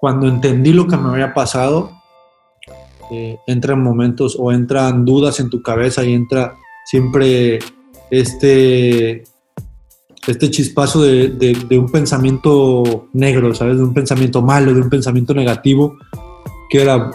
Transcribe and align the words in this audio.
cuando 0.00 0.26
entendí 0.26 0.72
lo 0.72 0.86
que 0.86 0.96
me 0.96 1.10
había 1.10 1.34
pasado, 1.34 1.92
eh, 3.12 3.38
entran 3.46 3.82
momentos 3.82 4.36
o 4.38 4.50
entran 4.50 5.04
dudas 5.04 5.40
en 5.40 5.50
tu 5.50 5.62
cabeza 5.62 6.02
y 6.04 6.14
entra 6.14 6.54
siempre 6.86 7.58
este, 8.10 9.24
este 10.26 10.50
chispazo 10.50 11.02
de, 11.02 11.28
de, 11.28 11.78
un 11.78 11.90
pensamiento 11.90 13.08
negro, 13.12 13.54
¿sabes? 13.54 13.76
De 13.76 13.82
un 13.82 13.92
pensamiento 13.92 14.40
malo, 14.40 14.72
de 14.72 14.80
un 14.80 14.88
pensamiento 14.88 15.34
negativo, 15.34 15.98
que 16.70 16.80
era, 16.80 17.10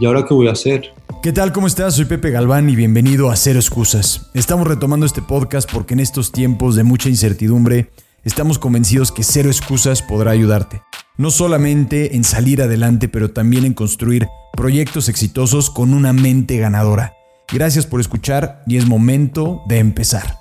¿y 0.00 0.06
ahora 0.06 0.24
qué 0.26 0.34
voy 0.34 0.48
a 0.48 0.52
hacer? 0.52 0.92
¿Qué 1.22 1.32
tal? 1.32 1.52
¿Cómo 1.52 1.68
estás? 1.68 1.94
Soy 1.94 2.06
Pepe 2.06 2.30
Galván 2.30 2.68
y 2.68 2.74
bienvenido 2.74 3.30
a 3.30 3.36
Cero 3.36 3.60
Excusas. 3.60 4.30
Estamos 4.34 4.66
retomando 4.66 5.06
este 5.06 5.22
podcast 5.22 5.70
porque 5.72 5.94
en 5.94 6.00
estos 6.00 6.32
tiempos 6.32 6.74
de 6.74 6.82
mucha 6.82 7.08
incertidumbre, 7.08 7.90
estamos 8.24 8.58
convencidos 8.58 9.12
que 9.12 9.22
Cero 9.22 9.48
Excusas 9.48 10.02
podrá 10.02 10.32
ayudarte. 10.32 10.82
No 11.16 11.30
solamente 11.30 12.16
en 12.16 12.24
salir 12.24 12.62
adelante, 12.62 13.08
pero 13.08 13.30
también 13.30 13.64
en 13.64 13.74
construir 13.74 14.26
proyectos 14.56 15.08
exitosos 15.08 15.70
con 15.70 15.94
una 15.94 16.12
mente 16.12 16.58
ganadora. 16.58 17.14
Gracias 17.52 17.86
por 17.86 18.00
escuchar 18.00 18.62
y 18.66 18.78
es 18.78 18.86
momento 18.86 19.62
de 19.68 19.78
empezar. 19.78 20.38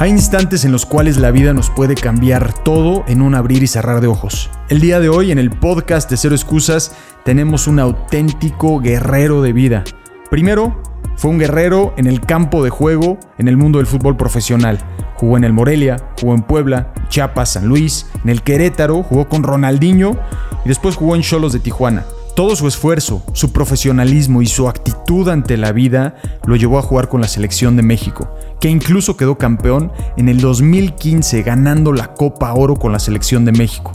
Hay 0.00 0.10
instantes 0.10 0.64
en 0.64 0.70
los 0.70 0.86
cuales 0.86 1.16
la 1.16 1.32
vida 1.32 1.52
nos 1.52 1.70
puede 1.70 1.96
cambiar 1.96 2.54
todo 2.62 3.04
en 3.08 3.20
un 3.20 3.34
abrir 3.34 3.64
y 3.64 3.66
cerrar 3.66 4.00
de 4.00 4.06
ojos. 4.06 4.48
El 4.68 4.80
día 4.80 5.00
de 5.00 5.08
hoy 5.08 5.32
en 5.32 5.40
el 5.40 5.50
podcast 5.50 6.08
de 6.08 6.16
Cero 6.16 6.36
Excusas 6.36 6.92
tenemos 7.24 7.66
un 7.66 7.80
auténtico 7.80 8.78
guerrero 8.78 9.42
de 9.42 9.52
vida. 9.52 9.82
Primero, 10.30 10.80
fue 11.18 11.32
un 11.32 11.38
guerrero 11.38 11.94
en 11.96 12.06
el 12.06 12.20
campo 12.20 12.62
de 12.62 12.70
juego 12.70 13.18
en 13.38 13.48
el 13.48 13.56
mundo 13.56 13.78
del 13.78 13.88
fútbol 13.88 14.16
profesional. 14.16 14.78
Jugó 15.16 15.36
en 15.36 15.42
el 15.42 15.52
Morelia, 15.52 15.96
jugó 16.20 16.34
en 16.34 16.42
Puebla, 16.42 16.92
Chiapas, 17.08 17.54
San 17.54 17.66
Luis, 17.66 18.06
en 18.22 18.30
el 18.30 18.42
Querétaro, 18.42 19.02
jugó 19.02 19.28
con 19.28 19.42
Ronaldinho 19.42 20.16
y 20.64 20.68
después 20.68 20.94
jugó 20.94 21.16
en 21.16 21.22
Cholos 21.22 21.52
de 21.52 21.58
Tijuana. 21.58 22.04
Todo 22.36 22.54
su 22.54 22.68
esfuerzo, 22.68 23.24
su 23.32 23.52
profesionalismo 23.52 24.42
y 24.42 24.46
su 24.46 24.68
actitud 24.68 25.28
ante 25.28 25.56
la 25.56 25.72
vida 25.72 26.14
lo 26.46 26.54
llevó 26.54 26.78
a 26.78 26.82
jugar 26.82 27.08
con 27.08 27.20
la 27.20 27.26
selección 27.26 27.76
de 27.76 27.82
México, 27.82 28.32
que 28.60 28.68
incluso 28.68 29.16
quedó 29.16 29.38
campeón 29.38 29.90
en 30.16 30.28
el 30.28 30.40
2015 30.40 31.42
ganando 31.42 31.92
la 31.92 32.14
Copa 32.14 32.54
Oro 32.54 32.76
con 32.76 32.92
la 32.92 33.00
selección 33.00 33.44
de 33.44 33.50
México. 33.50 33.90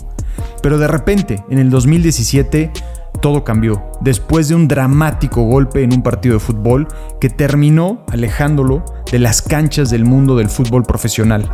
Pero 0.62 0.78
de 0.78 0.90
repente, 0.90 1.42
en 1.50 1.60
el 1.60 1.70
2017, 1.70 2.74
todo 3.24 3.46
cambió 3.46 3.82
después 4.02 4.50
de 4.50 4.56
un 4.56 4.68
dramático 4.68 5.44
golpe 5.44 5.82
en 5.82 5.94
un 5.94 6.04
partido 6.04 6.34
de 6.34 6.42
fútbol 6.42 6.90
que 7.22 7.30
terminó 7.30 8.04
alejándolo 8.12 8.84
de 9.10 9.18
las 9.18 9.42
canchas 9.42 9.90
del 9.90 10.04
mundo 10.04 10.36
del 10.36 10.50
fútbol 10.50 10.84
profesional. 10.84 11.50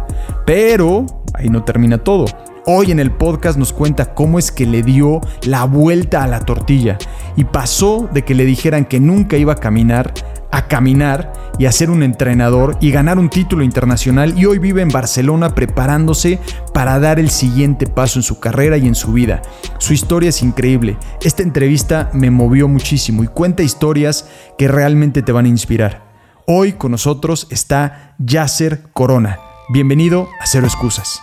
Pero 0.47 1.05
ahí 1.35 1.47
no 1.47 1.63
termina 1.63 1.99
todo. 1.99 2.25
Hoy 2.65 2.89
en 2.89 2.99
el 2.99 3.11
podcast 3.11 3.59
nos 3.59 3.71
cuenta 3.71 4.15
cómo 4.15 4.39
es 4.39 4.51
que 4.51 4.65
le 4.65 4.81
dio 4.81 5.21
la 5.43 5.65
vuelta 5.65 6.23
a 6.23 6.27
la 6.27 6.39
tortilla 6.39 6.97
y 7.35 7.43
pasó 7.43 8.09
de 8.11 8.23
que 8.23 8.33
le 8.33 8.45
dijeran 8.45 8.85
que 8.85 8.99
nunca 8.99 9.37
iba 9.37 9.53
a 9.53 9.57
caminar 9.57 10.11
a 10.51 10.67
caminar 10.67 11.33
y 11.57 11.65
a 11.65 11.71
ser 11.71 11.89
un 11.89 12.03
entrenador 12.03 12.77
y 12.79 12.91
ganar 12.91 13.19
un 13.19 13.29
título 13.29 13.63
internacional 13.63 14.37
y 14.37 14.45
hoy 14.45 14.59
vive 14.59 14.81
en 14.81 14.89
Barcelona 14.89 15.53
preparándose 15.55 16.39
para 16.73 16.99
dar 16.99 17.19
el 17.19 17.29
siguiente 17.29 17.85
paso 17.87 18.19
en 18.19 18.23
su 18.23 18.39
carrera 18.39 18.77
y 18.77 18.87
en 18.87 18.95
su 18.95 19.13
vida. 19.13 19.41
Su 19.77 19.93
historia 19.93 20.29
es 20.29 20.41
increíble. 20.41 20.97
Esta 21.21 21.43
entrevista 21.43 22.09
me 22.13 22.31
movió 22.31 22.67
muchísimo 22.67 23.23
y 23.23 23.27
cuenta 23.27 23.63
historias 23.63 24.29
que 24.57 24.67
realmente 24.67 25.21
te 25.21 25.31
van 25.31 25.45
a 25.45 25.49
inspirar. 25.49 26.09
Hoy 26.45 26.73
con 26.73 26.91
nosotros 26.91 27.47
está 27.51 28.15
Yasser 28.17 28.83
Corona. 28.93 29.39
Bienvenido 29.69 30.29
a 30.41 30.47
Cero 30.47 30.65
Excusas. 30.65 31.21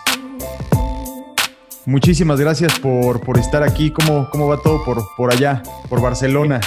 Muchísimas 1.85 2.41
gracias 2.41 2.79
por, 2.81 3.39
estar 3.39 3.63
aquí. 3.63 3.91
¿Cómo, 3.91 4.29
¿Cómo 4.31 4.49
va 4.49 4.61
todo 4.61 4.85
por, 4.85 5.03
por 5.17 5.33
allá, 5.33 5.63
por 5.89 6.01
Barcelona? 6.01 6.61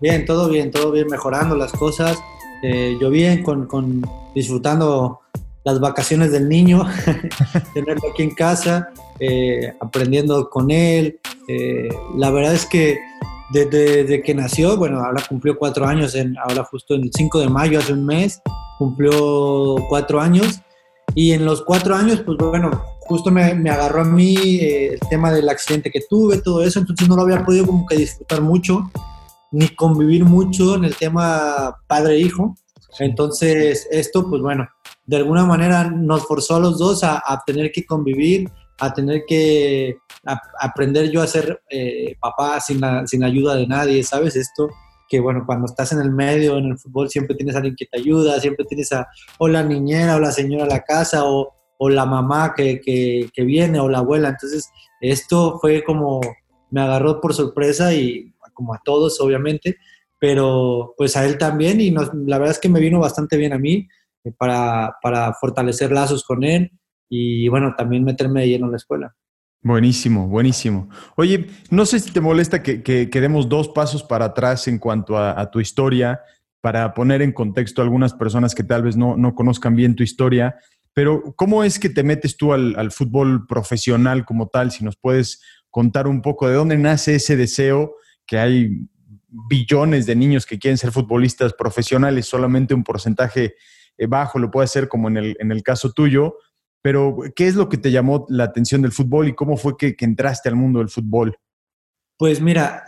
Bien, 0.00 0.24
todo 0.24 0.48
bien, 0.48 0.70
todo 0.70 0.92
bien, 0.92 1.08
mejorando 1.08 1.56
las 1.56 1.72
cosas. 1.72 2.18
Eh, 2.62 2.96
yo 3.00 3.10
bien, 3.10 3.42
con, 3.42 3.66
con, 3.66 4.02
disfrutando 4.32 5.20
las 5.64 5.80
vacaciones 5.80 6.30
del 6.30 6.48
niño, 6.48 6.86
tenerlo 7.74 8.10
aquí 8.10 8.22
en 8.22 8.34
casa, 8.34 8.90
eh, 9.18 9.74
aprendiendo 9.80 10.48
con 10.50 10.70
él. 10.70 11.18
Eh, 11.48 11.88
la 12.16 12.30
verdad 12.30 12.54
es 12.54 12.64
que 12.66 12.98
desde, 13.50 14.22
que 14.22 14.34
nació, 14.34 14.76
bueno, 14.76 15.00
ahora 15.00 15.22
cumplió 15.28 15.58
cuatro 15.58 15.84
años, 15.84 16.14
en, 16.14 16.38
ahora 16.38 16.62
justo 16.62 16.94
el 16.94 17.10
5 17.12 17.40
de 17.40 17.48
mayo, 17.48 17.80
hace 17.80 17.92
un 17.92 18.06
mes, 18.06 18.40
cumplió 18.78 19.76
cuatro 19.88 20.20
años. 20.20 20.60
Y 21.14 21.32
en 21.32 21.44
los 21.44 21.62
cuatro 21.62 21.96
años, 21.96 22.22
pues 22.24 22.38
bueno, 22.38 22.70
justo 23.00 23.32
me, 23.32 23.52
me 23.54 23.70
agarró 23.70 24.02
a 24.02 24.04
mí 24.04 24.60
el 24.60 25.00
tema 25.10 25.32
del 25.32 25.48
accidente 25.48 25.90
que 25.90 26.02
tuve, 26.08 26.40
todo 26.40 26.62
eso, 26.62 26.78
entonces 26.78 27.08
no 27.08 27.16
lo 27.16 27.22
había 27.22 27.44
podido 27.44 27.66
como 27.66 27.84
que 27.86 27.96
disfrutar 27.96 28.42
mucho 28.42 28.88
ni 29.50 29.68
convivir 29.68 30.24
mucho 30.24 30.76
en 30.76 30.84
el 30.84 30.96
tema 30.96 31.76
padre-hijo. 31.86 32.54
Entonces, 32.98 33.86
esto, 33.90 34.28
pues 34.28 34.42
bueno, 34.42 34.68
de 35.06 35.16
alguna 35.16 35.44
manera 35.44 35.84
nos 35.90 36.26
forzó 36.26 36.56
a 36.56 36.60
los 36.60 36.78
dos 36.78 37.02
a, 37.04 37.22
tener 37.46 37.70
que 37.72 37.86
convivir, 37.86 38.50
a 38.78 38.92
tener 38.92 39.24
que 39.26 39.96
aprender 40.60 41.10
yo 41.10 41.22
a 41.22 41.26
ser 41.26 41.62
eh, 41.70 42.16
papá 42.20 42.60
sin, 42.60 42.80
sin 43.06 43.24
ayuda 43.24 43.54
de 43.54 43.66
nadie, 43.66 44.02
¿sabes? 44.02 44.36
Esto 44.36 44.68
que 45.08 45.20
bueno, 45.20 45.44
cuando 45.46 45.66
estás 45.66 45.92
en 45.92 46.00
el 46.00 46.12
medio, 46.12 46.58
en 46.58 46.66
el 46.66 46.78
fútbol, 46.78 47.08
siempre 47.08 47.34
tienes 47.34 47.54
a 47.54 47.58
alguien 47.58 47.76
que 47.76 47.86
te 47.86 47.98
ayuda, 47.98 48.38
siempre 48.40 48.66
tienes 48.66 48.92
a 48.92 49.08
o 49.38 49.48
la 49.48 49.62
niñera 49.62 50.16
o 50.16 50.20
la 50.20 50.30
señora 50.30 50.64
a 50.64 50.68
la 50.68 50.82
casa 50.82 51.24
o, 51.24 51.54
o 51.78 51.88
la 51.88 52.04
mamá 52.04 52.52
que, 52.54 52.80
que, 52.80 53.30
que, 53.32 53.42
viene 53.44 53.80
o 53.80 53.88
la 53.88 53.98
abuela. 53.98 54.28
Entonces, 54.28 54.70
esto 55.00 55.58
fue 55.60 55.82
como, 55.82 56.20
me 56.70 56.82
agarró 56.82 57.20
por 57.20 57.34
sorpresa 57.34 57.94
y 57.94 58.34
como 58.58 58.74
a 58.74 58.80
todos, 58.84 59.20
obviamente, 59.20 59.76
pero 60.18 60.94
pues 60.98 61.16
a 61.16 61.24
él 61.24 61.38
también 61.38 61.80
y 61.80 61.92
la 61.92 62.38
verdad 62.38 62.50
es 62.50 62.58
que 62.58 62.68
me 62.68 62.80
vino 62.80 62.98
bastante 62.98 63.36
bien 63.36 63.52
a 63.52 63.58
mí 63.58 63.86
eh, 64.24 64.32
para, 64.36 64.96
para 65.00 65.32
fortalecer 65.34 65.92
lazos 65.92 66.24
con 66.24 66.42
él 66.42 66.72
y 67.08 67.48
bueno, 67.48 67.74
también 67.78 68.02
meterme 68.02 68.40
de 68.40 68.48
lleno 68.48 68.66
en 68.66 68.72
la 68.72 68.76
escuela. 68.76 69.14
Buenísimo, 69.62 70.26
buenísimo. 70.26 70.88
Oye, 71.16 71.46
no 71.70 71.86
sé 71.86 72.00
si 72.00 72.10
te 72.10 72.20
molesta 72.20 72.62
que, 72.62 72.82
que, 72.82 73.20
demos 73.20 73.48
dos 73.48 73.68
pasos 73.68 74.02
para 74.02 74.26
atrás 74.26 74.66
en 74.68 74.78
cuanto 74.78 75.16
a, 75.16 75.50
tu 75.50 75.60
historia, 75.60 76.20
para 76.60 76.94
poner 76.94 77.22
en 77.22 77.32
contexto 77.32 77.80
a 77.80 77.84
algunas 77.84 78.12
personas 78.12 78.54
que 78.54 78.64
tal 78.64 78.82
vez 78.82 78.96
no, 78.96 79.16
no 79.16 79.34
conozcan 79.34 79.74
bien 79.74 79.96
tu 79.96 80.02
historia, 80.02 80.56
pero 80.94 81.34
¿cómo 81.36 81.64
es 81.64 81.78
que 81.78 81.90
te 81.90 82.02
metes 82.02 82.36
tú 82.36 82.52
al, 82.52 82.74
al, 82.76 82.90
fútbol 82.90 83.46
profesional 83.46 84.24
como 84.24 84.48
tal? 84.48 84.70
Si 84.70 84.84
nos 84.84 84.96
puedes 84.96 85.40
contar 85.70 86.06
un 86.06 86.22
poco 86.22 86.48
de 86.48 86.54
dónde 86.54 86.76
nace 86.76 87.16
ese 87.16 87.36
deseo 87.36 87.94
que 88.28 88.38
hay 88.38 88.86
billones 89.48 90.06
de 90.06 90.14
niños 90.14 90.46
que 90.46 90.58
quieren 90.58 90.78
ser 90.78 90.92
futbolistas 90.92 91.54
profesionales, 91.54 92.26
solamente 92.26 92.74
un 92.74 92.84
porcentaje 92.84 93.56
eh, 93.96 94.06
bajo 94.06 94.38
lo 94.38 94.50
puede 94.50 94.66
hacer 94.66 94.86
como 94.86 95.08
en 95.08 95.16
el, 95.16 95.36
en 95.40 95.50
el 95.50 95.62
caso 95.62 95.90
tuyo, 95.92 96.36
pero 96.80 97.16
¿qué 97.34 97.48
es 97.48 97.56
lo 97.56 97.68
que 97.68 97.78
te 97.78 97.90
llamó 97.90 98.26
la 98.28 98.44
atención 98.44 98.82
del 98.82 98.92
fútbol 98.92 99.28
y 99.28 99.34
cómo 99.34 99.56
fue 99.56 99.76
que, 99.76 99.96
entraste 99.98 100.48
al 100.48 100.56
mundo 100.56 100.78
del 100.78 100.88
fútbol? 100.88 101.36
Pues 102.16 102.40
mira, 102.40 102.84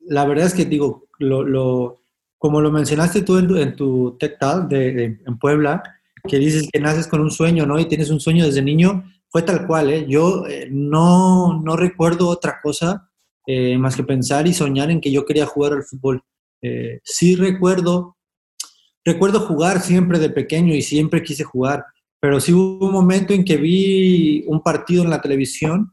la 0.00 0.24
verdad 0.24 0.46
es 0.46 0.54
que 0.54 0.64
digo, 0.64 1.08
lo, 1.18 2.02
como 2.38 2.60
lo 2.60 2.72
mencionaste 2.72 3.22
tú 3.22 3.38
en, 3.38 3.76
tu 3.76 4.16
TED 4.18 4.36
Talk 4.38 4.68
de, 4.68 5.20
en 5.24 5.38
Puebla, 5.38 5.82
que 6.26 6.38
dices 6.38 6.68
que 6.72 6.80
naces 6.80 7.06
con 7.06 7.20
un 7.20 7.30
sueño, 7.30 7.66
¿no? 7.66 7.78
Y 7.78 7.86
tienes 7.86 8.10
un 8.10 8.20
sueño 8.20 8.44
desde 8.44 8.62
niño, 8.62 9.04
fue 9.28 9.42
tal 9.42 9.66
cual, 9.66 9.90
¿eh? 9.90 10.06
Yo 10.08 10.46
eh, 10.46 10.68
no, 10.70 11.62
no 11.62 11.76
recuerdo 11.76 12.28
otra 12.28 12.60
cosa 12.62 13.09
eh, 13.52 13.76
más 13.78 13.96
que 13.96 14.04
pensar 14.04 14.46
y 14.46 14.54
soñar 14.54 14.92
en 14.92 15.00
que 15.00 15.10
yo 15.10 15.26
quería 15.26 15.44
jugar 15.44 15.72
al 15.72 15.82
fútbol. 15.82 16.22
Eh, 16.62 17.00
sí 17.02 17.34
recuerdo, 17.34 18.16
recuerdo 19.04 19.40
jugar 19.40 19.80
siempre 19.80 20.20
de 20.20 20.30
pequeño 20.30 20.72
y 20.72 20.82
siempre 20.82 21.24
quise 21.24 21.42
jugar, 21.42 21.84
pero 22.20 22.38
sí 22.38 22.52
hubo 22.52 22.86
un 22.86 22.92
momento 22.92 23.34
en 23.34 23.44
que 23.44 23.56
vi 23.56 24.44
un 24.46 24.62
partido 24.62 25.02
en 25.02 25.10
la 25.10 25.20
televisión 25.20 25.92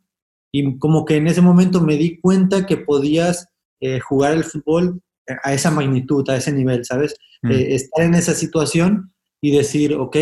y 0.52 0.78
como 0.78 1.04
que 1.04 1.16
en 1.16 1.26
ese 1.26 1.42
momento 1.42 1.82
me 1.82 1.98
di 1.98 2.20
cuenta 2.20 2.68
que 2.68 2.78
podías 2.78 3.48
eh, 3.80 4.00
jugar 4.02 4.34
el 4.34 4.44
fútbol 4.44 5.02
a 5.44 5.52
esa 5.52 5.72
magnitud, 5.72 6.30
a 6.30 6.38
ese 6.38 6.52
nivel, 6.52 6.86
¿sabes? 6.86 7.16
Mm. 7.42 7.52
estar 7.52 8.06
en 8.06 8.14
esa 8.14 8.36
situación 8.36 9.14
y 9.42 9.50
decir, 9.50 9.96
ok, 9.96 10.16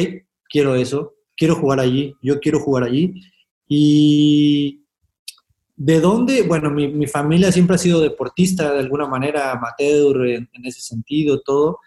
quiero 0.49 0.75
eso, 0.75 1.15
quiero 1.35 1.55
jugar 1.55 1.81
allí, 1.81 2.13
yo 2.21 2.39
quiero 2.39 2.61
jugar 2.61 2.85
allí. 2.85 3.13
Y 3.67 4.84
¿De 5.77 5.99
dónde? 5.99 6.43
Bueno, 6.43 6.69
mi, 6.69 7.05
familia 7.07 7.51
siempre 7.51 7.75
ha 7.75 7.79
sido 7.79 7.99
deportista 7.99 8.71
de 8.71 8.79
alguna 8.79 9.07
manera, 9.07 9.51
amateur 9.51 10.25
en, 10.25 10.49
ese 10.63 10.79
sentido, 10.79 11.41
todo, 11.41 11.79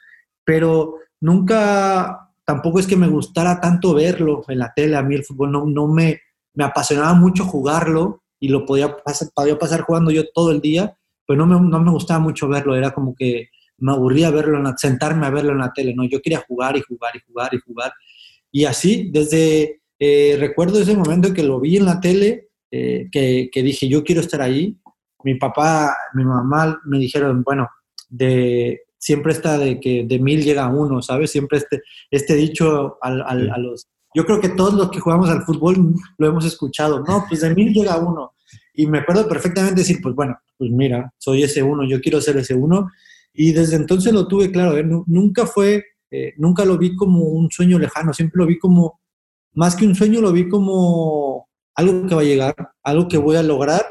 pero 0.44 0.96
nunca, 1.20 2.30
tampoco 2.44 2.80
es 2.80 2.86
que 2.86 2.96
me 2.96 3.08
gustara 3.08 3.60
tanto 3.60 3.94
verlo 3.94 4.44
en 4.48 4.58
la 4.58 4.72
tele, 4.74 4.96
a 4.96 5.02
mí 5.02 5.14
el 5.14 5.24
fútbol 5.24 5.52
no, 5.52 5.64
no 5.64 5.86
me, 5.86 6.20
me 6.52 6.64
apasionaba 6.64 7.14
mucho 7.14 7.44
jugarlo 7.44 8.22
y 8.38 8.48
lo 8.48 8.66
podía 8.66 8.94
pasar, 8.98 9.28
podía 9.34 9.58
pasar 9.58 9.80
jugando 9.80 10.10
yo 10.10 10.28
todo 10.34 10.50
el 10.50 10.60
día, 10.60 10.94
pero 11.26 11.38
no 11.38 11.46
me, 11.46 11.58
no 11.58 11.80
me 11.80 11.90
gustaba 11.90 12.20
mucho 12.20 12.46
verlo, 12.46 12.76
era 12.76 12.90
como 12.90 13.14
que 13.14 13.48
me 13.78 13.92
aburría 13.92 14.30
verlo, 14.30 14.62
sentarme 14.76 15.26
a 15.26 15.30
verlo 15.30 15.52
en 15.52 15.58
la 15.58 15.72
tele, 15.72 15.94
no, 15.94 16.04
yo 16.04 16.20
quería 16.20 16.44
jugar 16.46 16.76
y 16.76 16.82
jugar 16.82 17.16
y 17.16 17.20
jugar 17.26 17.54
y 17.54 17.58
jugar. 17.58 17.92
Y 18.50 18.64
así, 18.64 19.10
desde, 19.10 19.80
eh, 19.98 20.36
recuerdo 20.38 20.80
ese 20.80 20.96
momento 20.96 21.32
que 21.32 21.42
lo 21.42 21.60
vi 21.60 21.76
en 21.76 21.86
la 21.86 22.00
tele, 22.00 22.47
eh, 22.70 23.08
que, 23.10 23.48
que, 23.52 23.62
dije, 23.62 23.88
yo 23.88 24.04
quiero 24.04 24.20
estar 24.20 24.40
ahí. 24.42 24.78
Mi 25.24 25.34
papá, 25.34 25.96
mi 26.14 26.24
mamá 26.24 26.80
me 26.84 26.98
dijeron, 26.98 27.42
bueno, 27.42 27.68
de, 28.08 28.80
siempre 28.98 29.32
está 29.32 29.58
de 29.58 29.80
que 29.80 30.04
de 30.04 30.18
mil 30.18 30.42
llega 30.42 30.68
uno, 30.68 31.02
¿sabes? 31.02 31.30
Siempre 31.30 31.58
este, 31.58 31.82
este 32.10 32.34
dicho 32.34 32.98
al, 33.02 33.22
al, 33.22 33.50
a 33.50 33.58
los... 33.58 33.86
Yo 34.14 34.24
creo 34.24 34.40
que 34.40 34.48
todos 34.48 34.74
los 34.74 34.90
que 34.90 35.00
jugamos 35.00 35.28
al 35.28 35.42
fútbol 35.42 35.94
lo 36.16 36.26
hemos 36.26 36.44
escuchado, 36.44 37.00
no, 37.00 37.24
pues 37.28 37.42
de 37.42 37.54
mil 37.54 37.72
llega 37.72 37.98
uno. 37.98 38.32
Y 38.74 38.86
me 38.86 38.98
acuerdo 38.98 39.28
perfectamente 39.28 39.80
decir, 39.80 39.98
pues 40.02 40.14
bueno, 40.14 40.36
pues 40.56 40.70
mira, 40.70 41.12
soy 41.18 41.42
ese 41.42 41.62
uno, 41.62 41.84
yo 41.88 42.00
quiero 42.00 42.20
ser 42.20 42.36
ese 42.36 42.54
uno. 42.54 42.88
Y 43.32 43.52
desde 43.52 43.76
entonces 43.76 44.12
lo 44.12 44.26
tuve 44.26 44.50
claro, 44.50 44.76
¿eh? 44.76 44.84
nunca 44.84 45.46
fue, 45.46 45.84
eh, 46.10 46.32
nunca 46.38 46.64
lo 46.64 46.78
vi 46.78 46.96
como 46.96 47.20
un 47.24 47.50
sueño 47.50 47.78
lejano, 47.78 48.12
siempre 48.12 48.38
lo 48.38 48.46
vi 48.46 48.58
como, 48.58 49.00
más 49.54 49.76
que 49.76 49.86
un 49.86 49.94
sueño, 49.94 50.20
lo 50.20 50.32
vi 50.32 50.48
como 50.48 51.47
algo 51.78 52.08
que 52.08 52.14
va 52.16 52.22
a 52.22 52.24
llegar, 52.24 52.56
algo 52.82 53.06
que 53.06 53.18
voy 53.18 53.36
a 53.36 53.42
lograr, 53.42 53.86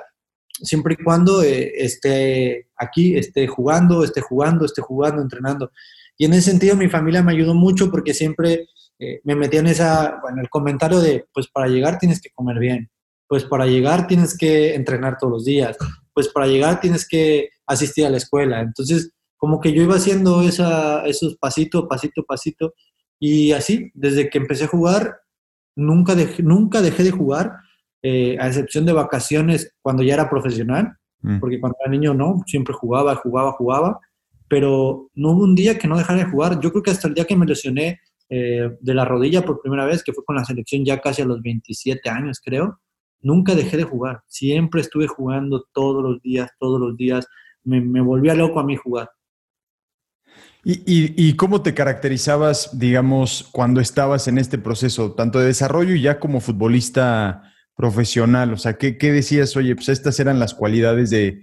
siempre 0.61 0.97
y 0.99 1.03
cuando 1.03 1.41
eh, 1.41 1.71
esté 1.77 2.67
aquí, 2.75 3.15
esté 3.15 3.47
jugando, 3.47 4.03
esté 4.03 4.19
jugando, 4.19 4.65
esté 4.65 4.81
jugando, 4.81 5.21
entrenando. 5.21 5.71
Y 6.17 6.25
en 6.25 6.33
ese 6.33 6.51
sentido 6.51 6.75
mi 6.75 6.89
familia 6.89 7.23
me 7.23 7.31
ayudó 7.31 7.53
mucho 7.53 7.89
porque 7.89 8.13
siempre 8.13 8.67
eh, 8.99 9.21
me 9.23 9.35
metía 9.35 9.61
en, 9.61 9.67
esa, 9.67 10.19
en 10.29 10.37
el 10.37 10.49
comentario 10.49 10.99
de, 10.99 11.27
pues 11.33 11.47
para 11.47 11.67
llegar 11.67 11.97
tienes 11.97 12.19
que 12.19 12.29
comer 12.31 12.59
bien, 12.59 12.89
pues 13.25 13.45
para 13.45 13.65
llegar 13.65 14.05
tienes 14.05 14.37
que 14.37 14.75
entrenar 14.75 15.17
todos 15.17 15.31
los 15.31 15.45
días, 15.45 15.77
pues 16.13 16.27
para 16.27 16.47
llegar 16.47 16.81
tienes 16.81 17.07
que 17.07 17.51
asistir 17.65 18.05
a 18.05 18.09
la 18.09 18.17
escuela. 18.17 18.59
Entonces, 18.59 19.11
como 19.37 19.61
que 19.61 19.71
yo 19.71 19.81
iba 19.81 19.95
haciendo 19.95 20.41
esa, 20.41 21.05
esos 21.05 21.37
pasito, 21.37 21.87
pasito, 21.87 22.25
pasito, 22.25 22.73
y 23.17 23.53
así, 23.53 23.91
desde 23.93 24.29
que 24.29 24.39
empecé 24.39 24.65
a 24.65 24.67
jugar, 24.67 25.21
nunca 25.73 26.15
dejé, 26.15 26.43
nunca 26.43 26.81
dejé 26.81 27.03
de 27.03 27.11
jugar, 27.11 27.53
eh, 28.01 28.37
a 28.39 28.47
excepción 28.47 28.85
de 28.85 28.93
vacaciones 28.93 29.73
cuando 29.81 30.03
ya 30.03 30.15
era 30.15 30.29
profesional, 30.29 30.97
mm. 31.21 31.39
porque 31.39 31.59
cuando 31.59 31.77
era 31.81 31.91
niño 31.91 32.13
no, 32.13 32.43
siempre 32.45 32.73
jugaba, 32.73 33.15
jugaba, 33.15 33.51
jugaba, 33.53 33.99
pero 34.47 35.09
no 35.15 35.31
hubo 35.31 35.43
un 35.43 35.55
día 35.55 35.77
que 35.77 35.87
no 35.87 35.97
dejara 35.97 36.19
de 36.19 36.31
jugar. 36.31 36.59
Yo 36.59 36.71
creo 36.71 36.83
que 36.83 36.91
hasta 36.91 37.07
el 37.07 37.13
día 37.13 37.25
que 37.25 37.35
me 37.35 37.45
lesioné 37.45 37.99
eh, 38.29 38.69
de 38.79 38.93
la 38.93 39.05
rodilla 39.05 39.41
por 39.43 39.61
primera 39.61 39.85
vez, 39.85 40.03
que 40.03 40.13
fue 40.13 40.23
con 40.23 40.35
la 40.35 40.45
selección 40.45 40.85
ya 40.85 40.99
casi 40.99 41.21
a 41.21 41.25
los 41.25 41.41
27 41.41 42.09
años, 42.09 42.39
creo, 42.43 42.79
nunca 43.21 43.55
dejé 43.55 43.77
de 43.77 43.83
jugar. 43.83 44.21
Siempre 44.27 44.81
estuve 44.81 45.07
jugando 45.07 45.65
todos 45.73 46.03
los 46.03 46.21
días, 46.21 46.51
todos 46.59 46.79
los 46.79 46.95
días. 46.95 47.27
Me, 47.63 47.81
me 47.81 48.01
volvía 48.01 48.35
loco 48.35 48.59
a 48.59 48.63
mí 48.63 48.75
jugar. 48.75 49.09
¿Y, 50.69 51.33
cómo 51.35 51.61
te 51.61 51.73
caracterizabas, 51.73 52.77
digamos, 52.77 53.47
cuando 53.53 53.79
estabas 53.79 54.27
en 54.27 54.37
este 54.37 54.57
proceso, 54.57 55.13
tanto 55.13 55.39
de 55.39 55.45
desarrollo 55.45 55.95
y 55.95 56.01
ya 56.01 56.19
como 56.19 56.41
futbolista 56.41 57.53
profesional? 57.77 58.51
O 58.51 58.57
sea, 58.57 58.77
¿qué, 58.77 58.93
decías? 58.99 59.55
Oye, 59.55 59.75
pues 59.75 59.87
estas 59.87 60.19
eran 60.19 60.39
las 60.39 60.53
cualidades 60.53 61.09
de, 61.09 61.41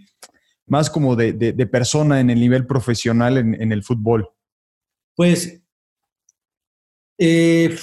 más 0.67 0.91
como 0.91 1.17
de, 1.17 1.33
persona 1.71 2.21
en 2.21 2.29
el 2.29 2.41
nivel 2.41 2.67
profesional 2.67 3.39
en, 3.39 3.73
el 3.73 3.83
fútbol. 3.83 4.29
Pues, 5.17 5.63
eh, 7.17 7.75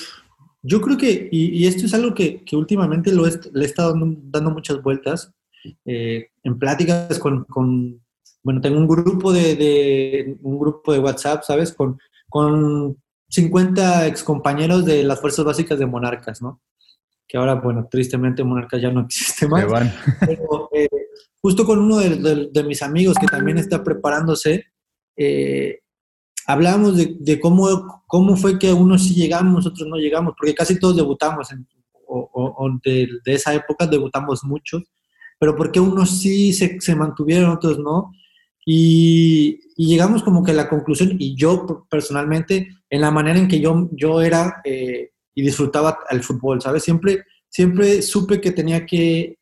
yo 0.62 0.82
creo 0.82 0.98
que, 0.98 1.30
y, 1.32 1.66
esto 1.66 1.88
es 1.88 1.94
algo 1.96 2.14
que, 2.14 2.44
últimamente 2.52 3.12
lo 3.12 3.26
le 3.26 3.64
he 3.64 3.66
estado 3.66 3.96
dando, 3.96 4.52
muchas 4.52 4.82
vueltas, 4.84 5.34
eh, 5.86 6.28
en 6.44 6.60
pláticas 6.60 7.18
con 7.18 7.48
bueno, 8.44 8.62
tengo 8.62 8.78
un 8.78 8.88
grupo 8.88 9.32
de, 9.32 10.38
un 10.42 10.60
grupo 10.60 10.94
de 10.94 11.00
WhatsApp, 11.00 11.44
¿sabes? 11.44 11.74
Con, 11.74 12.00
con 12.30 12.98
50 13.30 14.08
excompañeros 14.08 14.86
de 14.86 15.04
las 15.04 15.20
fuerzas 15.20 15.46
básicas 15.46 15.78
de 15.78 15.86
Monarcas, 15.86 16.42
¿no? 16.42 16.60
Que 17.32 17.38
ahora, 17.38 17.56
bueno, 17.56 17.88
tristemente 17.90 18.44
Monarcas 18.44 18.82
ya 18.82 18.92
no 18.92 19.02
existe 19.06 19.48
más. 19.48 19.64
Pero, 20.20 20.70
eh, 20.74 20.90
justo 21.42 21.66
con 21.66 21.80
uno 21.80 21.98
de, 22.00 22.64
mis 22.66 22.82
amigos 22.82 23.16
que 23.18 23.26
también 23.26 23.58
está 23.58 23.82
preparándose, 23.82 24.66
eh, 25.16 25.80
hablamos 26.46 26.98
de, 26.98 27.40
cómo, 27.40 28.04
cómo 28.06 28.36
fue 28.36 28.60
que 28.60 28.74
unos 28.74 29.04
sí 29.04 29.16
llegamos, 29.16 29.54
nosotros 29.54 29.88
no 29.88 29.96
llegamos, 29.96 30.34
porque 30.38 30.54
casi 30.54 30.78
todos 30.78 30.98
debutamos, 30.98 31.48
o, 32.06 32.70
de, 32.84 33.08
esa 33.24 33.54
época 33.54 33.88
debutamos 33.88 34.44
muchos, 34.44 34.84
pero 35.40 35.56
porque 35.56 35.80
unos 35.80 36.20
sí 36.20 36.52
se, 36.52 36.82
se 36.82 36.96
mantuvieron, 36.96 37.50
otros 37.50 37.80
no. 37.80 38.12
Y, 38.66 39.62
llegamos 39.78 40.22
como 40.22 40.44
que 40.44 40.52
a 40.52 40.56
la 40.56 40.68
conclusión, 40.68 41.16
y 41.18 41.34
yo 41.38 41.88
personalmente, 41.90 42.68
en 42.90 43.00
la 43.00 43.10
manera 43.10 43.40
en 43.40 43.48
que 43.48 43.62
yo, 43.62 43.90
yo 43.94 44.22
era 44.22 44.62
eh, 44.66 45.12
y 45.34 45.42
disfrutaba 45.42 46.00
el 46.10 46.24
fútbol, 46.24 46.62
¿sabes? 46.62 46.84
Siempre, 46.84 47.24
siempre 47.50 48.02
supe 48.02 48.42
que 48.42 48.52
tenía 48.52 48.86
que 48.86 49.38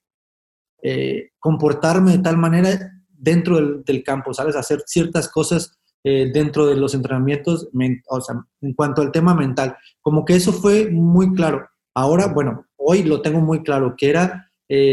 eh, 0.82 1.30
comportarme 1.40 2.14
de 2.14 2.20
tal 2.20 2.38
manera 2.38 2.94
dentro 3.10 3.82
del, 3.82 4.04
campo, 4.04 4.34
¿sabes? 4.34 4.56
Hacer 4.56 4.84
ciertas 4.86 5.30
cosas 5.30 5.78
eh, 6.04 6.32
dentro 6.34 6.66
de 6.68 6.76
los 6.76 6.94
entrenamientos, 6.94 7.70
o 8.08 8.22
sea, 8.22 8.36
en 8.62 8.74
cuanto 8.74 9.02
al 9.02 9.12
tema 9.12 9.34
mental. 9.36 9.76
Como 10.02 10.24
que 10.24 10.36
eso 10.36 10.54
fue 10.54 10.90
muy 10.90 11.34
claro. 11.34 11.68
Ahora, 11.94 12.28
bueno, 12.28 12.66
hoy 12.78 13.04
lo 13.04 13.22
tengo 13.22 13.42
muy 13.42 13.64
claro, 13.64 13.96
que 13.98 14.10
era 14.10 14.46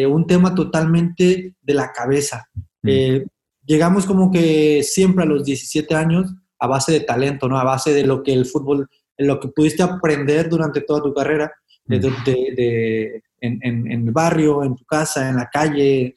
un 0.09 0.27
tema 0.27 0.55
totalmente 0.55 1.55
de 1.61 1.75
la 1.75 1.93
cabeza. 1.93 2.49
Mm 2.83 3.27
llegamos 3.67 4.07
como 4.07 4.31
que 4.31 4.83
siempre 4.83 5.25
a 5.25 5.27
los 5.27 5.45
17 5.45 5.95
años 5.95 6.33
a 6.59 6.67
base 6.67 6.93
de 6.93 7.01
talento, 7.01 7.49
¿no? 7.49 7.59
A 7.59 7.65
base 7.65 7.93
de 7.93 8.07
lo 8.07 8.23
que 8.23 8.33
el 8.33 8.47
fútbol, 8.47 8.89
lo 9.19 9.41
que 9.41 9.49
pudiste 9.49 9.83
aprender 9.83 10.49
durante 10.49 10.83
toda 10.83 11.03
tu 11.03 11.15
carrera, 11.15 11.53
de, 11.87 13.23
en, 13.41 13.93
el 13.93 14.11
barrio, 14.11 14.65
en 14.65 14.75
tu 14.75 14.85
casa, 14.85 15.29
en 15.29 15.37
la 15.37 15.49
calle. 15.49 16.15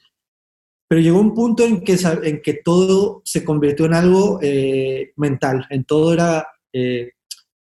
Pero 0.88 1.02
llegó 1.02 1.20
un 1.20 1.34
punto 1.34 1.64
en 1.64 1.82
que, 1.82 1.98
en 2.24 2.42
que 2.42 2.62
todo 2.64 3.22
se 3.24 3.44
convirtió 3.44 3.86
en 3.86 3.94
algo 3.94 4.40
eh, 4.42 5.12
mental, 5.18 5.68
en 5.70 5.84
todo 5.84 6.14
era 6.14 6.48
eh, 6.74 7.12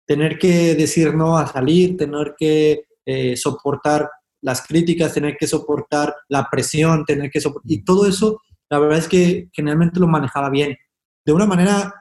tener 0.06 0.40
que 0.40 0.76
decir 0.76 1.14
no 1.14 1.38
a 1.38 1.48
salir, 1.48 1.98
tener 1.98 2.36
que 2.38 2.86
eh, 3.06 3.36
soportar 3.36 4.10
las 4.42 4.66
críticas, 4.66 5.14
tener 5.14 5.36
que 5.36 5.48
soportar 5.48 6.16
la 6.30 6.48
presión, 6.50 7.04
tener 7.04 7.30
que 7.30 7.42
soportar... 7.42 7.70
Y 7.72 7.84
todo 7.84 8.08
eso 8.08 8.42
la 8.70 8.80
verdad 8.80 9.00
es 9.00 9.08
que 9.08 9.50
generalmente 9.54 10.00
lo 10.00 10.08
manejaba 10.08 10.50
bien, 10.50 10.78
de 11.26 11.34
una 11.34 11.46
manera 11.46 11.94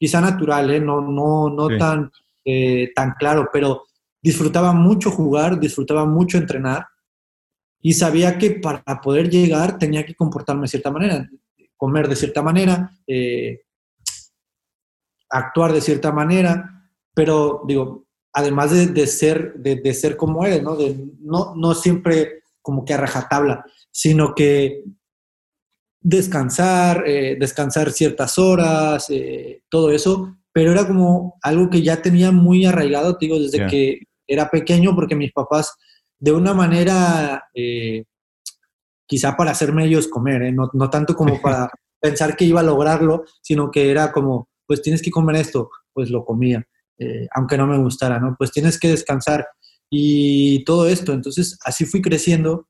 quizá 0.00 0.20
natural, 0.22 0.70
¿eh? 0.70 0.80
no, 0.80 1.02
no, 1.02 1.50
no 1.50 1.76
tan, 1.76 2.10
eh, 2.42 2.90
tan 2.96 3.12
claro, 3.18 3.50
pero 3.52 3.84
disfrutaba 4.22 4.72
mucho 4.72 5.10
jugar, 5.10 5.60
disfrutaba 5.60 6.06
mucho 6.06 6.38
entrenar 6.38 6.86
y 7.82 7.92
sabía 7.92 8.38
que 8.38 8.52
para 8.52 9.00
poder 9.02 9.28
llegar 9.28 9.78
tenía 9.78 10.06
que 10.06 10.14
comportarme 10.14 10.62
de 10.62 10.68
cierta 10.68 10.90
manera, 10.90 11.28
comer 11.76 12.08
de 12.08 12.16
cierta 12.16 12.42
manera, 12.42 12.90
actuar 15.28 15.72
de 15.72 15.80
cierta 15.80 16.12
manera, 16.12 16.88
pero 17.14 17.62
digo, 17.66 18.06
además 18.32 18.70
de, 18.70 19.06
ser, 19.06 19.54
de, 19.54 19.94
ser 19.94 20.16
como 20.16 20.44
eres, 20.46 20.62
¿no? 20.62 20.76
De, 20.76 20.96
no, 21.20 21.54
no 21.56 21.74
siempre 21.74 22.42
como 22.62 22.84
que 22.84 22.94
a 22.94 22.98
rajatabla, 22.98 23.64
sino 23.90 24.34
que 24.34 24.84
descansar, 26.00 27.04
eh, 27.06 27.36
descansar 27.38 27.92
ciertas 27.92 28.38
horas, 28.38 29.06
eh, 29.10 29.62
todo 29.68 29.90
eso, 29.90 30.36
pero 30.52 30.72
era 30.72 30.86
como 30.86 31.38
algo 31.42 31.68
que 31.68 31.82
ya 31.82 32.00
tenía 32.02 32.32
muy 32.32 32.64
arraigado, 32.64 33.18
digo, 33.20 33.38
desde 33.38 33.66
que 33.66 34.00
era 34.26 34.50
pequeño, 34.50 34.94
porque 34.94 35.14
mis 35.14 35.32
papás, 35.32 35.74
de 36.18 36.32
una 36.32 36.54
manera, 36.54 37.44
eh, 37.54 38.04
quizá 39.06 39.36
para 39.36 39.50
hacerme 39.50 39.84
ellos 39.84 40.08
comer, 40.08 40.52
no, 40.54 40.70
no, 40.72 40.90
tanto 40.90 41.14
como 41.14 41.40
para 41.42 41.70
pensar 42.00 42.36
que 42.36 42.46
iba 42.46 42.60
a 42.60 42.64
lograrlo, 42.64 43.24
sino 43.42 43.70
que 43.70 43.90
era 43.90 44.10
como, 44.10 44.48
pues 44.66 44.82
tienes 44.82 45.02
que 45.02 45.10
comer 45.10 45.36
esto, 45.36 45.70
pues 45.92 46.10
lo 46.10 46.24
comía, 46.24 46.64
aunque 47.34 47.56
no 47.56 47.66
me 47.66 47.78
gustara, 47.78 48.18
¿no? 48.18 48.36
Pues 48.38 48.52
tienes 48.52 48.78
que 48.78 48.88
descansar 48.88 49.46
y 49.90 50.64
todo 50.64 50.86
esto, 50.86 51.12
entonces 51.12 51.58
así 51.64 51.84
fui 51.84 52.00
creciendo 52.00 52.68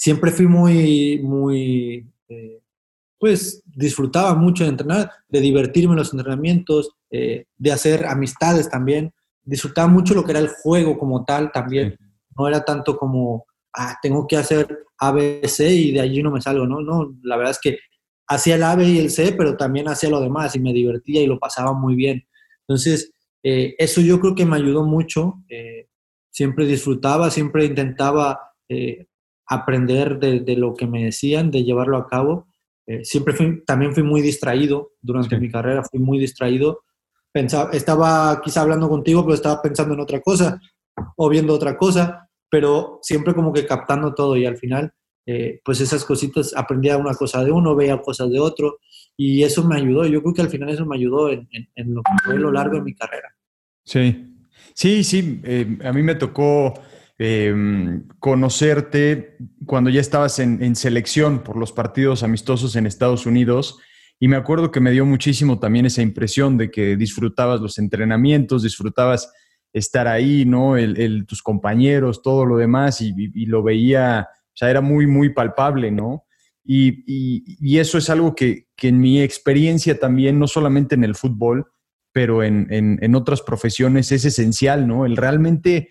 siempre 0.00 0.30
fui 0.30 0.46
muy, 0.46 1.20
muy, 1.22 2.06
eh, 2.30 2.62
pues 3.18 3.62
disfrutaba 3.66 4.34
mucho 4.34 4.64
de 4.64 4.70
entrenar, 4.70 5.10
de 5.28 5.40
divertirme 5.42 5.92
en 5.92 5.98
los 5.98 6.14
entrenamientos, 6.14 6.96
eh, 7.10 7.44
de 7.58 7.70
hacer 7.70 8.06
amistades 8.06 8.70
también. 8.70 9.12
Disfrutaba 9.42 9.88
mucho 9.88 10.14
lo 10.14 10.24
que 10.24 10.30
era 10.30 10.40
el 10.40 10.48
juego 10.48 10.98
como 10.98 11.22
tal 11.26 11.52
también. 11.52 11.98
No 12.34 12.48
era 12.48 12.64
tanto 12.64 12.96
como, 12.96 13.44
ah, 13.74 13.98
tengo 14.00 14.26
que 14.26 14.38
hacer 14.38 14.86
A, 14.96 15.12
B, 15.12 15.42
C 15.44 15.70
y 15.70 15.92
de 15.92 16.00
allí 16.00 16.22
no 16.22 16.30
me 16.30 16.40
salgo, 16.40 16.66
¿no? 16.66 16.80
No, 16.80 17.14
la 17.22 17.36
verdad 17.36 17.50
es 17.50 17.60
que 17.60 17.78
hacía 18.26 18.54
el 18.54 18.62
A, 18.62 18.76
B 18.76 18.88
y 18.88 18.98
el 18.98 19.10
C, 19.10 19.32
pero 19.32 19.54
también 19.58 19.86
hacía 19.86 20.08
lo 20.08 20.22
demás 20.22 20.56
y 20.56 20.60
me 20.60 20.72
divertía 20.72 21.20
y 21.20 21.26
lo 21.26 21.38
pasaba 21.38 21.74
muy 21.74 21.94
bien. 21.94 22.26
Entonces, 22.66 23.12
eh, 23.42 23.74
eso 23.76 24.00
yo 24.00 24.18
creo 24.18 24.34
que 24.34 24.46
me 24.46 24.56
ayudó 24.56 24.82
mucho. 24.82 25.34
siempre 26.30 26.64
disfrutaba, 26.64 27.28
siempre 27.30 27.66
intentaba 27.66 28.40
aprender 29.50 30.18
de, 30.18 30.56
lo 30.56 30.74
que 30.74 30.86
me 30.86 31.04
decían, 31.04 31.50
de 31.50 31.64
llevarlo 31.64 31.98
a 31.98 32.06
cabo. 32.06 32.46
Eh, 32.86 33.04
siempre 33.04 33.34
fui, 33.34 33.62
también 33.64 33.92
fui 33.92 34.02
muy 34.02 34.22
distraído 34.22 34.92
durante 35.02 35.38
mi 35.38 35.50
carrera, 35.50 35.82
fui 35.84 36.00
muy 36.00 36.18
distraído 36.18 36.80
pensaba, 37.32 37.70
estaba 37.72 38.40
quizá 38.42 38.62
hablando 38.62 38.88
contigo, 38.88 39.22
pero 39.22 39.34
estaba 39.34 39.62
pensando 39.62 39.94
en 39.94 40.00
otra 40.00 40.20
cosa 40.20 40.60
o 41.16 41.28
viendo 41.28 41.54
otra 41.54 41.76
cosa, 41.76 42.28
pero 42.48 42.98
siempre 43.02 43.34
como 43.34 43.52
que 43.52 43.66
captando 43.66 44.14
todo 44.14 44.36
y 44.36 44.46
al 44.46 44.56
final, 44.56 44.92
eh, 45.26 45.60
pues 45.64 45.80
esas 45.80 46.04
cositas, 46.04 46.52
aprendía 46.56 46.96
una 46.96 47.14
cosa 47.14 47.44
de 47.44 47.52
uno, 47.52 47.76
veía 47.76 48.00
cosas 48.00 48.30
de 48.30 48.40
otro 48.40 48.78
y 49.16 49.42
eso 49.42 49.66
me 49.66 49.76
ayudó. 49.76 50.06
Yo 50.06 50.22
creo 50.22 50.34
que 50.34 50.42
al 50.42 50.48
final 50.48 50.70
eso 50.70 50.86
me 50.86 50.96
ayudó 50.96 51.30
en, 51.30 51.48
lo 51.76 52.02
que 52.02 52.12
fue 52.24 52.38
lo 52.38 52.50
largo 52.50 52.76
de 52.76 52.82
mi 52.82 52.94
carrera. 52.94 53.34
Sí, 53.84 54.34
sí, 54.74 55.04
sí. 55.04 55.40
Eh, 55.44 55.78
a 55.84 55.92
mí 55.92 56.02
me 56.02 56.16
tocó 56.16 56.74
em, 57.20 58.08
conocerte 58.18 59.36
cuando 59.66 59.90
ya 59.90 60.00
estabas 60.00 60.38
en, 60.38 60.62
en, 60.62 60.74
selección 60.74 61.40
por 61.44 61.56
los 61.56 61.70
partidos 61.70 62.22
amistosos 62.22 62.76
en 62.76 62.86
Estados 62.86 63.26
Unidos. 63.26 63.78
Y 64.18 64.28
me 64.28 64.36
acuerdo 64.36 64.70
que 64.70 64.80
me 64.80 64.90
dio 64.90 65.06
muchísimo 65.06 65.58
también 65.58 65.86
esa 65.86 66.02
impresión 66.02 66.56
de 66.56 66.70
que 66.70 66.96
disfrutabas 66.96 67.60
los 67.60 67.78
entrenamientos, 67.78 68.62
disfrutabas 68.62 69.32
estar 69.72 70.08
ahí, 70.08 70.44
¿no? 70.44 70.76
El, 70.76 71.26
tus 71.26 71.42
compañeros, 71.42 72.22
todo 72.22 72.44
lo 72.44 72.56
demás, 72.56 73.00
y, 73.00 73.12
lo 73.46 73.62
veía, 73.62 74.28
o 74.30 74.56
sea, 74.56 74.70
era 74.70 74.80
muy, 74.80 75.06
muy 75.06 75.30
palpable, 75.30 75.90
¿no? 75.90 76.24
Y, 76.64 77.78
eso 77.78 77.98
es 77.98 78.10
algo 78.10 78.34
que, 78.34 78.68
en 78.82 79.00
mi 79.00 79.20
experiencia 79.20 79.98
también, 79.98 80.38
no 80.38 80.46
solamente 80.46 80.94
en 80.94 81.04
el 81.04 81.14
fútbol, 81.14 81.66
pero 82.12 82.42
en, 82.42 83.14
otras 83.14 83.42
profesiones 83.42 84.10
es 84.12 84.24
esencial, 84.24 84.86
¿no? 84.86 85.06
El 85.06 85.16
realmente, 85.16 85.88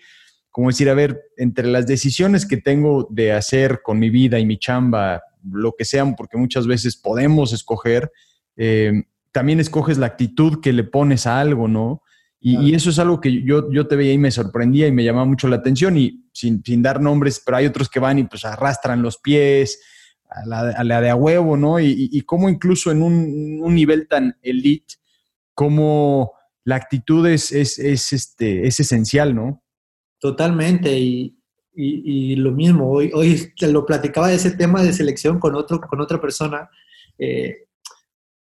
como 0.50 0.68
decir, 0.68 0.88
a 0.90 0.94
ver, 0.94 1.20
entre 1.36 1.68
las 1.68 1.86
decisiones 1.86 2.46
que 2.46 2.56
tengo 2.56 3.06
de 3.10 3.32
hacer 3.32 3.82
con 3.82 3.98
mi 3.98 4.10
vida 4.10 4.38
y 4.38 4.46
mi 4.46 4.58
chamba, 4.58 5.22
lo 5.50 5.74
que 5.78 5.84
sean, 5.84 6.16
porque 6.16 6.36
muchas 6.36 6.66
veces 6.66 6.96
podemos 6.96 7.52
escoger, 7.52 8.10
eh, 8.56 9.04
también 9.32 9.60
escoges 9.60 9.98
la 9.98 10.06
actitud 10.06 10.60
que 10.60 10.72
le 10.72 10.84
pones 10.84 11.26
a 11.26 11.40
algo, 11.40 11.68
¿no? 11.68 12.02
Y, 12.42 12.74
eso 12.74 12.88
es 12.88 12.98
algo 12.98 13.20
que 13.20 13.42
yo, 13.42 13.70
yo 13.70 13.86
te 13.86 13.96
veía 13.96 14.14
y 14.14 14.18
me 14.18 14.30
sorprendía 14.30 14.86
y 14.86 14.92
me 14.92 15.04
llamaba 15.04 15.26
mucho 15.26 15.46
la 15.46 15.56
atención 15.56 15.98
y 15.98 16.24
sin, 16.32 16.62
dar 16.80 16.98
nombres, 16.98 17.42
pero 17.44 17.58
hay 17.58 17.66
otros 17.66 17.90
que 17.90 18.00
van 18.00 18.18
y 18.18 18.24
pues 18.24 18.46
arrastran 18.46 19.02
los 19.02 19.18
pies 19.18 19.78
a 20.30 20.46
la, 20.84 21.00
de 21.02 21.10
a 21.10 21.16
huevo, 21.16 21.58
¿no? 21.58 21.78
Y, 21.80 22.08
y, 22.10 22.22
cómo 22.22 22.48
incluso 22.48 22.90
en 22.90 23.02
un, 23.02 23.74
nivel 23.74 24.08
tan 24.08 24.38
elite, 24.40 24.94
como 25.54 26.32
la 26.64 26.76
actitud 26.76 27.26
es, 27.26 27.52
es, 27.52 27.78
este, 27.78 28.66
es 28.66 28.80
esencial, 28.80 29.34
¿no? 29.34 29.62
Totalmente, 30.20 30.96
y, 30.98 31.36
lo 32.36 32.52
mismo, 32.52 32.90
hoy, 32.90 33.10
hoy 33.14 33.52
te 33.58 33.72
lo 33.72 33.86
platicaba 33.86 34.28
de 34.28 34.34
ese 34.34 34.50
tema 34.50 34.82
de 34.82 34.92
selección 34.92 35.40
con, 35.40 35.54
otro, 35.54 35.80
con 35.80 36.00
otra 36.00 36.20
persona 36.20 36.68
eh, 37.18 37.68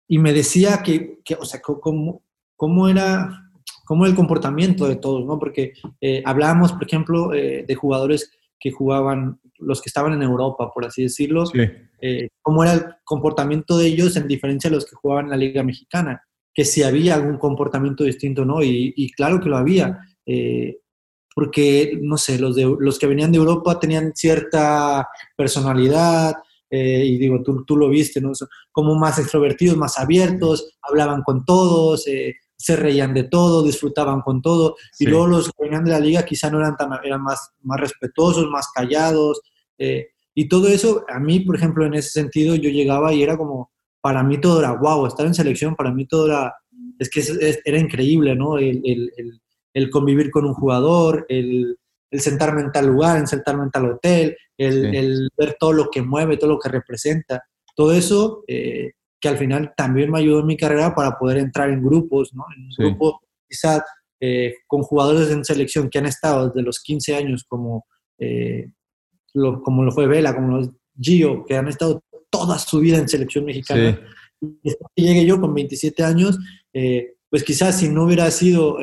y 0.07 0.19
me 0.19 0.31
decía 0.31 0.81
que, 0.83 1.19
que 1.25 1.35
o 1.35 1.43
sea, 1.43 1.59
cómo, 1.61 2.23
cómo 2.55 2.87
era 2.87 3.45
cómo 3.85 4.05
el 4.05 4.15
comportamiento 4.15 4.87
de 4.87 4.97
todos, 4.97 5.25
¿no? 5.25 5.39
Porque 5.39 5.73
eh, 6.01 6.21
hablábamos, 6.25 6.73
por 6.73 6.83
ejemplo, 6.83 7.33
eh, 7.33 7.63
de 7.65 7.75
jugadores 7.75 8.31
que 8.59 8.71
jugaban, 8.71 9.39
los 9.59 9.81
que 9.81 9.89
estaban 9.89 10.13
en 10.13 10.23
Europa, 10.23 10.71
por 10.73 10.85
así 10.85 11.03
decirlo, 11.03 11.45
eh, 12.01 12.29
cómo 12.41 12.63
era 12.63 12.73
el 12.73 12.85
comportamiento 13.03 13.77
de 13.77 13.87
ellos 13.87 14.17
en 14.17 14.27
diferencia 14.27 14.69
de 14.69 14.75
los 14.75 14.85
que 14.85 14.95
jugaban 14.95 15.25
en 15.25 15.31
la 15.31 15.37
Liga 15.37 15.63
Mexicana, 15.63 16.23
que 16.53 16.65
si 16.65 16.83
había 16.83 17.15
algún 17.15 17.37
comportamiento 17.37 18.03
distinto, 18.03 18.43
¿no? 18.43 18.63
Y, 18.63 19.11
claro 19.15 19.39
que 19.39 19.49
lo 19.49 19.57
había, 19.57 19.99
porque, 21.35 21.99
no 22.01 22.17
sé, 22.17 22.39
los, 22.39 22.55
de, 22.55 22.75
los 22.79 22.97
que 22.97 23.05
venían 23.05 23.31
de 23.31 23.37
Europa 23.37 23.79
tenían 23.79 24.13
cierta 24.15 25.07
personalidad, 25.37 26.33
y 26.71 27.17
digo, 27.17 27.41
tú, 27.41 27.63
tú 27.63 27.77
lo 27.77 27.87
viste, 27.87 28.19
¿no? 28.19 28.31
Como 28.71 28.95
más 28.95 29.17
extrovertidos, 29.19 29.77
más 29.77 29.97
abiertos, 29.97 30.77
hablaban 30.81 31.21
con 31.21 31.45
todos, 31.45 32.05
se 32.57 32.75
reían 32.75 33.13
de 33.13 33.23
todo, 33.23 33.63
disfrutaban 33.63 34.21
con 34.21 34.41
todo, 34.41 34.75
y 34.99 35.05
luego 35.05 35.27
los 35.27 35.47
que 35.47 35.63
venían 35.63 35.85
de 35.85 35.91
la 35.91 35.99
liga 35.99 36.25
quizá 36.25 36.49
no 36.49 36.57
eran 36.59 36.75
tan, 36.75 36.89
eran 37.03 37.21
más, 37.21 37.51
más 37.61 37.79
respetuosos, 37.79 38.49
más 38.49 38.67
callados, 38.73 39.41
eh, 39.77 40.07
y 40.33 40.49
todo 40.49 40.67
eso, 40.67 41.05
a 41.07 41.19
mí, 41.19 41.39
por 41.39 41.55
ejemplo, 41.55 41.85
en 41.85 41.93
ese 41.93 42.09
sentido, 42.09 42.55
yo 42.55 42.69
llegaba 42.69 43.13
y 43.13 43.23
era 43.23 43.37
como, 43.37 43.71
para 44.01 44.21
mí 44.21 44.39
todo 44.39 44.59
era 44.59 44.73
wow, 44.73 45.07
estar 45.07 45.25
en 45.25 45.33
selección, 45.33 45.75
para 45.75 45.91
mí 45.91 46.05
todo 46.05 46.27
era, 46.27 46.53
es 46.99 47.09
que 47.09 47.23
era 47.63 47.79
increíble, 47.79 48.35
¿no? 48.35 48.57
El, 48.57 48.81
el, 48.83 49.11
el, 49.15 49.41
convivir 49.91 50.31
con 50.31 50.45
un 50.45 50.53
jugador, 50.53 51.25
el, 51.29 51.77
sentarme 52.11 52.61
en 52.61 52.71
tal 52.71 52.87
lugar, 52.87 53.17
en 53.17 53.27
sentarme 53.27 53.63
en 53.63 53.71
tal 53.71 53.85
hotel, 53.85 54.37
el, 54.57 55.29
ver 55.37 55.57
todo 55.59 55.73
lo 55.73 55.89
que 55.89 56.01
mueve, 56.01 56.37
todo 56.37 56.51
lo 56.51 56.59
que 56.59 56.69
representa, 56.69 57.43
todo 57.75 57.91
eso 57.91 58.43
eh, 58.47 58.93
que 59.19 59.27
al 59.27 59.37
final 59.37 59.73
también 59.75 60.11
me 60.11 60.19
ayudó 60.19 60.39
en 60.39 60.47
mi 60.47 60.57
carrera 60.57 60.93
para 60.95 61.17
poder 61.17 61.37
entrar 61.37 61.69
en 61.69 61.83
grupos, 61.83 62.33
¿no? 62.33 62.45
En 62.55 62.63
un 62.63 62.69
grupo 62.77 63.21
quizás 63.47 63.81
eh, 64.19 64.55
con 64.67 64.81
jugadores 64.83 65.29
en 65.29 65.43
selección 65.43 65.89
que 65.89 65.99
han 65.99 66.05
estado 66.05 66.47
desde 66.47 66.61
los 66.61 66.79
15 66.79 67.15
años 67.15 67.43
como, 67.47 67.85
eh, 68.17 68.71
lo, 69.33 69.61
como 69.61 69.83
lo 69.83 69.91
fue 69.91 70.07
Vela, 70.07 70.33
como 70.33 70.57
los 70.57 70.69
Gio, 70.99 71.43
que 71.45 71.57
han 71.57 71.67
estado 71.67 72.03
toda 72.29 72.57
su 72.59 72.79
vida 72.79 72.97
en 72.97 73.09
selección 73.09 73.45
mexicana. 73.45 73.99
Y 74.95 75.03
llegué 75.03 75.25
yo 75.25 75.39
con 75.39 75.53
27 75.53 76.03
años, 76.03 76.37
pues 77.29 77.43
quizás 77.43 77.79
si 77.79 77.89
no 77.89 78.03
hubiera 78.03 78.29
sido 78.31 78.77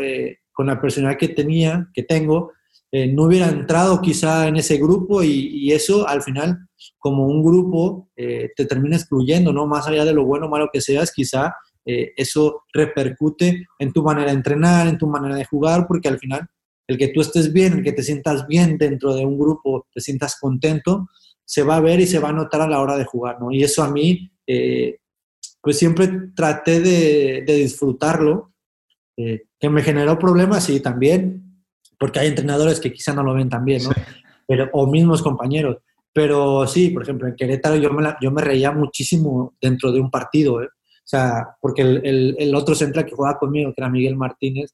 con 0.53 0.67
la 0.67 0.81
personalidad 0.81 1.19
que 1.19 1.29
tenía, 1.29 1.89
que 1.95 2.03
tengo, 2.03 2.53
no 2.93 3.25
hubiera 3.25 3.49
entrado 3.49 4.03
quizá 4.03 4.49
en 4.49 4.57
ese 4.57 4.77
grupo 4.77 5.23
y, 5.23 5.31
y 5.31 5.73
eso 5.73 6.07
al 6.07 6.21
final 6.21 6.69
como 6.99 7.27
un 7.27 7.43
grupo 7.43 8.11
eh, 8.17 8.51
te 8.57 8.67
termina 8.67 8.97
excluyendo, 8.97 9.53
¿no? 9.53 9.67
Más 9.67 9.87
allá 9.87 10.05
de 10.05 10.13
lo 10.13 10.25
bueno 10.25 10.47
o 10.47 10.49
malo 10.49 10.71
que 10.73 10.81
seas, 10.81 11.13
quizá 11.13 11.55
eh, 11.85 12.13
eso 12.17 12.65
repercute 12.73 13.67
en 13.79 13.93
tu 13.93 14.03
manera 14.03 14.31
de 14.31 14.37
entrenar, 14.37 14.87
en 14.87 14.99
tu 14.99 15.07
manera 15.07 15.37
de 15.37 15.45
jugar, 15.45 15.87
porque 15.87 16.09
al 16.09 16.19
final 16.19 16.47
el 16.87 16.99
que 16.99 17.09
tú 17.09 17.21
estés 17.21 17.53
bien, 17.53 17.75
el 17.75 17.83
que 17.83 17.93
te 17.93 18.03
sientas 18.03 18.47
bien 18.47 18.79
dentro 18.79 19.15
de 19.15 19.25
un 19.25 19.39
grupo, 19.39 19.87
te 19.93 20.01
sientas 20.01 20.39
contento, 20.41 21.09
se 21.45 21.63
va 21.63 21.77
a 21.77 21.81
ver 21.81 22.01
y 22.01 22.07
se 22.07 22.19
va 22.19 22.31
a 22.31 22.33
notar 22.33 22.63
a 22.63 22.69
la 22.69 22.81
hora 22.81 22.97
de 22.97 23.05
jugar, 23.05 23.41
¿no? 23.41 23.51
Y 23.51 23.63
eso 23.63 23.83
a 23.83 23.91
mí, 23.91 24.31
eh, 24.47 24.99
pues 25.61 25.79
siempre 25.79 26.09
traté 26.35 26.81
de, 26.81 27.45
disfrutarlo, 27.47 28.53
que 29.63 29.71
me 29.71 29.83
generó 29.83 30.19
problemas, 30.19 30.65
sí, 30.65 30.81
también, 30.81 31.65
porque 31.99 32.21
hay 32.21 32.29
entrenadores 32.29 32.81
que 32.81 32.93
quizá 32.93 33.15
no 33.15 33.23
lo 33.23 33.33
ven 33.33 33.49
tan 33.49 33.65
bien, 33.65 33.83
¿no? 33.85 33.91
Pero, 34.47 34.69
o 34.75 34.87
mismos 34.87 35.23
compañeros 35.23 35.79
pero 36.13 36.67
sí, 36.67 36.91
por 36.91 37.03
ejemplo, 37.03 37.27
en 37.27 37.37
Querétaro 37.37 37.77
yo 37.77 37.91
me, 37.91 38.15
yo 38.21 38.31
me 38.31 38.43
reía 38.43 38.71
muchísimo 38.71 39.55
dentro 39.61 39.91
de 39.91 40.01
un 40.01 40.11
partido, 40.11 40.63
¿eh? 40.63 40.67
O 40.67 41.09
sea, 41.13 41.57
porque 41.61 41.83
el, 41.83 42.37
el, 42.39 42.55
otro 42.55 42.75
central 42.75 43.07
que 43.07 43.15
jugaba 43.15 43.39
conmigo, 43.39 43.73
que 43.75 43.81
era 43.81 43.91
Miguel 43.91 44.17
Martínez, 44.17 44.71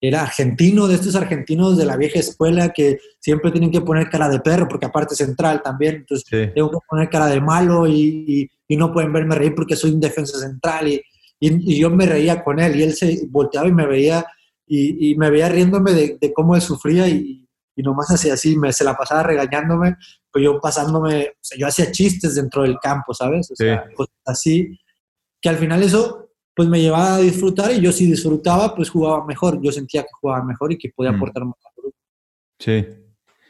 era 0.00 0.22
argentino, 0.22 0.88
de 0.88 0.96
estos 0.96 1.14
argentinos 1.14 1.78
de 1.78 1.84
la 1.84 1.96
vieja 1.96 2.18
escuela 2.18 2.72
que 2.72 2.98
siempre 3.20 3.52
tienen 3.52 3.70
que 3.70 3.80
poner 3.80 4.08
cara 4.08 4.28
de 4.28 4.40
perro, 4.40 4.66
porque 4.66 4.86
aparte 4.86 5.14
central 5.14 5.62
también, 5.62 5.96
entonces 5.96 6.52
tengo 6.52 6.70
que 6.70 6.78
poner 6.88 7.08
cara 7.08 7.26
de 7.26 7.40
malo 7.40 7.86
y, 7.86 8.50
y, 8.66 8.76
no 8.76 8.92
pueden 8.92 9.12
verme 9.12 9.36
reír 9.36 9.54
porque 9.54 9.76
soy 9.76 9.92
un 9.92 10.00
defensa 10.00 10.38
central 10.38 10.88
y, 10.88 11.00
y, 11.48 11.78
yo 11.78 11.90
me 11.90 12.06
reía 12.06 12.42
con 12.42 12.60
él 12.60 12.76
y 12.76 12.82
él 12.82 12.94
se 12.94 13.26
volteaba 13.28 13.68
y 13.68 13.72
me 13.72 13.86
veía 13.86 14.24
y, 14.66 15.14
me 15.16 15.30
veía 15.30 15.48
riéndome 15.48 15.92
de, 15.92 16.18
de 16.20 16.32
cómo 16.32 16.54
él 16.54 16.62
sufría 16.62 17.08
y, 17.08 17.42
y 17.74 17.82
nomás 17.82 18.10
hacía 18.10 18.34
así, 18.34 18.56
me, 18.56 18.72
se 18.72 18.84
la 18.84 18.96
pasaba 18.96 19.22
regañándome, 19.22 19.96
pues 20.30 20.44
yo 20.44 20.60
pasándome, 20.60 21.28
o 21.28 21.38
sea, 21.40 21.58
yo 21.58 21.66
hacía 21.66 21.90
chistes 21.90 22.34
dentro 22.34 22.62
del 22.62 22.78
campo, 22.78 23.14
¿sabes? 23.14 23.50
O 23.50 23.56
sea, 23.56 23.84
cosas 23.94 24.14
así, 24.26 24.78
que 25.40 25.48
al 25.48 25.56
final 25.56 25.82
eso 25.82 26.30
pues 26.54 26.68
me 26.68 26.80
llevaba 26.80 27.16
a 27.16 27.20
disfrutar 27.20 27.72
y 27.72 27.80
yo 27.80 27.92
si 27.92 28.06
disfrutaba, 28.06 28.74
pues 28.74 28.90
jugaba 28.90 29.24
mejor, 29.24 29.60
yo 29.62 29.72
sentía 29.72 30.02
que 30.02 30.10
jugaba 30.20 30.44
mejor 30.44 30.72
y 30.72 30.78
que 30.78 30.90
podía 30.94 31.12
mm. 31.12 31.16
aportar 31.16 31.44
más 31.46 31.56
al 31.64 31.72
grupo. 31.76 31.96
Sí, 32.58 32.86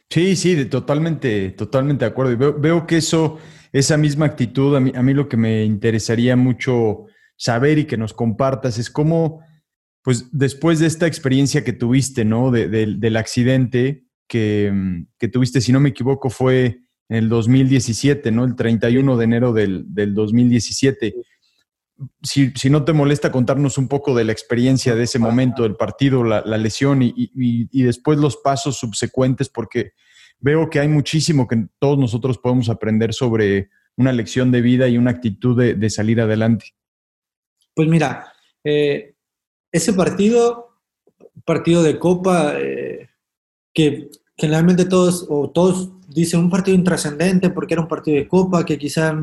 sí, 0.08 0.37
sí, 0.37 0.64
totalmente, 0.66 1.50
totalmente 1.50 2.04
de 2.04 2.11
acuerdo. 2.12 2.32
Y 2.32 2.37
veo, 2.37 2.54
veo, 2.56 2.87
que 2.87 2.99
eso, 2.99 3.38
esa 3.72 3.96
misma 3.96 4.26
actitud, 4.26 4.76
a 4.76 4.80
mí, 4.80 4.92
a 4.94 5.02
mí 5.02 5.14
lo 5.14 5.28
que 5.28 5.37
me 5.37 5.64
interesaría 5.64 6.37
mucho 6.37 7.06
saber 7.42 7.78
y 7.78 7.87
que 7.87 7.96
nos 7.96 8.12
compartas 8.12 8.78
es 8.78 8.90
cómo, 8.90 9.40
pues 10.02 10.26
después 10.32 10.78
de 10.78 10.87
esta 10.87 11.06
experiencia 11.06 11.64
que 11.64 11.72
tuviste, 11.72 12.25
¿no? 12.25 12.50
del 12.50 13.16
accidente, 13.16 14.04
Mm, 14.38 15.06
que, 15.18 15.28
tuviste, 15.28 15.61
si 15.61 15.72
no 15.72 15.80
me 15.80 15.90
equivoco, 15.90 16.30
fue 16.30 16.80
en 17.08 17.16
el 17.16 17.28
2017, 17.28 18.30
¿no? 18.30 18.44
El 18.44 18.56
31 18.56 19.16
de 19.16 19.25
enero 19.25 19.52
del, 19.52 19.84
2017. 20.14 21.14
Si, 22.22 22.50
si, 22.54 22.70
no 22.70 22.84
te 22.84 22.92
molesta 22.92 23.30
contarnos 23.30 23.78
un 23.78 23.88
poco 23.88 24.14
de 24.14 24.25
la 24.25 24.32
experiencia 24.32 24.94
de 24.94 25.04
ese 25.04 25.18
momento, 25.18 25.62
del 25.62 25.76
partido, 25.76 26.25
la, 26.25 26.42
lesión 26.56 27.02
y, 27.02 27.12
y, 27.14 27.82
después 27.82 28.18
los 28.18 28.38
pasos 28.38 28.78
subsecuentes, 28.78 29.49
porque 29.49 29.92
veo 30.40 30.68
que 30.70 30.80
hay 30.80 30.88
muchísimo 30.88 31.46
que 31.46 31.66
todos 31.78 31.99
nosotros 31.99 32.38
podemos 32.38 32.68
aprender 32.70 33.12
sobre 33.12 33.68
una 33.96 34.12
lección 34.12 34.50
de 34.50 34.62
vida 34.62 34.88
y 34.88 34.96
una 34.99 35.11
actitud 35.11 35.56
de, 35.56 35.90
salir 35.90 36.20
adelante. 36.20 36.75
Pues 37.74 37.88
mira, 37.88 38.32
eh, 38.64 39.14
ese 39.72 39.92
partido, 39.94 40.68
partido 41.44 41.82
de 41.82 41.98
Copa, 41.98 42.54
eh, 42.58 43.08
que 43.72 44.10
generalmente 44.36 44.84
todos, 44.84 45.26
o 45.28 45.50
todos 45.50 45.90
dicen 46.08 46.40
un 46.40 46.50
partido 46.50 46.76
intrascendente 46.76 47.50
porque 47.50 47.74
era 47.74 47.82
un 47.82 47.88
partido 47.88 48.18
de 48.18 48.28
copa, 48.28 48.66
que 48.66 48.76
quizá 48.76 49.14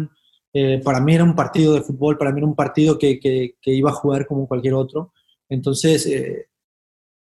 eh, 0.53 0.81
para 0.83 0.99
mí 0.99 1.13
era 1.13 1.23
un 1.23 1.35
partido 1.35 1.75
de 1.75 1.81
fútbol, 1.81 2.17
para 2.17 2.31
mí 2.31 2.39
era 2.39 2.47
un 2.47 2.55
partido 2.55 2.97
que, 2.97 3.19
que, 3.19 3.55
iba 3.65 3.91
a 3.91 3.93
jugar 3.93 4.25
como 4.25 4.47
cualquier 4.47 4.73
otro. 4.73 5.13
Entonces, 5.47 6.07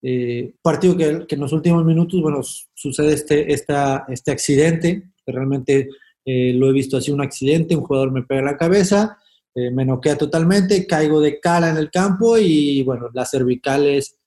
eh, 0.03 0.53
partido 0.61 0.97
que, 0.97 1.35
en 1.35 1.41
los 1.41 1.53
últimos 1.53 1.85
minutos, 1.85 2.21
bueno, 2.21 2.41
sucede 2.43 3.15
este, 3.15 3.53
esta, 3.53 4.05
este 4.09 4.33
accidente, 4.33 5.11
que 5.25 5.33
realmente 5.33 5.89
lo 6.27 6.69
he 6.69 6.73
visto 6.73 6.99
así, 6.99 7.11
un 7.11 7.23
accidente, 7.23 7.77
un 7.77 7.85
jugador 7.85 8.11
me 8.11 8.23
pega 8.23 8.43
la 8.43 8.57
cabeza, 8.57 9.19
me 9.55 9.85
noquea 9.85 10.19
totalmente, 10.19 10.87
caigo 10.87 11.21
de 11.21 11.39
cara 11.39 11.71
en 11.71 11.77
el 11.77 11.91
campo 11.91 12.37
y, 12.37 12.83
bueno, 12.83 13.09
las 13.15 13.31
cervicales, 13.31 14.19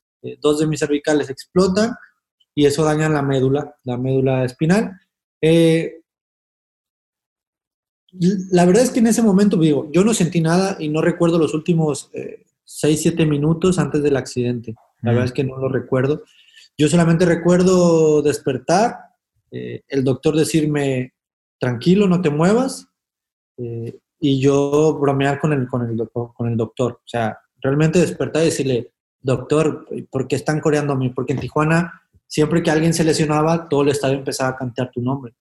dos 0.41 0.59
de 0.59 0.67
mis 0.67 0.79
cervicales 0.79 1.29
explotan 1.29 1.95
y 2.55 2.65
eso 2.65 2.83
daña 2.83 3.07
la 3.09 3.21
médula, 3.21 3.75
la 3.83 3.97
médula 3.97 4.43
espinal. 4.43 4.99
Eh, 5.41 5.97
la 8.51 8.65
verdad 8.65 8.83
es 8.83 8.89
que 8.89 8.99
en 8.99 9.07
ese 9.07 9.21
momento, 9.21 9.57
digo, 9.57 9.89
yo 9.91 10.03
no 10.03 10.13
sentí 10.13 10.41
nada 10.41 10.75
y 10.79 10.89
no 10.89 11.01
recuerdo 11.01 11.37
los 11.37 11.53
últimos 11.53 12.09
6, 12.63 12.99
eh, 12.99 13.01
7 13.01 13.25
minutos 13.25 13.79
antes 13.79 14.01
del 14.01 14.17
accidente. 14.17 14.75
La 15.01 15.11
verdad 15.11 15.25
es 15.25 15.33
que 15.33 15.43
no 15.43 15.57
lo 15.57 15.69
recuerdo. 15.69 16.23
Yo 16.77 16.87
solamente 16.87 17.25
recuerdo 17.25 18.21
despertar, 18.21 18.97
eh, 19.51 19.83
el 19.87 20.03
doctor 20.03 20.35
decirme, 20.35 21.13
tranquilo, 21.59 22.07
no 22.07 22.21
te 22.21 22.29
muevas, 22.29 22.87
eh, 23.57 23.99
y 24.19 24.39
yo 24.39 24.97
bromear 24.99 25.39
con 25.39 25.53
el, 25.53 25.67
con, 25.67 25.89
el, 25.89 26.09
con 26.09 26.47
el 26.47 26.57
doctor. 26.57 26.93
O 26.93 27.07
sea, 27.07 27.37
realmente 27.61 27.99
despertar 27.99 28.41
y 28.43 28.45
decirle, 28.45 28.91
doctor, 29.21 29.87
¿por 30.09 30.27
qué 30.27 30.35
están 30.35 30.59
coreando 30.59 30.93
a 30.93 30.97
mí? 30.97 31.09
Porque 31.09 31.33
en 31.33 31.39
Tijuana, 31.39 32.01
siempre 32.27 32.63
que 32.63 32.71
alguien 32.71 32.93
se 32.93 33.03
lesionaba, 33.03 33.67
todo 33.69 33.83
el 33.83 33.89
estadio 33.89 34.17
empezaba 34.17 34.49
a 34.49 34.55
cantar 34.55 34.91
tu 34.91 35.01
nombre. 35.01 35.33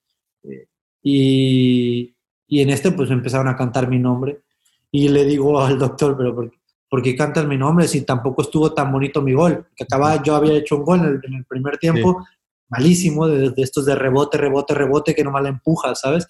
y 1.02 2.16
y 2.48 2.60
en 2.60 2.70
este 2.70 2.92
pues 2.92 3.10
empezaron 3.10 3.48
a 3.48 3.56
cantar 3.56 3.88
mi 3.88 3.98
nombre 3.98 4.42
y 4.90 5.08
le 5.08 5.24
digo 5.24 5.60
al 5.60 5.78
doctor, 5.78 6.16
pero 6.16 6.34
¿por, 6.88 7.02
qué 7.02 7.16
cantas 7.16 7.46
mi 7.46 7.56
nombre 7.56 7.88
si 7.88 8.02
tampoco 8.02 8.42
estuvo 8.42 8.72
tan 8.72 8.92
bonito 8.92 9.20
mi 9.20 9.32
gol? 9.32 9.66
Que 9.74 9.84
acababa, 9.84 10.22
yo 10.22 10.36
había 10.36 10.54
hecho 10.54 10.76
un 10.76 10.84
gol 10.84 11.20
en 11.24 11.34
el, 11.34 11.44
primer 11.44 11.76
tiempo, 11.76 12.24
malísimo, 12.68 13.26
de, 13.26 13.52
estos 13.56 13.84
de 13.84 13.94
rebote, 13.94 14.38
rebote, 14.38 14.74
rebote, 14.74 15.14
que 15.14 15.24
nomás 15.24 15.42
la 15.42 15.48
empuja, 15.50 15.94
¿sabes? 15.94 16.26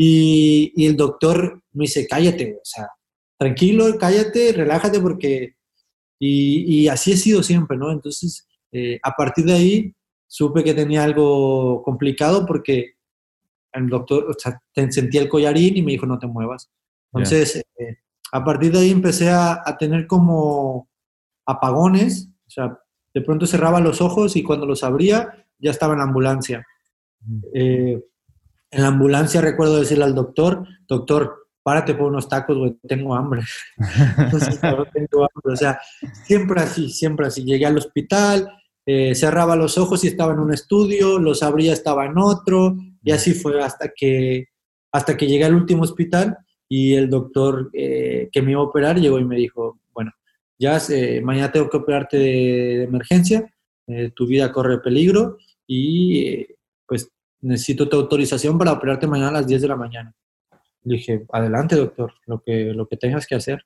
Y, 0.00 0.72
y, 0.76 0.86
el 0.86 0.96
doctor 0.96 1.60
me 1.72 1.84
dice, 1.84 2.06
cállate, 2.06 2.54
o 2.54 2.64
sea, 2.64 2.88
tranquilo, 3.36 3.98
cállate, 3.98 4.52
relájate 4.52 5.00
porque... 5.00 5.56
Y, 6.20 6.82
y 6.82 6.88
así 6.88 7.12
he 7.12 7.16
sido 7.16 7.42
siempre, 7.42 7.76
¿no? 7.76 7.90
Entonces, 7.90 8.48
eh, 8.72 8.98
a 9.02 9.12
partir 9.12 9.44
de 9.44 9.52
ahí, 9.52 9.94
supe 10.26 10.62
que 10.62 10.74
tenía 10.74 11.02
algo 11.02 11.82
complicado 11.82 12.46
porque 12.46 12.94
el 13.72 13.88
doctor, 13.88 14.26
o 14.30 14.34
sea, 14.38 14.60
sentía 14.90 15.22
el 15.22 15.28
collarín 15.28 15.76
y 15.76 15.82
me 15.82 15.92
dijo, 15.92 16.06
no 16.06 16.18
te 16.18 16.26
muevas. 16.26 16.70
Entonces, 17.12 17.56
eh, 17.56 17.96
a 18.32 18.44
partir 18.44 18.72
de 18.72 18.80
ahí 18.80 18.90
empecé 18.90 19.30
a, 19.30 19.62
tener 19.78 20.06
como 20.06 20.88
apagones, 21.46 22.28
o 22.46 22.50
sea, 22.50 22.78
de 23.14 23.20
pronto 23.22 23.46
cerraba 23.46 23.80
los 23.80 24.00
ojos 24.00 24.36
y 24.36 24.42
cuando 24.42 24.66
los 24.66 24.84
abría 24.84 25.46
ya 25.58 25.70
estaba 25.70 25.94
en 25.94 25.98
la 26.00 26.04
ambulancia. 26.04 26.66
Eh, 27.54 28.00
en 28.70 28.82
la 28.82 28.88
ambulancia 28.88 29.40
recuerdo 29.40 29.80
decirle 29.80 30.04
al 30.04 30.14
doctor, 30.14 30.66
doctor, 30.86 31.48
párate 31.62 31.94
por 31.94 32.06
unos 32.06 32.28
tacos, 32.28 32.56
güey, 32.56 32.76
tengo 32.86 33.14
hambre. 33.14 33.42
Entonces, 34.18 34.60
tengo 34.60 35.24
hambre. 35.24 35.52
O 35.52 35.56
sea, 35.56 35.80
siempre 36.24 36.62
así, 36.62 36.90
siempre 36.90 37.26
así. 37.26 37.44
Llegué 37.44 37.66
al 37.66 37.78
hospital, 37.78 38.48
eh, 38.86 39.14
cerraba 39.14 39.54
los 39.54 39.76
ojos 39.76 40.02
y 40.02 40.08
estaba 40.08 40.32
en 40.32 40.38
un 40.38 40.52
estudio, 40.52 41.18
los 41.18 41.42
abría, 41.42 41.74
estaba 41.74 42.06
en 42.06 42.16
otro, 42.16 42.74
y 43.02 43.10
así 43.10 43.34
fue 43.34 43.62
hasta 43.62 43.92
que, 43.94 44.46
hasta 44.90 45.14
que 45.14 45.26
llegué 45.26 45.44
al 45.44 45.54
último 45.54 45.82
hospital 45.82 46.38
y 46.70 46.94
el 46.94 47.10
doctor 47.10 47.70
eh, 47.74 48.30
que 48.32 48.40
me 48.40 48.52
iba 48.52 48.60
a 48.60 48.64
operar 48.64 48.98
llegó 48.98 49.18
y 49.18 49.26
me 49.26 49.36
dijo, 49.36 49.78
bueno, 49.92 50.12
ya 50.58 50.80
mañana 51.22 51.52
tengo 51.52 51.68
que 51.68 51.76
operarte 51.76 52.16
de, 52.16 52.84
emergencia, 52.84 53.52
eh, 53.88 54.10
tu 54.14 54.26
vida 54.26 54.52
corre 54.52 54.78
peligro 54.78 55.36
y 55.66 56.44
pues 56.44 56.57
necesito 57.40 57.88
tu 57.88 57.96
autorización 57.96 58.58
para 58.58 58.72
operarte 58.72 59.06
mañana 59.06 59.30
a 59.30 59.32
las 59.40 59.46
10 59.46 59.62
de 59.62 59.68
la 59.68 59.76
mañana. 59.76 60.14
Le 60.84 60.96
dije, 60.96 61.26
adelante 61.32 61.76
doctor, 61.76 62.14
lo 62.26 62.42
que, 62.42 62.72
lo 62.72 62.86
que 62.88 62.96
tengas 62.96 63.26
que 63.26 63.34
hacer. 63.34 63.64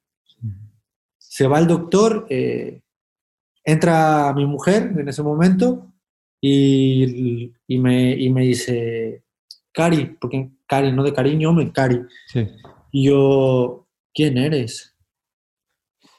Se 1.18 1.46
va 1.46 1.58
el 1.58 1.66
doctor, 1.66 2.26
Entra 3.64 4.32
mi 4.35 4.44
mujer 4.44 4.92
en 4.98 5.08
ese 5.08 5.22
momento 5.22 5.92
y, 6.40 7.52
me, 7.68 8.16
me 8.30 8.42
dice, 8.42 9.22
Cari, 9.70 10.16
porque 10.20 10.50
Cari, 10.66 10.92
no 10.92 11.04
de 11.04 11.12
cariño, 11.12 11.52
me 11.52 11.70
Cari. 11.70 12.00
Y 12.90 13.06
yo, 13.06 13.87
¿quién 14.12 14.37
eres? 14.37 14.96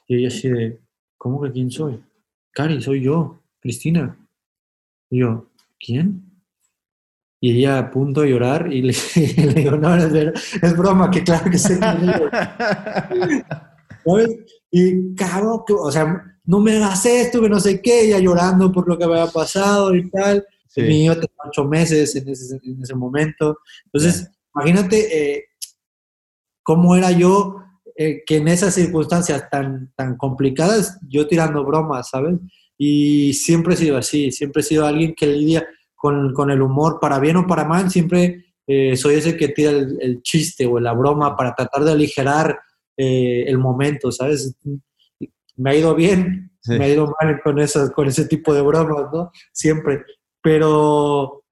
Y 0.07 0.15
ella 0.15 0.29
así 0.29 0.49
de, 0.49 0.79
¿cómo 1.17 1.41
que 1.41 1.51
quién 1.51 1.69
soy? 1.69 2.01
Cari, 2.51 2.81
soy 2.81 3.03
yo, 3.03 3.41
Cristina. 3.59 4.17
Y 5.09 5.19
yo, 5.19 5.49
¿quién? 5.79 6.32
Y 7.43 7.59
ella 7.59 7.77
a 7.77 7.91
punto 7.91 8.21
de 8.21 8.29
llorar 8.29 8.71
y 8.71 8.81
le, 8.81 8.95
digo, 9.53 9.75
no, 9.75 9.93
es, 9.97 10.77
broma, 10.77 11.11
que 11.11 11.25
claro 11.25 11.51
que 11.51 11.57
sé 11.57 11.77
¿Sabes? 14.05 14.29
Y 14.71 15.13
cabrón, 15.13 15.61
o 15.67 15.91
sea, 15.91 16.23
no 16.45 16.61
me 16.61 16.77
hagas 16.77 17.05
esto, 17.05 17.41
que 17.41 17.49
no 17.49 17.59
sé 17.59 17.81
qué, 17.81 18.05
ella 18.05 18.19
llorando 18.19 18.71
por 18.71 18.87
lo 18.87 18.97
que 18.97 19.03
había 19.03 19.27
pasado 19.27 19.93
y 19.93 20.09
tal. 20.09 20.47
Mi 20.77 20.83
niño 20.83 21.15
tenía 21.15 21.35
ocho 21.45 21.65
meses 21.65 22.15
en 22.15 22.29
ese, 22.29 22.95
momento. 22.95 23.57
Entonces, 23.87 24.31
imagínate 24.55 25.35
eh, 25.35 25.43
cómo 26.63 26.95
era 26.95 27.11
yo, 27.11 27.57
eh, 27.97 28.23
que 28.25 28.37
en 28.37 28.47
esas 28.47 28.73
circunstancias 28.73 29.49
tan, 29.51 29.91
tan 29.97 30.15
complicadas, 30.15 30.97
yo 31.09 31.27
tirando 31.27 31.65
bromas, 31.65 32.09
¿sabes? 32.09 32.35
Y 32.77 33.33
siempre 33.33 33.73
he 33.73 33.77
sido 33.77 33.97
así, 33.97 34.31
siempre 34.31 34.61
he 34.61 34.63
sido 34.63 34.85
alguien 34.85 35.13
que 35.13 35.27
lidia 35.27 35.67
con, 36.03 36.33
con 36.33 36.51
el 36.51 36.61
humor, 36.61 36.99
para 36.99 37.17
bien 37.17 37.37
o 37.37 37.47
para 37.47 37.63
mal, 37.63 37.89
siempre 37.89 38.43
eh, 38.67 38.97
soy 38.97 39.15
ese 39.15 39.37
que 39.37 39.47
tira 39.47 39.71
el, 39.71 40.21
chiste 40.21 40.65
o 40.65 40.77
la 40.81 40.91
broma 40.91 41.37
para 41.37 41.55
tratar 41.55 41.85
de 41.85 41.93
aligerar 41.93 42.59
el 42.97 43.57
momento, 43.57 44.11
¿sabes? 44.11 44.55
me 45.55 45.69
ha 45.71 45.75
ido 45.75 45.95
bien, 45.95 46.51
me 46.67 46.83
ha 46.83 46.89
ido 46.89 47.13
mal 47.21 47.39
con, 47.41 47.57
esas, 47.59 47.91
con 47.91 48.07
ese 48.07 48.25
tipo 48.25 48.53
de 48.53 48.61
bromas, 48.61 49.05
¿no? 49.13 49.31
Siempre. 49.53 50.03
Pero... 50.41 51.45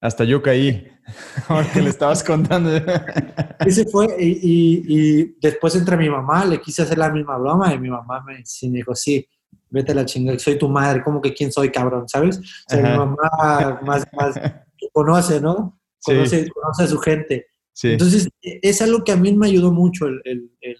Hasta 0.00 0.22
yo 0.22 0.40
caí, 0.40 0.86
ahora 1.48 1.68
que 1.72 1.82
le 1.82 1.90
estabas 1.90 2.22
contando. 2.22 2.70
Ese 3.60 3.86
fue, 3.86 4.06
y, 4.20 4.84
y, 4.86 5.36
después 5.40 5.74
entre 5.74 5.96
mi 5.96 6.08
mamá, 6.08 6.44
le 6.44 6.60
quise 6.60 6.82
hacer 6.82 6.98
la 6.98 7.10
misma 7.10 7.36
broma 7.38 7.74
y 7.74 7.78
mi 7.80 7.90
mamá 7.90 8.22
me, 8.24 8.44
dijo, 8.70 8.94
sí, 8.94 9.26
vete 9.70 9.92
a 9.92 9.94
la 9.94 10.04
chingada, 10.04 10.38
soy 10.38 10.58
tu 10.58 10.68
madre, 10.68 11.02
como 11.02 11.20
que 11.20 11.34
quién 11.34 11.52
soy, 11.52 11.70
cabrón, 11.70 12.08
¿sabes? 12.08 12.38
O 12.38 12.42
sea, 12.68 12.82
mi 12.82 12.96
mamá 12.96 13.80
más, 13.82 14.06
más 14.12 14.34
conoce, 14.92 15.40
¿no? 15.40 15.80
Conoce, 16.04 16.48
conoce 16.50 16.82
a 16.84 16.86
su 16.86 16.98
gente. 16.98 17.46
Entonces, 17.82 18.28
es 18.40 18.80
algo 18.80 19.04
que 19.04 19.12
a 19.12 19.16
mí 19.16 19.32
me 19.32 19.48
ayudó 19.48 19.70
mucho 19.70 20.06
el, 20.06 20.20
el, 20.24 20.50
el, 20.60 20.76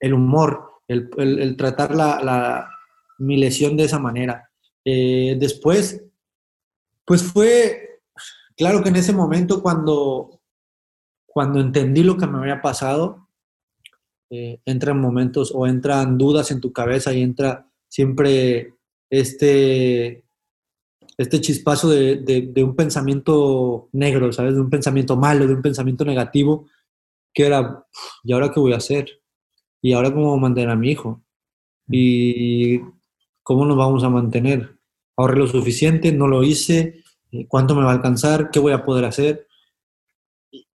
el 0.00 0.14
humor 0.14 0.74
el, 0.88 1.56
tratar 1.56 1.94
la, 1.94 2.68
mi 3.18 3.36
lesión 3.36 3.76
de 3.76 3.84
esa 3.84 3.98
manera. 3.98 4.50
Eh, 4.84 5.36
después, 5.38 6.04
pues 7.04 7.22
fue, 7.22 8.00
claro 8.56 8.82
que 8.82 8.90
en 8.90 8.96
ese 8.96 9.12
momento 9.12 9.62
cuando, 9.62 10.40
cuando 11.26 11.60
entendí 11.60 12.02
lo 12.02 12.16
que 12.16 12.26
me 12.26 12.38
había 12.38 12.60
pasado, 12.60 13.23
eh, 14.30 14.60
entran 14.64 15.00
momentos 15.00 15.52
o 15.54 15.66
entran 15.66 16.18
dudas 16.18 16.50
en 16.50 16.60
tu 16.60 16.72
cabeza 16.72 17.12
y 17.12 17.22
entra 17.22 17.68
siempre 17.88 18.74
este, 19.10 20.24
este 21.16 21.40
chispazo 21.40 21.90
de, 21.90 22.16
de, 22.16 22.64
un 22.64 22.74
pensamiento 22.74 23.88
negro, 23.92 24.32
¿sabes? 24.32 24.54
De 24.54 24.60
un 24.60 24.70
pensamiento 24.70 25.16
malo, 25.16 25.46
de 25.46 25.54
un 25.54 25.62
pensamiento 25.62 26.04
negativo, 26.04 26.66
que 27.32 27.46
era, 27.46 27.86
¿y 28.22 28.32
ahora 28.32 28.50
qué 28.52 28.60
voy 28.60 28.72
a 28.72 28.78
hacer? 28.78 29.22
¿Y 29.80 29.92
ahora 29.92 30.12
cómo 30.12 30.36
mantener 30.38 30.70
a 30.70 30.76
mi 30.76 30.90
hijo? 30.90 31.22
¿Y 31.88 32.80
cómo 33.42 33.66
nos 33.66 33.76
vamos 33.76 34.02
a 34.04 34.08
mantener? 34.08 34.78
¿Ahorré 35.16 35.38
lo 35.38 35.46
suficiente? 35.46 36.12
¿No 36.12 36.26
lo 36.26 36.42
hice? 36.42 37.02
¿Cuánto 37.48 37.74
me 37.74 37.84
va 37.84 37.90
a 37.90 37.94
alcanzar? 37.94 38.50
¿Qué 38.50 38.58
voy 38.58 38.72
a 38.72 38.84
poder 38.84 39.04
hacer? 39.04 39.46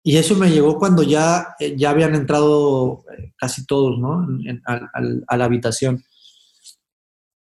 Y 0.07 0.17
eso 0.19 0.37
me 0.37 0.51
llegó 0.51 0.79
cuando 0.79 1.03
ya, 1.03 1.57
eh, 1.59 1.75
ya 1.77 1.91
habían 1.91 2.15
entrado 2.15 3.05
eh, 3.11 3.33
casi 3.37 3.67
todos 3.67 3.99
¿no? 3.99 4.27
a, 4.65 5.37
la 5.37 5.45
habitación. 5.45 6.05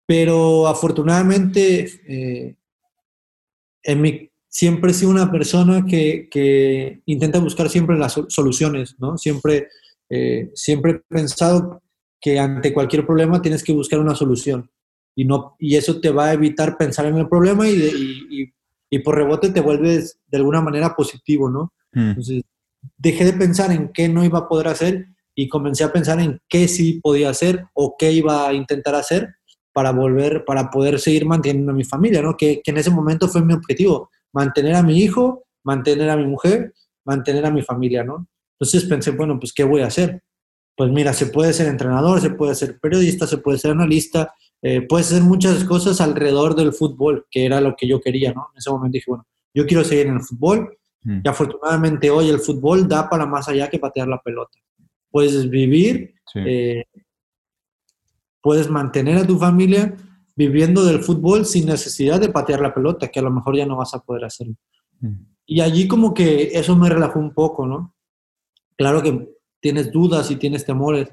Pero 0.07 0.67
afortunadamente, 0.67 2.55
en 3.83 4.01
mi, 4.01 4.29
siempre 4.47 4.91
he 4.91 4.93
sido 4.93 5.11
una 5.11 5.31
persona 5.31 5.85
que, 5.85 6.27
que 6.29 7.01
intenta 7.05 7.39
buscar 7.39 7.69
siempre 7.69 7.97
las 7.97 8.19
soluciones, 8.29 8.95
¿no? 8.99 9.17
Siempre 9.17 9.67
eh, 10.09 10.51
siempre 10.53 10.91
he 10.91 10.99
pensado 11.13 11.81
que 12.21 12.39
ante 12.39 12.73
cualquier 12.73 13.05
problema 13.05 13.41
tienes 13.41 13.63
que 13.63 13.73
buscar 13.73 13.99
una 13.99 14.15
solución 14.15 14.69
y, 15.15 15.25
no, 15.25 15.55
y 15.59 15.75
eso 15.75 15.99
te 15.99 16.11
va 16.11 16.25
a 16.25 16.33
evitar 16.33 16.77
pensar 16.77 17.05
en 17.07 17.17
el 17.17 17.27
problema 17.27 17.67
y, 17.67 18.53
y, 18.89 18.99
por 18.99 19.15
rebote 19.15 19.49
te 19.49 19.59
vuelves 19.59 20.19
de 20.27 20.37
alguna 20.37 20.61
manera 20.61 20.95
positivo, 20.95 21.49
¿no? 21.49 21.73
Mm. 21.91 22.09
Entonces, 22.09 22.43
dejé 22.97 23.25
de 23.25 23.33
pensar 23.33 23.71
en 23.71 23.91
qué 23.93 24.09
no 24.09 24.23
iba 24.23 24.39
a 24.39 24.47
poder 24.47 24.67
hacer 24.67 25.07
y 25.35 25.49
comencé 25.49 25.83
a 25.83 25.91
pensar 25.91 26.19
en 26.19 26.39
qué 26.47 26.67
sí 26.67 26.99
podía 27.01 27.29
hacer 27.29 27.65
o 27.73 27.95
qué 27.97 28.11
iba 28.11 28.47
a 28.47 28.53
intentar 28.53 28.95
hacer 28.95 29.35
para 29.73 29.91
volver, 29.91 30.45
para 30.45 30.69
poder 30.69 30.99
seguir 30.99 31.25
manteniendo 31.25 31.71
a 31.71 31.75
mi 31.75 31.83
familia, 31.83 32.21
¿no? 32.21 32.37
Que, 32.37 32.61
que 32.63 32.71
en 32.71 32.77
ese 32.77 32.89
momento 32.89 33.27
fue 33.27 33.43
mi 33.43 33.53
objetivo, 33.53 34.09
mantener 34.31 34.75
a 34.75 34.83
mi 34.83 34.99
hijo, 34.99 35.43
mantener 35.63 36.09
a 36.09 36.15
mi 36.15 36.25
mujer, 36.25 36.73
mantener 37.03 37.45
a 37.45 37.51
mi 37.51 37.61
familia, 37.61 38.03
¿no? 38.03 38.27
Entonces 38.57 38.85
pensé, 38.87 39.11
bueno, 39.11 39.37
pues 39.37 39.51
¿qué 39.53 39.65
voy 39.65 39.81
a 39.81 39.87
hacer? 39.87 40.23
Pues 40.77 40.91
mira, 40.91 41.11
se 41.13 41.27
puede 41.27 41.51
ser 41.51 41.67
entrenador, 41.67 42.21
se 42.21 42.29
puede 42.29 42.55
ser 42.55 42.79
periodista, 42.79 43.27
se 43.27 43.37
puede 43.37 43.57
ser 43.57 43.71
analista, 43.71 44.33
eh, 44.61 44.81
puedes 44.81 45.11
hacer 45.11 45.23
muchas 45.23 45.63
cosas 45.65 45.99
alrededor 45.99 46.55
del 46.55 46.73
fútbol, 46.73 47.25
que 47.29 47.45
era 47.45 47.59
lo 47.59 47.75
que 47.75 47.87
yo 47.87 47.99
quería, 47.99 48.33
¿no? 48.33 48.47
En 48.53 48.57
ese 48.57 48.69
momento 48.69 48.93
dije, 48.93 49.05
bueno, 49.07 49.25
yo 49.53 49.65
quiero 49.65 49.83
seguir 49.83 50.07
en 50.07 50.15
el 50.15 50.21
fútbol 50.21 50.77
mm. 51.05 51.21
y 51.23 51.27
afortunadamente 51.27 52.09
hoy 52.09 52.29
el 52.29 52.39
fútbol 52.39 52.87
da 52.87 53.09
para 53.09 53.25
más 53.25 53.47
allá 53.47 53.69
que 53.69 53.79
patear 53.79 54.07
la 54.07 54.21
pelota. 54.21 54.59
Puedes 55.09 55.49
vivir, 55.49 56.15
eh, 56.35 56.83
puedes 58.41 58.69
mantener 58.69 59.17
a 59.17 59.25
tu 59.25 59.37
familia 59.37 59.95
viviendo 60.35 60.83
del 60.83 60.99
fútbol 60.99 61.45
sin 61.45 61.67
necesidad 61.67 62.19
de 62.19 62.27
patear 62.27 62.59
la 62.59 62.73
pelota, 62.73 63.07
que 63.07 63.19
a 63.19 63.23
lo 63.23 63.31
mejor 63.31 63.55
ya 63.55 63.65
no 63.65 63.77
vas 63.77 63.93
a 63.93 63.99
poder 63.99 64.25
hacerlo. 64.25 64.55
Mm. 64.99 65.13
Y 65.45 65.61
allí 65.61 65.87
como 65.87 66.13
que 66.13 66.49
eso 66.53 66.75
me 66.75 66.89
relajó 66.89 67.19
un 67.19 67.33
poco, 67.33 67.65
¿no? 67.65 67.95
Claro 68.75 69.01
que 69.01 69.29
tienes 69.61 69.91
dudas 69.91 70.29
y 70.31 70.35
tienes 70.35 70.65
temores, 70.65 71.09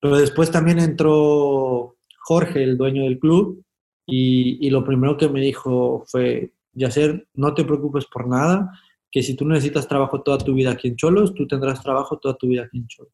pero 0.00 0.18
después 0.18 0.50
también 0.50 0.78
entró 0.78 1.96
Jorge, 2.20 2.62
el 2.62 2.76
dueño 2.76 3.04
del 3.04 3.18
club, 3.18 3.64
y, 4.06 4.68
lo 4.70 4.84
primero 4.84 5.16
que 5.16 5.28
me 5.28 5.40
dijo 5.40 6.04
fue, 6.06 6.52
Yacer, 6.74 7.28
no 7.34 7.54
te 7.54 7.64
preocupes 7.64 8.06
por 8.06 8.28
nada, 8.28 8.70
que 9.12 9.22
si 9.22 9.36
tú 9.36 9.46
necesitas 9.46 9.86
trabajo 9.86 10.22
toda 10.22 10.38
tu 10.38 10.54
vida 10.54 10.72
aquí 10.72 10.88
en 10.88 10.96
Cholos, 10.96 11.34
tú 11.34 11.46
tendrás 11.46 11.82
trabajo 11.82 12.18
toda 12.18 12.34
tu 12.34 12.48
vida 12.48 12.62
aquí 12.64 12.78
en 12.78 12.86
Cholos. 12.88 13.12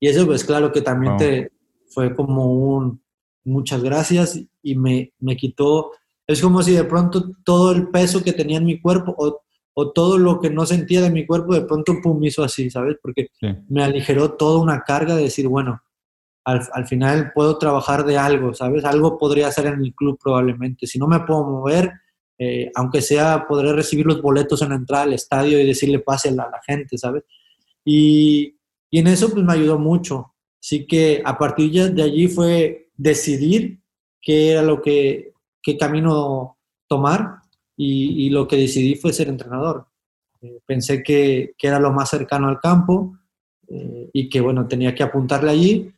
Y 0.00 0.08
eso 0.08 0.26
pues 0.26 0.44
claro 0.44 0.72
que 0.72 0.80
también 0.80 1.16
te 1.16 1.52
fue 1.88 2.14
como 2.14 2.52
un 2.52 3.00
muchas 3.44 3.82
gracias 3.82 4.40
y 4.62 4.74
me, 4.74 5.12
me 5.20 5.36
quitó, 5.36 5.92
es 6.26 6.40
como 6.40 6.62
si 6.62 6.72
de 6.72 6.84
pronto 6.84 7.30
todo 7.44 7.72
el 7.72 7.88
peso 7.88 8.24
que 8.24 8.32
tenía 8.32 8.58
en 8.58 8.64
mi 8.64 8.80
cuerpo 8.80 9.14
o, 9.16 9.42
o 9.74 9.92
todo 9.92 10.18
lo 10.18 10.40
que 10.40 10.50
no 10.50 10.66
sentía 10.66 11.00
de 11.00 11.10
mi 11.10 11.26
cuerpo 11.26 11.54
de 11.54 11.62
pronto 11.62 11.94
pum 12.02 12.22
hizo 12.24 12.42
así, 12.42 12.70
¿sabes? 12.70 12.96
Porque 13.00 13.28
me 13.68 13.84
aligeró 13.84 14.32
toda 14.32 14.60
una 14.60 14.80
carga 14.80 15.14
de 15.14 15.24
decir, 15.24 15.46
bueno, 15.46 15.80
al, 16.46 16.86
final 16.86 17.32
puedo 17.34 17.58
trabajar 17.58 18.04
de 18.04 18.16
algo, 18.16 18.54
¿sabes? 18.54 18.84
Algo 18.84 19.18
podría 19.18 19.48
hacer 19.48 19.66
en 19.66 19.80
el 19.80 19.94
club 19.94 20.18
probablemente. 20.22 20.86
Si 20.86 20.98
no 20.98 21.08
me 21.08 21.20
puedo 21.20 21.44
mover, 21.44 21.92
eh, 22.38 22.70
aunque 22.74 23.00
sea, 23.00 23.46
podré 23.48 23.72
recibir 23.72 24.06
los 24.06 24.20
boletos 24.20 24.60
en 24.62 24.70
la 24.70 24.76
entrada 24.76 25.04
al 25.04 25.14
estadio 25.14 25.60
y 25.60 25.66
decirle 25.66 26.00
pase 26.00 26.28
a 26.28 26.32
la, 26.32 26.60
gente, 26.66 26.98
¿sabes? 26.98 27.24
Y, 27.84 28.56
y, 28.90 28.98
en 28.98 29.06
eso 29.06 29.30
pues 29.30 29.44
me 29.44 29.52
ayudó 29.52 29.78
mucho. 29.78 30.34
Así 30.60 30.86
que 30.86 31.22
a 31.24 31.38
partir 31.38 31.92
de 31.92 32.02
allí 32.02 32.28
fue 32.28 32.90
decidir 32.96 33.80
qué 34.20 34.52
era 34.52 34.62
lo 34.62 34.82
que, 34.82 35.32
qué 35.62 35.76
camino 35.76 36.58
tomar 36.88 37.40
y, 37.76 38.30
lo 38.30 38.48
que 38.48 38.56
decidí 38.56 38.94
fue 38.94 39.12
ser 39.12 39.28
entrenador. 39.28 39.86
Eh, 40.42 40.60
pensé 40.66 41.02
que, 41.02 41.54
que, 41.56 41.66
era 41.68 41.78
lo 41.78 41.92
más 41.92 42.10
cercano 42.10 42.48
al 42.48 42.60
campo 42.60 43.16
eh, 43.68 44.10
y 44.12 44.28
que, 44.28 44.40
bueno, 44.40 44.66
tenía 44.66 44.94
que 44.94 45.02
apuntarle 45.02 45.50
allí 45.50 45.92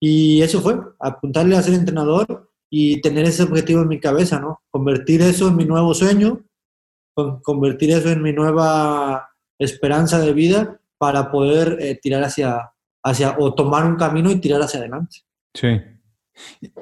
y 0.00 0.42
eso 0.42 0.60
fue, 0.60 0.78
apuntarle 1.00 1.56
a 1.56 1.62
ser 1.62 1.74
entrenador 1.74 2.47
y 2.70 3.00
tener 3.00 3.24
ese 3.24 3.42
objetivo 3.42 3.82
en 3.82 3.88
mi 3.88 4.00
cabeza, 4.00 4.40
¿no? 4.40 4.60
Convertir 4.70 5.22
eso 5.22 5.48
en 5.48 5.56
mi 5.56 5.64
nuevo 5.64 5.94
sueño, 5.94 6.44
convertir 7.42 7.90
eso 7.90 8.10
en 8.10 8.22
mi 8.22 8.32
nueva 8.32 9.28
esperanza 9.58 10.20
de 10.20 10.32
vida 10.32 10.80
para 10.98 11.30
poder 11.30 11.78
eh, 11.80 11.98
tirar 12.00 12.22
hacia, 12.24 12.72
hacia, 13.02 13.36
o 13.38 13.54
tomar 13.54 13.86
un 13.86 13.96
camino 13.96 14.30
y 14.30 14.40
tirar 14.40 14.60
hacia 14.62 14.80
adelante. 14.80 15.18
Sí. 15.54 15.80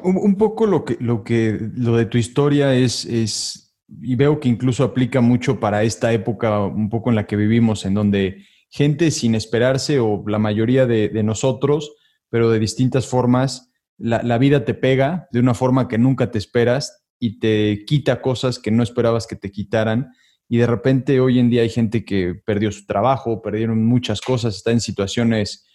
Un, 0.03 0.37
poco 0.37 0.67
lo 0.67 0.85
que, 0.85 0.99
lo 1.01 1.25
que, 1.25 1.59
lo 1.77 1.97
de 1.97 2.05
tu 2.05 2.19
historia 2.19 2.75
es, 2.75 3.07
es, 3.07 3.75
y 3.89 4.15
veo 4.15 4.39
que 4.39 4.51
incluso 4.51 4.85
aplica 4.85 5.23
mucho 5.23 5.59
para 5.59 5.83
esta 5.83 6.13
época 6.13 6.61
un 6.61 6.91
poco 6.91 7.09
en 7.09 7.17
la 7.17 7.27
que 7.27 7.37
vivimos, 7.37 7.87
en 7.87 7.95
donde 7.95 8.45
gente 8.69 9.11
sin 9.11 9.35
esperarse 9.35 9.99
o 9.99 10.23
la 10.27 10.39
mayoría 10.39 10.85
de, 10.85 11.09
de 11.09 11.23
nosotros, 11.23 11.95
pero 12.29 12.51
de 12.51 12.59
distintas 12.59 13.07
formas. 13.07 13.73
La, 13.99 14.39
vida 14.39 14.65
te 14.65 14.75
pega 14.75 15.29
de 15.33 15.41
una 15.41 15.55
forma 15.55 15.89
que 15.89 15.99
nunca 15.99 16.31
te 16.31 16.39
esperas 16.39 17.05
y 17.19 17.39
te 17.39 17.85
quita 17.87 18.21
cosas 18.21 18.59
que 18.59 18.71
no 18.71 18.83
esperabas 18.83 19.27
que 19.27 19.37
te 19.37 19.51
quitaran. 19.51 20.13
Y 20.49 20.59
de 20.59 20.67
repente 20.67 21.21
hoy 21.21 21.39
en 21.39 21.51
día 21.51 21.63
hay 21.63 21.71
gente 21.71 22.05
que 22.05 22.35
perdió 22.45 22.71
su 22.71 22.87
trabajo, 22.87 23.43
perdieron 23.43 23.85
muchas 23.87 24.21
cosas, 24.21 24.57
está 24.57 24.71
en 24.71 24.81
situaciones 24.81 25.67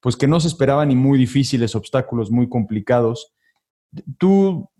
pues 0.00 0.16
que 0.16 0.28
no 0.28 0.38
se 0.40 0.48
esperaban 0.48 0.90
y 0.90 0.96
muy 0.96 1.18
difíciles, 1.18 1.74
obstáculos 1.74 2.30
muy 2.30 2.48
complicados. 2.48 3.34
Tú, 4.18 4.70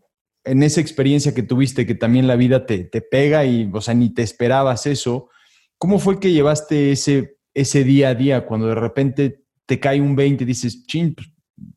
en 0.44 0.62
esa 0.62 0.80
experiencia 0.80 1.34
que 1.34 1.42
tuviste, 1.42 1.86
que 1.86 1.94
también 1.94 2.26
la 2.26 2.36
vida 2.36 2.66
te, 2.66 2.84
te 2.84 3.00
pega 3.00 3.44
y, 3.44 3.68
o 3.72 3.80
sea, 3.80 3.94
ni 3.94 4.10
te 4.10 4.22
esperabas 4.22 4.86
eso, 4.86 5.28
¿cómo 5.76 5.98
fue 5.98 6.20
que 6.20 6.32
llevaste 6.32 6.92
ese, 6.92 7.38
ese 7.54 7.84
día 7.84 8.10
a 8.10 8.14
día 8.14 8.46
cuando 8.46 8.68
de 8.68 8.74
repente 8.74 9.44
te 9.66 9.80
cae 9.80 10.00
un 10.00 10.16
20 10.16 10.44
y 10.44 10.46
dices, 10.46 10.86
chin, 10.86 11.14
pues, 11.14 11.28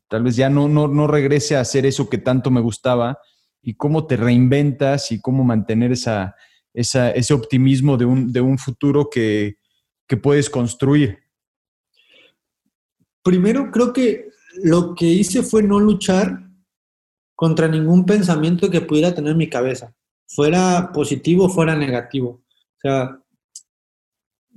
tal 0.08 0.22
vez 0.22 0.36
ya 0.36 0.50
no, 0.50 0.68
no, 0.68 0.88
no 0.88 1.06
regrese 1.06 1.56
a 1.56 1.60
hacer 1.60 1.86
eso 1.86 2.08
que 2.08 2.18
tanto 2.18 2.50
me 2.50 2.60
gustaba 2.60 3.18
y 3.62 3.74
cómo 3.74 4.06
te 4.06 4.16
reinventas 4.16 5.12
y 5.12 5.20
cómo 5.20 5.44
mantener 5.44 5.92
esa, 5.92 6.34
ese 6.74 7.34
optimismo 7.34 7.96
de 7.96 8.04
un, 8.04 8.32
de 8.32 8.40
un 8.40 8.58
futuro 8.58 9.08
que, 9.10 9.56
que 10.08 10.16
puedes 10.16 10.50
construir. 10.50 11.18
Primero, 13.22 13.70
creo 13.70 13.92
que 13.92 14.28
lo 14.62 14.94
que 14.94 15.06
hice 15.06 15.42
fue 15.42 15.62
no 15.62 15.78
luchar 15.78 16.50
contra 17.34 17.68
ningún 17.68 18.04
pensamiento 18.04 18.70
que 18.70 18.80
pudiera 18.80 19.14
tener 19.14 19.34
mi 19.36 19.48
cabeza, 19.48 19.94
fuera 20.26 20.90
positivo, 20.92 21.48
fuera 21.48 21.76
negativo. 21.76 22.42
O 22.76 22.80
sea, 22.80 23.18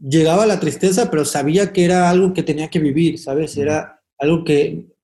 llegaba 0.01 0.45
la 0.45 0.59
tristeza, 0.59 1.09
pero 1.09 1.25
sabía 1.25 1.71
que 1.71 1.85
era 1.85 2.09
algo 2.09 2.33
que 2.33 2.43
tenía 2.43 2.69
que 2.69 2.79
vivir, 2.79 3.19
¿sabes? 3.19 3.55
Era 3.57 4.03
algo 4.17 4.43
que, 4.43 4.94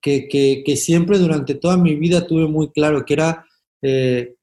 siempre 0.75 1.19
durante 1.19 1.55
toda 1.55 1.77
mi 1.77 1.95
vida 1.95 2.25
tuve 2.25 2.47
muy 2.47 2.71
claro, 2.71 3.05
que 3.05 3.13
era, 3.13 3.45
eh, 3.81 4.35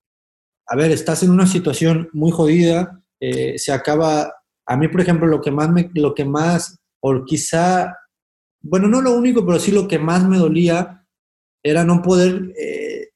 a 0.67 0.77
ver, 0.77 0.91
estás 0.91 1.23
en 1.23 1.31
una 1.31 1.47
situación 1.47 2.09
muy 2.13 2.31
jodida, 2.31 3.03
eh, 3.21 3.59
se 3.59 3.73
acaba, 3.73 4.33
a 4.67 4.77
mí, 4.77 4.89
por 4.89 5.01
ejemplo, 5.01 5.27
lo 5.27 5.41
que 5.41 5.51
más, 5.51 5.71
me, 5.71 5.91
lo 5.95 6.15
que 6.15 6.25
más, 6.25 6.79
o 7.01 7.25
quizá, 7.25 7.97
bueno, 8.61 8.89
no 8.89 9.01
lo 9.01 9.13
único, 9.15 9.45
pero 9.45 9.59
sí 9.59 9.73
lo 9.73 9.89
que 9.89 9.99
más 9.99 10.29
me 10.29 10.39
dolía 10.39 11.05
era 11.63 11.85
no 11.85 12.03
poder, 12.03 12.53
eh, 12.59 13.09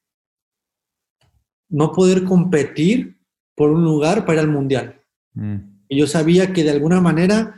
no 1.69 1.91
poder 1.91 2.23
competir 2.23 3.17
por 3.55 3.69
un 3.69 3.83
lugar 3.83 4.25
para 4.25 4.33
ir 4.33 4.39
al 4.39 4.51
mundial. 4.51 5.01
Mm. 5.33 5.57
Y 5.87 5.97
yo 5.97 6.07
sabía 6.07 6.51
que 6.53 6.63
de 6.63 6.71
alguna 6.71 6.99
manera 6.99 7.55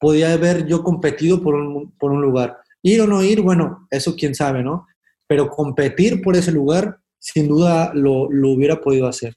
podía 0.00 0.32
haber 0.32 0.66
yo 0.66 0.82
competido 0.82 1.42
por 1.42 1.54
un, 1.54 1.92
por 1.92 2.10
un 2.10 2.22
lugar. 2.22 2.59
Ir 2.82 3.00
o 3.00 3.06
no 3.06 3.22
ir, 3.22 3.40
bueno, 3.40 3.86
eso 3.90 4.16
quién 4.16 4.34
sabe, 4.34 4.62
¿no? 4.62 4.86
Pero 5.26 5.48
competir 5.48 6.22
por 6.22 6.36
ese 6.36 6.52
lugar, 6.52 6.98
sin 7.18 7.48
duda 7.48 7.92
lo, 7.94 8.30
lo 8.30 8.50
hubiera 8.50 8.80
podido 8.80 9.06
hacer. 9.06 9.34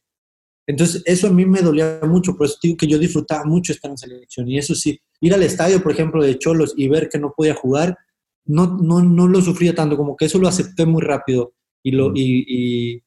Entonces, 0.66 1.04
eso 1.06 1.28
a 1.28 1.32
mí 1.32 1.46
me 1.46 1.62
dolía 1.62 2.00
mucho, 2.04 2.36
por 2.38 2.46
eso 2.46 2.58
digo 2.64 2.78
que 2.78 2.88
yo 2.88 2.98
disfrutaba 2.98 3.44
mucho 3.44 3.74
estar 3.74 3.92
en 3.92 3.98
selección. 3.98 4.48
Y 4.48 4.58
eso 4.58 4.74
sí, 4.76 5.00
ir 5.20 5.34
al 5.34 5.44
estadio, 5.44 5.84
por 5.84 5.92
ejemplo, 5.92 6.24
de 6.24 6.40
Cholos 6.40 6.74
y 6.78 6.88
ver 6.88 7.10
que 7.10 7.20
no 7.20 7.34
podía 7.36 7.54
jugar, 7.54 7.98
no, 8.46 8.78
no, 8.78 9.02
no 9.02 9.28
lo 9.28 9.42
sufría 9.42 9.76
tanto, 9.76 9.98
como 9.98 10.16
que 10.16 10.26
eso 10.26 10.40
lo 10.40 10.48
acepté 10.48 10.86
muy 10.86 11.02
rápido 11.02 11.54
y 11.84 11.92
lo, 11.92 12.12
y, 12.16 12.46
y, 12.48 13.04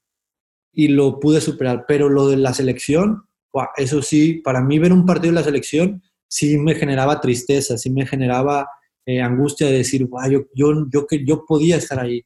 y 0.72 0.88
lo 0.88 1.18
pude 1.18 1.40
superar. 1.40 1.84
Pero 1.88 2.10
lo 2.10 2.28
de 2.28 2.36
la 2.36 2.52
selección, 2.52 3.22
eso 3.76 4.02
sí, 4.02 4.34
para 4.44 4.60
mí 4.60 4.78
ver 4.78 4.92
un 4.92 5.06
partido 5.06 5.32
de 5.32 5.40
la 5.40 5.44
selección 5.44 6.02
sí 6.28 6.58
me 6.58 6.74
generaba 6.74 7.20
tristeza, 7.20 7.78
sí 7.78 7.88
me 7.90 8.06
generaba 8.06 8.66
eh, 9.06 9.22
angustia 9.22 9.68
de 9.68 9.78
decir, 9.78 10.08
yo, 10.30 10.44
yo, 10.54 10.86
yo, 10.90 11.06
yo 11.24 11.44
podía 11.46 11.76
estar 11.76 11.98
ahí. 12.00 12.22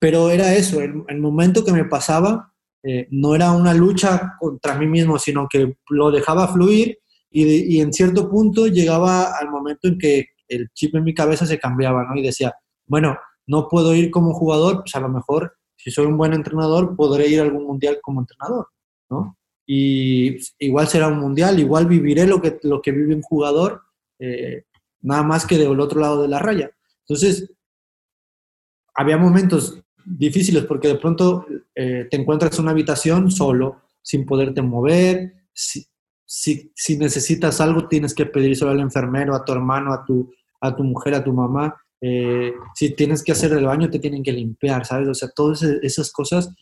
Pero 0.00 0.30
era 0.30 0.54
eso, 0.54 0.80
el, 0.80 1.20
momento 1.20 1.64
que 1.64 1.72
me 1.72 1.84
pasaba 1.84 2.52
eh, 2.82 3.08
no 3.10 3.34
era 3.34 3.52
una 3.52 3.74
lucha 3.74 4.36
contra 4.38 4.78
mí 4.78 4.86
mismo, 4.86 5.18
sino 5.18 5.46
que 5.48 5.76
lo 5.90 6.10
dejaba 6.10 6.48
fluir 6.48 6.98
y, 7.30 7.76
y, 7.76 7.80
en 7.80 7.92
cierto 7.92 8.30
punto 8.30 8.68
llegaba 8.68 9.36
al 9.38 9.50
momento 9.50 9.88
en 9.88 9.98
que 9.98 10.26
el 10.48 10.70
chip 10.72 10.94
en 10.94 11.04
mi 11.04 11.12
cabeza 11.14 11.44
se 11.46 11.58
cambiaba, 11.58 12.04
¿no? 12.04 12.16
Y 12.16 12.22
decía, 12.22 12.54
bueno, 12.86 13.18
no 13.46 13.68
puedo 13.68 13.94
ir 13.94 14.10
como 14.10 14.32
jugador, 14.32 14.80
pues 14.80 14.94
a 14.94 15.00
lo 15.00 15.08
mejor 15.08 15.54
si 15.76 15.90
soy 15.90 16.06
un 16.06 16.16
buen 16.16 16.32
entrenador 16.32 16.96
podré 16.96 17.28
ir 17.28 17.40
a 17.40 17.42
algún 17.42 17.64
mundial 17.64 17.98
como 18.02 18.20
entrenador, 18.20 18.68
¿no? 19.10 19.38
y 19.70 20.38
igual 20.58 20.88
será 20.88 21.08
un 21.08 21.18
mundial, 21.18 21.60
igual 21.60 21.86
viviré 21.86 22.26
lo 22.26 22.40
que, 22.40 22.58
lo 22.62 22.80
que 22.80 22.90
vive 22.90 23.14
un 23.14 23.20
jugador, 23.20 23.82
eh, 24.18 24.64
nada 25.00 25.22
más 25.22 25.46
que 25.46 25.58
del 25.58 25.80
otro 25.80 26.00
lado 26.00 26.22
de 26.22 26.28
la 26.28 26.38
raya. 26.38 26.70
Entonces, 27.00 27.50
había 28.94 29.16
momentos 29.16 29.80
difíciles 30.04 30.64
porque 30.64 30.88
de 30.88 30.96
pronto 30.96 31.46
eh, 31.74 32.06
te 32.10 32.16
encuentras 32.16 32.56
en 32.58 32.62
una 32.62 32.72
habitación 32.72 33.30
solo, 33.30 33.82
sin 34.02 34.26
poderte 34.26 34.62
mover, 34.62 35.34
si, 35.52 35.86
si, 36.24 36.98
necesitas 36.98 37.60
algo 37.60 37.88
tienes 37.88 38.14
que 38.14 38.26
pedir 38.26 38.56
solo 38.56 38.72
al 38.72 38.80
enfermero, 38.80 39.34
a 39.34 39.44
tu 39.44 39.52
hermano, 39.52 39.92
a 39.92 40.04
tu, 40.04 40.32
a 40.60 40.74
tu 40.74 40.84
mujer, 40.84 41.14
a 41.14 41.24
tu 41.24 41.32
mamá. 41.32 41.76
eh, 42.00 42.52
si 42.74 42.94
tienes 42.94 43.24
que 43.24 43.32
hacer 43.32 43.52
el 43.52 43.64
baño, 43.64 43.90
te 43.90 43.98
tienen 43.98 44.22
que 44.22 44.32
limpiar, 44.32 44.86
¿sabes? 44.86 45.08
O 45.08 45.14
sea, 45.14 45.30
todas 45.34 45.62
esas 45.62 46.12
cosas 46.12 46.54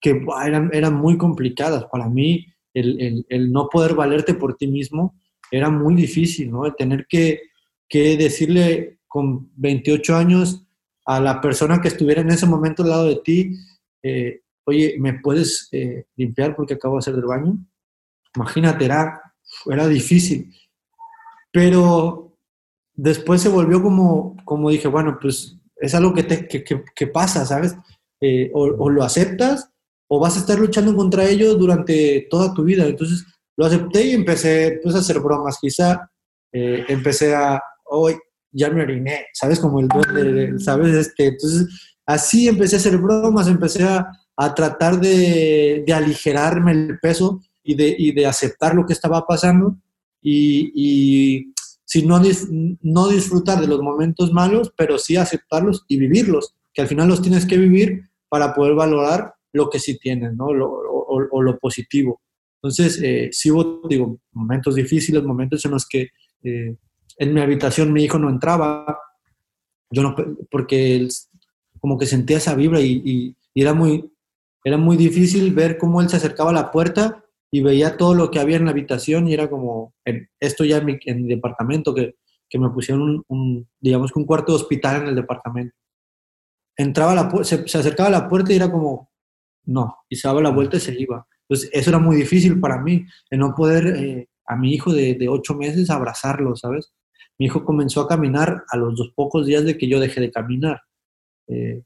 que 0.00 0.20
eran, 0.44 0.70
eran 0.72 0.94
muy 0.94 1.16
complicadas. 1.16 1.84
Para 1.92 2.08
mí, 2.08 2.46
el, 2.74 3.24
el, 3.28 3.52
no 3.52 3.68
poder 3.68 3.94
valerte 3.94 4.34
por 4.34 4.56
ti 4.56 4.66
mismo 4.66 5.14
era 5.50 5.70
muy 5.70 5.94
difícil, 5.94 6.50
¿no? 6.50 6.66
El 6.66 6.74
tener 6.76 7.06
que, 7.08 7.40
que 7.90 8.16
decirle 8.16 9.00
con 9.08 9.50
28 9.56 10.16
años 10.16 10.64
a 11.04 11.20
la 11.20 11.40
persona 11.40 11.80
que 11.80 11.88
estuviera 11.88 12.20
en 12.20 12.30
ese 12.30 12.46
momento 12.46 12.84
al 12.84 12.90
lado 12.90 13.04
de 13.06 13.16
ti, 13.16 13.56
eh, 14.02 14.42
oye, 14.64 14.96
¿me 15.00 15.14
puedes 15.14 15.68
eh, 15.72 16.06
limpiar 16.16 16.54
porque 16.54 16.74
acabo 16.74 16.94
de 16.94 16.98
hacer 17.00 17.16
del 17.16 17.24
baño? 17.24 17.58
Imagínate, 18.36 18.84
era, 18.84 19.20
era 19.66 19.88
difícil. 19.88 20.54
Pero 21.52 22.36
después 22.94 23.40
se 23.40 23.48
volvió 23.48 23.82
como, 23.82 24.36
como 24.44 24.70
dije, 24.70 24.86
bueno, 24.86 25.18
pues 25.20 25.56
es 25.76 25.94
algo 25.94 26.14
que, 26.14 26.22
te, 26.22 26.46
que, 26.46 26.62
que, 26.62 27.06
pasa, 27.08 27.44
¿sabes? 27.44 27.74
Eh, 28.20 28.52
o, 28.54 28.88
lo 28.88 29.02
aceptas 29.02 29.68
o 30.06 30.20
vas 30.20 30.36
a 30.36 30.40
estar 30.40 30.58
luchando 30.58 30.94
contra 30.94 31.24
ello 31.24 31.56
durante 31.56 32.28
toda 32.30 32.54
tu 32.54 32.62
vida. 32.62 32.86
Entonces 32.86 33.24
lo 33.56 33.66
acepté 33.66 34.04
y 34.04 34.12
empecé 34.12 34.78
pues, 34.80 34.94
a 34.94 34.98
hacer 34.98 35.18
bromas. 35.18 35.58
Quizá 35.60 36.08
eh, 36.52 36.84
empecé 36.88 37.34
a, 37.34 37.60
hoy 37.90 38.16
ya 38.52 38.70
me 38.70 38.82
oriné, 38.82 39.26
¿sabes? 39.32 39.60
Como 39.60 39.80
el 39.80 39.88
duende, 39.88 40.58
¿sabes? 40.58 40.94
Este, 40.94 41.26
entonces 41.26 41.68
así 42.06 42.48
empecé 42.48 42.76
a 42.76 42.78
hacer 42.78 42.98
bromas, 42.98 43.48
empecé 43.48 43.84
a, 43.84 44.06
a 44.36 44.54
tratar 44.54 45.00
de, 45.00 45.84
de, 45.86 45.92
aligerarme 45.92 46.72
el 46.72 46.98
peso 46.98 47.42
y 47.62 47.74
de, 47.74 47.94
y 47.96 48.12
de 48.12 48.26
aceptar 48.26 48.74
lo 48.74 48.86
que 48.86 48.92
estaba 48.92 49.26
pasando. 49.26 49.76
Y, 50.22 50.72
y 50.74 51.54
si 51.84 52.06
no, 52.06 52.20
no 52.82 53.08
disfrutar 53.08 53.60
de 53.60 53.66
los 53.66 53.80
momentos 53.82 54.32
malos, 54.32 54.72
pero 54.76 54.98
sí 54.98 55.16
aceptarlos 55.16 55.84
y 55.88 55.98
vivirlos, 55.98 56.54
que 56.72 56.82
al 56.82 56.88
final 56.88 57.08
los 57.08 57.22
tienes 57.22 57.46
que 57.46 57.58
vivir 57.58 58.02
para 58.28 58.54
poder 58.54 58.74
valorar 58.74 59.34
lo 59.52 59.68
que 59.68 59.78
sí 59.78 59.98
tienes, 59.98 60.34
¿no? 60.34 60.52
Lo, 60.54 60.70
o, 60.70 61.42
lo 61.42 61.58
positivo. 61.58 62.20
Entonces, 62.62 63.00
eh, 63.02 63.30
sí 63.32 63.50
hubo, 63.50 63.82
digo, 63.88 64.20
momentos 64.32 64.74
difíciles, 64.74 65.22
momentos 65.22 65.64
en 65.64 65.70
los 65.72 65.86
que 65.86 66.08
eh, 66.44 66.76
en 67.20 67.34
mi 67.34 67.40
habitación 67.42 67.92
mi 67.92 68.02
hijo 68.02 68.18
no 68.18 68.30
entraba, 68.30 68.98
yo 69.90 70.02
no, 70.02 70.16
porque 70.50 70.96
él, 70.96 71.10
como 71.78 71.98
que 71.98 72.06
sentía 72.06 72.38
esa 72.38 72.54
vibra 72.54 72.80
y, 72.80 73.02
y, 73.04 73.36
y, 73.52 73.62
era, 73.62 73.74
muy, 73.74 74.10
era 74.64 74.78
muy 74.78 74.96
difícil 74.96 75.52
ver 75.54 75.76
cómo 75.76 76.00
él 76.00 76.08
se 76.08 76.16
acercaba 76.16 76.48
a 76.50 76.54
la 76.54 76.70
puerta 76.70 77.22
y 77.52 77.60
veía 77.60 77.98
todo 77.98 78.14
lo 78.14 78.30
que 78.30 78.40
había 78.40 78.56
en 78.56 78.64
la 78.64 78.70
habitación 78.70 79.28
y 79.28 79.34
era 79.34 79.50
como, 79.50 79.94
esto 80.40 80.64
ya 80.64 80.78
en 80.78 80.86
mi, 80.86 80.98
en 81.04 81.28
departamento, 81.28 81.94
que, 81.94 82.16
que 82.48 82.58
me 82.58 82.70
pusieron 82.70 83.22
un, 83.28 83.68
digamos 83.78 84.12
que 84.12 84.18
un 84.18 84.24
cuarto 84.24 84.52
de 84.52 84.56
hospital 84.56 85.02
en 85.02 85.08
el 85.08 85.14
departamento. 85.14 85.76
Entraba 86.74 87.14
la 87.14 87.44
se, 87.44 87.68
se 87.68 87.78
acercaba 87.78 88.08
a 88.08 88.12
la 88.12 88.28
puerta 88.30 88.50
y 88.50 88.56
era 88.56 88.72
como, 88.72 89.10
no, 89.66 89.94
y 90.08 90.16
se 90.16 90.26
daba 90.26 90.40
la 90.40 90.50
vuelta 90.50 90.78
y 90.78 90.80
se 90.80 90.98
iba. 90.98 91.26
Entonces, 91.42 91.68
eso 91.74 91.90
era 91.90 91.98
muy 91.98 92.16
difícil 92.16 92.58
para 92.58 92.80
mí, 92.80 93.04
de 93.30 93.36
no 93.36 93.54
poder 93.54 93.88
eh, 93.88 94.28
a 94.46 94.56
mi 94.56 94.72
hijo 94.72 94.90
de, 94.90 95.16
de, 95.16 95.28
ocho 95.28 95.54
meses 95.54 95.90
abrazarlo, 95.90 96.56
¿sabes? 96.56 96.92
Mi 97.40 97.46
hijo 97.46 97.64
comenzó 97.64 98.02
a 98.02 98.06
caminar 98.06 98.64
a 98.68 98.76
los 98.76 98.94
dos 98.94 99.12
pocos 99.16 99.46
días 99.46 99.64
de 99.64 99.78
que 99.78 99.88
yo 99.88 99.98
dejé 99.98 100.20
de 100.20 100.30
caminar. 100.30 100.82
Eh, 101.48 101.82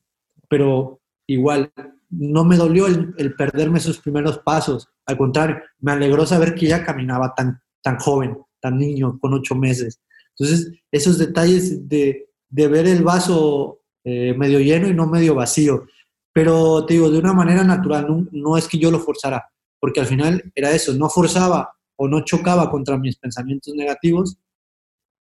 pero 0.49 1.01
igual, 1.29 1.73
no 2.11 2.45
me 2.45 2.57
dolió 2.57 2.89
el, 2.89 3.37
perderme 3.37 3.79
esos 3.79 4.01
primeros 4.01 4.39
pasos. 4.41 4.89
Al 5.07 5.17
contrario, 5.17 5.59
me 5.79 5.93
alegró 5.93 6.27
saber 6.27 6.57
que 6.57 6.67
ella 6.67 6.85
caminaba 6.85 7.35
tan, 7.37 7.63
tan 7.85 8.01
joven, 8.01 8.37
tan 8.61 8.79
niño, 8.79 9.17
con 9.21 9.33
ocho 9.33 9.55
meses. 9.55 10.01
Entonces, 10.37 10.73
esos 10.91 11.19
detalles 11.19 11.89
de, 11.89 12.31
de 12.49 12.67
ver 12.69 12.89
el 12.89 13.05
vaso 13.05 13.79
eh, 14.03 14.35
medio 14.37 14.59
lleno 14.59 14.89
y 14.89 14.95
no 14.95 15.07
medio 15.07 15.37
vacío. 15.37 15.87
Pero 16.33 16.85
te 16.85 16.95
digo, 16.95 17.13
de 17.13 17.21
una 17.21 17.33
manera 17.33 17.63
natural, 17.63 18.29
no, 18.33 18.59
es 18.59 18.67
que 18.67 18.79
yo 18.79 18.91
lo 18.91 18.99
forzara, 18.99 19.53
porque 19.79 20.01
al 20.01 20.07
final 20.07 20.51
era 20.57 20.73
eso, 20.73 20.95
no 20.95 21.09
forzaba 21.09 21.77
o 21.95 22.09
no 22.09 22.25
chocaba 22.25 22.73
contra 22.73 22.99
mis 22.99 23.17
pensamientos 23.17 23.73
negativos 23.77 24.37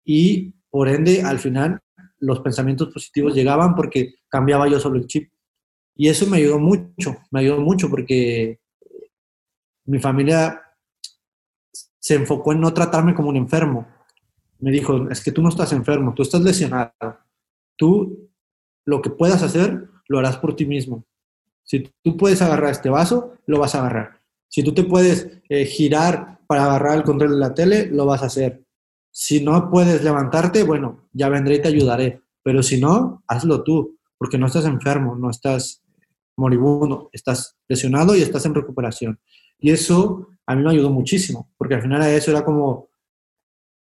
y 0.07 0.55
por 0.71 0.89
ende 0.89 1.23
al 1.23 1.39
final 1.39 1.83
los 2.19 2.41
pensamientos 2.41 2.93
positivos 2.93 3.35
llegaban 3.35 3.75
porque 3.75 4.15
cambiaba 4.29 4.69
yo 4.69 4.81
solo 4.81 4.97
el 4.97 5.07
chip. 5.07 5.31
Y 5.95 6.09
eso 6.09 6.27
me 6.27 6.39
ayudó 6.39 6.59
mucho, 6.59 7.17
me 7.31 7.41
ayudó 7.41 7.61
mucho 7.61 7.91
porque 7.91 8.61
mi 9.85 9.99
familia 9.99 10.63
se 11.99 12.15
enfocó 12.15 12.53
en 12.53 12.61
no 12.61 12.73
tratarme 12.73 13.15
como 13.15 13.31
un 13.31 13.37
enfermo. 13.37 13.87
Me 14.61 14.71
dijo, 14.71 15.11
es 15.11 15.23
que 15.23 15.33
tú 15.33 15.43
no 15.43 15.49
estás 15.49 15.73
enfermo, 15.73 16.15
tú 16.15 16.23
estás 16.23 16.41
lesionado. 16.41 16.93
Tú 17.77 18.31
lo 18.85 19.03
que 19.03 19.11
puedas 19.11 19.43
hacer, 19.43 19.89
lo 20.09 20.19
harás 20.19 20.39
por 20.39 20.55
ti 20.55 20.67
mismo. 20.67 21.05
Si 21.65 21.93
tú 22.03 22.17
puedes 22.17 22.41
agarrar 22.43 22.71
este 22.71 22.91
vaso, 22.91 23.35
lo 23.47 23.59
vas 23.59 23.75
a 23.75 23.81
agarrar. 23.81 24.21
Si 24.49 24.63
tú 24.63 24.73
te 24.73 24.85
puedes 24.85 25.41
eh, 25.49 25.65
girar 25.65 26.39
para 26.47 26.65
agarrar 26.65 26.97
el 26.97 27.03
control 27.03 27.33
de 27.33 27.39
la 27.39 27.55
tele, 27.55 27.87
lo 27.87 28.07
vas 28.07 28.23
a 28.23 28.27
hacer. 28.27 28.66
Si 29.19 29.43
no 29.43 29.71
puedes 29.71 30.05
levantarte, 30.05 30.63
bueno, 30.63 31.09
ya 31.15 31.31
vendré 31.31 31.55
y 31.55 31.63
te 31.63 31.69
ayudaré. 31.69 32.21
Pero 32.43 32.63
si 32.63 32.79
no, 32.79 33.23
hazlo 33.27 33.65
tú, 33.65 33.97
porque 34.19 34.37
no 34.37 34.45
estás 34.45 34.67
enfermo, 34.67 35.17
no 35.17 35.31
estás 35.31 35.83
moribundo, 36.37 37.09
estás 37.15 37.57
lesionado 37.67 38.15
y 38.15 38.21
estás 38.21 38.45
en 38.45 38.55
recuperación. 38.55 39.19
Y 39.59 39.71
eso 39.71 40.29
a 40.45 40.55
mí 40.55 40.63
me 40.63 40.71
ayudó 40.71 40.91
muchísimo, 40.91 41.49
porque 41.57 41.77
al 41.77 41.81
final 41.81 42.03
a 42.03 42.13
eso 42.13 42.31
era 42.31 42.45
como, 42.45 42.91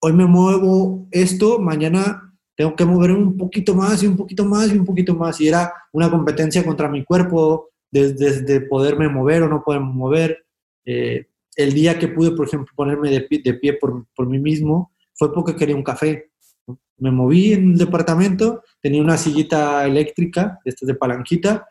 hoy 0.03 0.13
me 0.13 0.25
muevo 0.25 1.09
esto, 1.11 1.59
mañana 1.59 2.33
tengo 2.55 2.77
que 2.77 2.85
moverme 2.85 3.19
un 3.19 3.37
poquito 3.37 3.75
más 3.75 4.05
y 4.05 4.07
un 4.07 4.17
poquito 4.17 4.45
más 4.45 4.73
y 4.73 4.79
un 4.79 4.85
poquito 4.85 5.17
más. 5.17 5.41
Y 5.41 5.49
era 5.49 5.75
una 5.93 6.09
competencia 6.13 6.65
contra 6.65 6.89
mi 6.89 7.03
cuerpo, 7.03 7.71
desde, 7.91 8.61
poderme 8.61 9.09
mover 9.09 9.43
o 9.43 9.49
no 9.49 9.65
poderme 9.65 9.93
mover. 9.93 10.47
Eh, 10.85 11.27
el 11.57 11.75
día 11.75 11.99
que 11.99 12.07
pude, 12.07 12.31
por 12.31 12.47
ejemplo, 12.47 12.73
ponerme 12.77 13.11
de 13.11 13.23
pie, 13.23 13.43
de 13.45 13.55
pie 13.55 13.73
por, 13.73 14.07
por, 14.15 14.29
mí 14.29 14.39
mismo, 14.39 14.94
fue 15.15 15.33
porque 15.33 15.57
quería 15.57 15.77
un 15.77 15.83
café. 15.83 16.31
Me 16.99 17.11
moví 17.11 17.53
en 17.53 17.73
el 17.73 17.79
departamento, 17.79 18.63
tenía 18.81 19.03
una 19.03 19.17
sillita 19.17 19.85
eléctrica, 19.85 20.61
esta 20.65 20.87
de 20.87 20.95
palanquita, 20.95 21.67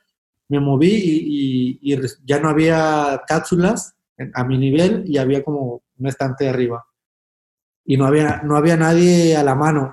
me 0.50 0.60
moví 0.60 1.80
y, 1.82 1.98
ya 2.26 2.40
no 2.40 2.50
había 2.50 3.22
cápsulas 3.28 3.96
a 4.34 4.44
mi 4.44 4.58
nivel 4.58 5.04
y 5.08 5.18
había 5.18 5.44
como 5.44 5.84
un 5.98 6.08
estante 6.08 6.48
arriba. 6.48 6.86
Y 7.86 7.98
no 7.98 8.06
había, 8.06 8.42
no 8.44 8.56
había 8.56 8.78
nadie 8.78 9.36
a 9.36 9.44
la 9.44 9.56
mano. 9.56 9.92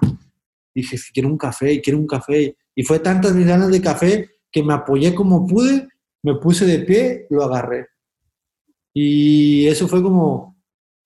Dije, 0.74 0.96
quiero 1.12 1.28
un 1.28 1.38
café, 1.38 1.80
quiero 1.80 1.98
un 1.98 2.06
café. 2.06 2.56
Y 2.74 2.82
fue 2.84 3.00
tantas 3.00 3.34
mis 3.34 3.46
de 3.46 3.80
café 3.80 4.30
que 4.50 4.62
me 4.62 4.74
apoyé 4.74 5.14
como 5.14 5.46
pude, 5.46 5.88
me 6.22 6.34
puse 6.36 6.66
de 6.66 6.80
pie, 6.80 7.26
lo 7.30 7.42
agarré. 7.42 7.88
Y 8.92 9.66
eso 9.66 9.88
fue 9.88 10.02
como, 10.02 10.49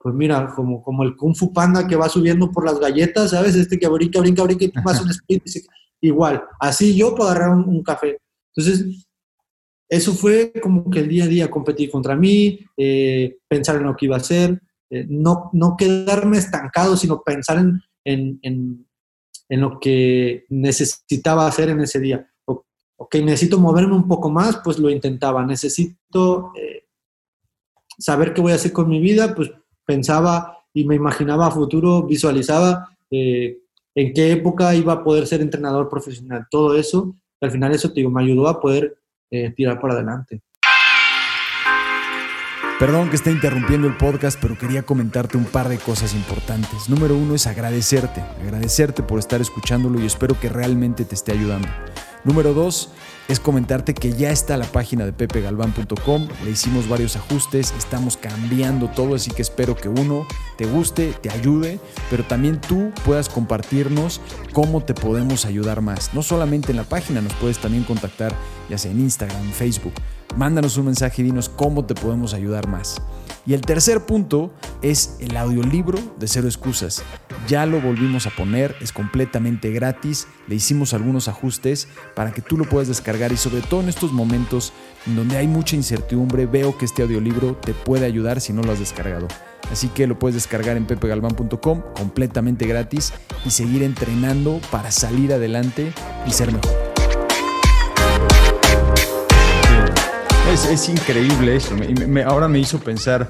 pues 0.04 0.14
mira, 0.14 0.52
como, 0.54 0.82
como 0.82 1.02
el 1.02 1.16
Kung 1.16 1.34
Fu 1.34 1.50
Panda 1.50 1.86
que 1.86 1.96
va 1.96 2.10
subiendo 2.10 2.52
por 2.52 2.66
las 2.66 2.78
galletas, 2.78 3.30
¿sabes? 3.30 3.54
Este 3.54 3.78
que 3.78 3.88
brinca, 3.88 4.20
brinca, 4.20 4.42
brinca 4.42 4.66
y 4.66 4.68
tú 4.68 4.80
vas 4.84 5.00
un 5.00 5.08
sprint. 5.08 5.44
Igual, 5.98 6.44
así 6.60 6.94
yo 6.94 7.14
puedo 7.14 7.30
agarrar 7.30 7.56
un, 7.56 7.66
un 7.66 7.82
café. 7.82 8.18
Entonces, 8.54 9.06
eso 9.88 10.12
fue 10.12 10.52
como 10.62 10.90
que 10.90 10.98
el 10.98 11.08
día 11.08 11.24
a 11.24 11.26
día 11.26 11.50
competir 11.50 11.90
contra 11.90 12.16
mí, 12.16 12.60
eh, 12.76 13.38
pensar 13.48 13.76
en 13.76 13.84
lo 13.84 13.96
que 13.96 14.04
iba 14.04 14.16
a 14.16 14.18
hacer, 14.18 14.60
eh, 14.90 15.06
no, 15.08 15.48
no 15.54 15.74
quedarme 15.74 16.36
estancado, 16.36 16.98
sino 16.98 17.22
pensar 17.22 17.56
en, 17.56 17.80
en, 18.04 18.38
en, 18.42 18.86
en, 19.48 19.60
lo 19.62 19.80
que 19.80 20.44
necesitaba 20.50 21.46
hacer 21.46 21.70
en 21.70 21.80
ese 21.80 21.98
día. 21.98 22.30
O, 22.44 22.66
ok, 22.98 23.14
necesito 23.22 23.58
moverme 23.58 23.94
un 23.94 24.06
poco 24.06 24.28
más, 24.28 24.60
pues 24.62 24.78
lo 24.78 24.90
intentaba. 24.90 25.46
Necesito 25.46 26.52
eh, 26.60 26.84
saber 27.98 28.34
qué 28.34 28.42
voy 28.42 28.52
a 28.52 28.56
hacer 28.56 28.72
con 28.72 28.90
mi 28.90 29.00
vida, 29.00 29.34
pues 29.34 29.50
pensaba 29.84 30.58
y 30.72 30.84
me 30.84 30.96
imaginaba 30.96 31.50
futuro, 31.50 32.02
visualizaba 32.02 32.88
eh, 33.10 33.58
en 33.94 34.12
qué 34.12 34.32
época 34.32 34.74
iba 34.74 34.92
a 34.92 35.04
poder 35.04 35.26
ser 35.26 35.40
entrenador 35.40 35.88
profesional. 35.88 36.46
Todo 36.50 36.76
eso, 36.76 37.14
al 37.40 37.50
final 37.50 37.72
eso 37.72 37.92
me 37.94 38.22
ayudó 38.22 38.48
a 38.48 38.60
poder 38.60 38.96
eh, 39.30 39.50
tirar 39.50 39.80
para 39.80 39.94
adelante. 39.94 40.42
Perdón 42.78 43.08
que 43.08 43.16
esté 43.16 43.30
interrumpiendo 43.30 43.86
el 43.86 43.96
podcast, 43.96 44.36
pero 44.42 44.58
quería 44.58 44.82
comentarte 44.82 45.36
un 45.36 45.44
par 45.44 45.68
de 45.68 45.78
cosas 45.78 46.12
importantes. 46.12 46.88
Número 46.88 47.16
uno 47.16 47.36
es 47.36 47.46
agradecerte, 47.46 48.20
agradecerte 48.42 49.04
por 49.04 49.20
estar 49.20 49.40
escuchándolo 49.40 50.00
y 50.00 50.06
espero 50.06 50.38
que 50.40 50.48
realmente 50.48 51.04
te 51.04 51.14
esté 51.14 51.32
ayudando. 51.32 51.68
Número 52.24 52.52
dos 52.52 52.92
es 53.28 53.40
comentarte 53.40 53.94
que 53.94 54.12
ya 54.12 54.30
está 54.30 54.56
la 54.56 54.66
página 54.66 55.04
de 55.04 55.12
pepegalván.com, 55.12 56.28
le 56.44 56.50
hicimos 56.50 56.88
varios 56.88 57.16
ajustes, 57.16 57.74
estamos 57.78 58.16
cambiando 58.16 58.88
todo, 58.88 59.14
así 59.14 59.30
que 59.30 59.42
espero 59.42 59.76
que 59.76 59.88
uno 59.88 60.26
te 60.56 60.66
guste, 60.66 61.14
te 61.20 61.30
ayude, 61.30 61.80
pero 62.10 62.24
también 62.24 62.60
tú 62.60 62.92
puedas 63.04 63.28
compartirnos 63.28 64.20
cómo 64.52 64.82
te 64.82 64.94
podemos 64.94 65.44
ayudar 65.46 65.80
más. 65.80 66.12
No 66.14 66.22
solamente 66.22 66.72
en 66.72 66.76
la 66.76 66.84
página, 66.84 67.20
nos 67.20 67.32
puedes 67.34 67.58
también 67.58 67.84
contactar 67.84 68.34
ya 68.68 68.78
sea 68.78 68.90
en 68.90 69.00
Instagram, 69.00 69.52
Facebook. 69.52 69.94
Mándanos 70.36 70.76
un 70.76 70.86
mensaje 70.86 71.22
y 71.22 71.24
dinos 71.26 71.48
cómo 71.48 71.84
te 71.84 71.94
podemos 71.94 72.34
ayudar 72.34 72.66
más. 72.66 73.00
Y 73.46 73.54
el 73.54 73.60
tercer 73.60 74.06
punto 74.06 74.52
es 74.82 75.16
el 75.20 75.36
audiolibro 75.36 75.98
de 76.18 76.28
Cero 76.28 76.46
Excusas. 76.46 77.02
ya 77.46 77.66
lo 77.66 77.80
volvimos 77.80 78.26
a 78.26 78.30
poner, 78.30 78.74
es 78.80 78.92
completamente 78.92 79.70
gratis, 79.70 80.26
le 80.48 80.54
hicimos 80.54 80.94
algunos 80.94 81.28
ajustes 81.28 81.88
para 82.14 82.32
que 82.32 82.40
tú 82.40 82.56
lo 82.56 82.64
puedas 82.64 82.88
descargar 82.88 83.32
y 83.32 83.36
sobre 83.36 83.60
todo 83.60 83.82
en 83.82 83.90
estos 83.90 84.12
momentos 84.12 84.72
en 85.06 85.16
donde 85.16 85.36
hay 85.36 85.46
mucha 85.46 85.76
incertidumbre, 85.76 86.46
veo 86.46 86.78
que 86.78 86.86
este 86.86 87.02
audiolibro 87.02 87.56
te 87.56 87.74
puede 87.74 88.06
ayudar 88.06 88.40
si 88.40 88.54
no 88.54 88.62
lo 88.62 88.72
has 88.72 88.78
descargado. 88.78 89.28
Así 89.70 89.88
que 89.88 90.06
lo 90.06 90.18
puedes 90.18 90.34
descargar 90.34 90.76
en 90.76 90.86
pepegalvan.com 90.86 91.82
completamente 91.96 92.66
gratis 92.66 93.12
y 93.44 93.50
seguir 93.50 93.82
entrenando 93.82 94.60
para 94.70 94.90
salir 94.90 95.32
adelante 95.32 95.92
y 96.26 96.32
ser 96.32 96.52
mejor. 96.52 96.83
Es, 100.50 100.88
increíble 100.88 101.56
eso. 101.56 101.74
ahora 102.26 102.48
me 102.48 102.58
hizo 102.58 102.78
pensar 102.78 103.26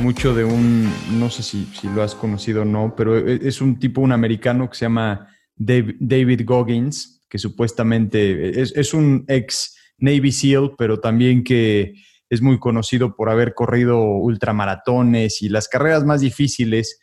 mucho 0.00 0.34
de 0.34 0.44
un, 0.44 0.90
no 1.12 1.30
sé 1.30 1.42
si, 1.42 1.66
si, 1.66 1.88
lo 1.88 2.02
has 2.02 2.14
conocido 2.14 2.62
o 2.62 2.64
no, 2.64 2.94
pero 2.96 3.16
e, 3.16 3.40
es 3.46 3.60
un 3.60 3.78
tipo, 3.78 4.00
un 4.00 4.12
americano 4.12 4.68
que 4.68 4.76
se 4.76 4.86
llama 4.86 5.28
David 5.56 6.42
Goggins, 6.44 7.24
que 7.28 7.38
supuestamente 7.38 8.60
es, 8.60 8.74
es 8.76 8.94
un 8.94 9.24
ex 9.28 9.76
Navy 9.98 10.32
SEAL, 10.32 10.74
pero 10.76 10.98
también 11.00 11.44
que 11.44 11.94
es 12.30 12.42
muy 12.42 12.58
conocido 12.58 13.14
por 13.14 13.30
haber 13.30 13.54
corrido 13.54 14.00
ultramaratones 14.02 15.42
y 15.42 15.48
las 15.48 15.68
carreras 15.68 16.04
más 16.04 16.22
difíciles. 16.22 16.98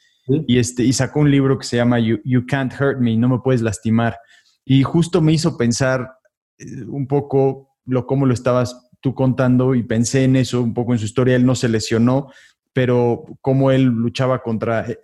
Y, 0.48 0.60
este, 0.60 0.84
y 0.84 0.94
sacó 0.94 1.20
un 1.20 1.32
libro 1.32 1.58
que 1.58 1.66
se 1.66 1.78
llama 1.78 2.00
you, 2.00 2.46
Can't 2.48 2.74
Hurt 2.80 3.00
Me, 3.00 3.16
No 3.18 3.30
Me 3.30 3.40
Puedes 3.40 3.62
Lastimar. 3.62 4.18
Y 4.66 4.84
justo 4.84 5.22
me 5.22 5.34
hizo 5.34 5.58
pensar 5.58 6.10
eh, 6.58 6.84
un 6.88 7.08
poco 7.08 7.70
lo 7.86 8.06
cómo 8.06 8.26
lo 8.26 8.34
estabas 8.34 8.91
tú 9.02 9.14
contando 9.14 9.76
y 9.76 9.84
pensé 9.84 10.24
en 10.24 10.36
eso 10.36 10.62
un 10.62 10.74
poco 10.74 10.94
en 10.94 11.00
su 11.00 11.06
historia. 11.06 11.36
Él 11.36 11.46
no 11.46 11.56
se 11.56 11.70
lesionó, 11.70 12.32
pero 12.74 13.26
cómo 13.42 13.72
él 13.72 13.84
luchaba 13.84 14.42
contra 14.42 14.90
eh, 14.90 15.00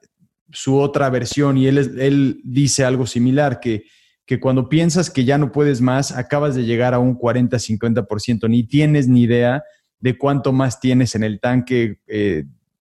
su 0.51 0.77
otra 0.77 1.10
versión 1.10 1.57
y 1.57 1.67
él, 1.67 1.77
él 1.99 2.41
dice 2.43 2.86
algo 2.86 3.05
similar, 3.05 3.60
que, 3.60 3.83
que 4.25 4.39
cuando 4.39 4.69
piensas 4.69 5.10
que 5.10 5.25
ya 5.25 5.38
no 5.38 5.51
puedes 5.51 5.81
más, 5.81 6.12
acabas 6.12 6.55
de 6.55 6.63
llegar 6.63 6.93
a 6.93 6.99
un 6.99 7.17
40-50%, 7.17 8.49
ni 8.49 8.63
tienes 8.63 9.07
ni 9.07 9.23
idea 9.23 9.63
de 9.99 10.17
cuánto 10.17 10.53
más 10.53 10.79
tienes 10.79 11.15
en 11.15 11.23
el 11.23 11.39
tanque 11.39 11.99
eh, 12.07 12.45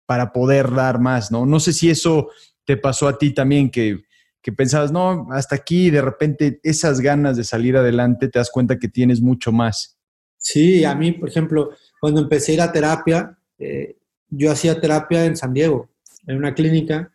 para 0.07 0.33
poder 0.33 0.71
dar 0.73 1.01
más, 1.01 1.31
¿no? 1.31 1.47
No 1.47 1.59
sé 1.61 1.73
si 1.73 1.91
eso 1.91 2.29
te 2.65 2.77
pasó 2.77 3.09
a 3.09 3.19
ti 3.19 3.33
también, 3.35 3.71
que, 3.71 4.05
que 4.41 4.53
pensabas, 4.53 4.93
no, 4.93 5.29
hasta 5.33 5.57
aquí, 5.57 5.91
de 5.91 6.03
repente 6.03 6.61
esas 6.63 7.01
ganas 7.01 7.37
de 7.37 7.45
salir 7.45 7.77
adelante, 7.77 8.29
te 8.29 8.39
das 8.39 8.51
cuenta 8.51 8.79
que 8.79 8.89
tienes 8.89 9.21
mucho 9.21 9.53
más. 9.53 9.99
Sí, 10.43 10.85
a 10.85 10.95
mí, 10.95 11.13
por 11.13 11.29
ejemplo, 11.29 11.71
cuando 12.01 12.21
empecé 12.21 12.53
a 12.53 12.55
ir 12.55 12.61
a 12.61 12.73
terapia, 12.73 13.39
eh, 13.59 13.97
yo 14.29 14.51
hacía 14.51 14.81
terapia 14.81 15.25
en 15.25 15.37
San 15.37 15.55
Diego, 15.55 15.89
en 16.27 16.37
una 16.37 16.53
clínica, 16.53 17.11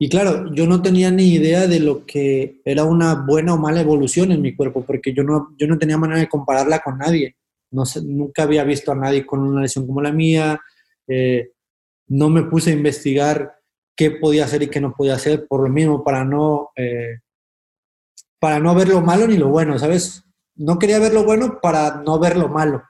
y 0.00 0.08
claro, 0.08 0.52
yo 0.54 0.66
no 0.66 0.82
tenía 0.82 1.10
ni 1.10 1.32
idea 1.32 1.66
de 1.66 1.80
lo 1.80 2.04
que 2.06 2.60
era 2.64 2.84
una 2.84 3.14
buena 3.14 3.54
o 3.54 3.58
mala 3.58 3.80
evolución 3.80 4.30
en 4.30 4.42
mi 4.42 4.54
cuerpo, 4.54 4.84
porque 4.84 5.12
yo 5.12 5.24
no, 5.24 5.54
yo 5.56 5.66
no 5.66 5.78
tenía 5.78 5.98
manera 5.98 6.20
de 6.20 6.28
compararla 6.28 6.80
con 6.80 6.98
nadie. 6.98 7.36
No 7.70 7.84
sé, 7.84 8.02
nunca 8.04 8.44
había 8.44 8.62
visto 8.62 8.92
a 8.92 8.94
nadie 8.94 9.26
con 9.26 9.40
una 9.40 9.62
lesión 9.62 9.86
como 9.86 10.00
la 10.00 10.12
mía. 10.12 10.60
Eh, 11.08 11.50
no 12.08 12.28
me 12.28 12.44
puse 12.44 12.70
a 12.70 12.74
investigar 12.74 13.56
qué 13.96 14.12
podía 14.12 14.44
hacer 14.44 14.62
y 14.62 14.68
qué 14.68 14.80
no 14.80 14.94
podía 14.94 15.14
hacer, 15.14 15.46
por 15.48 15.64
lo 15.64 15.68
mismo, 15.68 16.04
para 16.04 16.24
no, 16.24 16.70
eh, 16.76 17.18
para 18.38 18.60
no 18.60 18.76
ver 18.76 18.88
lo 18.88 19.00
malo 19.00 19.26
ni 19.26 19.36
lo 19.36 19.48
bueno, 19.48 19.78
¿sabes? 19.80 20.22
No 20.58 20.78
quería 20.78 20.98
ver 20.98 21.14
lo 21.14 21.24
bueno 21.24 21.58
para 21.60 22.02
no 22.02 22.18
ver 22.18 22.36
lo 22.36 22.48
malo. 22.48 22.82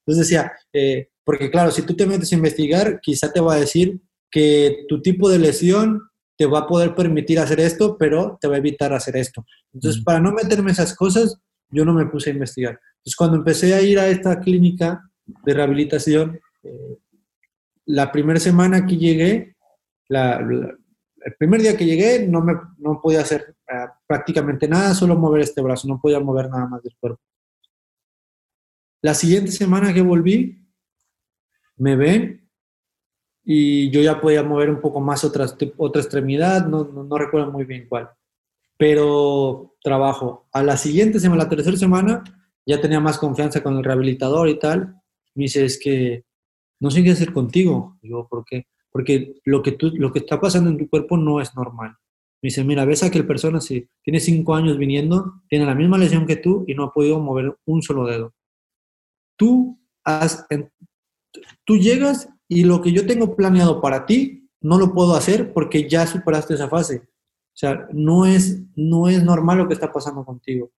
Entonces 0.00 0.28
decía, 0.28 0.52
eh, 0.72 1.08
porque 1.24 1.50
claro, 1.50 1.70
si 1.70 1.82
tú 1.82 1.96
te 1.96 2.06
metes 2.06 2.30
a 2.32 2.36
investigar, 2.36 3.00
quizá 3.00 3.32
te 3.32 3.40
va 3.40 3.54
a 3.54 3.60
decir 3.60 4.00
que 4.30 4.84
tu 4.88 5.00
tipo 5.00 5.30
de 5.30 5.38
lesión 5.38 6.02
te 6.36 6.46
va 6.46 6.60
a 6.60 6.66
poder 6.66 6.94
permitir 6.94 7.38
hacer 7.38 7.60
esto, 7.60 7.96
pero 7.96 8.36
te 8.40 8.48
va 8.48 8.56
a 8.56 8.58
evitar 8.58 8.92
hacer 8.92 9.16
esto. 9.16 9.46
Entonces, 9.72 10.02
para 10.02 10.20
no 10.20 10.32
meterme 10.32 10.72
esas 10.72 10.94
cosas, 10.94 11.38
yo 11.70 11.84
no 11.84 11.94
me 11.94 12.06
puse 12.06 12.30
a 12.30 12.34
investigar. 12.34 12.78
Entonces, 12.98 13.16
cuando 13.16 13.36
empecé 13.36 13.74
a 13.74 13.80
ir 13.80 13.98
a 13.98 14.08
esta 14.08 14.40
clínica 14.40 15.08
de 15.44 15.54
rehabilitación, 15.54 16.40
eh, 16.62 16.98
la 17.86 18.10
primera 18.10 18.40
semana 18.40 18.86
que 18.86 18.96
llegué, 18.96 19.56
el 20.08 21.34
primer 21.38 21.62
día 21.62 21.76
que 21.76 21.86
llegué 21.86 22.26
no, 22.26 22.40
me, 22.42 22.54
no 22.78 23.00
podía 23.00 23.20
hacer 23.20 23.53
prácticamente 24.06 24.68
nada, 24.68 24.94
solo 24.94 25.16
mover 25.16 25.42
este 25.42 25.62
brazo, 25.62 25.88
no 25.88 26.00
podía 26.00 26.20
mover 26.20 26.48
nada 26.48 26.66
más 26.66 26.82
del 26.82 26.94
cuerpo. 26.98 27.20
La 29.02 29.14
siguiente 29.14 29.52
semana 29.52 29.92
que 29.92 30.02
volví, 30.02 30.64
me 31.76 31.96
ven 31.96 32.48
y 33.44 33.90
yo 33.90 34.00
ya 34.00 34.20
podía 34.20 34.42
mover 34.42 34.70
un 34.70 34.80
poco 34.80 35.00
más 35.00 35.24
otra, 35.24 35.46
otra 35.76 36.00
extremidad, 36.00 36.66
no, 36.66 36.84
no, 36.84 37.04
no 37.04 37.18
recuerdo 37.18 37.52
muy 37.52 37.64
bien 37.64 37.86
cuál. 37.88 38.10
Pero 38.78 39.76
trabajo. 39.82 40.48
A 40.52 40.62
la 40.62 40.76
siguiente 40.76 41.20
semana, 41.20 41.44
la 41.44 41.50
tercera 41.50 41.76
semana, 41.76 42.24
ya 42.66 42.80
tenía 42.80 43.00
más 43.00 43.18
confianza 43.18 43.62
con 43.62 43.76
el 43.76 43.84
rehabilitador 43.84 44.48
y 44.48 44.58
tal. 44.58 45.00
Me 45.34 45.44
dice, 45.44 45.64
es 45.64 45.78
que 45.78 46.24
no 46.80 46.90
sé 46.90 47.04
qué 47.04 47.10
hacer 47.10 47.32
contigo. 47.32 47.98
Digo, 48.00 48.26
¿por 48.26 48.44
qué? 48.44 48.66
Porque 48.90 49.34
lo 49.44 49.62
que, 49.62 49.72
tú, 49.72 49.90
lo 49.94 50.12
que 50.12 50.20
está 50.20 50.40
pasando 50.40 50.70
en 50.70 50.78
tu 50.78 50.88
cuerpo 50.88 51.16
no 51.16 51.40
es 51.40 51.54
normal. 51.54 51.96
Me 52.44 52.48
dice, 52.48 52.62
mira, 52.62 52.84
ves 52.84 53.02
a 53.02 53.06
aquel 53.06 53.26
persona, 53.26 53.58
si 53.58 53.88
tiene 54.02 54.20
cinco 54.20 54.54
años 54.54 54.76
viniendo, 54.76 55.40
tiene 55.48 55.64
la 55.64 55.74
misma 55.74 55.96
lesión 55.96 56.26
que 56.26 56.36
tú 56.36 56.66
y 56.68 56.74
no 56.74 56.84
ha 56.84 56.92
podido 56.92 57.18
mover 57.18 57.56
un 57.64 57.80
solo 57.80 58.04
dedo. 58.04 58.34
Tú, 59.34 59.80
has, 60.04 60.46
tú 61.64 61.78
llegas 61.78 62.28
y 62.46 62.64
lo 62.64 62.82
que 62.82 62.92
yo 62.92 63.06
tengo 63.06 63.34
planeado 63.34 63.80
para 63.80 64.04
ti, 64.04 64.50
no 64.60 64.76
lo 64.76 64.92
puedo 64.92 65.14
hacer 65.14 65.54
porque 65.54 65.88
ya 65.88 66.06
superaste 66.06 66.52
esa 66.52 66.68
fase. 66.68 66.96
O 66.98 67.56
sea, 67.56 67.88
no 67.94 68.26
es, 68.26 68.60
no 68.76 69.08
es 69.08 69.24
normal 69.24 69.56
lo 69.56 69.66
que 69.66 69.72
está 69.72 69.90
pasando 69.90 70.22
contigo. 70.22 70.70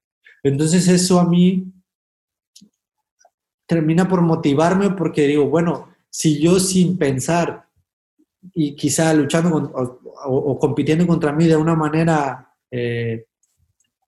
Entonces 0.45 0.87
eso 0.87 1.19
a 1.19 1.29
mí 1.29 1.65
termina 3.67 4.07
por 4.07 4.23
motivarme 4.23 4.91
porque 4.91 5.27
digo, 5.27 5.49
bueno, 5.49 5.89
si 6.11 6.39
yo 6.39 6.61
sin 6.61 6.97
pensar 6.97 7.66
y 8.55 8.75
quizá 8.75 9.13
luchando 9.15 9.73
o, 10.27 10.59
compitiendo 10.59 11.07
contra 11.07 11.33
mí 11.33 11.47
de 11.47 11.57
una 11.57 11.75
manera 11.75 12.53
eh, 12.71 13.27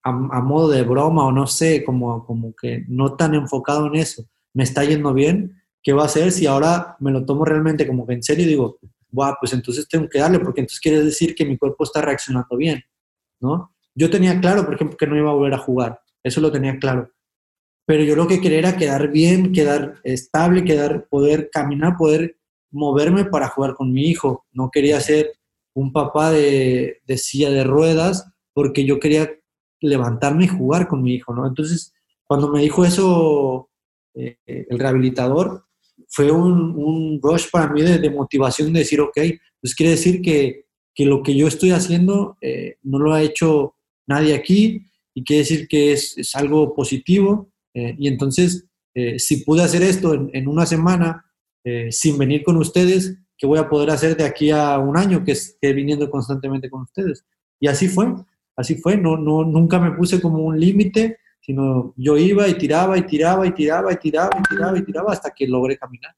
a, 0.02 0.12
modo 0.12 0.68
de 0.70 0.82
broma 0.82 1.26
o 1.26 1.32
no 1.32 1.46
sé, 1.46 1.84
como, 1.84 2.24
como 2.24 2.54
que 2.54 2.84
no 2.88 3.14
tan 3.14 3.34
enfocado 3.34 3.86
en 3.86 3.96
eso, 3.96 4.24
me 4.54 4.64
está 4.64 4.84
yendo 4.84 5.12
bien, 5.12 5.62
¿qué 5.82 5.92
va 5.92 6.02
a 6.02 6.06
hacer 6.06 6.32
si 6.32 6.46
ahora 6.46 6.96
me 7.00 7.10
lo 7.10 7.24
tomo 7.24 7.44
realmente 7.44 7.86
como 7.86 8.06
que 8.06 8.14
en 8.14 8.22
serio 8.22 8.44
y 8.44 8.48
digo, 8.48 8.78
Buah, 9.10 9.36
pues 9.40 9.52
entonces 9.52 9.88
tengo 9.88 10.08
que 10.08 10.18
darle, 10.18 10.38
porque 10.38 10.60
entonces 10.60 10.80
quiere 10.80 11.02
decir 11.02 11.34
que 11.34 11.46
mi 11.46 11.56
cuerpo 11.56 11.84
está 11.84 12.02
reaccionando 12.02 12.56
bien, 12.56 12.82
¿no? 13.40 13.74
Yo 13.94 14.10
tenía 14.10 14.38
claro, 14.40 14.64
por 14.64 14.74
ejemplo, 14.74 14.96
que 14.96 15.06
no 15.06 15.16
iba 15.16 15.30
a 15.30 15.34
volver 15.34 15.54
a 15.54 15.58
jugar, 15.58 16.00
eso 16.22 16.40
lo 16.40 16.52
tenía 16.52 16.78
claro 16.78 17.10
pero 17.88 18.04
yo 18.04 18.16
lo 18.16 18.28
que 18.28 18.42
quería 18.42 18.58
era 18.58 18.76
quedar 18.76 19.08
bien, 19.08 19.50
quedar 19.50 19.94
estable, 20.04 20.62
quedar, 20.62 21.08
poder 21.08 21.48
caminar, 21.50 21.96
poder 21.96 22.36
moverme 22.70 23.24
para 23.24 23.48
jugar 23.48 23.74
con 23.74 23.92
mi 23.92 24.06
hijo. 24.06 24.44
No 24.52 24.70
quería 24.70 25.00
ser 25.00 25.32
un 25.74 25.92
papá 25.92 26.32
de, 26.32 27.00
silla 27.16 27.50
de 27.50 27.64
ruedas 27.64 28.26
porque 28.52 28.84
yo 28.84 28.98
quería 28.98 29.30
levantarme 29.80 30.44
y 30.44 30.48
jugar 30.48 30.88
con 30.88 31.02
mi 31.02 31.14
hijo, 31.14 31.32
¿no? 31.34 31.46
Entonces, 31.46 31.92
cuando 32.26 32.50
me 32.50 32.60
dijo 32.60 32.84
eso 32.84 33.70
eh, 34.14 34.36
el 34.46 34.78
rehabilitador, 34.78 35.64
fue 36.08 36.30
un, 36.30 37.20
rush 37.22 37.46
para 37.50 37.72
mí 37.72 37.82
de, 37.82 38.10
motivación 38.10 38.72
de 38.72 38.80
decir, 38.80 39.00
ok, 39.00 39.18
pues 39.60 39.74
quiere 39.74 39.92
decir 39.92 40.20
que, 40.20 40.66
lo 41.00 41.22
que 41.22 41.36
yo 41.36 41.46
estoy 41.46 41.70
haciendo 41.70 42.36
eh, 42.40 42.74
no 42.82 42.98
lo 42.98 43.14
ha 43.14 43.22
hecho 43.22 43.76
nadie 44.08 44.34
aquí 44.34 44.82
y 45.14 45.22
quiere 45.22 45.42
decir 45.42 45.68
que 45.68 45.92
es, 45.92 46.18
es 46.18 46.34
algo 46.34 46.74
positivo 46.74 47.52
eh, 47.72 47.94
y 47.96 48.08
entonces, 48.08 48.64
si 49.18 49.44
pude 49.44 49.62
hacer 49.62 49.84
esto 49.84 50.12
en, 50.12 50.48
una 50.48 50.66
semana 50.66 51.24
eh, 51.64 51.88
sin 51.90 52.18
venir 52.18 52.42
con 52.44 52.56
ustedes, 52.56 53.18
¿qué 53.36 53.46
voy 53.46 53.58
a 53.58 53.68
poder 53.68 53.90
hacer 53.90 54.16
de 54.16 54.24
aquí 54.24 54.50
a 54.50 54.78
un 54.78 54.96
año 54.96 55.24
que 55.24 55.32
esté 55.32 55.72
viniendo 55.72 56.10
constantemente 56.10 56.70
con 56.70 56.82
ustedes? 56.82 57.24
Y 57.60 57.68
así 57.68 57.88
fue, 57.88 58.06
así 58.56 58.76
fue. 58.76 58.96
No, 58.96 59.16
no, 59.16 59.44
nunca 59.44 59.78
me 59.78 59.92
puse 59.92 60.20
como 60.20 60.38
un 60.38 60.58
límite, 60.58 61.18
sino 61.40 61.94
yo 61.96 62.16
iba 62.16 62.48
y 62.48 62.54
tiraba 62.54 62.98
y 62.98 63.02
tiraba 63.02 63.46
y 63.46 63.52
tiraba 63.52 63.92
y 63.92 63.96
tiraba 63.96 64.30
y 64.38 64.42
tiraba 64.42 64.78
y 64.78 64.84
tiraba 64.84 65.12
hasta 65.12 65.30
que 65.30 65.46
logré 65.46 65.76
caminar. 65.76 66.14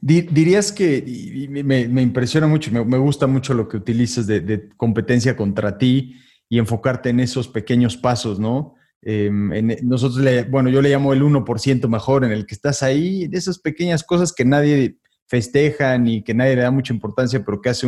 Dirías 0.00 0.72
que, 0.72 1.48
me, 1.48 2.02
impresiona 2.02 2.46
mucho, 2.46 2.70
me, 2.72 2.98
gusta 2.98 3.26
mucho 3.26 3.54
lo 3.54 3.68
que 3.68 3.76
utilizas 3.76 4.26
de, 4.26 4.68
competencia 4.76 5.36
contra 5.36 5.78
ti 5.78 6.16
y 6.48 6.58
enfocarte 6.58 7.10
en 7.10 7.20
esos 7.20 7.48
pequeños 7.48 7.96
pasos, 7.96 8.38
¿no? 8.38 8.74
Em, 9.02 9.50
nosotros, 9.82 10.20
le, 10.20 10.44
bueno, 10.44 10.68
yo 10.68 10.82
le 10.82 10.90
llamo 10.90 11.12
el 11.12 11.22
1% 11.22 11.88
mejor, 11.88 12.24
en 12.24 12.32
el 12.32 12.46
que 12.46 12.54
estás 12.54 12.82
ahí, 12.82 13.28
de 13.28 13.38
esas 13.38 13.58
pequeñas 13.58 14.04
cosas 14.04 14.32
que 14.32 14.44
nadie 14.44 14.98
festeja 15.26 15.96
ni 15.98 16.22
que 16.22 16.34
nadie 16.34 16.56
le 16.56 16.62
da 16.62 16.70
mucha 16.70 16.92
importancia, 16.92 17.44
pero 17.44 17.60
que 17.60 17.70
hace 17.70 17.86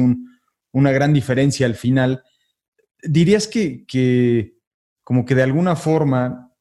una 0.72 0.92
gran 0.92 1.12
diferencia 1.12 1.66
al 1.66 1.74
final. 1.74 2.22
¿Dirías 3.02 3.46
que, 3.48 3.84
que, 3.86 4.54
como 5.02 5.24
que 5.24 5.34
de 5.34 5.42
alguna 5.42 5.76
forma, 5.76 6.52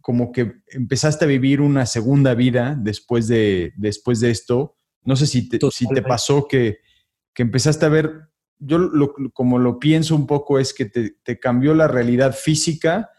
como 0.00 0.32
que 0.32 0.54
empezaste 0.68 1.24
a 1.24 1.28
vivir 1.28 1.60
una 1.60 1.86
segunda 1.86 2.34
vida 2.34 2.76
después 2.78 3.28
de, 3.28 3.72
después 3.76 4.20
de 4.20 4.30
esto? 4.30 4.76
No 5.02 5.16
sé 5.16 5.26
si 5.26 5.48
te, 5.48 5.58
si 5.70 5.88
te 5.88 6.02
pasó 6.02 6.46
que, 6.46 6.78
que 7.34 7.42
empezaste 7.42 7.86
a 7.86 7.88
ver 7.88 8.28
yo 8.58 8.90
como 9.32 9.58
lo 9.58 9.78
pienso 9.78 10.14
un 10.14 10.26
poco 10.26 10.58
es 10.58 10.74
que 10.74 10.86
te, 10.86 11.38
cambió 11.38 11.74
la 11.74 11.88
realidad 11.88 12.34
física, 12.34 13.10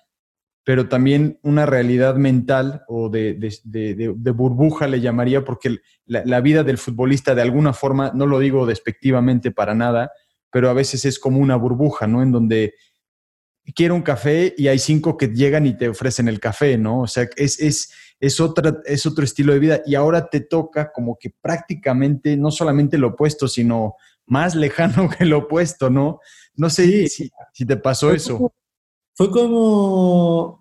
pero 0.69 0.87
también 0.87 1.39
una 1.41 1.65
realidad 1.65 2.13
mental 2.17 2.83
o 2.87 3.09
de, 3.09 3.33
burbuja 4.35 4.87
le 4.87 5.01
llamaría, 5.01 5.43
porque 5.43 5.77
la, 6.05 6.41
vida 6.41 6.63
del 6.63 6.77
futbolista 6.77 7.33
de 7.33 7.41
alguna 7.41 7.73
forma, 7.73 8.11
no 8.13 8.27
lo 8.27 8.37
digo 8.37 8.67
despectivamente 8.67 9.49
para 9.49 9.73
nada, 9.73 10.11
pero 10.51 10.69
a 10.69 10.73
veces 10.73 11.05
es 11.05 11.17
como 11.17 11.39
una 11.39 11.55
burbuja, 11.55 12.05
¿no? 12.05 12.21
En 12.21 12.31
donde 12.31 12.75
quiero 13.73 13.95
un 13.95 14.03
café 14.03 14.53
y 14.59 14.67
hay 14.67 14.77
cinco 14.77 15.17
que 15.17 15.29
llegan 15.29 15.65
y 15.65 15.75
te 15.75 15.89
ofrecen 15.89 16.27
el 16.27 16.39
café, 16.39 16.77
¿no? 16.77 17.01
O 17.01 17.07
sea, 17.07 17.27
es, 17.35 17.59
es, 17.59 17.91
es, 18.19 18.39
otra, 18.39 18.77
es 18.85 19.07
otro 19.07 19.23
estilo 19.23 19.53
de 19.53 19.59
vida 19.59 19.81
y 19.87 19.95
ahora 19.95 20.29
te 20.29 20.39
toca 20.39 20.91
como 20.91 21.17
que 21.19 21.31
prácticamente 21.41 22.37
no 22.37 22.51
solamente 22.51 22.99
lo 22.99 23.07
opuesto, 23.07 23.47
sino 23.47 23.95
más 24.27 24.53
lejano 24.53 25.09
que 25.17 25.25
lo 25.25 25.39
opuesto, 25.39 25.89
¿no? 25.89 26.19
No 26.53 26.69
sé 26.69 27.07
si, 27.07 27.31
te 27.65 27.77
pasó 27.77 28.11
eso. 28.13 28.53
fue 29.15 29.31
como, 29.31 30.58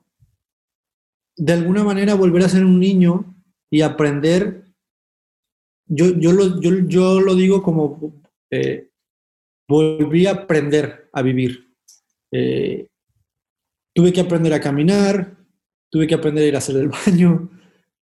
de 1.39 1.53
alguna 1.53 1.85
manera, 1.85 2.15
volver 2.15 2.43
a 2.43 2.49
ser 2.49 2.65
un 2.65 2.79
niño 2.81 3.35
y 3.71 3.83
aprender. 3.83 4.65
Yo, 5.87 6.07
yo, 6.19 6.33
lo, 6.33 6.61
yo, 6.61 7.21
lo 7.21 7.35
digo 7.35 7.63
como 7.63 8.13
eh, 8.51 8.91
volví 9.69 10.27
a 10.27 10.33
aprender 10.33 11.09
a 11.13 11.23
vivir. 11.23 11.75
Eh, 12.33 12.89
tuve 13.95 14.13
que 14.13 14.21
aprender 14.21 14.53
a 14.53 14.61
caminar, 14.61 15.37
tuve 15.91 16.07
que 16.07 16.15
aprender 16.15 16.45
a 16.45 16.49
ir 16.49 16.55
a 16.57 16.59
hacer 16.59 16.77
el 16.77 16.89
baño, 16.89 17.51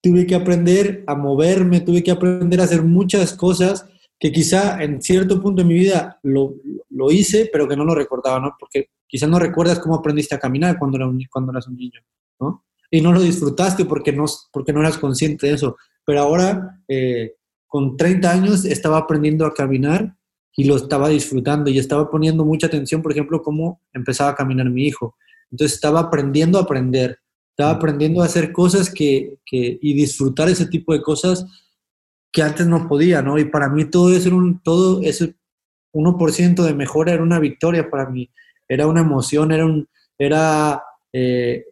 tuve 0.02 0.26
que 0.26 0.34
aprender 0.34 1.02
a 1.06 1.14
moverme, 1.14 1.80
tuve 1.80 2.02
que 2.02 2.10
aprender 2.10 2.60
a 2.60 2.64
hacer 2.64 2.82
muchas 2.82 3.32
cosas 3.34 3.88
que 4.18 4.30
quizá 4.30 4.82
en 4.82 5.02
cierto 5.02 5.40
punto 5.42 5.62
de 5.62 5.68
mi 5.68 5.74
vida 5.74 6.20
lo, 6.22 6.54
lo, 6.90 7.10
hice, 7.10 7.48
pero 7.52 7.66
que 7.66 7.76
no 7.76 7.84
lo 7.84 7.94
recordaba, 7.94 8.38
¿no? 8.38 8.54
Porque 8.58 8.90
quizá 9.08 9.26
no 9.26 9.40
recuerdas 9.40 9.80
cómo 9.80 9.96
aprendiste 9.96 10.34
a 10.34 10.38
caminar 10.38 10.78
cuando, 10.78 10.96
era 10.96 11.08
un, 11.08 11.20
cuando 11.28 11.50
eras 11.50 11.66
un 11.66 11.76
niño, 11.76 12.00
¿no? 12.38 12.64
Y 12.92 13.00
no 13.00 13.10
lo 13.10 13.22
disfrutaste 13.22 13.86
porque 13.86 14.12
no, 14.12 14.26
porque 14.52 14.72
no 14.72 14.80
eras 14.80 14.98
consciente 14.98 15.46
de 15.46 15.54
eso. 15.54 15.76
Pero 16.04 16.20
ahora, 16.20 16.78
eh, 16.86 17.36
con 17.66 17.96
30 17.96 18.30
años, 18.30 18.64
estaba 18.66 18.98
aprendiendo 18.98 19.46
a 19.46 19.54
caminar 19.54 20.14
y 20.54 20.64
lo 20.64 20.76
estaba 20.76 21.08
disfrutando 21.08 21.70
y 21.70 21.78
estaba 21.78 22.10
poniendo 22.10 22.44
mucha 22.44 22.66
atención, 22.66 23.00
por 23.00 23.12
ejemplo, 23.12 23.40
cómo 23.40 23.80
empezaba 23.94 24.30
a 24.30 24.34
caminar 24.34 24.68
mi 24.68 24.84
hijo. 24.84 25.16
Entonces 25.50 25.76
estaba 25.76 26.00
aprendiendo 26.00 26.58
a 26.58 26.62
aprender, 26.64 27.18
estaba 27.48 27.70
aprendiendo 27.70 28.22
a 28.22 28.26
hacer 28.26 28.52
cosas 28.52 28.90
que, 28.90 29.38
que, 29.46 29.78
y 29.80 29.94
disfrutar 29.94 30.50
ese 30.50 30.66
tipo 30.66 30.92
de 30.92 31.00
cosas 31.00 31.46
que 32.30 32.42
antes 32.42 32.66
no 32.66 32.86
podía, 32.86 33.22
¿no? 33.22 33.38
Y 33.38 33.46
para 33.46 33.70
mí 33.70 33.86
todo 33.86 34.14
eso, 34.14 34.36
un, 34.36 34.62
todo 34.62 35.00
ese 35.02 35.34
1% 35.94 36.62
de 36.62 36.74
mejora 36.74 37.12
era 37.14 37.22
una 37.22 37.38
victoria 37.38 37.88
para 37.88 38.10
mí, 38.10 38.30
era 38.68 38.86
una 38.86 39.00
emoción, 39.00 39.50
era 39.52 39.64
un, 39.64 39.88
era 40.18 40.82
eh, 41.12 41.64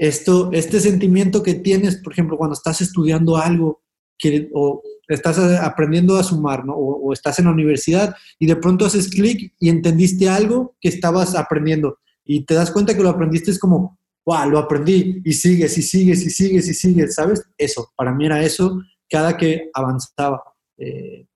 esto, 0.00 0.48
este 0.52 0.80
sentimiento 0.80 1.42
que 1.42 1.52
tienes, 1.52 1.96
por 1.96 2.14
ejemplo, 2.14 2.38
cuando 2.38 2.54
estás 2.54 2.80
estudiando 2.80 3.36
algo 3.36 3.82
que, 4.18 4.48
o 4.54 4.82
estás 5.06 5.38
aprendiendo 5.38 6.16
a 6.16 6.22
sumar, 6.22 6.64
¿no? 6.64 6.72
O, 6.72 7.12
estás 7.12 7.38
en 7.38 7.44
la 7.44 7.50
universidad 7.50 8.16
y 8.38 8.46
de 8.46 8.56
pronto 8.56 8.86
haces 8.86 9.10
clic 9.10 9.52
y 9.60 9.68
entendiste 9.68 10.26
algo 10.26 10.74
que 10.80 10.88
estabas 10.88 11.34
aprendiendo 11.34 11.98
y 12.24 12.46
te 12.46 12.54
das 12.54 12.70
cuenta 12.70 12.96
que 12.96 13.02
lo 13.02 13.10
aprendiste 13.10 13.50
es 13.50 13.58
como, 13.58 13.98
wow, 14.24 14.48
lo 14.48 14.58
aprendí 14.58 15.20
y 15.22 15.34
sigues 15.34 15.76
y 15.76 15.82
sigues 15.82 16.24
y 16.24 16.30
sigues 16.30 16.66
y 16.66 16.72
sigues, 16.72 17.14
¿sabes? 17.14 17.42
Eso, 17.58 17.92
para 17.94 18.14
mí 18.14 18.24
era 18.24 18.42
eso 18.42 18.80
cada 19.06 19.36
que 19.36 19.68
avanzaba. 19.74 20.42
Eh, 20.78 21.26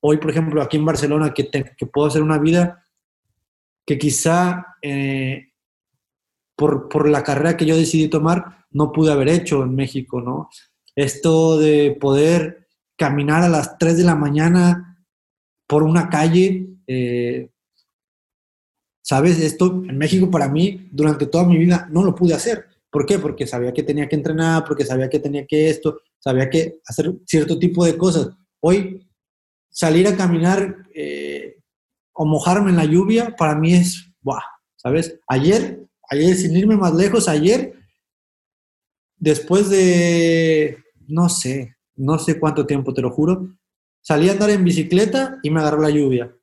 hoy, 0.00 0.18
por 0.18 0.30
ejemplo, 0.30 0.62
aquí 0.62 0.76
en 0.76 0.84
Barcelona, 0.84 1.34
que, 1.34 1.50
que 1.50 1.86
puedo 1.86 2.06
hacer 2.06 2.22
una 2.22 2.38
vida 2.38 2.84
que 3.84 3.98
quizá 3.98 4.64
eh, 4.80 5.49
por, 6.60 6.90
por, 6.90 7.08
la 7.08 7.24
carrera 7.24 7.56
que 7.56 7.64
yo 7.64 7.74
decidí 7.74 8.08
tomar 8.08 8.66
no 8.70 8.92
pude 8.92 9.10
haber 9.10 9.30
hecho 9.30 9.62
en 9.62 9.74
México, 9.74 10.20
¿no? 10.20 10.50
Esto 10.94 11.58
de 11.58 11.96
poder 11.98 12.68
caminar 12.98 13.42
a 13.42 13.48
las 13.48 13.78
3 13.78 13.96
de 13.96 14.04
la 14.04 14.14
mañana 14.14 15.02
por 15.66 15.82
una 15.84 16.10
calle, 16.10 16.68
eh, 16.86 17.48
¿sabes? 19.02 19.40
Esto 19.40 19.68
en 19.88 19.96
México 19.96 20.30
para 20.30 20.50
mí, 20.50 20.86
durante 20.92 21.24
toda 21.24 21.44
mi 21.44 21.56
vida, 21.56 21.88
no 21.90 22.04
lo 22.04 22.14
pude 22.14 22.34
hacer. 22.34 22.66
¿Por 22.90 23.06
qué? 23.06 23.18
Porque 23.18 23.46
sabía 23.46 23.72
que 23.72 23.82
tenía 23.82 24.06
que 24.06 24.16
entrenar, 24.16 24.62
porque 24.66 24.84
sabía 24.84 25.08
que 25.08 25.18
tenía 25.18 25.46
que 25.46 25.70
esto, 25.70 26.02
sabía 26.18 26.50
que 26.50 26.80
hacer 26.84 27.10
cierto 27.24 27.58
tipo 27.58 27.86
de 27.86 27.96
cosas. 27.96 28.28
Hoy, 28.60 29.08
salir 29.70 30.06
a 30.08 30.14
caminar 30.14 30.76
eh, 30.94 31.56
o 32.12 32.26
mojarme 32.26 32.68
en 32.68 32.76
la 32.76 32.84
lluvia, 32.84 33.34
para 33.34 33.54
mí 33.54 33.72
es, 33.72 34.12
¡buah! 34.20 34.42
¿Sabes? 34.76 35.18
Ayer, 35.26 35.86
ayer, 36.10 36.36
sin 36.36 36.56
irme 36.56 36.76
más 36.76 36.94
lejos, 36.94 37.28
ayer, 37.28 37.74
después 39.16 39.70
de, 39.70 40.78
no 41.08 41.28
sé, 41.28 41.76
no 41.96 42.18
sé 42.18 42.38
cuánto 42.38 42.66
tiempo, 42.66 42.92
te 42.92 43.02
lo 43.02 43.10
juro, 43.10 43.56
salí 44.00 44.28
a 44.28 44.32
andar 44.32 44.50
en 44.50 44.64
bicicleta 44.64 45.38
y 45.42 45.50
me 45.50 45.60
agarró 45.60 45.80
la 45.80 45.90
lluvia. 45.90 46.34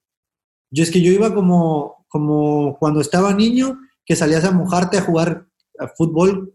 Yo 0.72 0.84
es 0.84 0.92
que 0.92 1.02
yo 1.02 1.12
iba 1.12 1.34
como, 1.34 2.06
como 2.08 2.78
cuando 2.80 3.02
estaba 3.02 3.34
niño, 3.34 3.80
que 4.06 4.16
salías 4.16 4.46
a 4.46 4.52
mojarte 4.52 4.98
a 4.98 5.02
jugar 5.02 5.48
fútbol 5.96 6.54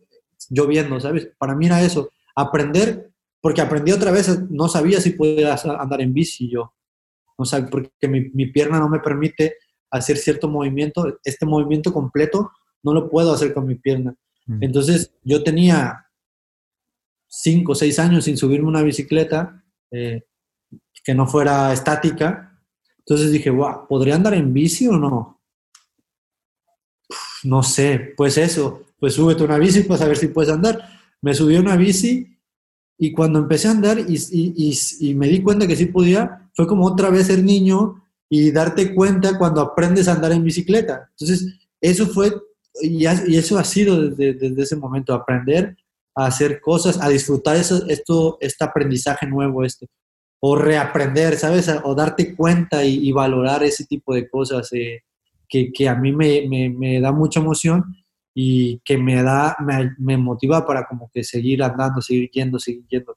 lloviendo, 0.50 0.98
¿sabes? 1.00 1.30
Para 1.38 1.54
mí 1.54 1.66
era 1.66 1.82
eso, 1.82 2.10
aprender, 2.34 3.10
porque 3.40 3.60
aprendí 3.60 3.92
otra 3.92 4.10
vez, 4.10 4.50
no 4.50 4.68
sabía 4.68 5.00
si 5.00 5.10
podía 5.10 5.54
andar 5.54 6.00
en 6.00 6.12
bici 6.12 6.50
yo, 6.50 6.74
o 7.36 7.44
sea, 7.44 7.66
porque 7.66 8.08
mi, 8.08 8.46
pierna 8.46 8.78
no 8.78 8.88
me 8.88 9.00
permite 9.00 9.56
hacer 9.90 10.16
cierto 10.16 10.48
movimiento, 10.48 11.18
este 11.24 11.44
movimiento 11.44 11.92
completo 11.92 12.50
no 12.82 12.94
lo 12.94 13.08
puedo 13.08 13.32
hacer 13.32 13.52
con 13.52 13.66
mi 13.66 13.74
pierna. 13.74 14.14
Mm. 14.46 14.62
Entonces 14.62 15.12
yo 15.22 15.42
tenía 15.42 16.06
cinco 17.28 17.72
o 17.72 17.74
seis 17.74 17.98
años 17.98 18.24
sin 18.24 18.36
subirme 18.36 18.68
una 18.68 18.82
bicicleta 18.82 19.64
eh, 19.90 20.24
que 21.04 21.14
no 21.14 21.26
fuera 21.26 21.72
estática. 21.72 22.60
Entonces 22.98 23.32
dije, 23.32 23.50
wow, 23.50 23.86
¿podría 23.88 24.14
andar 24.14 24.34
en 24.34 24.52
bici 24.52 24.86
o 24.88 24.96
no? 24.96 25.42
no 27.44 27.62
sé, 27.62 28.14
pues 28.16 28.38
eso, 28.38 28.82
pues 28.98 29.14
súbete 29.14 29.42
una 29.42 29.58
bici, 29.58 29.82
pues 29.82 30.00
a 30.00 30.06
ver 30.06 30.16
si 30.16 30.28
puedes 30.28 30.52
andar. 30.52 30.78
Me 31.20 31.34
subí 31.34 31.56
a 31.56 31.60
una 31.60 31.76
bici 31.76 32.38
y 32.98 33.12
cuando 33.12 33.38
empecé 33.38 33.68
a 33.68 33.72
andar 33.72 33.98
y, 33.98 35.14
me 35.14 35.28
di 35.28 35.42
cuenta 35.42 35.66
que 35.66 35.76
sí 35.76 35.86
podía, 35.86 36.50
fue 36.54 36.66
como 36.66 36.86
otra 36.86 37.10
vez 37.10 37.26
ser 37.26 37.42
niño 37.42 38.04
y 38.28 38.50
darte 38.50 38.94
cuenta 38.94 39.38
cuando 39.38 39.60
aprendes 39.60 40.08
a 40.08 40.12
andar 40.12 40.32
en 40.32 40.44
bicicleta. 40.44 41.10
Entonces, 41.10 41.58
eso 41.80 42.06
fue, 42.06 42.32
y, 42.80 43.06
eso 43.06 43.58
ha 43.58 43.64
sido 43.64 44.10
desde, 44.10 44.62
ese 44.62 44.76
momento, 44.76 45.14
aprender 45.14 45.76
a 46.14 46.26
hacer 46.26 46.60
cosas, 46.60 47.00
a 47.00 47.08
disfrutar 47.08 47.56
eso, 47.56 47.86
esto, 47.88 48.38
este 48.40 48.64
aprendizaje 48.64 49.26
nuevo, 49.26 49.64
este, 49.64 49.88
o 50.40 50.56
reaprender, 50.56 51.36
¿sabes? 51.36 51.70
O 51.84 51.94
darte 51.94 52.34
cuenta 52.34 52.84
y, 52.84 53.10
valorar 53.12 53.62
ese 53.62 53.84
tipo 53.86 54.14
de 54.14 54.28
cosas 54.28 54.72
eh, 54.72 55.02
que, 55.48 55.88
a 55.88 55.94
mí 55.94 56.12
me, 56.12 57.00
da 57.00 57.12
mucha 57.12 57.40
emoción 57.40 57.84
y 58.34 58.80
que 58.84 58.96
me 58.96 59.22
da, 59.22 59.56
me, 59.60 59.94
me, 59.98 60.16
motiva 60.16 60.66
para 60.66 60.86
como 60.86 61.10
que 61.12 61.22
seguir 61.22 61.62
andando, 61.62 62.00
seguir 62.00 62.30
yendo, 62.30 62.58
seguir 62.58 62.84
yendo. 62.88 63.16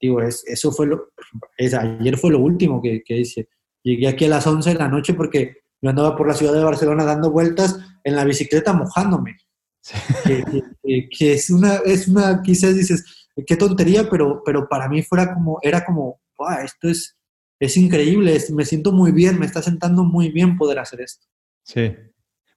Digo, 0.00 0.20
es, 0.22 0.44
eso 0.46 0.72
fue 0.72 0.86
lo, 0.86 1.10
ayer 1.58 2.16
fue 2.16 2.30
lo 2.30 2.38
último 2.38 2.80
que, 2.80 3.02
que 3.02 3.18
hice. 3.18 3.48
Llegué 3.82 4.08
aquí 4.08 4.24
a 4.24 4.28
las 4.30 4.46
11 4.46 4.70
de 4.70 4.78
la 4.78 4.88
noche 4.88 5.14
porque 5.14 5.58
yo 5.80 5.90
andaba 5.90 6.16
por 6.16 6.28
la 6.28 6.34
ciudad 6.34 6.54
de 6.54 6.64
Barcelona 6.64 7.04
dando 7.04 7.30
vueltas 7.30 7.78
en 8.04 8.16
la 8.16 8.24
bicicleta 8.24 8.72
mojándome. 8.72 9.36
Que, 10.24 11.08
que, 11.10 11.32
es 11.32 11.50
una, 11.50 11.76
es 11.84 12.06
una, 12.06 12.40
quizás 12.42 12.76
dices, 12.76 13.28
qué 13.46 13.56
tontería, 13.56 14.08
pero, 14.08 14.42
pero 14.44 14.68
para 14.68 14.88
mí 14.88 15.02
fuera 15.02 15.34
como, 15.34 15.58
era 15.62 15.84
como, 15.84 16.20
esto 16.64 16.88
es, 16.88 17.16
es 17.58 17.76
increíble, 17.76 18.38
me 18.52 18.64
siento 18.64 18.92
muy 18.92 19.10
bien, 19.10 19.38
me 19.38 19.46
está 19.46 19.60
sentando 19.60 20.04
muy 20.04 20.30
bien 20.30 20.56
poder 20.56 20.78
hacer 20.78 21.00
esto. 21.00 21.26
Sí, 21.64 21.94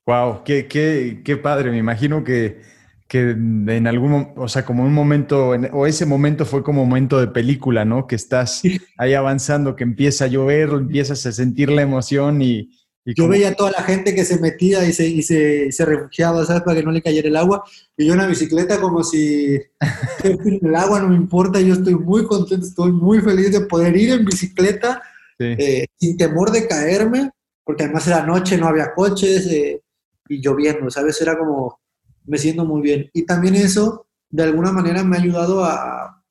Wow, 0.06 0.43
qué, 0.43 0.68
qué, 0.68 1.22
qué 1.24 1.38
padre. 1.38 1.72
Me 1.72 1.78
imagino 1.78 2.24
que, 2.24 2.62
que 3.08 3.32
en 3.32 3.88
algún, 3.88 4.34
o 4.36 4.48
sea, 4.48 4.64
como 4.64 4.84
un 4.84 4.93
momento, 4.93 5.50
o 5.74 5.88
ese 5.88 6.06
momento 6.06 6.46
fue 6.46 6.64
como 6.64 6.86
momento 6.86 7.20
de 7.20 7.28
película, 7.28 7.86
¿no? 7.86 8.06
Que 8.06 8.16
estás 8.16 8.62
ahí 8.98 9.16
avanzando, 9.16 9.76
que 9.76 9.84
empieza 9.84 10.26
a 10.26 10.28
llover, 10.28 10.70
empiezas 10.70 11.26
a 11.26 11.32
sentir 11.32 11.70
la 11.70 11.82
emoción 11.82 12.41
y... 12.41 12.72
yo 13.14 13.28
veía 13.28 13.49
a 13.49 13.53
toda 13.53 13.72
la 13.72 13.84
gente 13.84 14.16
que 14.16 14.26
se 14.26 14.39
metía 14.39 14.84
y 14.86 14.93
se, 14.93 15.08
y 15.08 15.22
se, 15.22 15.72
se, 15.72 15.86
refugiaba, 15.86 16.43
¿sabes? 16.45 16.64
Para 16.64 16.78
que 16.78 16.84
no 16.84 16.91
le 16.91 17.03
cayera 17.03 17.28
el 17.28 17.36
agua. 17.36 17.64
Y 17.95 18.08
yo 18.08 18.14
en 18.14 18.20
la 18.20 18.28
bicicleta 18.28 18.82
como 18.82 19.03
si 19.03 19.60
el 20.24 20.76
agua 20.76 21.01
no 21.01 21.10
me 21.10 21.16
importa, 21.16 21.60
yo 21.62 21.76
estoy 21.76 21.95
muy 21.95 22.26
contento, 22.26 22.66
estoy 22.66 22.91
muy 22.91 23.22
feliz 23.22 23.51
de 23.51 23.62
poder 23.62 23.95
ir 23.95 24.12
en 24.12 24.26
bicicleta 24.26 25.03
eh, 25.38 25.86
sin 25.99 26.18
temor 26.18 26.49
de 26.51 26.68
caerme, 26.68 27.30
porque 27.64 27.84
además 27.84 28.08
era 28.08 28.26
noche, 28.26 28.58
no 28.58 28.68
había 28.68 28.93
coches. 28.93 29.45
Eh, 29.47 29.82
y 30.28 30.41
lloviendo, 30.41 30.89
¿sabes? 30.89 31.22
Era 31.22 31.38
como, 31.38 31.80
me 32.26 32.38
siento 32.38 32.66
muy 32.66 32.82
bien. 32.82 33.10
Y 33.14 33.26
también 33.26 33.56
eso, 33.56 34.08
de 34.30 34.43
alguna 34.43 34.72
manera, 34.72 35.03
me 35.03 35.18
ha 35.18 35.20
ayudado 35.20 35.64
a, 35.64 36.24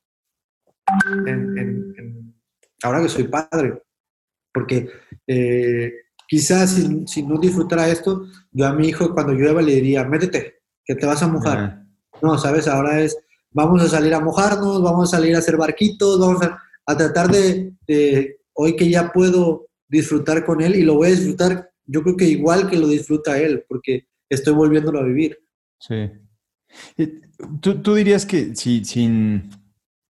ahora 2.83 3.01
que 3.01 3.09
soy 3.09 3.27
padre, 3.27 3.81
porque 4.53 4.89
eh, 5.27 5.93
quizás 6.27 6.81
si, 7.05 7.23
no 7.23 7.39
disfrutara 7.39 7.87
esto, 7.87 8.25
yo 8.51 8.67
a 8.67 8.73
mi 8.73 8.87
hijo 8.87 9.13
cuando 9.13 9.33
llueva 9.33 9.61
le 9.61 9.75
diría, 9.75 10.03
métete, 10.03 10.55
que 10.83 10.95
te 10.95 11.05
vas 11.05 11.21
a 11.23 11.27
mojar. 11.27 11.83
No, 12.21 12.37
sabes, 12.37 12.67
ahora 12.67 13.01
es, 13.01 13.17
vamos 13.51 13.81
a 13.81 13.87
salir 13.87 14.13
a 14.13 14.19
mojarnos, 14.19 14.81
vamos 14.81 15.13
a 15.13 15.17
salir 15.17 15.35
a 15.35 15.39
hacer 15.39 15.57
barquitos, 15.57 16.19
vamos 16.19 16.41
a, 16.43 16.97
tratar 16.97 17.29
de, 17.29 17.73
de, 17.87 18.37
hoy 18.53 18.75
que 18.75 18.89
ya 18.89 19.11
puedo 19.11 19.67
disfrutar 19.87 20.45
con 20.45 20.61
él 20.61 20.75
y 20.75 20.83
lo 20.83 20.95
voy 20.95 21.07
a 21.07 21.11
disfrutar, 21.11 21.71
yo 21.85 22.03
creo 22.03 22.15
que 22.15 22.25
igual 22.25 22.69
que 22.69 22.77
lo 22.77 22.87
disfruta 22.87 23.39
él, 23.39 23.65
porque 23.67 24.07
estoy 24.29 24.53
volviéndolo 24.53 24.99
a 24.99 25.03
vivir. 25.03 25.37
Sí. 25.79 26.11
¿Tú, 27.61 27.81
tú 27.81 27.95
dirías 27.95 28.25
que 28.25 28.55
si, 28.55 28.83
sin, 28.85 29.49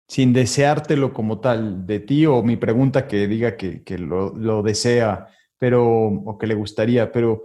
sin 0.08 0.34
deseártelo 0.34 1.14
como 1.14 1.40
tal 1.40 1.86
de 1.86 2.00
ti, 2.00 2.26
o 2.26 2.42
mi 2.44 2.58
pregunta 2.58 3.08
que 3.08 3.28
diga 3.28 3.58
que, 3.58 3.84
que 3.84 3.98
lo, 3.98 4.36
lo, 4.36 4.64
desea, 4.64 5.28
pero, 5.60 6.08
o 6.08 6.38
que 6.38 6.48
le 6.48 6.56
gustaría, 6.56 7.12
pero 7.12 7.44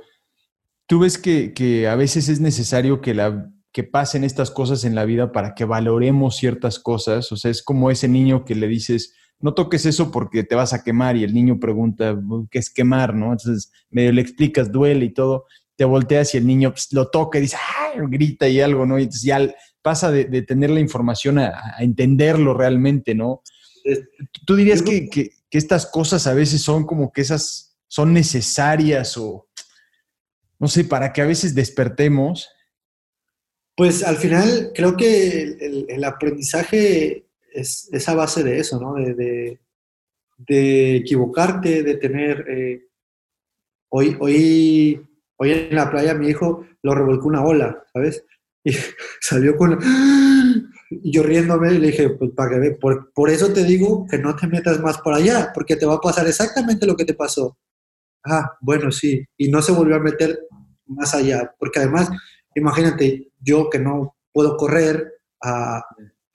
tú 0.86 1.00
ves 1.00 1.18
que, 1.18 1.52
que, 1.52 1.88
a 1.88 1.96
veces 1.96 2.28
es 2.28 2.40
necesario 2.40 3.00
que, 3.00 3.12
la, 3.12 3.50
que 3.72 3.84
pasen 3.84 4.24
estas 4.24 4.50
cosas 4.50 4.84
en 4.84 4.94
la 4.94 5.04
vida 5.04 5.32
para 5.32 5.54
que 5.54 5.64
valoremos 5.64 6.36
ciertas 6.36 6.78
cosas. 6.78 7.30
O 7.32 7.36
sea, 7.36 7.50
es 7.50 7.62
como 7.62 7.90
ese 7.90 8.08
niño 8.08 8.44
que 8.44 8.54
le 8.54 8.68
dices, 8.68 9.14
no 9.40 9.52
toques 9.52 9.84
eso 9.84 10.10
porque 10.10 10.44
te 10.44 10.54
vas 10.54 10.72
a 10.72 10.82
quemar 10.82 11.16
y 11.16 11.24
el 11.24 11.34
niño 11.34 11.58
pregunta, 11.58 12.16
¿qué 12.50 12.58
es 12.58 12.70
quemar? 12.70 13.14
¿no? 13.14 13.32
Entonces 13.32 13.72
medio 13.90 14.12
le 14.12 14.22
explicas, 14.22 14.70
duele 14.70 15.06
y 15.06 15.12
todo, 15.12 15.46
te 15.76 15.84
volteas 15.84 16.34
y 16.34 16.38
el 16.38 16.46
niño 16.46 16.70
pues, 16.70 16.92
lo 16.92 17.10
toca 17.10 17.38
y 17.38 17.42
dice, 17.42 17.56
¡ah! 17.56 18.00
grita 18.08 18.48
y 18.48 18.60
algo, 18.60 18.86
¿no? 18.86 18.98
Y 18.98 19.02
entonces 19.02 19.22
ya 19.22 19.54
pasa 19.82 20.10
de, 20.10 20.42
tener 20.42 20.70
la 20.70 20.80
información 20.80 21.38
a, 21.38 21.76
entenderlo 21.78 22.54
realmente, 22.54 23.14
¿no? 23.14 23.42
¿Tú 24.46 24.56
dirías 24.56 24.82
que, 24.82 25.08
que, 25.08 25.30
estas 25.50 25.86
cosas 25.86 26.26
a 26.26 26.34
veces 26.34 26.62
son 26.62 26.84
como 26.84 27.12
que 27.12 27.20
esas 27.20 27.73
son 27.94 28.12
necesarias 28.12 29.16
o, 29.16 29.46
no 30.58 30.66
sé, 30.66 30.82
para 30.82 31.12
que 31.12 31.22
a 31.22 31.26
veces 31.26 31.54
despertemos? 31.54 32.48
Pues 33.76 34.02
al 34.02 34.16
final 34.16 34.72
creo 34.74 34.96
que 34.96 35.86
el, 35.88 36.02
aprendizaje 36.02 37.28
es, 37.52 37.88
esa 37.92 38.16
base 38.16 38.42
de 38.42 38.58
eso, 38.58 38.80
¿no? 38.80 38.94
De, 38.94 39.60
de, 40.38 40.96
equivocarte, 40.96 41.84
de 41.84 41.94
tener... 41.94 42.44
Eh, 42.50 42.88
hoy, 43.90 44.16
hoy, 44.18 45.06
hoy 45.36 45.52
en 45.52 45.76
la 45.76 45.88
playa 45.88 46.14
mi 46.14 46.26
hijo 46.26 46.66
lo 46.82 46.96
revolcó 46.96 47.28
una 47.28 47.44
ola, 47.44 47.84
¿sabes? 47.92 48.24
Y 48.64 48.72
salió 49.20 49.56
con... 49.56 49.78
Y 50.90 51.12
yo 51.12 51.22
riéndome 51.22 51.74
y 51.74 51.78
le 51.78 51.86
dije, 51.92 52.10
pues 52.10 52.32
para 52.32 52.50
que 52.50 52.58
ve, 52.58 52.70
por, 52.72 53.12
por, 53.12 53.30
eso 53.30 53.52
te 53.52 53.62
digo 53.62 54.04
que 54.10 54.18
no 54.18 54.34
te 54.34 54.48
metas 54.48 54.80
más 54.80 54.98
por 54.98 55.14
allá, 55.14 55.52
porque 55.54 55.76
te 55.76 55.86
va 55.86 55.94
a 55.94 56.00
pasar 56.00 56.26
exactamente 56.26 56.86
lo 56.86 56.96
que 56.96 57.04
te 57.04 57.14
pasó. 57.14 57.56
Ah, 58.24 58.56
bueno, 58.60 58.90
sí. 58.90 59.24
Y 59.36 59.50
no 59.50 59.60
se 59.60 59.72
volvió 59.72 59.96
a 59.96 60.00
meter 60.00 60.38
más 60.86 61.14
allá, 61.14 61.54
porque 61.58 61.80
además, 61.80 62.10
imagínate, 62.54 63.32
yo 63.40 63.68
que 63.70 63.78
no 63.78 64.16
puedo 64.32 64.56
correr, 64.56 65.12
a, 65.42 65.84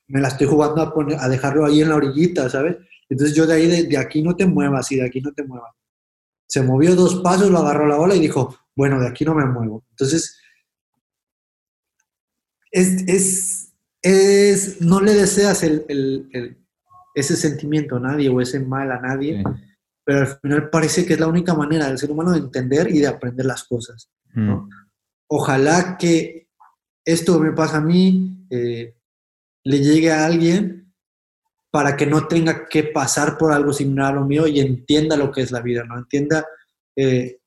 me 0.07 0.21
la 0.21 0.27
estoy 0.29 0.47
jugando 0.47 0.81
a, 0.81 0.93
poner, 0.93 1.19
a 1.19 1.27
dejarlo 1.27 1.65
ahí 1.65 1.81
en 1.81 1.89
la 1.89 1.95
orillita, 1.95 2.49
¿sabes? 2.49 2.77
Entonces 3.09 3.35
yo 3.35 3.47
de 3.47 3.53
ahí, 3.53 3.85
de, 3.87 3.97
aquí 3.97 4.21
no 4.21 4.35
te 4.35 4.45
muevas 4.45 4.91
y 4.91 4.97
de 4.97 5.05
aquí 5.05 5.21
no 5.21 5.31
te 5.33 5.43
muevas. 5.43 5.71
Se 6.47 6.61
movió 6.61 6.95
dos 6.95 7.21
pasos, 7.21 7.49
lo 7.49 7.59
agarró 7.59 7.87
la 7.87 7.97
ola 7.97 8.15
y 8.15 8.19
dijo, 8.19 8.55
bueno, 8.75 8.99
de 8.99 9.07
aquí 9.07 9.25
no 9.25 9.35
me 9.35 9.45
muevo. 9.45 9.83
Entonces, 9.91 10.39
es, 12.71 13.73
es, 14.01 14.81
no 14.81 15.01
le 15.01 15.13
deseas 15.13 15.63
el, 15.63 16.57
ese 17.15 17.35
sentimiento 17.35 17.97
a 17.97 17.99
nadie 17.99 18.29
o 18.29 18.41
ese 18.41 18.59
mal 18.59 18.91
a 18.91 18.99
nadie, 18.99 19.43
pero 20.09 20.21
al 20.21 20.39
final 20.39 20.69
parece 20.71 21.05
que 21.05 21.13
es 21.13 21.19
la 21.19 21.27
única 21.27 21.53
manera 21.53 21.87
del 21.87 21.99
ser 21.99 22.09
humano 22.09 22.31
de 22.31 22.39
entender 22.39 22.89
y 22.89 22.97
de 22.97 23.05
aprender 23.05 23.45
las 23.45 23.63
cosas. 23.65 24.09
Mm. 24.33 24.67
Ojalá 25.27 25.99
que 25.99 26.47
esto 27.05 27.37
me 27.37 27.51
pasa 27.51 27.77
a 27.77 27.81
mí, 27.81 28.47
eh, 28.49 28.95
le 29.63 29.79
llegue 29.79 30.11
a 30.11 30.25
alguien 30.25 30.91
para 31.69 31.95
que 31.95 32.07
no 32.07 32.25
tenga 32.25 32.67
que 32.67 32.85
pasar 32.85 33.37
por 33.37 33.51
algo 33.51 33.71
similar 33.71 34.13
a 34.13 34.15
lo 34.15 34.25
mío 34.25 34.47
y 34.47 34.59
entienda 34.59 35.15
lo 35.15 35.31
que 35.31 35.41
es 35.41 35.51
la 35.51 35.61
vida, 35.61 35.83
¿no? 35.83 35.99
Entienda 35.99 36.43
eh, 36.95 37.41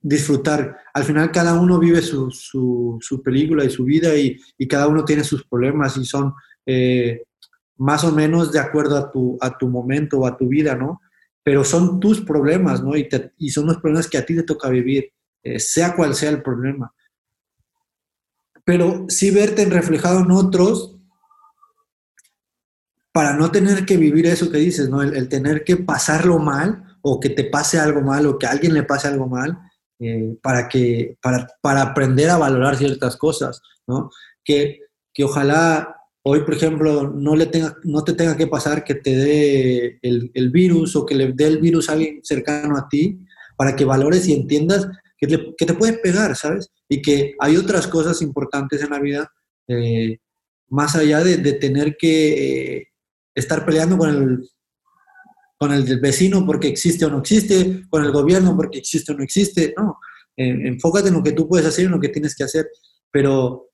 disfrutar. 0.00 0.78
Al 0.94 1.02
final 1.02 1.32
cada 1.32 1.58
uno 1.58 1.80
vive 1.80 2.00
su, 2.00 2.30
su, 2.30 3.22
película 3.24 3.64
y 3.64 3.70
su 3.70 3.82
vida 3.82 4.14
y, 4.14 4.40
y, 4.56 4.68
cada 4.68 4.86
uno 4.86 5.04
tiene 5.04 5.24
sus 5.24 5.44
problemas 5.48 5.96
y 5.96 6.04
son 6.04 6.32
eh, 6.64 7.24
más 7.78 8.04
o 8.04 8.12
menos 8.12 8.52
de 8.52 8.60
acuerdo 8.60 8.96
a 8.96 9.10
tu, 9.10 9.36
a 9.40 9.58
tu 9.58 9.66
momento 9.66 10.18
o 10.20 10.26
a 10.28 10.36
tu 10.36 10.46
vida, 10.46 10.76
¿no? 10.76 11.00
Pero 11.48 11.64
son 11.64 11.98
tus 11.98 12.20
problemas, 12.20 12.84
¿no? 12.84 12.94
Y, 12.94 13.08
y 13.38 13.48
son 13.48 13.68
los 13.68 13.78
problemas 13.78 14.06
que 14.06 14.18
a 14.18 14.26
ti 14.26 14.36
te 14.36 14.42
toca 14.42 14.68
vivir, 14.68 15.10
eh, 15.42 15.58
sea 15.58 15.96
cual 15.96 16.14
sea 16.14 16.28
el 16.28 16.42
problema. 16.42 16.92
Pero 18.64 19.06
sí 19.08 19.30
verte 19.30 19.64
reflejado 19.64 20.20
en 20.20 20.30
otros 20.30 20.98
para 23.12 23.32
no 23.32 23.50
tener 23.50 23.86
que 23.86 23.96
vivir 23.96 24.26
eso 24.26 24.52
que 24.52 24.58
dices, 24.58 24.90
¿no? 24.90 25.00
El, 25.00 25.16
el 25.16 25.30
tener 25.30 25.64
que 25.64 25.78
pasarlo 25.78 26.38
mal 26.38 26.98
o 27.00 27.18
que 27.18 27.30
te 27.30 27.44
pase 27.44 27.78
algo 27.78 28.02
mal 28.02 28.26
o 28.26 28.38
que 28.38 28.44
a 28.44 28.50
alguien 28.50 28.74
le 28.74 28.82
pase 28.82 29.08
algo 29.08 29.26
mal, 29.26 29.58
eh, 30.00 30.36
para, 30.42 30.68
que, 30.68 31.16
para, 31.22 31.46
para, 31.62 31.80
aprender 31.80 32.28
a 32.28 32.36
valorar 32.36 32.76
ciertas 32.76 33.16
cosas, 33.16 33.62
¿no? 33.86 34.10
Que, 34.44 34.80
que 35.14 35.24
ojalá 35.24 35.96
hoy, 36.28 36.40
por 36.40 36.54
ejemplo, 36.54 37.10
no, 37.10 37.34
le 37.34 37.46
tenga, 37.46 37.76
no 37.84 38.04
te 38.04 38.12
tenga 38.12 38.36
que 38.36 38.46
pasar 38.46 38.84
que 38.84 38.94
te 38.94 39.16
dé 39.16 39.98
el, 40.02 40.30
el, 40.34 40.50
virus 40.50 40.94
o 40.96 41.06
que 41.06 41.14
le 41.14 41.32
dé 41.32 41.46
el 41.46 41.58
virus 41.58 41.88
a 41.88 41.92
alguien 41.92 42.20
cercano 42.22 42.76
a 42.76 42.88
ti, 42.88 43.18
para 43.56 43.74
que 43.74 43.84
valores 43.84 44.28
y 44.28 44.34
entiendas 44.34 44.88
que, 45.16 45.26
que 45.56 45.66
te 45.66 45.74
puede 45.74 45.94
pegar, 45.94 46.36
¿sabes? 46.36 46.70
Y 46.88 47.02
que 47.02 47.34
hay 47.38 47.56
otras 47.56 47.86
cosas 47.86 48.22
importantes 48.22 48.82
en 48.82 48.90
la 48.90 49.00
vida, 49.00 49.32
eh, 49.68 50.18
más 50.68 50.94
allá 50.96 51.24
de, 51.24 51.38
de 51.38 51.54
tener 51.54 51.96
que 51.96 52.76
eh, 52.76 52.88
estar 53.34 53.64
peleando 53.64 53.96
con 53.96 54.10
el 54.10 54.48
con 55.58 55.72
el 55.72 55.98
vecino 55.98 56.46
porque 56.46 56.68
existe 56.68 57.04
o 57.04 57.10
no 57.10 57.18
existe, 57.18 57.82
con 57.90 58.04
el 58.04 58.12
gobierno 58.12 58.56
porque 58.56 58.78
existe 58.78 59.12
o 59.12 59.16
no 59.16 59.24
existe, 59.24 59.74
no, 59.76 59.98
enfócate 60.36 61.08
en 61.08 61.14
lo 61.14 61.22
que 61.22 61.32
tú 61.32 61.48
puedes 61.48 61.66
hacer 61.66 61.82
y 61.82 61.86
en 61.86 61.92
lo 61.92 62.00
que 62.00 62.10
tienes 62.10 62.36
que 62.36 62.44
hacer, 62.44 62.68
pero 63.10 63.67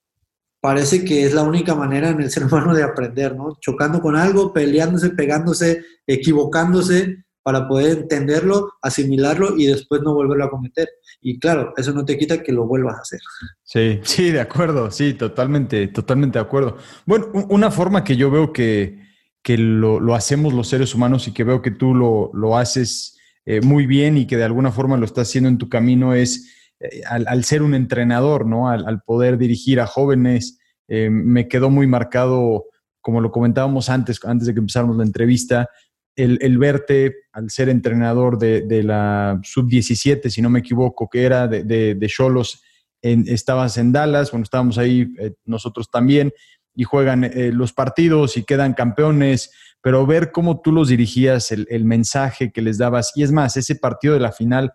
parece 0.64 1.04
que 1.04 1.26
es 1.26 1.34
la 1.34 1.42
única 1.42 1.74
manera 1.74 2.08
en 2.08 2.22
el 2.22 2.30
ser 2.30 2.44
humano 2.46 2.72
de 2.72 2.82
aprender, 2.82 3.36
¿no? 3.36 3.58
Chocando 3.60 4.00
con 4.00 4.16
algo, 4.16 4.50
peleándose, 4.50 5.10
pegándose, 5.10 5.84
equivocándose 6.06 7.18
para 7.42 7.68
poder 7.68 7.98
entenderlo, 7.98 8.72
asimilarlo 8.80 9.58
y 9.58 9.66
después 9.66 10.00
no 10.00 10.14
volverlo 10.14 10.46
a 10.46 10.48
cometer. 10.48 10.88
Y 11.20 11.38
claro, 11.38 11.74
eso 11.76 11.92
no 11.92 12.06
te 12.06 12.16
quita 12.16 12.42
que 12.42 12.50
lo 12.50 12.66
vuelvas 12.66 12.96
a 12.96 13.00
hacer. 13.02 13.20
Sí, 13.62 14.00
sí, 14.04 14.30
de 14.30 14.40
acuerdo, 14.40 14.90
sí, 14.90 15.12
totalmente, 15.12 15.88
totalmente 15.88 16.38
de 16.38 16.44
acuerdo. 16.46 16.78
Bueno, 17.04 17.26
una 17.50 17.70
forma 17.70 18.02
que 18.02 18.16
yo 18.16 18.30
veo 18.30 18.50
que, 18.50 19.02
que 19.42 19.58
lo, 19.58 20.14
hacemos 20.14 20.54
los 20.54 20.66
seres 20.66 20.94
humanos 20.94 21.28
y 21.28 21.34
que 21.34 21.44
veo 21.44 21.60
que 21.60 21.72
tú 21.72 21.94
lo, 21.94 22.56
haces 22.56 23.18
eh, 23.44 23.60
muy 23.60 23.84
bien 23.84 24.16
y 24.16 24.26
que 24.26 24.38
de 24.38 24.44
alguna 24.44 24.72
forma 24.72 24.96
lo 24.96 25.04
estás 25.04 25.28
haciendo 25.28 25.50
en 25.50 25.58
tu 25.58 25.68
camino 25.68 26.14
es 26.14 26.63
eh, 26.80 27.02
al, 27.06 27.44
ser 27.44 27.62
un 27.62 27.74
entrenador, 27.74 28.46
¿no? 28.46 28.68
Al, 28.68 29.02
poder 29.02 29.38
dirigir 29.38 29.80
a 29.80 29.86
jóvenes. 29.86 30.58
Eh, 30.88 31.10
me 31.10 31.48
quedó 31.48 31.70
muy 31.70 31.86
marcado, 31.86 32.64
como 33.00 33.20
lo 33.20 33.30
comentábamos 33.30 33.88
antes, 33.88 34.20
antes 34.24 34.46
de 34.46 34.54
que 34.54 34.60
empezáramos 34.60 34.96
la 34.96 35.04
entrevista, 35.04 35.68
el, 36.16 36.58
verte 36.58 37.14
al 37.32 37.50
ser 37.50 37.68
entrenador 37.68 38.38
de, 38.38 38.82
la 38.84 39.40
sub-17, 39.42 40.28
si 40.28 40.40
no 40.40 40.48
me 40.48 40.60
equivoco, 40.60 41.08
que 41.08 41.24
era 41.24 41.48
de 41.48 42.06
Cholos, 42.08 42.62
estabas 43.02 43.76
en 43.78 43.92
Dallas, 43.92 44.30
bueno, 44.30 44.44
estábamos 44.44 44.78
ahí 44.78 45.12
nosotros 45.44 45.90
también, 45.90 46.32
y 46.74 46.84
juegan 46.84 47.24
eh, 47.24 47.52
los 47.52 47.72
partidos 47.72 48.36
y 48.36 48.42
quedan 48.42 48.74
campeones, 48.74 49.52
pero 49.80 50.06
ver 50.06 50.32
cómo 50.32 50.60
tú 50.60 50.72
los 50.72 50.88
dirigías, 50.88 51.52
el, 51.52 51.84
mensaje 51.84 52.50
que 52.50 52.62
les 52.62 52.78
dabas, 52.78 53.12
y 53.14 53.22
es 53.22 53.32
más, 53.32 53.56
ese 53.56 53.76
partido 53.76 54.14
de 54.14 54.20
la 54.20 54.32
final 54.32 54.72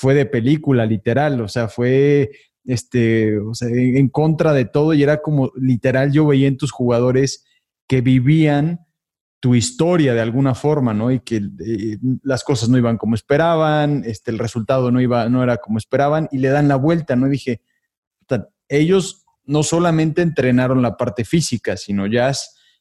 fue 0.00 0.14
de 0.14 0.24
película, 0.24 0.86
literal, 0.86 1.42
o 1.42 1.48
sea, 1.48 1.68
fue 1.68 2.30
este, 2.64 3.34
en 3.34 4.08
contra 4.08 4.54
de 4.54 4.64
todo 4.64 4.94
y 4.94 5.02
era 5.02 5.20
como 5.20 5.52
literal 5.56 6.10
yo 6.10 6.26
veía 6.26 6.48
en 6.48 6.56
tus 6.56 6.70
jugadores 6.70 7.44
que 7.86 8.00
vivían 8.00 8.86
tu 9.40 9.54
historia 9.54 10.14
de 10.14 10.22
alguna 10.22 10.54
forma, 10.54 10.94
¿no? 10.94 11.10
Y 11.12 11.20
que 11.20 11.36
eh, 11.36 11.98
las 12.22 12.44
cosas 12.44 12.70
no 12.70 12.78
iban 12.78 12.96
como 12.96 13.14
esperaban, 13.14 14.02
este, 14.06 14.30
el 14.30 14.38
resultado 14.38 14.90
no, 14.90 15.02
iba, 15.02 15.28
no 15.28 15.42
era 15.42 15.58
como 15.58 15.76
esperaban 15.76 16.30
y 16.32 16.38
le 16.38 16.48
dan 16.48 16.66
la 16.66 16.76
vuelta, 16.76 17.14
¿no? 17.14 17.26
Y 17.26 17.32
dije, 17.32 17.60
ellos 18.70 19.26
no 19.44 19.62
solamente 19.62 20.22
entrenaron 20.22 20.80
la 20.80 20.96
parte 20.96 21.26
física, 21.26 21.76
sino 21.76 22.06
ya 22.06 22.32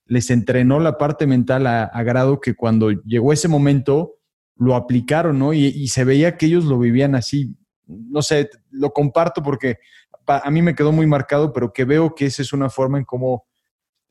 les 0.05 0.30
entrenó 0.30 0.80
la 0.80 0.97
parte 0.97 1.28
mental 1.28 1.67
a, 1.67 2.03
grado 2.03 2.39
que 2.39 2.55
cuando 2.55 2.91
llegó 2.91 3.34
ese 3.34 3.49
momento 3.49 4.18
lo 4.60 4.76
aplicaron, 4.76 5.39
¿no? 5.39 5.53
Y, 5.53 5.88
se 5.88 6.03
veía 6.03 6.38
que 6.38 6.45
ellos 6.45 6.66
lo 6.66 6.78
vivían 6.78 7.16
así. 7.16 7.55
No 7.88 8.22
sé, 8.22 8.49
lo 8.70 8.91
comparto 8.91 9.41
porque 9.41 9.80
a 10.28 10.51
mí 10.51 10.62
me 10.62 10.76
quedó 10.76 10.91
muy 10.91 11.07
marcado, 11.07 11.51
pero 11.53 11.74
que 11.74 11.86
veo 11.86 12.14
que 12.14 12.26
esa 12.26 12.41
es 12.41 12.53
una 12.53 12.70
forma 12.70 12.99
en 12.99 13.05
cómo, 13.05 13.47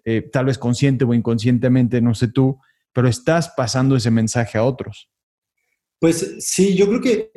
eh, 0.05 0.23
tal 0.33 0.47
vez 0.47 0.59
consciente 0.59 1.05
o 1.05 1.15
inconscientemente, 1.15 2.01
no 2.01 2.15
sé 2.15 2.29
tú, 2.29 2.59
pero 2.93 3.09
estás 3.09 3.53
pasando 3.57 3.95
ese 3.95 4.11
mensaje 4.11 4.59
a 4.59 4.65
otros. 4.65 5.11
Pues 6.01 6.37
sí, 6.41 6.75
yo 6.75 6.89
creo 6.89 7.01
que 7.01 7.31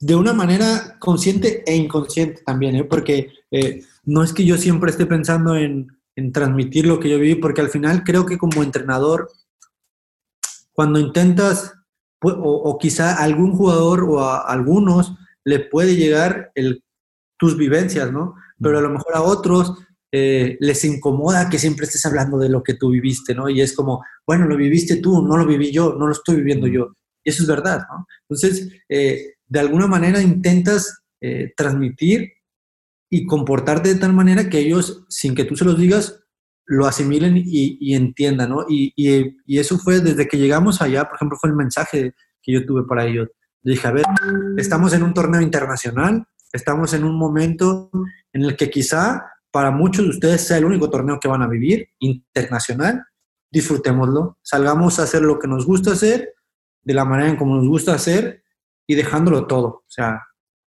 de 0.00 0.16
una 0.16 0.32
manera 0.32 0.96
consciente 0.98 1.62
e 1.64 1.76
inconsciente 1.76 2.42
también, 2.44 2.74
¿eh? 2.74 2.84
porque 2.84 3.32
eh, 3.52 3.84
no 4.04 4.24
es 4.24 4.32
que 4.32 4.44
yo 4.44 4.58
siempre 4.58 4.90
esté 4.90 5.06
pensando 5.06 5.54
en, 5.54 5.96
en, 6.16 6.32
transmitir 6.32 6.86
lo 6.86 6.98
que 6.98 7.08
yo 7.08 7.20
viví, 7.20 7.36
porque 7.36 7.60
al 7.60 7.70
final 7.70 8.02
creo 8.02 8.26
que 8.26 8.36
como 8.36 8.64
entrenador, 8.64 9.30
cuando 10.72 10.98
intentas, 10.98 11.74
o, 12.22 12.30
o 12.30 12.78
quizá 12.78 13.22
algún 13.22 13.52
jugador 13.52 14.04
o 14.04 14.20
a 14.20 14.40
algunos 14.40 15.14
le 15.44 15.58
puede 15.58 15.96
llegar 15.96 16.52
el, 16.54 16.84
tus 17.36 17.56
vivencias, 17.56 18.12
¿no? 18.12 18.36
Pero 18.60 18.78
a 18.78 18.82
lo 18.82 18.90
mejor 18.90 19.16
a 19.16 19.22
otros 19.22 19.74
eh, 20.12 20.56
les 20.60 20.84
incomoda 20.84 21.48
que 21.48 21.58
siempre 21.58 21.86
estés 21.86 22.04
hablando 22.06 22.38
de 22.38 22.48
lo 22.48 22.62
que 22.62 22.74
tú 22.74 22.90
viviste, 22.90 23.34
¿no? 23.34 23.48
Y 23.48 23.60
es 23.60 23.74
como, 23.74 24.04
bueno, 24.26 24.46
lo 24.46 24.56
viviste 24.56 24.96
tú, 24.96 25.22
no 25.22 25.36
lo 25.36 25.46
viví 25.46 25.72
yo, 25.72 25.96
no 25.98 26.06
lo 26.06 26.12
estoy 26.12 26.36
viviendo 26.36 26.66
yo. 26.66 26.94
Y 27.24 27.30
eso 27.30 27.42
es 27.42 27.48
verdad, 27.48 27.80
¿no? 27.90 28.06
Entonces, 28.28 28.68
eh, 28.88 29.34
de 29.46 29.60
alguna 29.60 29.86
manera 29.86 30.22
intentas 30.22 31.02
eh, 31.20 31.52
transmitir 31.56 32.30
y 33.10 33.26
comportarte 33.26 33.94
de 33.94 34.00
tal 34.00 34.12
manera 34.12 34.48
que 34.48 34.58
ellos, 34.58 35.04
sin 35.08 35.34
que 35.34 35.44
tú 35.44 35.56
se 35.56 35.64
los 35.64 35.78
digas, 35.78 36.21
lo 36.72 36.86
asimilen 36.86 37.34
y, 37.36 37.94
entiendan, 37.94 38.50
¿no? 38.50 38.64
Y, 38.66 38.94
eso 39.46 39.78
fue 39.78 40.00
desde 40.00 40.26
que 40.26 40.38
llegamos 40.38 40.80
allá, 40.80 41.04
por 41.04 41.16
ejemplo, 41.16 41.38
fue 41.38 41.50
el 41.50 41.56
mensaje 41.56 42.14
que 42.42 42.52
yo 42.52 42.64
tuve 42.64 42.84
para 42.84 43.04
ellos. 43.04 43.28
dije, 43.62 43.86
a 43.86 43.92
ver, 43.92 44.04
estamos 44.56 44.94
en 44.94 45.02
un 45.02 45.12
torneo 45.12 45.40
internacional, 45.42 46.26
estamos 46.52 46.94
en 46.94 47.04
un 47.04 47.16
momento 47.18 47.90
en 48.32 48.44
el 48.44 48.56
que 48.56 48.70
quizá 48.70 49.22
para 49.50 49.70
muchos 49.70 50.04
de 50.04 50.10
ustedes 50.10 50.46
sea 50.46 50.56
el 50.56 50.64
único 50.64 50.88
torneo 50.88 51.20
que 51.20 51.28
van 51.28 51.42
a 51.42 51.48
vivir, 51.48 51.88
internacional, 51.98 53.04
disfrutémoslo, 53.50 54.38
salgamos 54.42 54.98
a 54.98 55.02
hacer 55.02 55.20
lo 55.20 55.38
que 55.38 55.48
nos 55.48 55.66
gusta 55.66 55.92
hacer, 55.92 56.34
de 56.82 56.94
la 56.94 57.04
manera 57.04 57.28
en 57.28 57.36
como 57.36 57.56
nos 57.56 57.68
gusta 57.68 57.94
hacer 57.94 58.42
y 58.86 58.94
dejándolo 58.94 59.46
todo. 59.46 59.66
O 59.66 59.90
sea, 59.90 60.22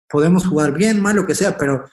podemos 0.09 0.47
jugar 0.47 0.73
bien, 0.73 1.01
mal, 1.01 1.17
lo 1.17 1.27
que 1.27 1.35
sea, 1.35 1.57
pero 1.57 1.87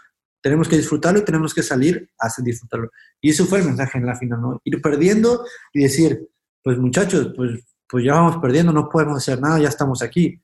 tenemos 0.44 0.68
que 0.68 0.78
disfrutarlo 0.78 1.20
y 1.20 1.26
tenemos 1.26 1.54
que 1.54 1.64
salir 1.64 2.12
a 2.20 2.28
disfrutarlo. 2.44 2.92
Y 3.22 3.32
eso 3.32 3.46
fue 3.46 3.60
el 3.60 3.66
mensaje 3.66 3.98
en 3.98 4.06
la 4.06 4.16
final, 4.16 4.42
¿no? 4.42 4.62
Ir 4.64 4.82
perdiendo 4.82 5.46
y 5.74 5.84
decir, 5.84 6.30
pues 6.62 6.78
muchachos, 6.78 7.34
pues, 7.36 7.64
pues 7.88 8.06
ya 8.06 8.14
vamos 8.14 8.38
perdiendo, 8.38 8.74
no 8.74 8.90
podemos 8.90 9.18
hacer 9.18 9.40
nada, 9.40 9.60
ya 9.60 9.70
estamos 9.70 10.02
aquí. 10.02 10.42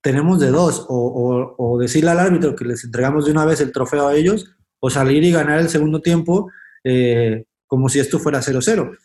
Tenemos 0.00 0.40
de 0.40 0.50
dos, 0.50 0.86
o, 0.88 1.54
o 1.58 1.78
decirle 1.78 2.10
al 2.10 2.20
árbitro 2.20 2.54
que 2.54 2.64
les 2.64 2.84
entregamos 2.84 3.26
de 3.26 3.32
una 3.32 3.44
vez 3.44 3.60
el 3.60 3.72
trofeo 3.72 4.06
a 4.06 4.14
ellos, 4.14 4.54
o 4.80 4.90
salir 4.90 5.24
y 5.24 5.32
ganar 5.32 5.60
el 5.60 5.70
segundo 5.70 6.02
tiempo 6.02 6.50
eh, 6.84 7.44
como 7.66 7.88
si 7.88 7.98
esto 7.98 8.18
fuera 8.18 8.40
0-0. 8.40 8.96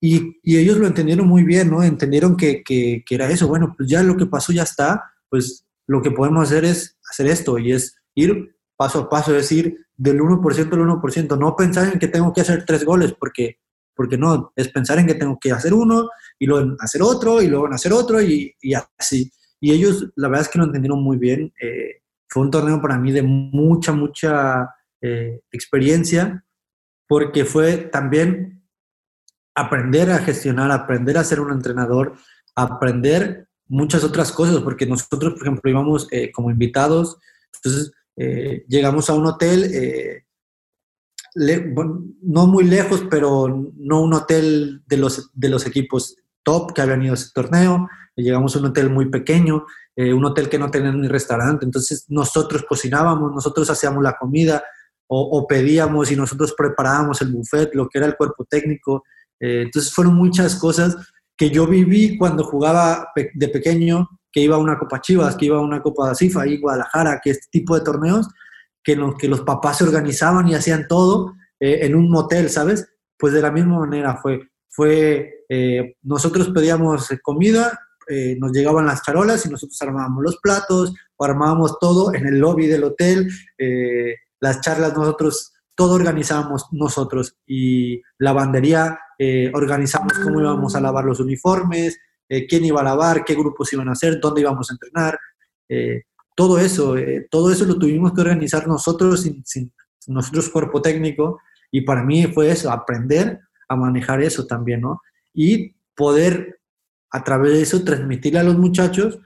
Y, 0.00 0.40
y, 0.42 0.56
ellos 0.58 0.78
lo 0.78 0.86
entendieron 0.88 1.28
muy 1.28 1.44
bien, 1.44 1.70
¿no? 1.70 1.82
Entendieron 1.82 2.36
que, 2.36 2.62
que, 2.64 3.04
era 3.08 3.30
eso. 3.30 3.46
Bueno, 3.46 3.74
pues 3.76 3.88
ya 3.88 4.02
lo 4.02 4.16
que 4.16 4.26
pasó 4.26 4.52
ya 4.52 4.64
está, 4.64 5.12
pues 5.28 5.64
lo 5.86 6.02
que 6.02 6.10
podemos 6.10 6.48
hacer 6.48 6.64
es 6.64 6.98
hacer 7.08 7.28
esto 7.28 7.58
y 7.58 7.72
es 7.72 7.96
ir 8.16 8.56
paso 8.78 9.00
a 9.00 9.08
paso, 9.08 9.32
es 9.32 9.42
decir, 9.42 9.86
del 9.96 10.20
1% 10.20 10.72
al 10.72 10.78
1%, 10.78 11.36
no 11.36 11.56
pensar 11.56 11.92
en 11.92 11.98
que 11.98 12.06
tengo 12.06 12.32
que 12.32 12.42
hacer 12.42 12.64
tres 12.64 12.84
goles, 12.84 13.12
porque, 13.18 13.58
porque 13.92 14.16
no, 14.16 14.52
es 14.54 14.68
pensar 14.68 15.00
en 15.00 15.06
que 15.08 15.16
tengo 15.16 15.36
que 15.40 15.50
hacer 15.50 15.74
uno 15.74 16.08
y 16.38 16.46
luego 16.46 16.76
hacer 16.78 17.02
otro 17.02 17.42
y 17.42 17.48
luego 17.48 17.66
hacer 17.66 17.92
otro 17.92 18.22
y, 18.22 18.54
y 18.62 18.74
así. 18.74 19.32
Y 19.60 19.72
ellos, 19.72 20.06
la 20.14 20.28
verdad 20.28 20.46
es 20.46 20.48
que 20.48 20.60
lo 20.60 20.64
entendieron 20.66 21.02
muy 21.02 21.16
bien. 21.16 21.52
Eh, 21.60 22.02
fue 22.28 22.44
un 22.44 22.52
torneo 22.52 22.80
para 22.80 22.98
mí 22.98 23.10
de 23.10 23.22
mucha, 23.22 23.90
mucha 23.90 24.72
eh, 25.00 25.40
experiencia, 25.50 26.44
porque 27.08 27.44
fue 27.44 27.78
también 27.78 28.62
aprender 29.56 30.12
a 30.12 30.18
gestionar, 30.18 30.70
aprender 30.70 31.18
a 31.18 31.24
ser 31.24 31.40
un 31.40 31.50
entrenador, 31.50 32.14
aprender 32.54 33.48
muchas 33.66 34.04
otras 34.04 34.30
cosas, 34.30 34.60
porque 34.60 34.86
nosotros, 34.86 35.32
por 35.32 35.42
ejemplo, 35.42 35.68
íbamos 35.68 36.06
eh, 36.12 36.30
como 36.30 36.52
invitados, 36.52 37.18
entonces 37.56 37.92
eh, 38.18 38.64
llegamos 38.68 39.08
a 39.08 39.14
un 39.14 39.26
hotel, 39.26 40.24
no 41.34 42.46
muy 42.46 42.64
lejos, 42.64 43.04
pero 43.10 43.48
no 43.76 44.02
un 44.02 44.14
hotel 44.14 44.82
de 44.86 44.96
los, 44.96 45.30
de 45.34 45.48
los 45.48 45.66
equipos 45.66 46.16
top 46.42 46.72
que 46.72 46.80
habían 46.80 47.02
ido 47.02 47.12
a 47.12 47.14
ese 47.14 47.30
torneo, 47.34 47.88
llegamos 48.16 48.56
a 48.56 48.58
un 48.58 48.66
hotel 48.66 48.90
muy 48.90 49.10
pequeño, 49.10 49.66
eh, 49.96 50.12
un 50.12 50.24
hotel 50.24 50.48
que 50.48 50.58
no 50.58 50.70
tenía 50.70 50.92
ni 50.92 51.08
restaurante, 51.08 51.64
entonces 51.64 52.04
nosotros 52.08 52.64
cocinábamos, 52.68 53.34
nosotros 53.34 53.68
hacíamos 53.70 54.02
la 54.02 54.16
comida 54.16 54.62
o, 55.10 55.46
pedíamos 55.46 56.12
y 56.12 56.16
nosotros 56.16 56.54
preparábamos 56.56 57.22
el 57.22 57.32
buffet, 57.32 57.74
lo 57.74 57.88
que 57.88 57.98
era 57.98 58.06
el 58.06 58.16
cuerpo 58.16 58.44
técnico. 58.44 59.04
Eh, 59.40 59.62
entonces 59.62 59.90
fueron 59.92 60.14
muchas 60.14 60.54
cosas 60.56 60.96
que 61.34 61.48
yo 61.48 61.66
viví 61.66 62.18
cuando 62.18 62.44
jugaba 62.44 63.08
de 63.14 63.48
pequeño, 63.48 64.06
que 64.32 64.40
iba 64.40 64.56
a 64.56 64.60
una 64.60 64.78
Copa 64.78 65.00
Chivas, 65.00 65.36
que 65.36 65.46
iba 65.46 65.58
a 65.58 65.62
una 65.62 65.82
Copa 65.82 66.08
de 66.08 66.14
CIFA, 66.14 66.42
ahí 66.42 66.60
Guadalajara, 66.60 67.20
que 67.22 67.30
este 67.30 67.46
tipo 67.50 67.74
de 67.74 67.84
torneos, 67.84 68.28
que 68.82 68.96
los, 68.96 69.14
que 69.16 69.28
los 69.28 69.42
papás 69.42 69.78
se 69.78 69.84
organizaban 69.84 70.48
y 70.48 70.54
hacían 70.54 70.86
todo 70.88 71.34
eh, 71.60 71.80
en 71.82 71.94
un 71.94 72.10
motel, 72.10 72.50
¿sabes? 72.50 72.88
Pues 73.18 73.32
de 73.32 73.42
la 73.42 73.50
misma 73.50 73.80
manera 73.80 74.16
fue, 74.16 74.40
fue 74.68 75.34
nosotros 76.02 76.50
pedíamos 76.50 77.08
comida, 77.22 77.78
eh, 78.10 78.36
nos 78.40 78.52
llegaban 78.52 78.86
las 78.86 79.02
charolas 79.02 79.44
y 79.44 79.50
nosotros 79.50 79.80
armábamos 79.82 80.24
los 80.24 80.38
platos 80.38 80.94
o 81.16 81.24
armábamos 81.24 81.78
todo 81.78 82.14
en 82.14 82.26
el 82.26 82.38
lobby 82.38 82.66
del 82.66 82.84
hotel, 82.84 83.28
eh, 83.58 84.14
las 84.40 84.62
charlas 84.62 84.96
nosotros, 84.96 85.52
todo 85.76 85.94
organizábamos 85.94 86.68
nosotros 86.72 87.36
y 87.46 88.00
lavandería 88.18 88.98
eh, 89.18 89.50
organizamos 89.52 90.14
cómo 90.24 90.40
íbamos 90.40 90.74
a 90.74 90.80
lavar 90.80 91.04
los 91.04 91.20
uniformes, 91.20 91.98
quién 92.28 92.64
iba 92.64 92.80
a 92.80 92.84
lavar, 92.84 93.24
qué 93.24 93.34
grupos 93.34 93.72
iban 93.72 93.88
a 93.88 93.92
hacer, 93.92 94.20
dónde 94.20 94.42
íbamos 94.42 94.70
a 94.70 94.74
entrenar, 94.74 95.18
todo 96.36 96.58
eso, 96.58 96.94
todo 97.30 97.50
eso 97.50 97.64
lo 97.64 97.78
tuvimos 97.78 98.12
que 98.12 98.20
organizar 98.20 98.68
nosotros 98.68 99.22
sin, 99.22 99.44
sin 99.44 99.72
nosotros 100.06 100.48
cuerpo 100.50 100.80
técnico 100.82 101.40
y 101.70 101.82
para 101.82 102.02
mí 102.02 102.26
fue 102.26 102.50
eso, 102.50 102.70
aprender 102.70 103.40
a 103.68 103.76
manejar 103.76 104.22
eso 104.22 104.46
también, 104.46 104.80
¿no? 104.80 105.02
Y 105.34 105.74
poder 105.94 106.60
a 107.10 107.24
través 107.24 107.52
de 107.52 107.62
eso 107.62 107.84
transmitirle 107.84 108.38
a 108.38 108.44
los 108.44 108.58
muchachos 108.58 109.18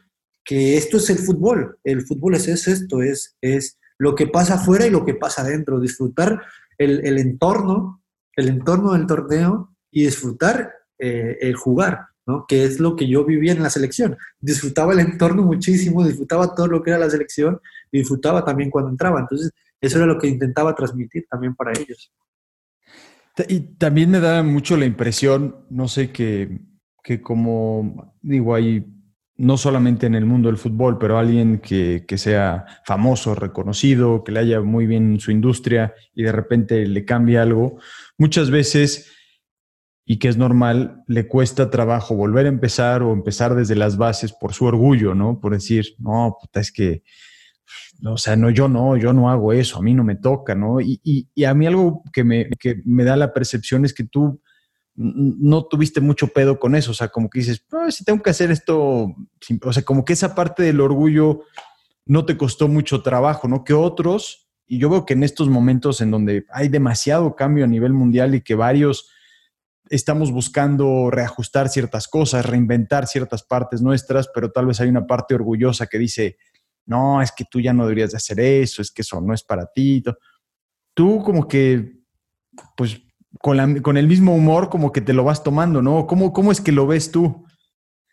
que 0.45 0.77
esto 0.77 0.97
es 0.97 1.09
el 1.11 1.19
fútbol, 1.19 1.79
el 1.85 2.03
fútbol 2.03 2.35
es, 2.35 2.49
esto, 2.49 3.03
es, 3.03 3.37
es 3.41 3.79
lo 3.99 4.15
que 4.15 4.27
pasa 4.27 4.55
afuera 4.55 4.87
y 4.87 4.91
lo 4.91 5.05
que 5.05 5.15
pasa 5.15 5.43
adentro, 5.43 5.79
disfrutar 5.79 6.43
el, 6.79 7.19
entorno, 7.19 8.03
el 8.35 8.49
entorno 8.49 8.95
del 8.95 9.07
torneo 9.07 9.77
y 9.91 10.05
disfrutar 10.05 10.73
eh, 10.99 11.39
el 11.41 11.55
jugar, 11.55 12.07
¿no? 12.27 12.45
que 12.47 12.65
es 12.65 12.81
lo 12.81 12.97
que 12.97 13.09
yo 13.09 13.25
vivía 13.25 13.53
en 13.53 13.63
la 13.63 13.71
selección. 13.71 14.17
Disfrutaba 14.41 14.93
el 14.93 15.01
entorno 15.01 15.43
muchísimo, 15.43 16.05
disfrutaba 16.05 16.55
todo 16.55 16.67
lo 16.67 16.83
que 16.83 16.91
era 16.91 16.99
la 16.99 17.11
selección 17.11 17.61
disfrutaba 17.91 18.43
también 18.43 18.71
cuando 18.71 18.91
entraba. 18.91 19.21
Entonces, 19.21 19.51
eso 19.81 19.99
era 19.99 20.07
lo 20.07 20.19
que 20.19 20.27
intentaba 20.27 20.75
transmitir 20.75 21.27
también 21.29 21.55
para 21.55 21.73
ellos. 21.73 22.11
Y 23.49 23.61
también 23.77 24.11
me 24.11 24.21
da 24.21 24.43
mucho 24.43 24.77
la 24.77 24.87
impresión, 24.87 25.67
no 25.69 25.89
sé, 25.89 26.11
que 26.11 26.59
que 27.03 27.21
como 27.21 28.15
digo, 28.23 28.55
hay 28.55 28.87
no 29.37 29.57
solamente 29.57 30.07
en 30.07 30.15
el 30.15 30.25
mundo 30.25 30.49
del 30.49 30.59
fútbol, 30.59 30.99
pero 30.99 31.19
alguien 31.19 31.59
que, 31.59 32.05
sea 32.17 32.65
famoso, 32.85 33.35
reconocido, 33.35 34.23
que 34.23 34.31
le 34.31 34.41
haya 34.41 34.61
muy 34.61 34.87
bien 34.87 35.19
su 35.19 35.33
industria 35.33 35.95
y 36.15 36.23
de 36.23 36.33
repente 36.33 36.87
le 36.87 37.05
cambia 37.05 37.43
algo, 37.43 37.79
muchas 38.19 38.51
veces, 38.51 39.11
y 40.05 40.19
que 40.19 40.29
es 40.29 40.37
normal, 40.37 41.03
le 41.07 41.29
cuesta 41.29 41.71
trabajo 41.71 42.15
volver 42.15 42.47
a 42.47 42.51
empezar 42.51 43.03
o 43.03 43.13
empezar 43.13 43.55
desde 43.55 43.77
las 43.77 43.97
bases 43.97 44.33
por 44.33 44.53
su 44.53 44.65
orgullo, 44.65 45.15
¿no? 45.15 45.41
Por 45.41 45.53
decir, 45.53 45.95
no, 45.99 46.37
puta, 46.41 46.61
es 46.61 46.73
que, 46.73 47.03
o 48.05 48.17
sea, 48.17 48.35
no, 48.35 48.51
yo 48.51 48.69
no, 48.69 48.97
yo 48.97 49.13
no 49.13 49.31
hago 49.31 49.53
eso, 49.53 49.79
a 49.79 49.83
mí 49.83 49.95
no 49.95 50.03
me 50.03 50.17
toca, 50.17 50.55
¿no? 50.55 50.81
Y, 50.81 51.01
y 51.35 51.45
a 51.45 51.55
mí 51.55 51.67
algo 51.67 52.03
que 52.13 52.25
me, 52.25 52.51
que 52.59 52.83
me 52.85 53.05
da 53.05 53.17
la 53.17 53.33
percepción 53.33 53.85
es 53.85 53.95
que 53.95 54.05
tú 54.05 54.41
no 54.95 55.65
tuviste 55.65 56.01
mucho 56.01 56.29
pedo 56.29 56.59
con 56.59 56.75
eso, 56.75 56.91
o 56.91 56.95
sea, 56.95 57.09
como 57.09 57.31
que 57.31 57.39
dices, 57.39 57.65
si 57.91 58.05
tengo 58.05 58.23
que 58.23 58.31
hacer 58.31 58.51
esto, 58.51 59.15
o 59.63 59.73
sea, 59.73 59.83
como 59.85 60.05
que 60.05 60.13
esa 60.13 60.35
parte 60.35 60.63
del 60.63 60.81
orgullo 60.81 61.43
no 62.05 62.27
te 62.27 62.37
costó 62.37 62.69
mucho 62.69 63.03
trabajo, 63.03 63.49
¿no? 63.49 63.65
Que 63.65 63.73
otros, 63.73 64.51
y 64.67 64.79
yo 64.79 64.91
veo 64.91 65.07
que 65.07 65.15
en 65.15 65.23
estos 65.23 65.49
momentos 65.49 66.01
en 66.01 66.11
donde 66.11 66.45
hay 66.53 66.69
demasiado 66.69 67.37
cambio 67.37 67.65
a 67.65 67.69
nivel 67.69 67.93
mundial 67.93 68.35
y 68.35 68.43
que 68.43 68.55
varios 68.55 69.09
estamos 69.89 70.31
buscando 70.31 71.11
reajustar 71.11 71.69
ciertas 71.69 72.09
cosas, 72.09 72.47
reinventar 72.47 73.07
ciertas 73.07 73.43
partes 73.43 73.83
nuestras, 73.83 74.29
pero 74.35 74.51
tal 74.51 74.67
vez 74.67 74.81
hay 74.81 74.89
una 74.89 75.07
parte 75.07 75.35
orgullosa 75.35 75.87
que 75.87 75.99
dice, 75.99 76.37
no, 76.87 77.23
es 77.23 77.33
que 77.33 77.45
tú 77.51 77.61
ya 77.61 77.73
no 77.73 77.85
deberías 77.85 78.13
de 78.13 78.17
hacer 78.17 78.41
eso, 78.41 78.83
es 78.83 78.91
que 78.91 79.03
eso 79.03 79.21
no 79.21 79.35
es 79.35 79.43
para 79.43 79.67
ti. 79.67 80.03
Tú 80.95 81.23
como 81.23 81.47
que, 81.47 82.01
pues 82.77 83.03
con, 83.41 83.97
el 83.97 84.07
mismo 84.07 84.35
humor 84.35 84.69
como 84.69 84.93
que 84.93 85.01
te 85.01 85.13
lo 85.13 85.25
vas 85.25 85.43
tomando, 85.43 85.83
¿no? 85.83 86.07
¿Cómo, 86.07 86.33
¿Cómo 86.33 86.53
es 86.53 86.61
que 86.61 86.73
lo 86.73 86.87
ves 86.87 87.11
tú? 87.11 87.45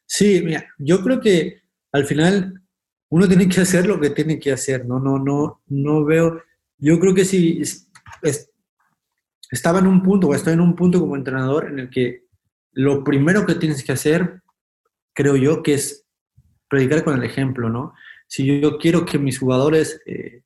Sí, 0.06 0.42
mira, 0.44 0.66
yo 0.78 1.02
creo 1.04 1.20
que 1.20 1.62
al 1.92 2.06
final 2.06 2.62
uno 3.10 3.28
tiene 3.28 3.48
que 3.48 3.62
hacer 3.62 3.86
lo 3.86 4.00
que 4.00 4.12
tiene 4.12 4.40
que 4.40 4.52
hacer, 4.52 4.86
¿no? 4.86 5.00
No, 5.00 5.20
no, 5.20 5.62
no 5.68 6.06
veo, 6.06 6.42
yo 6.78 7.00
creo 7.00 7.14
que 7.14 7.26
si 7.26 7.62
estaba 9.50 9.80
en 9.80 9.88
un 9.88 10.04
punto 10.04 10.28
o 10.28 10.36
estoy 10.36 10.54
en 10.54 10.62
un 10.62 10.76
punto 10.76 11.00
como 11.00 11.16
entrenador 11.16 11.68
en 11.68 11.80
el 11.80 11.90
que 11.90 12.26
lo 12.72 13.04
primero 13.04 13.46
que 13.46 13.56
tienes 13.56 13.84
que 13.84 13.92
hacer, 13.92 14.42
creo 15.14 15.36
yo, 15.36 15.64
que 15.64 15.74
es 15.74 16.06
predicar 16.68 17.04
con 17.04 17.18
el 17.18 17.24
ejemplo, 17.24 17.70
¿no? 17.70 17.94
si 18.30 18.62
yo 18.62 18.78
quiero 18.78 19.06
que 19.06 19.18
mis 19.18 19.40
jugadores 19.40 20.02
eh, 20.06 20.44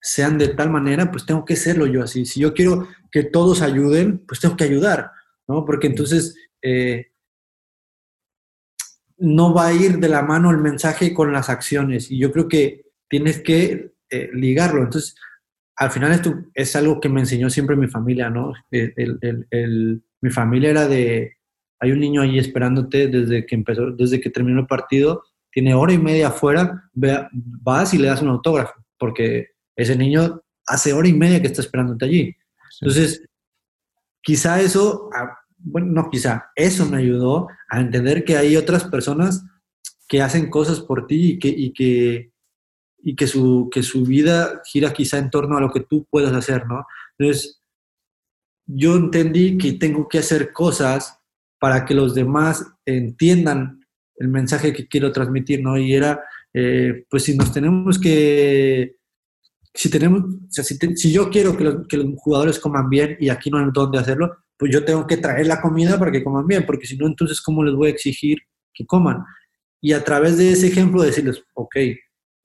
sean 0.00 0.38
de 0.38 0.48
tal 0.48 0.70
manera, 0.70 1.10
pues 1.12 1.24
tengo 1.24 1.44
que 1.44 1.54
serlo 1.54 1.86
yo 1.86 2.02
así. 2.02 2.26
Si 2.26 2.40
yo 2.40 2.52
quiero 2.52 2.88
que 3.12 3.22
todos 3.22 3.62
ayuden, 3.62 4.18
pues 4.26 4.40
tengo 4.40 4.56
que 4.56 4.64
ayudar, 4.64 5.12
¿no? 5.46 5.64
Porque 5.64 5.86
entonces 5.86 6.34
eh, 6.60 7.12
no 9.18 9.54
va 9.54 9.68
a 9.68 9.72
ir 9.72 9.98
de 9.98 10.08
la 10.08 10.22
mano 10.22 10.50
el 10.50 10.58
mensaje 10.58 11.14
con 11.14 11.32
las 11.32 11.48
acciones. 11.48 12.10
Y 12.10 12.18
yo 12.18 12.32
creo 12.32 12.48
que 12.48 12.86
tienes 13.08 13.40
que 13.40 13.92
eh, 14.10 14.30
ligarlo. 14.34 14.82
Entonces, 14.82 15.14
al 15.76 15.90
final 15.90 16.12
esto 16.12 16.34
es 16.54 16.76
algo 16.76 17.00
que 17.00 17.08
me 17.08 17.20
enseñó 17.20 17.50
siempre 17.50 17.76
mi 17.76 17.88
familia, 17.88 18.30
¿no? 18.30 18.52
mi 18.70 20.30
familia 20.30 20.70
era 20.70 20.86
de, 20.86 21.36
hay 21.80 21.92
un 21.92 22.00
niño 22.00 22.22
ahí 22.22 22.38
esperándote 22.38 23.08
desde 23.08 23.46
que 23.46 23.54
empezó, 23.54 23.90
desde 23.90 24.20
que 24.20 24.30
terminó 24.30 24.60
el 24.60 24.66
partido, 24.66 25.24
tiene 25.50 25.74
hora 25.74 25.92
y 25.92 25.98
media 25.98 26.28
afuera, 26.28 26.90
vas 26.92 27.92
y 27.94 27.98
le 27.98 28.08
das 28.08 28.22
un 28.22 28.28
autógrafo, 28.28 28.74
porque 28.98 29.48
ese 29.76 29.96
niño 29.96 30.42
hace 30.66 30.92
hora 30.92 31.08
y 31.08 31.12
media 31.12 31.40
que 31.40 31.48
está 31.48 31.60
esperándote 31.60 32.04
allí. 32.04 32.36
Entonces, 32.80 33.24
quizá 34.22 34.60
eso 34.60 35.10
bueno, 35.64 35.88
no 35.88 36.10
quizá, 36.10 36.50
eso 36.56 36.86
me 36.86 36.98
ayudó 36.98 37.48
a 37.68 37.80
entender 37.80 38.24
que 38.24 38.36
hay 38.36 38.56
otras 38.56 38.84
personas 38.84 39.44
que 40.08 40.20
hacen 40.20 40.50
cosas 40.50 40.80
por 40.80 41.06
ti 41.06 41.32
y 41.32 41.38
que, 41.38 41.48
y 41.48 41.72
que, 41.72 42.31
y 43.02 43.16
que, 43.16 43.26
su, 43.26 43.68
que 43.70 43.82
su 43.82 44.04
vida 44.04 44.62
gira 44.64 44.92
quizá 44.92 45.18
en 45.18 45.30
torno 45.30 45.56
a 45.56 45.60
lo 45.60 45.70
que 45.70 45.80
tú 45.80 46.06
puedas 46.08 46.32
hacer, 46.32 46.66
¿no? 46.66 46.86
Entonces, 47.18 47.60
yo 48.66 48.96
entendí 48.96 49.58
que 49.58 49.72
tengo 49.72 50.08
que 50.08 50.18
hacer 50.18 50.52
cosas 50.52 51.18
para 51.58 51.84
que 51.84 51.94
los 51.94 52.14
demás 52.14 52.64
entiendan 52.86 53.80
el 54.16 54.28
mensaje 54.28 54.72
que 54.72 54.86
quiero 54.86 55.10
transmitir, 55.10 55.62
¿no? 55.62 55.76
Y 55.76 55.94
era, 55.94 56.22
eh, 56.54 57.04
pues 57.10 57.24
si 57.24 57.36
nos 57.36 57.52
tenemos 57.52 57.98
que, 57.98 58.96
si 59.74 59.90
tenemos, 59.90 60.22
o 60.22 60.50
sea, 60.50 60.62
si, 60.62 60.76
si, 60.96 61.12
yo 61.12 61.28
quiero 61.28 61.56
que 61.56 61.64
los, 61.64 61.86
que 61.88 61.96
los, 61.96 62.06
jugadores 62.16 62.58
coman 62.58 62.88
bien 62.88 63.16
y 63.18 63.30
aquí 63.30 63.50
no 63.50 63.58
hay 63.58 63.66
dónde 63.72 63.98
hacerlo, 63.98 64.36
pues 64.56 64.72
yo 64.72 64.84
tengo 64.84 65.06
que 65.06 65.16
traer 65.16 65.46
la 65.48 65.60
comida 65.60 65.98
para 65.98 66.12
que 66.12 66.22
coman 66.22 66.46
bien, 66.46 66.64
porque 66.64 66.86
si 66.86 66.96
no, 66.96 67.06
entonces, 67.06 67.40
¿cómo 67.40 67.64
les 67.64 67.74
voy 67.74 67.88
a 67.88 67.92
exigir 67.92 68.38
que 68.72 68.86
coman? 68.86 69.24
Y 69.80 69.92
a 69.92 70.04
través 70.04 70.38
de 70.38 70.52
ese 70.52 70.68
ejemplo 70.68 71.02
decirles, 71.02 71.42
ok, 71.54 71.76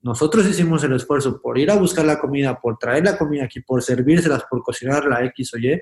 nosotros 0.08 0.46
hicimos 0.46 0.82
el 0.84 0.94
esfuerzo 0.94 1.40
por 1.40 1.58
ir 1.58 1.70
a 1.70 1.76
buscar 1.76 2.06
la 2.06 2.18
comida, 2.18 2.58
por 2.58 2.78
traer 2.78 3.04
la 3.04 3.18
comida 3.18 3.44
aquí, 3.44 3.60
por 3.60 3.82
servírselas, 3.82 4.44
por 4.50 4.62
cocinar 4.62 5.04
la 5.04 5.22
X 5.26 5.52
o 5.52 5.58
Y, 5.58 5.80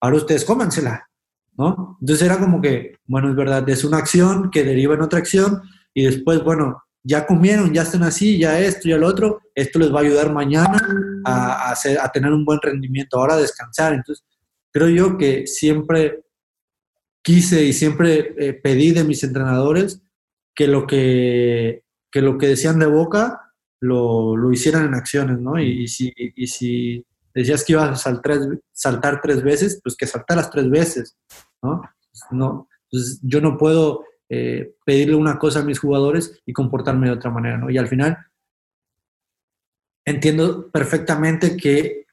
ahora 0.00 0.16
ustedes 0.16 0.44
cómansela, 0.44 1.08
¿no? 1.56 1.96
Entonces 2.00 2.26
era 2.26 2.38
como 2.38 2.60
que, 2.60 2.96
bueno, 3.06 3.30
es 3.30 3.36
verdad, 3.36 3.68
es 3.68 3.84
una 3.84 3.98
acción 3.98 4.50
que 4.50 4.64
deriva 4.64 4.94
en 4.94 5.02
otra 5.02 5.20
acción 5.20 5.62
y 5.94 6.04
después, 6.04 6.42
bueno, 6.42 6.82
ya 7.04 7.24
comieron, 7.24 7.72
ya 7.72 7.82
están 7.82 8.02
así, 8.02 8.36
ya 8.36 8.58
esto, 8.58 8.88
ya 8.88 8.96
lo 8.96 9.06
otro, 9.06 9.40
esto 9.54 9.78
les 9.78 9.94
va 9.94 10.00
a 10.00 10.02
ayudar 10.02 10.32
mañana 10.32 10.82
a, 11.24 11.70
hacer, 11.70 12.00
a 12.00 12.10
tener 12.10 12.32
un 12.32 12.44
buen 12.44 12.58
rendimiento, 12.60 13.16
ahora 13.16 13.34
a 13.34 13.40
descansar. 13.40 13.92
Entonces, 13.92 14.24
creo 14.72 14.88
yo 14.88 15.16
que 15.16 15.46
siempre 15.46 16.24
quise 17.22 17.64
y 17.64 17.72
siempre 17.72 18.34
eh, 18.38 18.54
pedí 18.54 18.90
de 18.90 19.04
mis 19.04 19.22
entrenadores 19.22 20.02
que 20.52 20.66
lo 20.66 20.84
que, 20.86 21.84
lo 22.12 22.38
que 22.38 22.48
decían 22.48 22.80
de 22.80 22.86
boca 22.86 23.51
lo, 23.82 24.52
hicieran 24.52 24.86
en 24.86 24.94
acciones, 24.94 25.38
¿no? 25.40 25.60
Y, 25.60 25.88
si, 25.88 26.12
si 26.46 27.04
decías 27.34 27.64
que 27.64 27.72
ibas 27.72 27.90
a 27.90 27.96
saltar, 27.96 28.38
saltar 28.72 29.20
tres 29.20 29.42
veces, 29.42 29.80
pues 29.82 29.96
que 29.96 30.06
saltaras 30.06 30.50
tres 30.50 30.70
veces, 30.70 31.16
¿no? 31.62 31.82
no 32.30 32.68
entonces, 32.84 33.20
yo 33.22 33.40
no 33.40 33.56
puedo 33.56 34.04
eh, 34.28 34.74
pedirle 34.84 35.16
una 35.16 35.38
cosa 35.38 35.60
a 35.60 35.64
mis 35.64 35.80
jugadores 35.80 36.40
y 36.46 36.52
comportarme 36.52 37.08
de 37.08 37.14
otra 37.14 37.30
manera, 37.30 37.58
¿no? 37.58 37.70
Y 37.70 37.78
al 37.78 37.88
final 37.88 38.18
entiendo 40.04 40.70
perfectamente 40.70 41.56
que 41.56 42.06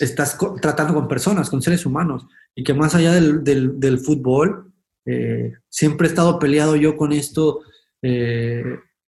estás 0.00 0.38
tratando 0.60 0.94
con 0.94 1.06
personas, 1.06 1.50
con 1.50 1.62
seres 1.62 1.84
humanos, 1.86 2.26
y 2.54 2.64
que 2.64 2.74
más 2.74 2.94
allá 2.94 3.12
del, 3.12 3.98
fútbol, 3.98 4.72
eh, 5.04 5.52
siempre 5.68 6.06
he 6.06 6.10
estado 6.10 6.38
peleado 6.38 6.76
yo 6.76 6.96
con 6.96 7.12
esto 7.12 7.60
eh, 8.02 8.78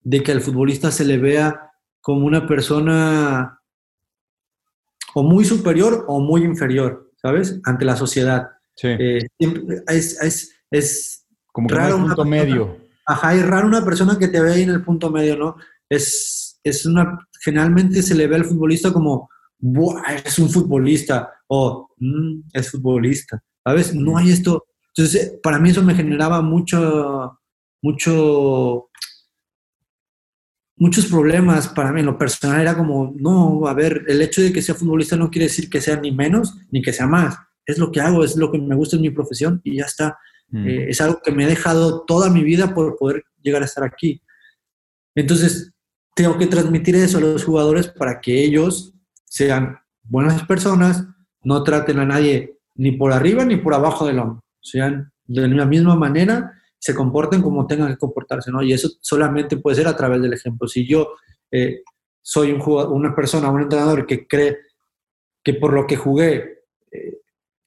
de 0.09 0.23
que 0.23 0.33
al 0.33 0.41
futbolista 0.41 0.91
se 0.91 1.05
le 1.05 1.19
vea 1.19 1.71
como 2.01 2.25
una 2.25 2.47
persona 2.47 3.61
o 5.15 5.23
muy 5.23 5.45
superior 5.45 6.07
o 6.09 6.19
muy 6.21 6.45
inferior, 6.45 7.13
¿sabes? 7.21 7.61
Ante 7.65 7.85
la 7.85 7.95
sociedad. 7.95 8.49
Sí. 8.75 8.89
Eh, 8.89 9.27
es, 9.87 10.55
es, 10.71 11.27
como 11.53 11.69
raro 11.69 11.97
un 11.97 12.07
punto 12.07 12.25
medio. 12.25 12.79
Ajá, 13.05 13.35
es 13.35 13.47
raro 13.47 13.67
una 13.67 13.85
persona 13.85 14.19
que 14.19 14.29
te 14.29 14.41
ve 14.41 14.53
ahí 14.53 14.63
en 14.63 14.71
el 14.71 14.83
punto 14.83 15.11
medio, 15.11 15.37
¿no? 15.37 15.57
Es, 15.91 16.59
es 16.65 16.87
una, 16.87 17.19
generalmente 17.45 18.01
se 18.01 18.15
le 18.15 18.27
ve 18.27 18.37
al 18.37 18.47
futbolista 18.47 18.93
como 18.93 19.29
es 20.25 20.39
un 20.39 20.49
futbolista 20.49 21.35
o 21.49 21.91
mm, 21.99 22.49
es 22.55 22.71
futbolista. 22.71 23.43
¿Sabes? 23.63 23.95
No 23.95 24.17
hay 24.17 24.31
esto. 24.31 24.65
Entonces, 24.97 25.39
para 25.43 25.59
mí 25.59 25.69
eso 25.69 25.83
me 25.83 25.95
generaba 25.95 26.41
mucho, 26.41 27.39
mucho, 27.83 28.89
muchos 30.79 31.07
problemas 31.07 31.69
para 31.69 31.93
mí. 31.93 32.01
En 32.01 32.07
lo 32.07 32.19
personal 32.19 32.61
era 32.61 32.77
como, 32.77 33.15
no, 33.17 33.67
a 33.67 33.75
ver, 33.75 34.05
el 34.09 34.23
hecho 34.23 34.41
de 34.41 34.53
que 34.53 34.63
sea 34.63 34.75
futbolista 34.75 35.17
no 35.17 35.31
quiere 35.31 35.47
decir 35.47 35.69
que 35.69 35.81
sea 35.81 36.01
ni 36.01 36.13
menos 36.13 36.57
ni 36.71 36.83
que 36.83 36.93
sea 36.93 37.07
más. 37.07 37.37
Es 37.67 37.79
lo 37.79 37.93
que 37.93 38.01
hago, 38.01 38.25
es 38.25 38.37
lo 38.37 38.51
que 38.51 38.59
me 38.59 38.75
gusta 38.75 38.97
en 38.97 39.03
mi 39.03 39.11
profesión 39.11 39.61
y 39.65 39.77
ya 39.77 39.85
está. 39.85 40.19
Mm. 40.49 40.67
Eh, 40.67 40.87
es 40.91 41.01
algo 41.01 41.21
que 41.23 41.33
me 41.33 41.45
ha 41.45 41.49
dejado 41.49 42.05
toda 42.07 42.31
mi 42.31 42.43
vida 42.43 42.75
por 42.75 42.97
poder 42.97 43.25
llegar 43.43 43.63
a 43.63 43.67
estar 43.67 43.85
aquí. 43.85 44.23
Entonces, 45.15 45.73
tengo 46.15 46.39
que 46.39 46.47
transmitir 46.47 46.97
eso 46.97 47.19
a 47.19 47.21
los 47.21 47.45
jugadores 47.45 47.89
para 47.89 48.21
que 48.21 48.43
ellos 48.43 48.95
sean 49.25 49.79
buenas 50.03 50.43
personas, 50.45 51.07
no 51.43 51.63
traten 51.63 51.99
a 51.99 52.05
nadie 52.05 52.59
ni 52.75 52.93
por 52.93 53.13
arriba 53.13 53.45
ni 53.45 53.57
por 53.57 53.75
abajo 53.75 54.07
del 54.07 54.19
hombro, 54.19 54.45
sean 54.61 55.13
de 55.27 55.47
la 55.49 55.67
misma 55.67 55.95
manera, 55.95 56.58
se 56.79 56.95
comporten 56.95 57.43
como 57.43 57.67
tengan 57.67 57.93
que 57.93 57.99
comportarse, 57.99 58.51
¿no? 58.51 58.63
Y 58.63 58.73
eso 58.73 58.89
solamente 59.01 59.57
puede 59.57 59.77
ser 59.77 59.89
a 59.89 59.97
través 59.97 60.23
del 60.23 60.33
ejemplo. 60.33 60.69
Si 60.69 60.87
yo 60.87 61.15
eh, 61.51 61.83
soy 62.23 62.53
un 62.53 62.63
una 62.93 63.15
persona, 63.15 63.51
un 63.51 63.63
entrenador 63.63 64.07
que 64.07 64.27
cree 64.27 64.59
que 65.43 65.55
por 65.55 65.73
lo 65.73 65.87
que 65.87 65.97
jugué 65.97 66.65
eh, 66.91 67.19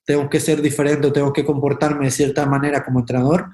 tengo 0.05 0.30
que 0.30 0.39
ser 0.39 0.62
diferente 0.62 1.07
o 1.07 1.14
tengo 1.14 1.34
que 1.34 1.45
comportarme 1.45 2.05
de 2.05 2.12
cierta 2.12 2.45
manera 2.45 2.84
como 2.84 2.99
entrenador, 2.99 3.49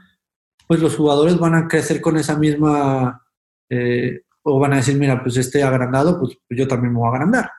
pues 0.67 0.81
los 0.81 0.95
jugadores 0.95 1.37
van 1.37 1.55
a 1.55 1.67
crecer 1.67 2.01
con 2.01 2.17
esa 2.17 2.37
misma, 2.37 3.25
eh, 3.69 4.21
o 4.43 4.59
van 4.59 4.73
a 4.73 4.77
decir, 4.77 4.97
mira, 4.97 5.21
pues 5.21 5.37
este 5.37 5.63
agrandado, 5.63 6.19
pues 6.19 6.37
yo 6.49 6.67
también 6.67 6.93
me 6.93 6.99
voy 6.99 7.07
a 7.07 7.11
agrandar. 7.11 7.49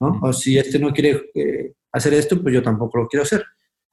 O 0.00 0.32
si 0.32 0.56
este 0.58 0.78
no 0.78 0.92
quiere 0.92 1.30
eh, 1.34 1.72
hacer 1.92 2.14
esto, 2.14 2.40
pues 2.40 2.54
yo 2.54 2.62
tampoco 2.62 2.98
lo 2.98 3.08
quiero 3.08 3.24
hacer. 3.24 3.44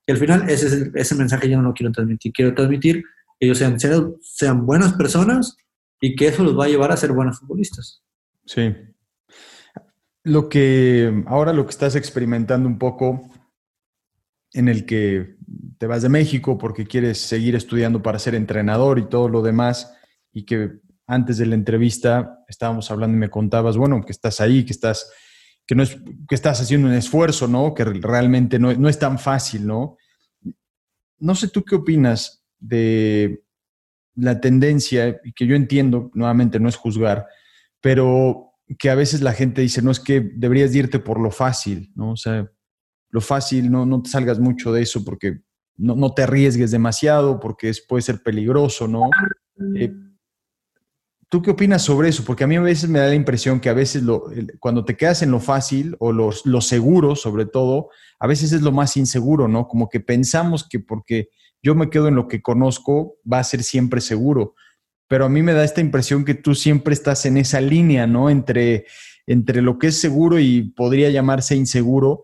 Y 0.06 0.12
al 0.12 0.18
final 0.18 0.50
ese, 0.50 0.92
ese 0.94 1.16
mensaje 1.16 1.50
yo 1.50 1.58
no 1.58 1.70
lo 1.70 1.74
quiero 1.74 1.92
transmitir. 1.92 2.32
Quiero 2.32 2.54
transmitir 2.54 3.04
que 3.40 3.48
ellos 3.48 3.58
sean, 3.58 3.78
sean 4.22 4.66
buenas 4.66 4.94
personas 4.94 5.58
y 6.00 6.16
que 6.16 6.28
eso 6.28 6.44
los 6.44 6.58
va 6.58 6.66
a 6.66 6.70
llevar 6.70 6.92
a 6.92 6.98
ser 6.98 7.12
buenos 7.12 7.40
futbolistas. 7.40 8.04
Sí. 8.46 8.76
Lo 10.24 10.50
que 10.50 11.24
ahora 11.28 11.54
lo 11.54 11.66
que 11.66 11.72
estás 11.72 11.96
experimentando 11.96 12.68
un 12.68 12.78
poco 12.78 13.30
en 14.54 14.68
el 14.68 14.86
que 14.86 15.36
te 15.78 15.88
vas 15.88 16.02
de 16.02 16.10
México 16.10 16.58
porque 16.58 16.86
quieres 16.86 17.20
seguir 17.20 17.56
estudiando 17.56 18.02
para 18.02 18.20
ser 18.20 18.36
entrenador 18.36 19.00
y 19.00 19.10
todo 19.10 19.30
lo 19.30 19.42
demás 19.42 19.94
y 20.32 20.46
que 20.46 20.80
antes 21.08 21.38
de 21.38 21.46
la 21.46 21.56
entrevista 21.56 22.44
estábamos 22.48 22.90
hablando 22.90 23.16
y 23.16 23.20
me 23.20 23.30
contabas, 23.30 23.78
bueno, 23.78 24.04
que 24.04 24.12
estás 24.12 24.42
ahí, 24.42 24.66
que 24.66 24.72
estás 24.74 25.12
que 25.68 25.76
no 25.76 25.84
es 25.84 25.98
que 26.28 26.36
estás 26.36 26.62
haciendo 26.62 26.88
un 26.88 26.94
esfuerzo, 26.94 27.48
¿no? 27.48 27.74
Que 27.74 27.84
realmente 27.84 28.60
no, 28.60 28.74
no 28.74 28.88
es 28.88 29.00
tan 29.00 29.18
fácil, 29.18 29.66
¿no? 29.66 29.98
No 31.18 31.36
sé 31.36 31.50
tú 31.50 31.64
qué 31.64 31.76
opinas 31.76 32.45
de 32.60 33.44
la 34.16 34.40
tendencia, 34.40 35.20
que 35.36 35.46
yo 35.46 35.56
entiendo, 35.56 36.12
nuevamente 36.14 36.60
no 36.60 36.70
es 36.70 36.76
juzgar, 36.76 37.28
pero 37.82 38.54
que 38.80 38.90
a 38.90 38.96
veces 38.96 39.22
la 39.22 39.34
gente 39.34 39.62
dice, 39.62 39.82
no 39.82 39.92
es 39.92 40.00
que 40.00 40.22
deberías 40.22 40.74
irte 40.74 41.00
por 41.00 41.20
lo 41.20 41.32
fácil, 41.32 41.92
¿no? 41.96 42.12
O 42.12 42.18
sea, 42.18 42.50
lo 43.10 43.22
fácil, 43.22 43.72
no, 43.72 43.86
no 43.86 44.02
te 44.02 44.10
salgas 44.10 44.40
mucho 44.40 44.74
de 44.74 44.82
eso 44.82 45.04
porque 45.04 45.42
no, 45.78 45.96
no 45.96 46.14
te 46.14 46.24
arriesgues 46.24 46.72
demasiado, 46.72 47.40
porque 47.40 47.72
puede 47.88 48.02
ser 48.02 48.24
peligroso, 48.24 48.88
¿no? 48.88 49.10
Eh, 49.76 49.94
¿Tú 51.30 51.42
qué 51.42 51.52
opinas 51.52 51.82
sobre 51.82 52.10
eso? 52.10 52.24
Porque 52.24 52.44
a 52.44 52.48
mí 52.48 52.56
a 52.56 52.62
veces 52.62 52.90
me 52.90 53.00
da 53.00 53.08
la 53.08 53.16
impresión 53.16 53.60
que 53.60 53.70
a 53.70 53.74
veces 53.74 54.04
cuando 54.60 54.86
te 54.86 54.96
quedas 54.96 55.22
en 55.22 55.32
lo 55.32 55.40
fácil 55.40 55.96
o 56.00 56.12
lo, 56.12 56.30
lo 56.46 56.62
seguro, 56.62 57.16
sobre 57.16 57.46
todo, 57.46 57.90
a 58.20 58.28
veces 58.28 58.52
es 58.52 58.62
lo 58.62 58.72
más 58.72 58.96
inseguro, 58.96 59.48
¿no? 59.48 59.68
Como 59.68 59.90
que 59.90 60.00
pensamos 60.00 60.68
que 60.68 60.80
porque 60.80 61.30
yo 61.66 61.74
me 61.74 61.90
quedo 61.90 62.08
en 62.08 62.16
lo 62.16 62.28
que 62.28 62.44
conozco 62.44 63.18
va 63.32 63.40
a 63.40 63.44
ser 63.44 63.64
siempre 63.64 64.00
seguro. 64.00 64.54
Pero 65.08 65.26
a 65.26 65.30
mí 65.30 65.42
me 65.42 65.54
da 65.54 65.64
esta 65.64 65.82
impresión 65.82 66.24
que 66.24 66.36
tú 66.36 66.54
siempre 66.54 66.94
estás 66.94 67.26
en 67.26 67.38
esa 67.38 67.60
línea, 67.60 68.06
¿no? 68.06 68.30
Entre, 68.30 68.86
entre 69.26 69.64
lo 69.64 69.80
que 69.80 69.88
es 69.88 70.00
seguro 70.00 70.40
y 70.40 70.72
podría 70.76 71.10
llamarse 71.10 71.56
inseguro, 71.56 72.24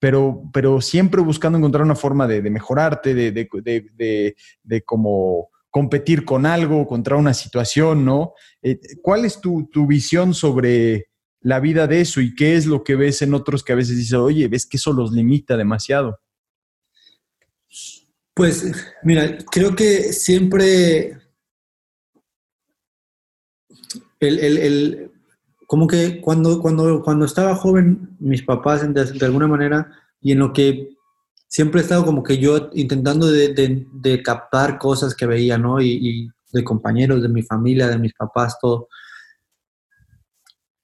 pero, 0.00 0.42
pero 0.54 0.80
siempre 0.80 1.20
buscando 1.20 1.58
encontrar 1.58 1.84
una 1.84 1.96
forma 1.96 2.26
de, 2.26 2.40
mejorarte, 2.40 3.12
de, 3.12 3.30
de, 3.30 3.46
de, 3.94 4.36
de 4.62 4.82
como 4.82 5.50
competir 5.70 6.24
con 6.24 6.46
algo, 6.46 6.86
contra 6.86 7.16
una 7.16 7.34
situación, 7.34 8.06
¿no? 8.06 8.32
Eh, 8.62 8.80
¿Cuál 9.02 9.26
es 9.26 9.38
tu, 9.42 9.68
tu, 9.70 9.86
visión 9.86 10.32
sobre 10.32 11.08
la 11.42 11.60
vida 11.60 11.86
de 11.86 12.00
eso 12.00 12.22
y 12.22 12.34
qué 12.34 12.56
es 12.56 12.64
lo 12.64 12.84
que 12.84 12.96
ves 12.96 13.20
en 13.20 13.34
otros 13.34 13.62
que 13.62 13.74
a 13.74 13.76
veces 13.76 13.98
dices, 13.98 14.14
oye, 14.14 14.48
ves 14.48 14.66
que 14.66 14.78
eso 14.78 14.94
los 14.94 15.12
limita 15.12 15.58
demasiado? 15.58 16.20
Pues 18.38 18.72
mira, 19.02 19.36
creo 19.50 19.74
que 19.74 20.12
siempre 20.12 21.18
el, 24.20 24.38
el, 24.38 24.58
el, 24.58 25.12
como 25.66 25.88
que 25.88 26.20
cuando, 26.20 26.62
cuando, 26.62 27.02
cuando 27.02 27.24
estaba 27.24 27.56
joven, 27.56 28.16
mis 28.20 28.44
papás 28.44 28.86
de, 28.94 29.26
alguna 29.26 29.48
manera, 29.48 29.90
y 30.20 30.30
en 30.30 30.38
lo 30.38 30.52
que 30.52 30.90
siempre 31.48 31.80
he 31.80 31.82
estado 31.82 32.04
como 32.04 32.22
que 32.22 32.38
yo 32.38 32.70
intentando 32.74 33.26
de, 33.26 33.84
de, 33.92 34.22
captar 34.22 34.78
cosas 34.78 35.16
que 35.16 35.26
veía, 35.26 35.58
¿no? 35.58 35.80
Y, 35.80 36.30
de 36.52 36.62
compañeros, 36.62 37.20
de 37.20 37.28
mi 37.28 37.42
familia, 37.42 37.88
de 37.88 37.98
mis 37.98 38.14
papás, 38.14 38.56
todo. 38.60 38.86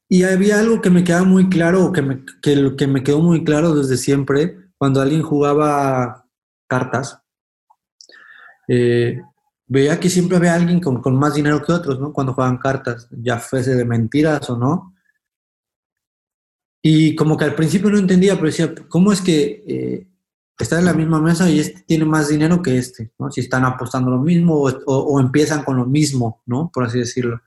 Y 0.08 0.24
había 0.24 0.58
algo 0.58 0.80
que 0.80 0.90
me 0.90 1.04
quedaba 1.04 1.24
muy 1.24 1.48
claro, 1.48 1.92
que 1.92 2.24
que, 2.42 2.74
que 2.76 2.86
me 2.88 3.04
quedó 3.04 3.20
muy 3.20 3.44
claro 3.44 3.76
desde 3.76 3.96
siempre, 3.96 4.56
cuando 4.76 5.00
alguien 5.00 5.22
jugaba 5.22 6.26
cartas. 6.66 7.20
Eh, 8.68 9.20
veía 9.66 9.98
que 9.98 10.10
siempre 10.10 10.36
había 10.36 10.54
alguien 10.54 10.80
con, 10.80 11.00
con, 11.00 11.16
más 11.16 11.34
dinero 11.34 11.62
que 11.62 11.72
otros, 11.72 11.98
¿no? 12.00 12.12
Cuando 12.12 12.34
juegan 12.34 12.58
cartas, 12.58 13.08
ya 13.10 13.38
fuese 13.38 13.74
de 13.74 13.84
mentiras 13.84 14.48
o 14.50 14.56
no. 14.56 14.94
Y 16.82 17.16
como 17.16 17.36
que 17.36 17.44
al 17.44 17.54
principio 17.54 17.90
no 17.90 17.98
entendía, 17.98 18.34
pero 18.34 18.46
decía, 18.46 18.74
¿cómo 18.88 19.12
es 19.12 19.22
que 19.22 19.64
eh, 19.66 20.08
está 20.58 20.78
en 20.78 20.84
la 20.84 20.92
misma 20.92 21.20
mesa 21.20 21.48
y 21.48 21.60
este 21.60 21.82
tiene 21.86 22.04
más 22.04 22.28
dinero 22.28 22.60
que 22.62 22.76
este? 22.76 23.12
¿no? 23.18 23.30
Si 23.30 23.40
están 23.40 23.64
apostando 23.64 24.10
lo 24.10 24.18
mismo 24.18 24.56
o, 24.56 24.68
o, 24.68 24.98
o, 24.98 25.20
empiezan 25.20 25.64
con 25.64 25.76
lo 25.76 25.86
mismo, 25.86 26.42
¿no? 26.44 26.70
Por 26.72 26.84
así 26.84 26.98
decirlo. 26.98 27.40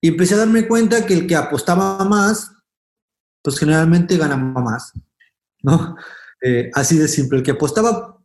Y 0.00 0.08
empecé 0.08 0.34
a 0.34 0.38
darme 0.38 0.68
cuenta 0.68 1.04
que 1.04 1.14
el 1.14 1.26
que 1.26 1.34
apostaba 1.34 2.04
más, 2.04 2.52
pues 3.42 3.58
generalmente 3.58 4.16
ganaba 4.16 4.60
más, 4.60 4.92
¿no? 5.62 5.96
Eh, 6.42 6.70
así 6.74 6.98
de 6.98 7.08
simple. 7.08 7.38
El 7.38 7.44
que 7.44 7.52
apostaba 7.52 8.15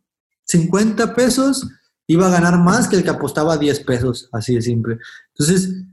50 0.52 1.16
pesos 1.16 1.68
iba 2.08 2.28
a 2.28 2.32
ganar 2.32 2.60
más 2.60 2.88
que 2.88 2.98
el 2.98 3.04
que 3.04 3.10
apostaba 3.10 3.58
10 3.58 3.80
pesos, 3.82 4.30
así 4.32 4.56
de 4.56 4.62
simple. 4.62 4.98
Entonces, 5.34 5.84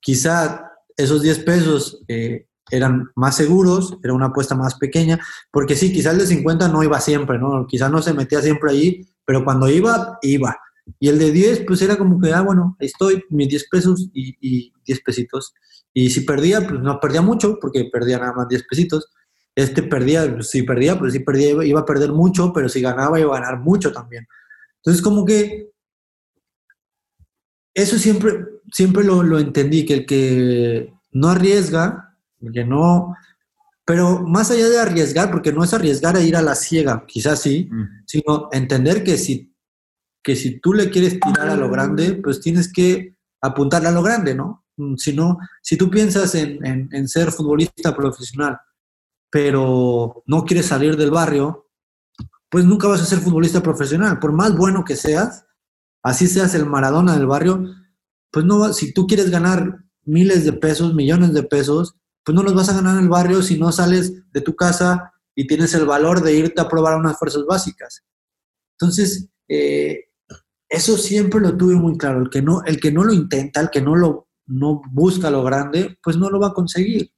quizá 0.00 0.72
esos 0.96 1.22
10 1.22 1.38
pesos 1.40 2.02
eh, 2.08 2.46
eran 2.70 3.10
más 3.14 3.36
seguros, 3.36 3.98
era 4.02 4.14
una 4.14 4.26
apuesta 4.26 4.54
más 4.54 4.76
pequeña, 4.76 5.18
porque 5.52 5.76
sí, 5.76 5.92
quizá 5.92 6.12
el 6.12 6.18
de 6.18 6.26
50 6.26 6.68
no 6.68 6.82
iba 6.82 7.00
siempre, 7.00 7.38
¿no? 7.38 7.66
Quizá 7.66 7.88
no 7.88 8.00
se 8.00 8.14
metía 8.14 8.40
siempre 8.40 8.70
allí, 8.70 9.06
pero 9.24 9.44
cuando 9.44 9.68
iba, 9.68 10.18
iba. 10.22 10.56
Y 10.98 11.08
el 11.08 11.18
de 11.18 11.32
10, 11.32 11.64
pues 11.66 11.82
era 11.82 11.96
como 11.96 12.20
que, 12.20 12.32
ah, 12.32 12.42
bueno, 12.42 12.76
ahí 12.80 12.86
estoy, 12.86 13.22
mis 13.28 13.48
10 13.48 13.68
pesos 13.68 14.08
y, 14.14 14.36
y 14.40 14.72
10 14.86 15.00
pesitos. 15.02 15.52
Y 15.92 16.10
si 16.10 16.22
perdía, 16.22 16.66
pues 16.66 16.80
no 16.80 16.98
perdía 17.00 17.22
mucho, 17.22 17.58
porque 17.60 17.88
perdía 17.92 18.18
nada 18.18 18.32
más 18.32 18.48
10 18.48 18.64
pesitos. 18.68 19.10
Este 19.56 19.82
perdía, 19.82 20.42
si 20.42 20.62
perdía, 20.62 20.98
pues 20.98 21.14
si 21.14 21.20
perdía 21.20 21.64
iba 21.64 21.80
a 21.80 21.86
perder 21.86 22.12
mucho, 22.12 22.52
pero 22.52 22.68
si 22.68 22.82
ganaba 22.82 23.18
iba 23.18 23.34
a 23.36 23.40
ganar 23.40 23.58
mucho 23.58 23.90
también. 23.90 24.28
Entonces, 24.76 25.02
como 25.02 25.24
que 25.24 25.70
eso 27.74 27.98
siempre, 27.98 28.44
siempre 28.70 29.02
lo, 29.02 29.22
lo 29.22 29.38
entendí, 29.38 29.84
que 29.84 29.94
el 29.94 30.06
que 30.06 30.92
no 31.12 31.28
arriesga, 31.28 32.16
el 32.40 32.52
que 32.52 32.64
no, 32.64 33.16
pero 33.86 34.20
más 34.20 34.50
allá 34.50 34.68
de 34.68 34.78
arriesgar, 34.78 35.30
porque 35.30 35.52
no 35.52 35.64
es 35.64 35.72
arriesgar 35.72 36.16
a 36.16 36.20
ir 36.20 36.36
a 36.36 36.42
la 36.42 36.54
ciega, 36.54 37.04
quizás 37.06 37.40
sí, 37.40 37.68
mm. 37.70 38.04
sino 38.04 38.48
entender 38.52 39.04
que 39.04 39.16
si, 39.16 39.54
que 40.22 40.36
si 40.36 40.58
tú 40.58 40.74
le 40.74 40.90
quieres 40.90 41.18
tirar 41.20 41.48
a 41.48 41.56
lo 41.56 41.70
grande, 41.70 42.14
pues 42.14 42.40
tienes 42.40 42.72
que 42.72 43.16
apuntarle 43.40 43.88
a 43.88 43.92
lo 43.92 44.02
grande, 44.02 44.34
¿no? 44.34 44.64
Si, 44.96 45.14
no, 45.14 45.38
si 45.62 45.76
tú 45.76 45.88
piensas 45.88 46.34
en, 46.34 46.64
en, 46.66 46.88
en 46.92 47.08
ser 47.08 47.30
futbolista 47.30 47.96
profesional, 47.96 48.58
pero 49.30 50.22
no 50.26 50.44
quieres 50.44 50.66
salir 50.66 50.96
del 50.96 51.10
barrio, 51.10 51.68
pues 52.48 52.64
nunca 52.64 52.88
vas 52.88 53.02
a 53.02 53.06
ser 53.06 53.18
futbolista 53.18 53.62
profesional. 53.62 54.18
Por 54.18 54.32
más 54.32 54.56
bueno 54.56 54.84
que 54.84 54.96
seas, 54.96 55.46
así 56.02 56.26
seas 56.26 56.54
el 56.54 56.66
Maradona 56.66 57.16
del 57.16 57.26
barrio, 57.26 57.64
pues 58.30 58.44
no, 58.44 58.72
si 58.72 58.92
tú 58.92 59.06
quieres 59.06 59.30
ganar 59.30 59.84
miles 60.04 60.44
de 60.44 60.52
pesos, 60.52 60.94
millones 60.94 61.32
de 61.34 61.42
pesos, 61.42 61.96
pues 62.24 62.34
no 62.34 62.42
los 62.42 62.54
vas 62.54 62.68
a 62.68 62.74
ganar 62.74 62.96
en 62.96 63.04
el 63.04 63.08
barrio 63.08 63.42
si 63.42 63.58
no 63.58 63.72
sales 63.72 64.30
de 64.32 64.40
tu 64.40 64.54
casa 64.56 65.12
y 65.34 65.46
tienes 65.46 65.74
el 65.74 65.86
valor 65.86 66.22
de 66.22 66.34
irte 66.34 66.60
a 66.60 66.68
probar 66.68 66.96
unas 66.96 67.18
fuerzas 67.18 67.44
básicas. 67.46 68.04
Entonces, 68.78 69.28
eh, 69.48 70.06
eso 70.68 70.96
siempre 70.96 71.40
lo 71.40 71.56
tuve 71.56 71.74
muy 71.74 71.96
claro. 71.96 72.22
El 72.22 72.30
que 72.30 72.42
no, 72.42 72.62
el 72.64 72.80
que 72.80 72.90
no 72.90 73.04
lo 73.04 73.12
intenta, 73.12 73.60
el 73.60 73.70
que 73.70 73.80
no 73.80 73.94
lo 73.94 74.26
no 74.46 74.80
busca 74.90 75.30
lo 75.30 75.42
grande, 75.42 75.98
pues 76.02 76.16
no 76.16 76.30
lo 76.30 76.38
va 76.38 76.48
a 76.48 76.54
conseguir. 76.54 77.12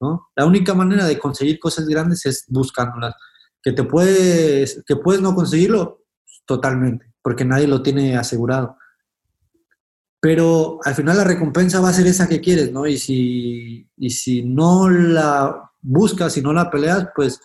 ¿No? 0.00 0.28
La 0.36 0.46
única 0.46 0.74
manera 0.74 1.06
de 1.06 1.18
conseguir 1.18 1.58
cosas 1.58 1.86
grandes 1.86 2.26
es 2.26 2.44
buscándolas. 2.48 3.14
Que 3.62 3.72
te 3.72 3.82
puedes, 3.82 4.82
que 4.86 4.96
puedes 4.96 5.20
no 5.20 5.34
conseguirlo, 5.34 6.04
totalmente, 6.46 7.12
porque 7.22 7.44
nadie 7.44 7.66
lo 7.66 7.82
tiene 7.82 8.16
asegurado. 8.16 8.76
Pero 10.20 10.78
al 10.84 10.94
final 10.94 11.16
la 11.16 11.24
recompensa 11.24 11.80
va 11.80 11.90
a 11.90 11.92
ser 11.92 12.06
esa 12.06 12.28
que 12.28 12.40
quieres, 12.40 12.72
¿no? 12.72 12.86
Y 12.86 12.96
si, 12.98 13.88
y 13.96 14.10
si 14.10 14.42
no 14.42 14.88
la 14.88 15.70
buscas, 15.82 16.36
y 16.36 16.42
no 16.42 16.52
la 16.52 16.70
peleas, 16.70 17.08
pues 17.14 17.40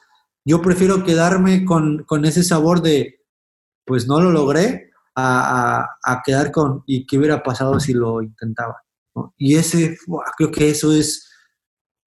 yo 0.45 0.61
prefiero 0.61 1.03
quedarme 1.03 1.65
con, 1.65 2.03
con 2.05 2.25
ese 2.25 2.43
sabor 2.43 2.81
de, 2.81 3.19
pues 3.85 4.07
no 4.07 4.19
lo 4.21 4.31
logré, 4.31 4.91
a, 5.15 5.87
a, 6.03 6.21
quedar 6.23 6.51
con, 6.51 6.83
¿y 6.85 7.05
qué 7.05 7.17
hubiera 7.17 7.43
pasado 7.43 7.79
si 7.79 7.93
lo 7.93 8.21
intentaba? 8.21 8.81
Y 9.37 9.55
ese, 9.55 9.97
creo 10.37 10.51
que 10.51 10.69
eso 10.69 10.93
es 10.93 11.29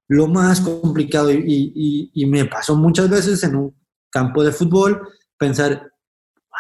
lo 0.09 0.27
más 0.27 0.61
complicado 0.61 1.31
y, 1.33 2.27
me 2.29 2.45
pasó 2.45 2.77
muchas 2.77 3.09
veces 3.09 3.43
en 3.45 3.57
un 3.57 3.75
campo 4.11 4.43
de 4.43 4.53
fútbol 4.53 5.09
pensar, 5.39 5.91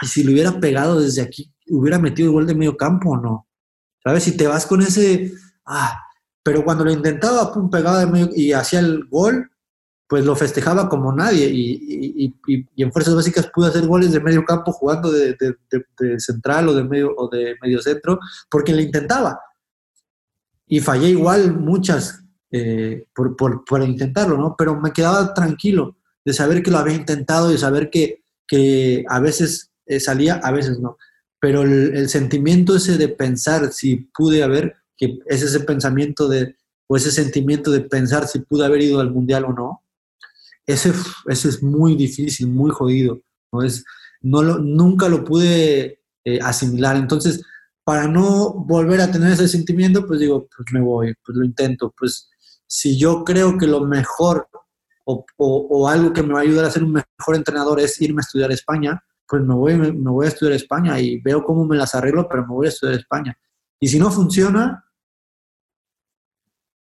si 0.02 0.24
lo 0.24 0.32
hubiera 0.32 0.58
pegado 0.60 1.00
desde 1.00 1.22
aquí, 1.22 1.52
hubiera 1.68 1.98
metido 1.98 2.28
igual 2.28 2.46
de 2.46 2.54
medio 2.54 2.76
campo 2.76 3.10
o 3.10 3.16
no. 3.16 3.48
¿Sabes? 4.02 4.24
Si 4.24 4.36
te 4.36 4.46
vas 4.46 4.66
con 4.66 4.82
ese, 4.82 5.32
ah, 5.64 5.98
pero 6.42 6.64
cuando 6.64 6.84
lo 6.84 6.92
intentaba, 6.92 7.52
pum, 7.52 7.70
pegaba 7.70 8.00
de 8.00 8.06
medio 8.06 8.28
y 8.34 8.52
hacía 8.52 8.80
el 8.80 9.04
gol, 9.08 9.50
pues 10.06 10.24
lo 10.24 10.36
festejaba 10.36 10.88
como 10.88 11.12
nadie 11.12 11.48
y, 11.48 12.34
en 12.76 12.92
fuerzas 12.92 13.14
básicas 13.14 13.50
pude 13.52 13.68
hacer 13.68 13.86
goles 13.86 14.12
de 14.12 14.20
medio 14.20 14.44
campo 14.44 14.72
jugando 14.72 15.10
de, 15.10 15.36
central 16.18 16.68
o 16.68 16.74
de 16.74 16.84
medio 16.84 17.14
o 17.16 17.28
de 17.28 17.56
medio 17.62 17.80
centro 17.80 18.18
porque 18.50 18.74
le 18.74 18.82
intentaba 18.82 19.40
y 20.66 20.80
fallé 20.80 21.08
igual 21.08 21.58
muchas 21.58 22.23
eh, 22.56 23.06
por, 23.12 23.34
por, 23.34 23.64
por, 23.64 23.82
intentarlo, 23.82 24.38
¿no? 24.38 24.54
Pero 24.56 24.80
me 24.80 24.92
quedaba 24.92 25.34
tranquilo 25.34 25.96
de 26.24 26.32
saber 26.32 26.62
que 26.62 26.70
lo 26.70 26.78
había 26.78 26.94
intentado 26.94 27.52
y 27.52 27.58
saber 27.58 27.90
que, 27.90 28.22
que 28.46 29.04
a 29.08 29.18
veces 29.18 29.72
eh, 29.86 29.98
salía, 29.98 30.34
a 30.36 30.52
veces 30.52 30.78
no. 30.78 30.96
Pero 31.40 31.62
el, 31.62 31.96
el, 31.96 32.08
sentimiento 32.08 32.76
ese 32.76 32.96
de 32.96 33.08
pensar 33.08 33.72
si 33.72 33.96
pude 33.96 34.44
haber, 34.44 34.76
que 34.96 35.18
es 35.26 35.42
ese 35.42 35.58
pensamiento 35.60 36.28
de, 36.28 36.54
o 36.86 36.96
ese 36.96 37.10
sentimiento 37.10 37.72
de 37.72 37.80
pensar 37.80 38.28
si 38.28 38.38
pude 38.38 38.64
haber 38.64 38.82
ido 38.82 39.00
al 39.00 39.10
mundial 39.10 39.46
o 39.46 39.52
no, 39.52 39.82
ese, 40.64 40.92
ese 41.26 41.48
es 41.48 41.60
muy 41.60 41.96
difícil, 41.96 42.46
muy 42.46 42.70
jodido. 42.70 43.20
¿no? 43.52 43.62
Es, 43.64 43.84
no 44.22 44.44
lo, 44.44 44.58
nunca 44.58 45.08
lo 45.08 45.24
pude 45.24 45.98
eh, 46.24 46.38
asimilar. 46.40 46.94
Entonces, 46.94 47.42
para 47.82 48.06
no 48.06 48.52
volver 48.52 49.00
a 49.00 49.10
tener 49.10 49.32
ese 49.32 49.48
sentimiento, 49.48 50.06
pues 50.06 50.20
digo, 50.20 50.48
pues 50.56 50.72
me 50.72 50.80
voy, 50.80 51.14
pues 51.26 51.36
lo 51.36 51.44
intento, 51.44 51.92
pues 51.98 52.30
si 52.74 52.98
yo 52.98 53.22
creo 53.22 53.56
que 53.56 53.68
lo 53.68 53.82
mejor 53.82 54.48
o, 55.04 55.24
o, 55.36 55.88
algo 55.88 56.12
que 56.12 56.24
me 56.24 56.32
va 56.32 56.40
a 56.40 56.42
ayudar 56.42 56.64
a 56.64 56.70
ser 56.72 56.82
un 56.82 56.90
mejor 56.90 57.36
entrenador 57.36 57.78
es 57.78 58.00
irme 58.00 58.18
a 58.18 58.26
estudiar 58.26 58.50
a 58.50 58.54
España, 58.54 59.00
pues 59.28 59.42
me 59.42 59.54
voy, 59.54 59.76
me, 59.76 59.92
voy 59.92 60.26
a 60.26 60.30
estudiar 60.30 60.56
España 60.56 60.98
y 60.98 61.20
veo 61.20 61.44
cómo 61.44 61.64
me 61.64 61.76
las 61.76 61.94
arreglo, 61.94 62.28
pero 62.28 62.42
me 62.42 62.52
voy 62.52 62.66
a 62.66 62.70
estudiar 62.70 62.98
España. 62.98 63.38
Y 63.78 63.86
si 63.86 64.00
no 64.00 64.10
funciona, 64.10 64.90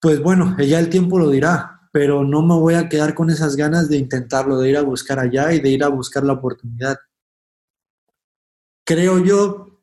pues 0.01 0.19
bueno, 0.19 0.57
ya 0.57 0.79
el 0.79 0.89
tiempo 0.89 1.19
lo 1.19 1.29
dirá, 1.29 1.87
pero 1.91 2.23
no 2.23 2.41
me 2.41 2.55
voy 2.55 2.73
a 2.73 2.89
quedar 2.89 3.13
con 3.13 3.29
esas 3.29 3.55
ganas 3.55 3.87
de 3.87 3.97
intentarlo, 3.97 4.57
de 4.57 4.69
ir 4.71 4.77
a 4.77 4.81
buscar 4.81 5.19
allá 5.19 5.53
y 5.53 5.59
de 5.59 5.69
ir 5.69 5.83
a 5.83 5.89
buscar 5.89 6.23
la 6.23 6.33
oportunidad. 6.33 6.97
Creo 8.83 9.19
yo 9.19 9.79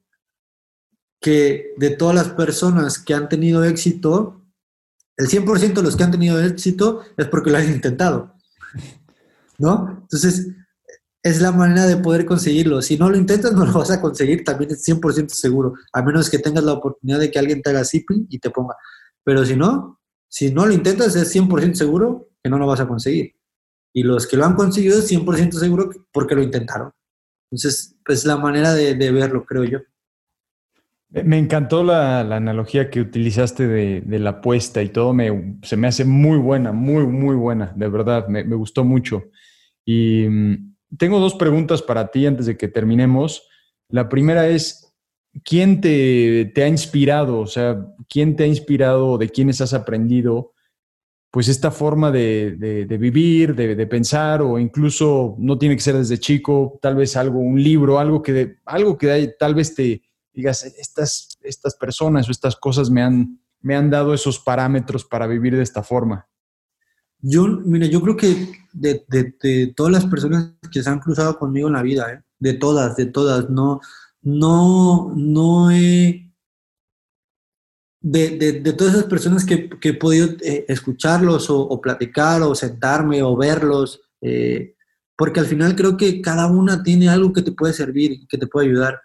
que 1.21 1.73
de 1.77 1.91
todas 1.91 2.17
las 2.17 2.31
personas 2.31 2.99
que 2.99 3.15
han 3.15 3.29
tenido 3.29 3.63
éxito, 3.63 4.40
el 5.21 5.29
100% 5.29 5.75
de 5.75 5.83
los 5.83 5.97
que 5.97 6.03
han 6.03 6.11
tenido 6.11 6.41
éxito 6.41 7.03
es 7.17 7.27
porque 7.29 7.51
lo 7.51 7.59
han 7.59 7.71
intentado, 7.71 8.35
¿no? 9.59 9.99
Entonces, 10.01 10.49
es 11.23 11.43
la 11.43 11.53
manera 11.53 11.87
de 11.87 11.99
poder 11.99 12.25
conseguirlo. 12.25 12.81
Si 12.81 12.97
no 12.97 13.11
lo 13.11 13.19
intentas, 13.19 13.53
no 13.55 13.67
lo 13.67 13.73
vas 13.73 13.91
a 13.91 14.01
conseguir, 14.01 14.45
también 14.45 14.71
es 14.71 14.83
100% 14.89 15.29
seguro, 15.29 15.75
a 15.93 16.03
menos 16.03 16.31
que 16.31 16.39
tengas 16.39 16.65
la 16.65 16.73
oportunidad 16.73 17.19
de 17.19 17.31
que 17.31 17.39
alguien 17.39 17.61
te 17.61 17.69
haga 17.69 17.85
zipping 17.85 18.29
y 18.31 18.39
te 18.39 18.49
ponga. 18.49 18.77
Pero 19.23 19.45
si 19.45 19.57
no, 19.57 20.01
si 20.27 20.51
no 20.53 20.65
lo 20.65 20.73
intentas, 20.73 21.15
es 21.17 21.35
100% 21.35 21.75
seguro 21.75 22.31
que 22.43 22.49
no 22.49 22.57
lo 22.57 22.67
vas 22.67 22.81
a 22.81 22.89
conseguir. 22.89 23.35
Y 23.93 24.05
los 24.05 24.27
que 24.27 24.39
lo 24.39 24.47
han 24.47 24.55
conseguido 24.55 25.01
es 25.01 25.11
100% 25.11 25.53
seguro 25.53 25.91
porque 26.13 26.35
lo 26.35 26.43
intentaron. 26.43 26.93
Entonces, 27.51 27.91
es 27.91 27.97
pues, 28.07 28.25
la 28.25 28.39
manera 28.39 28.73
de, 28.73 28.95
de 28.95 29.11
verlo, 29.11 29.45
creo 29.45 29.65
yo. 29.65 29.81
Me 31.11 31.39
encantó 31.39 31.83
la, 31.83 32.21
analogía 32.21 32.89
que 32.89 33.01
utilizaste 33.01 33.67
de, 33.67 34.19
la 34.19 34.31
apuesta 34.31 34.81
y 34.83 34.91
todo, 34.91 35.13
me, 35.13 35.59
se 35.63 35.77
me 35.77 35.89
hace 35.89 36.05
muy 36.05 36.39
buena, 36.39 36.71
muy, 36.71 37.05
muy 37.07 37.35
buena, 37.35 37.73
de 37.75 37.89
verdad, 37.89 38.29
me, 38.29 38.43
gustó 38.45 38.85
mucho. 38.85 39.25
Y 39.85 40.27
mm, 40.29 40.77
tengo 40.97 41.19
dos 41.19 41.35
preguntas 41.35 41.83
para 41.83 42.11
ti 42.13 42.27
antes 42.27 42.47
de 42.47 42.57
que 42.57 42.69
terminemos. 42.69 43.49
La 43.89 44.09
primera 44.09 44.47
es, 44.47 44.95
¿quién 45.45 45.81
te, 45.81 46.53
te 46.55 46.63
ha 46.63 46.69
inspirado? 46.69 47.41
O 47.41 47.47
sea, 47.47 47.85
¿quién 48.09 48.37
te 48.37 48.45
ha 48.45 48.47
inspirado, 48.47 49.19
de 49.19 49.29
quiénes 49.29 49.61
has 49.61 49.75
aprendido? 49.75 50.53
pues 51.31 51.47
esta 51.47 51.71
forma 51.71 52.11
de, 52.11 52.87
vivir, 52.99 53.55
de, 53.55 53.87
pensar, 53.87 54.43
o 54.43 54.59
incluso 54.59 55.37
no 55.39 55.57
tiene 55.59 55.77
que 55.77 55.83
ser 55.83 55.97
desde 55.97 56.19
chico, 56.19 56.79
tal 56.83 56.97
vez 56.97 57.17
algo, 57.17 57.39
un 57.39 57.63
libro, 57.63 58.01
algo 58.01 58.21
que, 58.21 58.57
algo 58.65 58.99
que 58.99 59.35
tal 59.39 59.55
vez 59.55 59.75
te 59.75 60.03
digas, 60.33 60.65
estas, 60.65 61.39
estas 61.43 61.75
personas 61.75 62.29
o 62.29 62.33
estas 62.33 62.57
cosas 62.57 62.91
me 62.91 63.03
han, 63.03 63.41
me 63.61 63.77
han 63.77 63.91
dado 63.91 64.15
esos 64.15 64.39
parámetros 64.39 65.05
para 65.05 65.27
vivir 65.27 65.57
de 65.57 65.63
esta 65.63 65.83
forma. 65.83 66.29
Yo, 67.23 67.47
mira, 67.47 67.87
yo 67.87 68.01
creo 68.01 68.17
que 68.17 68.51
de, 68.73 69.75
todas 69.77 69.93
las 69.93 70.07
personas 70.07 70.55
que 70.73 70.83
se 70.83 70.89
han 70.89 71.01
cruzado 71.01 71.39
conmigo 71.39 71.69
en 71.69 71.75
la 71.75 71.83
vida, 71.83 72.13
¿eh? 72.13 72.23
de 72.39 72.55
todas, 72.55 72.97
de 72.97 73.07
todas, 73.07 73.51
no, 73.51 73.81
no, 74.23 75.13
no 75.15 75.71
he 75.71 76.31
de, 78.03 78.61
de, 78.63 78.73
todas 78.73 78.95
esas 78.95 79.07
personas 79.07 79.45
que, 79.45 79.69
que 79.69 79.91
he 79.91 79.95
podido 79.95 80.29
eh, 80.43 80.65
escucharlos 80.69 81.51
o, 81.51 81.81
platicar 81.81 82.43
o 82.43 82.55
sentarme 82.55 83.23
o 83.23 83.37
verlos, 83.37 84.01
eh, 84.23 84.75
porque 85.17 85.41
al 85.41 85.47
final 85.47 85.77
creo 85.77 85.97
que 85.97 86.23
cada 86.23 86.47
una 86.47 86.83
tiene 86.83 87.09
algo 87.09 87.33
que 87.33 87.43
te 87.43 87.53
puede 87.53 87.75
servir, 87.75 88.27
que 88.27 88.39
te 88.39 88.47
puede 88.47 88.69
ayudar. 88.69 89.01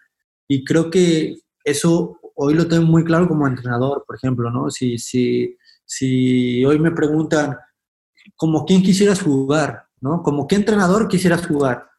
Y 0.47 0.63
creo 0.63 0.89
que 0.89 1.37
eso 1.63 2.19
hoy 2.35 2.53
lo 2.53 2.67
tengo 2.67 2.85
muy 2.85 3.03
claro 3.03 3.27
como 3.27 3.47
entrenador, 3.47 4.03
por 4.05 4.15
ejemplo, 4.15 4.51
¿no? 4.51 4.69
Si, 4.69 4.97
si, 4.97 5.55
si 5.85 6.63
hoy 6.65 6.79
me 6.79 6.91
preguntan, 6.91 7.57
¿como 8.35 8.65
quién 8.65 8.81
quisieras 8.81 9.21
jugar? 9.21 9.85
¿No? 10.01 10.21
¿Como 10.21 10.47
qué 10.47 10.55
entrenador 10.55 11.07
quisieras 11.07 11.47
jugar? 11.47 11.89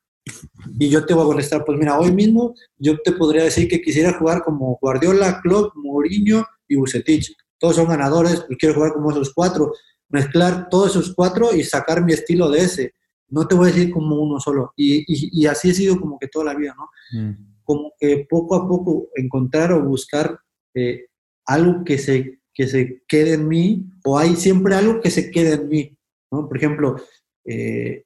Y 0.79 0.89
yo 0.89 1.05
te 1.07 1.15
voy 1.15 1.25
a 1.25 1.27
contestar, 1.27 1.65
pues 1.65 1.79
mira, 1.79 1.99
hoy 1.99 2.13
mismo 2.13 2.55
yo 2.79 2.99
te 2.99 3.13
podría 3.13 3.45
decir 3.45 3.69
que 3.69 3.81
quisiera 3.81 4.19
jugar 4.19 4.43
como 4.43 4.79
Guardiola, 4.81 5.41
Klopp, 5.41 5.75
Mourinho 5.77 6.45
y 6.69 6.77
Bucetich. 6.77 7.35
Todos 7.59 7.77
son 7.77 7.89
ganadores 7.89 8.45
y 8.49 8.57
quiero 8.57 8.75
jugar 8.75 8.93
como 8.93 9.11
esos 9.11 9.33
cuatro. 9.33 9.73
Mezclar 10.09 10.69
todos 10.69 10.91
esos 10.91 11.15
cuatro 11.15 11.55
y 11.55 11.63
sacar 11.65 12.05
mi 12.05 12.13
estilo 12.13 12.51
de 12.51 12.61
ese. 12.61 12.95
No 13.29 13.47
te 13.47 13.55
voy 13.55 13.71
a 13.71 13.73
decir 13.73 13.91
como 13.93 14.17
uno 14.17 14.39
solo. 14.39 14.73
Y, 14.77 15.05
y, 15.09 15.47
así 15.47 15.71
ha 15.71 15.75
sido 15.75 16.01
como 16.01 16.19
que 16.19 16.29
toda 16.29 16.47
la 16.47 16.55
vida, 16.55 16.75
¿no? 16.77 16.89
Mm. 17.19 17.56
Como 17.67 17.93
que 17.99 18.27
poco 18.31 18.55
a 18.55 18.67
poco 18.67 19.09
encontrar 19.15 19.73
o 19.73 19.85
buscar 19.85 20.41
eh, 20.75 21.07
algo 21.45 21.85
que 21.85 21.99
se, 21.99 22.41
que 22.55 22.67
se 22.67 23.03
quede 23.07 23.35
en 23.35 23.47
mí, 23.47 23.85
o 24.05 24.19
hay 24.19 24.37
siempre 24.37 24.75
algo 24.75 25.01
que 25.03 25.11
se 25.11 25.31
quede 25.31 25.55
en 25.55 25.69
mí, 25.69 25.99
¿no? 26.33 26.49
Por 26.49 26.57
ejemplo, 26.57 26.97
eh, 27.45 28.05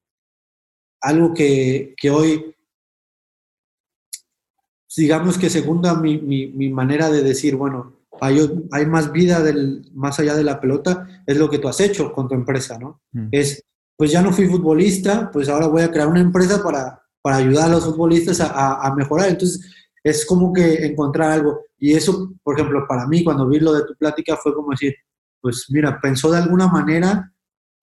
algo 1.02 1.32
que, 1.32 1.94
que, 1.96 2.10
hoy, 2.10 2.56
digamos 4.96 5.38
que 5.38 5.48
segunda 5.48 5.94
mi, 5.94 6.18
mi, 6.18 6.48
mi 6.48 6.68
manera 6.68 7.08
de 7.10 7.22
decir, 7.22 7.54
bueno, 7.54 8.00
hay, 8.20 8.86
más 8.86 9.12
vida 9.12 9.42
del, 9.42 9.90
más 9.94 10.18
allá 10.20 10.34
de 10.34 10.44
la 10.44 10.60
pelota, 10.60 11.22
es 11.26 11.36
lo 11.36 11.48
que 11.48 11.58
tú 11.58 11.68
has 11.68 11.80
hecho 11.80 12.12
con 12.12 12.28
tu 12.28 12.34
empresa, 12.34 12.78
¿no? 12.78 13.02
Mm. 13.12 13.28
Es, 13.30 13.64
pues 13.96 14.10
ya 14.10 14.22
no 14.22 14.32
fui 14.32 14.46
futbolista, 14.46 15.30
pues 15.30 15.48
ahora 15.48 15.66
voy 15.66 15.82
a 15.82 15.90
crear 15.90 16.08
una 16.08 16.20
empresa 16.20 16.62
para, 16.62 16.99
para 17.22 17.36
ayudar 17.36 17.66
a 17.66 17.72
los 17.72 17.84
futbolistas 17.84 18.40
a, 18.40 18.86
a, 18.86 18.94
mejorar. 18.94 19.28
Entonces, 19.28 19.72
es 20.02 20.24
como 20.24 20.52
que 20.52 20.86
encontrar 20.86 21.32
algo. 21.32 21.60
Y 21.78 21.94
eso, 21.94 22.32
por 22.42 22.54
ejemplo, 22.54 22.86
para 22.88 23.06
mí, 23.06 23.22
cuando 23.22 23.48
vi 23.48 23.60
lo 23.60 23.72
de 23.72 23.84
tu 23.84 23.94
plática, 23.96 24.36
fue 24.36 24.54
como 24.54 24.70
decir, 24.70 24.94
pues 25.40 25.66
mira, 25.70 25.98
pensó 26.00 26.30
de 26.30 26.38
alguna 26.38 26.68
manera 26.68 27.32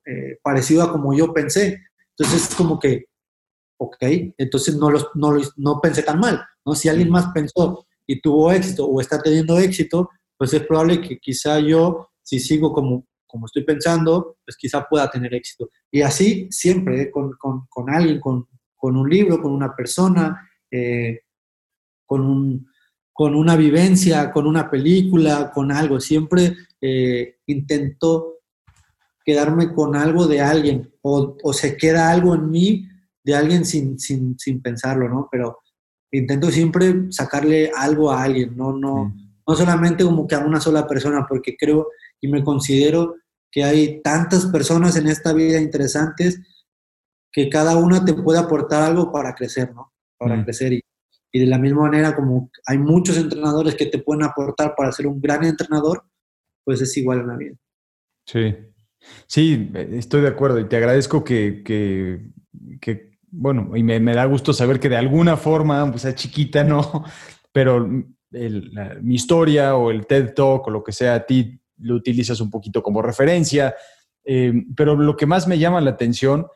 eh, 0.05 0.37
parecido 0.41 0.83
a 0.83 0.91
como 0.91 1.13
yo 1.13 1.33
pensé. 1.33 1.81
Entonces, 2.17 2.49
es 2.49 2.55
como 2.55 2.79
que, 2.79 3.05
ok, 3.79 4.03
entonces 4.37 4.75
no, 4.75 4.89
los, 4.89 5.09
no, 5.15 5.37
no 5.57 5.79
pensé 5.81 6.03
tan 6.03 6.19
mal, 6.19 6.43
¿no? 6.65 6.73
Si 6.75 6.89
alguien 6.89 7.09
más 7.09 7.27
pensó 7.33 7.85
y 8.07 8.21
tuvo 8.21 8.51
éxito 8.51 8.85
o 8.85 8.99
está 9.01 9.21
teniendo 9.21 9.57
éxito, 9.59 10.09
pues 10.37 10.53
es 10.53 10.65
probable 10.65 11.01
que 11.01 11.19
quizá 11.19 11.59
yo, 11.59 12.09
si 12.23 12.39
sigo 12.39 12.73
como, 12.73 13.05
como 13.25 13.45
estoy 13.45 13.63
pensando, 13.63 14.37
pues 14.45 14.55
quizá 14.57 14.85
pueda 14.85 15.09
tener 15.09 15.33
éxito. 15.33 15.69
Y 15.91 16.01
así 16.01 16.47
siempre, 16.51 17.03
¿eh? 17.03 17.11
con, 17.11 17.33
con, 17.33 17.67
con, 17.69 17.89
alguien, 17.89 18.19
con, 18.19 18.47
con, 18.77 18.95
un 18.95 19.09
libro, 19.09 19.41
con 19.41 19.51
una 19.51 19.75
persona, 19.75 20.49
eh, 20.71 21.21
con, 22.05 22.21
un, 22.21 22.67
con 23.11 23.35
una 23.35 23.55
vivencia, 23.55 24.31
con 24.31 24.47
una 24.47 24.69
película, 24.69 25.51
con 25.51 25.71
algo. 25.71 25.99
Siempre 25.99 26.55
eh, 26.79 27.39
intento 27.47 28.35
quedarme 29.25 29.73
con 29.73 29.95
algo 29.95 30.27
de 30.27 30.39
alguien 30.39 30.93
o, 31.01 31.35
o, 31.43 31.51
se 31.51 31.75
queda 31.75 32.11
algo 32.11 32.33
en 32.33 32.49
mí 32.49 32.87
de 33.23 33.35
alguien 33.35 33.65
sin, 33.65 33.99
sin, 33.99 34.39
sin 34.39 34.61
pensarlo, 34.61 35.09
¿no? 35.09 35.27
Pero 35.29 35.59
intento 36.11 36.49
siempre 36.49 37.11
sacarle 37.11 37.69
algo 37.75 38.09
a 38.09 38.23
alguien, 38.23 38.55
no, 38.55 38.71
no, 38.71 39.13
no 39.45 39.55
solamente 39.55 40.05
como 40.05 40.25
que 40.27 40.35
a 40.35 40.39
una 40.39 40.61
sola 40.61 40.87
persona, 40.87 41.25
porque 41.27 41.57
creo 41.57 41.89
y 42.21 42.27
me 42.27 42.43
considero 42.43 43.15
que 43.51 43.63
hay 43.63 44.01
tantas 44.01 44.45
personas 44.45 44.95
en 44.95 45.07
esta 45.07 45.33
vida 45.33 45.59
interesantes 45.59 46.39
que 47.31 47.49
cada 47.49 47.77
una 47.77 48.03
te 48.03 48.13
puede 48.13 48.39
aportar 48.39 48.83
algo 48.83 49.11
para 49.11 49.33
crecer, 49.33 49.73
¿no? 49.73 49.93
Para 50.17 50.37
mm. 50.37 50.43
crecer. 50.43 50.73
Y, 50.73 50.83
y, 51.31 51.39
de 51.39 51.45
la 51.45 51.57
misma 51.57 51.83
manera 51.83 52.15
como 52.15 52.49
hay 52.65 52.77
muchos 52.77 53.17
entrenadores 53.17 53.75
que 53.75 53.85
te 53.87 53.99
pueden 53.99 54.23
aportar 54.23 54.73
para 54.75 54.91
ser 54.91 55.07
un 55.07 55.21
gran 55.21 55.43
entrenador, 55.43 56.03
pues 56.63 56.81
es 56.81 56.95
igual 56.97 57.21
en 57.21 57.27
la 57.27 57.37
vida. 57.37 57.55
Sí, 58.25 58.55
sí, 59.25 59.71
estoy 59.91 60.21
de 60.21 60.27
acuerdo 60.27 60.59
y 60.59 60.67
te 60.67 60.77
agradezco 60.77 61.23
que, 61.23 61.63
que, 61.63 62.31
que 62.81 63.17
bueno, 63.29 63.75
y 63.75 63.83
me, 63.83 63.99
me, 63.99 64.13
da 64.13 64.25
gusto 64.25 64.53
saber 64.53 64.79
que 64.79 64.89
de 64.89 64.97
alguna 64.97 65.37
forma, 65.37 65.89
pues 65.89 66.01
sea 66.01 66.15
chiquita, 66.15 66.63
¿no? 66.63 67.03
Pero 67.51 67.87
mi 68.29 69.15
historia 69.15 69.75
o 69.75 69.91
el 69.91 70.05
TED 70.05 70.33
Talk 70.33 70.67
o 70.67 70.71
lo 70.71 70.83
que 70.83 70.91
sea, 70.91 71.15
a 71.15 71.25
ti 71.25 71.59
lo 71.79 71.95
utilizas 71.95 72.41
un 72.41 72.49
poquito 72.49 72.83
como 72.83 73.01
referencia, 73.01 73.75
eh, 74.23 74.51
pero 74.75 74.95
lo 74.95 75.15
que 75.15 75.25
más 75.25 75.47
me 75.47 75.57
llama 75.57 75.79
la 75.79 75.91
atención 75.91 76.47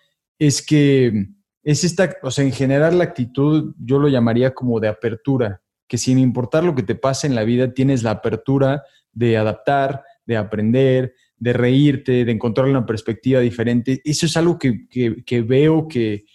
es 0.42 0.66
que 0.66 1.28
es 1.62 1.84
esta, 1.84 2.18
o 2.24 2.32
sea, 2.32 2.44
en 2.44 2.52
general 2.52 2.98
la 2.98 3.04
actitud 3.04 3.76
yo 3.78 4.00
lo 4.00 4.08
llamaría 4.08 4.56
como 4.56 4.80
de 4.80 4.88
apertura, 4.88 5.62
que 5.88 6.00
sin 6.00 6.18
importar 6.18 6.64
lo 6.64 6.74
que 6.74 6.82
te 6.82 6.96
pase 6.96 7.28
en 7.28 7.36
la 7.36 7.44
vida, 7.44 7.76
tienes 7.76 8.02
la 8.02 8.10
apertura 8.10 8.84
de 9.12 9.38
adaptar, 9.38 10.04
de 10.26 10.38
aprender, 10.38 11.14
de 11.38 11.54
reírte, 11.54 12.26
de 12.26 12.32
encontrar 12.32 12.68
una 12.68 12.88
perspectiva 12.88 13.40
diferente. 13.40 14.02
Eso 14.04 14.26
es 14.26 14.36
algo 14.36 14.58
que, 14.58 14.88
que 14.90 15.42
veo 15.44 15.88
que, 15.88 16.26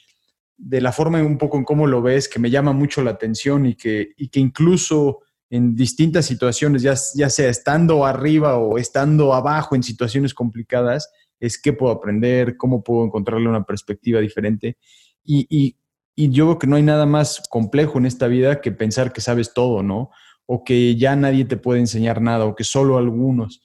de 0.57 0.81
la 0.81 0.93
forma 0.93 1.21
un 1.21 1.37
poco 1.37 1.59
en 1.59 1.65
cómo 1.65 1.89
lo 1.89 2.01
ves, 2.01 2.29
que 2.29 2.39
me 2.39 2.51
llama 2.51 2.73
mucho 2.73 3.03
la 3.03 3.11
atención 3.11 3.67
y 3.67 3.75
que, 3.75 4.13
y 4.17 4.29
que 4.29 4.39
incluso 4.39 5.19
en 5.51 5.75
distintas 5.75 6.27
situaciones, 6.27 6.83
ya, 6.83 6.95
ya 7.17 7.29
sea 7.29 7.49
estando 7.49 8.07
arriba 8.07 8.57
o 8.57 8.79
estando 8.79 9.35
abajo 9.35 9.75
en 9.75 9.83
situaciones 9.83 10.33
complicadas, 10.33 11.11
es 11.41 11.61
qué 11.61 11.73
puedo 11.73 11.93
aprender, 11.93 12.57
cómo 12.57 12.83
puedo 12.83 13.05
encontrarle 13.05 13.49
una 13.49 13.65
perspectiva 13.65 14.21
diferente. 14.21 14.77
Y, 15.25 15.47
y, 15.49 15.77
y, 16.15 16.31
yo 16.31 16.47
creo 16.47 16.59
que 16.59 16.67
no 16.67 16.77
hay 16.77 16.83
nada 16.83 17.07
más 17.07 17.43
complejo 17.51 17.99
en 17.99 18.07
esta 18.07 18.27
vida 18.27 18.61
que 18.61 18.73
pensar 18.73 19.13
que 19.13 19.21
sabes 19.21 19.53
todo, 19.55 19.83
¿no? 19.83 20.11
O 20.47 20.65
que 20.65 20.97
ya 20.97 21.17
nadie 21.17 21.45
te 21.45 21.57
puede 21.57 21.81
enseñar 21.81 22.21
nada, 22.21 22.45
o 22.45 22.55
que 22.55 22.65
solo 22.65 22.97
algunos. 22.97 23.63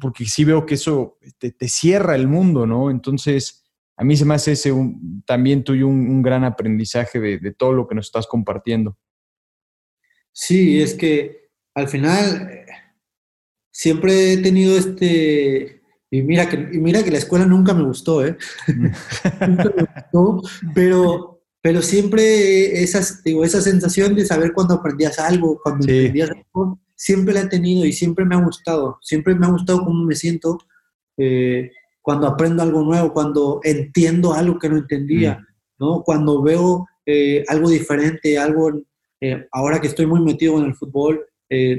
Porque 0.00 0.24
sí 0.24 0.44
veo 0.44 0.66
que 0.66 0.74
eso 0.74 1.18
te, 1.38 1.50
te 1.50 1.68
cierra 1.68 2.14
el 2.14 2.28
mundo, 2.28 2.66
¿no? 2.66 2.90
Entonces, 2.90 3.64
a 3.96 4.04
mí 4.04 4.16
se 4.16 4.24
me 4.24 4.34
hace 4.34 4.52
ese 4.52 4.72
un, 4.72 5.22
también 5.26 5.64
tuyo 5.64 5.88
un, 5.88 6.08
un 6.08 6.22
gran 6.22 6.44
aprendizaje 6.44 7.20
de, 7.20 7.38
de 7.38 7.52
todo 7.52 7.72
lo 7.72 7.86
que 7.86 7.94
nos 7.94 8.06
estás 8.06 8.26
compartiendo. 8.26 8.96
Sí, 10.32 10.80
es 10.80 10.94
que 10.94 11.50
al 11.74 11.88
final 11.88 12.48
eh, 12.50 12.66
siempre 13.70 14.32
he 14.32 14.36
tenido 14.38 14.76
este... 14.76 15.73
Y 16.14 16.22
mira 16.22 16.48
que, 16.48 16.56
mira 16.56 17.02
que 17.02 17.10
la 17.10 17.18
escuela 17.18 17.44
nunca 17.44 17.74
me 17.74 17.82
gustó, 17.82 18.24
¿eh? 18.24 18.36
nunca 18.68 19.72
me 19.76 19.82
gustó, 19.82 20.42
pero, 20.72 21.42
pero 21.60 21.82
siempre 21.82 22.80
esas, 22.84 23.24
digo, 23.24 23.44
esa 23.44 23.60
sensación 23.60 24.14
de 24.14 24.24
saber 24.24 24.52
cuando 24.52 24.74
aprendías 24.74 25.18
algo, 25.18 25.58
cuando 25.60 25.88
entendías 25.88 26.30
algo, 26.30 26.78
siempre 26.94 27.34
la 27.34 27.40
he 27.40 27.48
tenido 27.48 27.84
y 27.84 27.92
siempre 27.92 28.24
me 28.24 28.36
ha 28.36 28.44
gustado. 28.44 28.96
Siempre 29.02 29.34
me 29.34 29.44
ha 29.44 29.50
gustado 29.50 29.84
cómo 29.84 30.04
me 30.04 30.14
siento 30.14 30.58
eh, 31.16 31.72
cuando 32.00 32.28
aprendo 32.28 32.62
algo 32.62 32.82
nuevo, 32.82 33.12
cuando 33.12 33.58
entiendo 33.64 34.34
algo 34.34 34.60
que 34.60 34.68
no 34.68 34.76
entendía, 34.76 35.40
mm. 35.40 35.84
¿no? 35.84 36.02
Cuando 36.04 36.40
veo 36.42 36.86
eh, 37.04 37.44
algo 37.48 37.68
diferente, 37.68 38.38
algo 38.38 38.70
eh, 39.20 39.48
ahora 39.50 39.80
que 39.80 39.88
estoy 39.88 40.06
muy 40.06 40.20
metido 40.20 40.60
en 40.60 40.66
el 40.66 40.76
fútbol, 40.76 41.26
eh, 41.48 41.76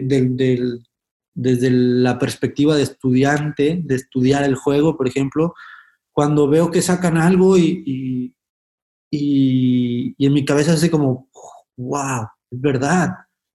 desde 1.36 1.70
la 1.70 2.18
perspectiva 2.18 2.76
de 2.76 2.84
estudiante, 2.84 3.82
de 3.84 3.96
estudiar 3.96 4.44
el 4.44 4.56
juego, 4.56 4.98
por 4.98 5.08
ejemplo, 5.08 5.54
cuando 6.14 6.48
veo 6.48 6.72
que 6.72 6.82
sacan 6.82 7.18
algo 7.18 7.58
y, 7.58 8.34
y, 9.12 10.16
en 10.18 10.34
mi 10.34 10.46
cabeza 10.46 10.74
hace 10.74 10.90
como, 10.90 11.30
wow, 11.76 12.28
es 12.50 12.62
verdad, 12.62 13.10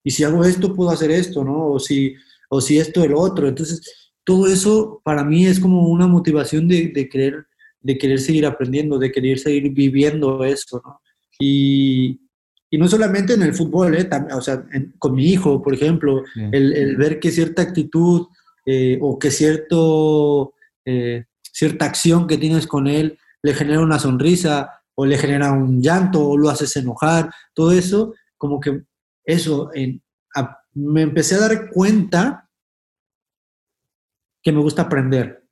y 0.04 0.10
si 0.10 0.24
hago 0.24 0.44
esto, 0.44 0.74
puedo 0.74 0.90
hacer 0.90 1.10
esto, 1.10 1.42
¿no? 1.42 1.72
O 1.72 1.78
si, 1.78 2.14
o 2.50 2.60
si 2.60 2.78
esto, 2.78 3.02
el 3.02 3.14
otro. 3.14 3.48
Entonces, 3.48 4.12
todo 4.24 4.46
eso 4.46 5.00
para 5.04 5.24
mí 5.24 5.46
es 5.46 5.58
como 5.58 5.88
una 5.88 6.06
motivación 6.06 6.68
de, 6.68 6.88
de 6.88 7.08
querer, 7.08 7.46
de 7.80 7.98
querer 7.98 8.18
seguir 8.20 8.46
aprendiendo, 8.46 8.98
de 8.98 9.10
querer 9.10 9.38
seguir 9.38 9.70
viviendo 9.72 10.44
eso, 10.44 10.82
¿no? 10.84 11.00
Y, 11.38 12.20
y 12.70 12.78
no 12.78 12.86
solamente 12.86 13.34
en 13.34 13.42
el 13.42 13.52
fútbol, 13.52 13.96
¿eh? 13.96 14.08
o 14.32 14.40
sea, 14.40 14.64
con 14.98 15.14
mi 15.14 15.26
hijo, 15.26 15.60
por 15.60 15.74
ejemplo, 15.74 16.22
el, 16.52 16.72
el, 16.72 16.96
ver 16.96 17.18
que 17.18 17.32
cierta 17.32 17.62
actitud 17.62 18.28
eh, 18.64 18.96
o 19.02 19.18
que 19.18 19.32
cierto, 19.32 20.54
eh, 20.84 21.24
cierta 21.42 21.86
acción 21.86 22.28
que 22.28 22.38
tienes 22.38 22.68
con 22.68 22.86
él 22.86 23.18
le 23.42 23.54
genera 23.54 23.80
una 23.80 23.98
sonrisa 23.98 24.82
o 24.94 25.04
le 25.04 25.18
genera 25.18 25.50
un 25.50 25.82
llanto 25.82 26.24
o 26.24 26.38
lo 26.38 26.48
haces 26.48 26.76
enojar, 26.76 27.30
todo 27.54 27.72
eso, 27.72 28.14
como 28.36 28.60
que 28.60 28.82
eso, 29.24 29.70
en, 29.74 30.00
me 30.74 31.02
empecé 31.02 31.34
a 31.34 31.40
dar 31.40 31.70
cuenta 31.70 32.48
que 34.42 34.52
me 34.52 34.60
gusta 34.60 34.82
aprender. 34.82 35.44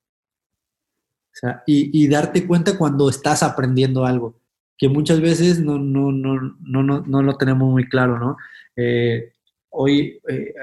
O 1.33 1.35
sea, 1.39 1.63
y, 1.65 2.03
y, 2.03 2.07
darte 2.07 2.47
cuenta 2.47 2.77
cuando 2.77 3.09
estás 3.09 3.43
aprendiendo 3.43 4.05
algo, 4.05 4.38
que 4.79 4.87
muchas 4.87 5.19
veces 5.19 5.59
no, 5.59 5.77
no, 5.77 6.11
no, 6.11 6.39
no, 6.61 7.03
no 7.05 7.21
lo 7.21 7.37
tenemos 7.37 7.69
muy 7.69 7.87
claro, 7.87 8.17
¿no? 8.17 8.37
Eh, 8.77 9.33
hoy 9.71 10.19
eh, 10.29 10.53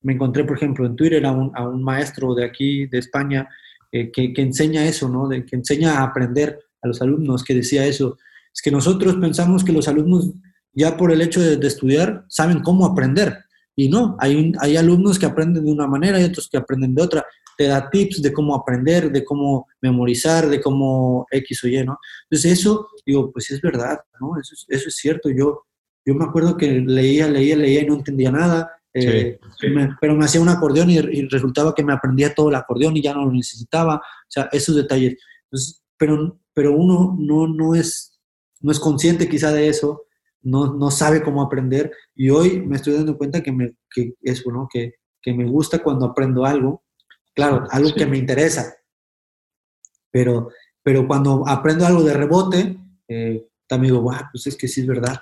me 0.00 0.14
encontré, 0.14 0.44
por 0.44 0.56
ejemplo, 0.56 0.86
en 0.86 0.96
Twitter 0.96 1.24
a 1.26 1.30
un, 1.30 1.52
a 1.54 1.68
un 1.68 1.84
maestro 1.84 2.34
de 2.34 2.46
aquí, 2.46 2.86
de 2.86 2.98
España, 2.98 3.46
eh, 3.92 4.10
que, 4.10 4.32
que, 4.32 4.40
enseña 4.40 4.86
eso, 4.86 5.10
¿no? 5.10 5.28
De, 5.28 5.44
que 5.44 5.56
enseña 5.56 5.98
a 5.98 6.04
aprender 6.04 6.58
a 6.80 6.88
los 6.88 7.02
alumnos, 7.02 7.44
que 7.44 7.54
decía 7.54 7.86
eso. 7.86 8.16
Es 8.52 8.62
que 8.62 8.70
nosotros 8.70 9.16
pensamos 9.16 9.62
que 9.62 9.72
los 9.72 9.88
alumnos, 9.88 10.32
ya 10.72 10.96
por 10.96 11.12
el 11.12 11.20
hecho 11.20 11.42
de, 11.42 11.58
de 11.58 11.66
estudiar, 11.66 12.24
saben 12.28 12.60
cómo 12.60 12.86
aprender. 12.86 13.44
Y 13.76 13.90
no, 13.90 14.16
hay, 14.18 14.54
hay 14.58 14.78
alumnos 14.78 15.18
que 15.18 15.26
aprenden 15.26 15.66
de 15.66 15.70
una 15.72 15.86
manera 15.86 16.18
y 16.18 16.24
otros 16.24 16.48
que 16.48 16.56
aprenden 16.56 16.94
de 16.94 17.02
otra 17.02 17.26
te 17.56 17.66
da 17.66 17.88
tips 17.90 18.22
de 18.22 18.32
cómo 18.32 18.54
aprender, 18.54 19.10
de 19.10 19.24
cómo 19.24 19.66
memorizar, 19.80 20.48
de 20.48 20.60
cómo 20.60 21.26
X 21.30 21.64
o 21.64 21.68
Y, 21.68 21.84
¿no? 21.84 21.98
Entonces 22.28 22.58
eso, 22.58 22.88
digo, 23.04 23.32
pues 23.32 23.50
es 23.50 23.60
verdad, 23.60 23.98
¿no? 24.20 24.38
Eso, 24.40 24.54
eso 24.68 24.88
es 24.88 24.96
cierto. 24.96 25.30
Yo, 25.30 25.64
yo 26.04 26.14
me 26.14 26.24
acuerdo 26.24 26.56
que 26.56 26.80
leía, 26.80 27.28
leía, 27.28 27.56
leía 27.56 27.82
y 27.82 27.86
no 27.86 27.94
entendía 27.94 28.30
nada, 28.30 28.70
eh, 28.94 29.38
sí. 29.60 29.68
me, 29.68 29.94
pero 30.00 30.14
me 30.14 30.24
hacía 30.24 30.40
un 30.40 30.48
acordeón 30.48 30.90
y, 30.90 30.96
y, 30.96 31.28
resultaba 31.28 31.74
que 31.74 31.84
me 31.84 31.92
aprendía 31.92 32.34
todo 32.34 32.48
el 32.48 32.54
acordeón 32.54 32.96
y 32.96 33.02
ya 33.02 33.12
no 33.12 33.26
lo 33.26 33.32
necesitaba, 33.32 33.96
o 33.96 34.28
sea, 34.28 34.48
esos 34.52 34.74
detalles. 34.74 35.16
Entonces, 35.44 35.82
pero, 35.98 36.38
pero 36.54 36.72
uno 36.74 37.16
no, 37.18 37.46
no, 37.46 37.74
es, 37.74 38.18
no 38.60 38.72
es 38.72 38.80
consciente 38.80 39.28
quizá 39.28 39.52
de 39.52 39.68
eso, 39.68 40.04
no, 40.42 40.74
no 40.74 40.90
sabe 40.90 41.22
cómo 41.22 41.42
aprender 41.42 41.92
y 42.14 42.30
hoy 42.30 42.60
me 42.60 42.76
estoy 42.76 42.94
dando 42.94 43.18
cuenta 43.18 43.42
que, 43.42 43.52
me, 43.52 43.74
que 43.90 44.14
eso, 44.22 44.50
¿no? 44.50 44.68
Que, 44.72 44.94
que 45.20 45.34
me 45.34 45.44
gusta 45.44 45.82
cuando 45.82 46.06
aprendo 46.06 46.44
algo 46.46 46.84
Claro, 47.36 47.66
algo 47.70 47.94
que 47.94 48.06
me 48.06 48.16
interesa. 48.16 48.74
Pero, 50.10 50.48
pero 50.82 51.06
cuando 51.06 51.46
aprendo 51.46 51.84
algo 51.84 52.02
de 52.02 52.14
rebote, 52.14 52.78
eh, 53.06 53.46
también 53.68 53.92
digo, 53.92 54.04
wow, 54.04 54.16
pues 54.32 54.46
es 54.46 54.56
que 54.56 54.66
sí 54.66 54.80
es 54.80 54.86
verdad. 54.86 55.20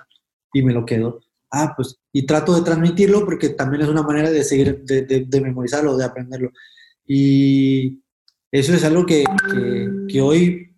Y 0.53 0.63
me 0.63 0.73
lo 0.73 0.85
quedo. 0.85 1.19
Ah, 1.51 1.73
pues, 1.75 1.99
y 2.13 2.25
trato 2.25 2.55
de 2.55 2.61
transmitirlo 2.61 3.25
porque 3.25 3.49
también 3.49 3.83
es 3.83 3.89
una 3.89 4.01
manera 4.01 4.31
de 4.31 4.45
seguir, 4.45 4.83
de, 4.85 5.01
de, 5.01 5.25
de 5.25 5.41
memorizarlo, 5.41 5.97
de 5.97 6.05
aprenderlo. 6.05 6.51
Y 7.05 8.01
eso 8.49 8.73
es 8.73 8.85
algo 8.85 9.05
que, 9.05 9.25
que, 9.51 9.91
que, 10.07 10.21
hoy 10.21 10.73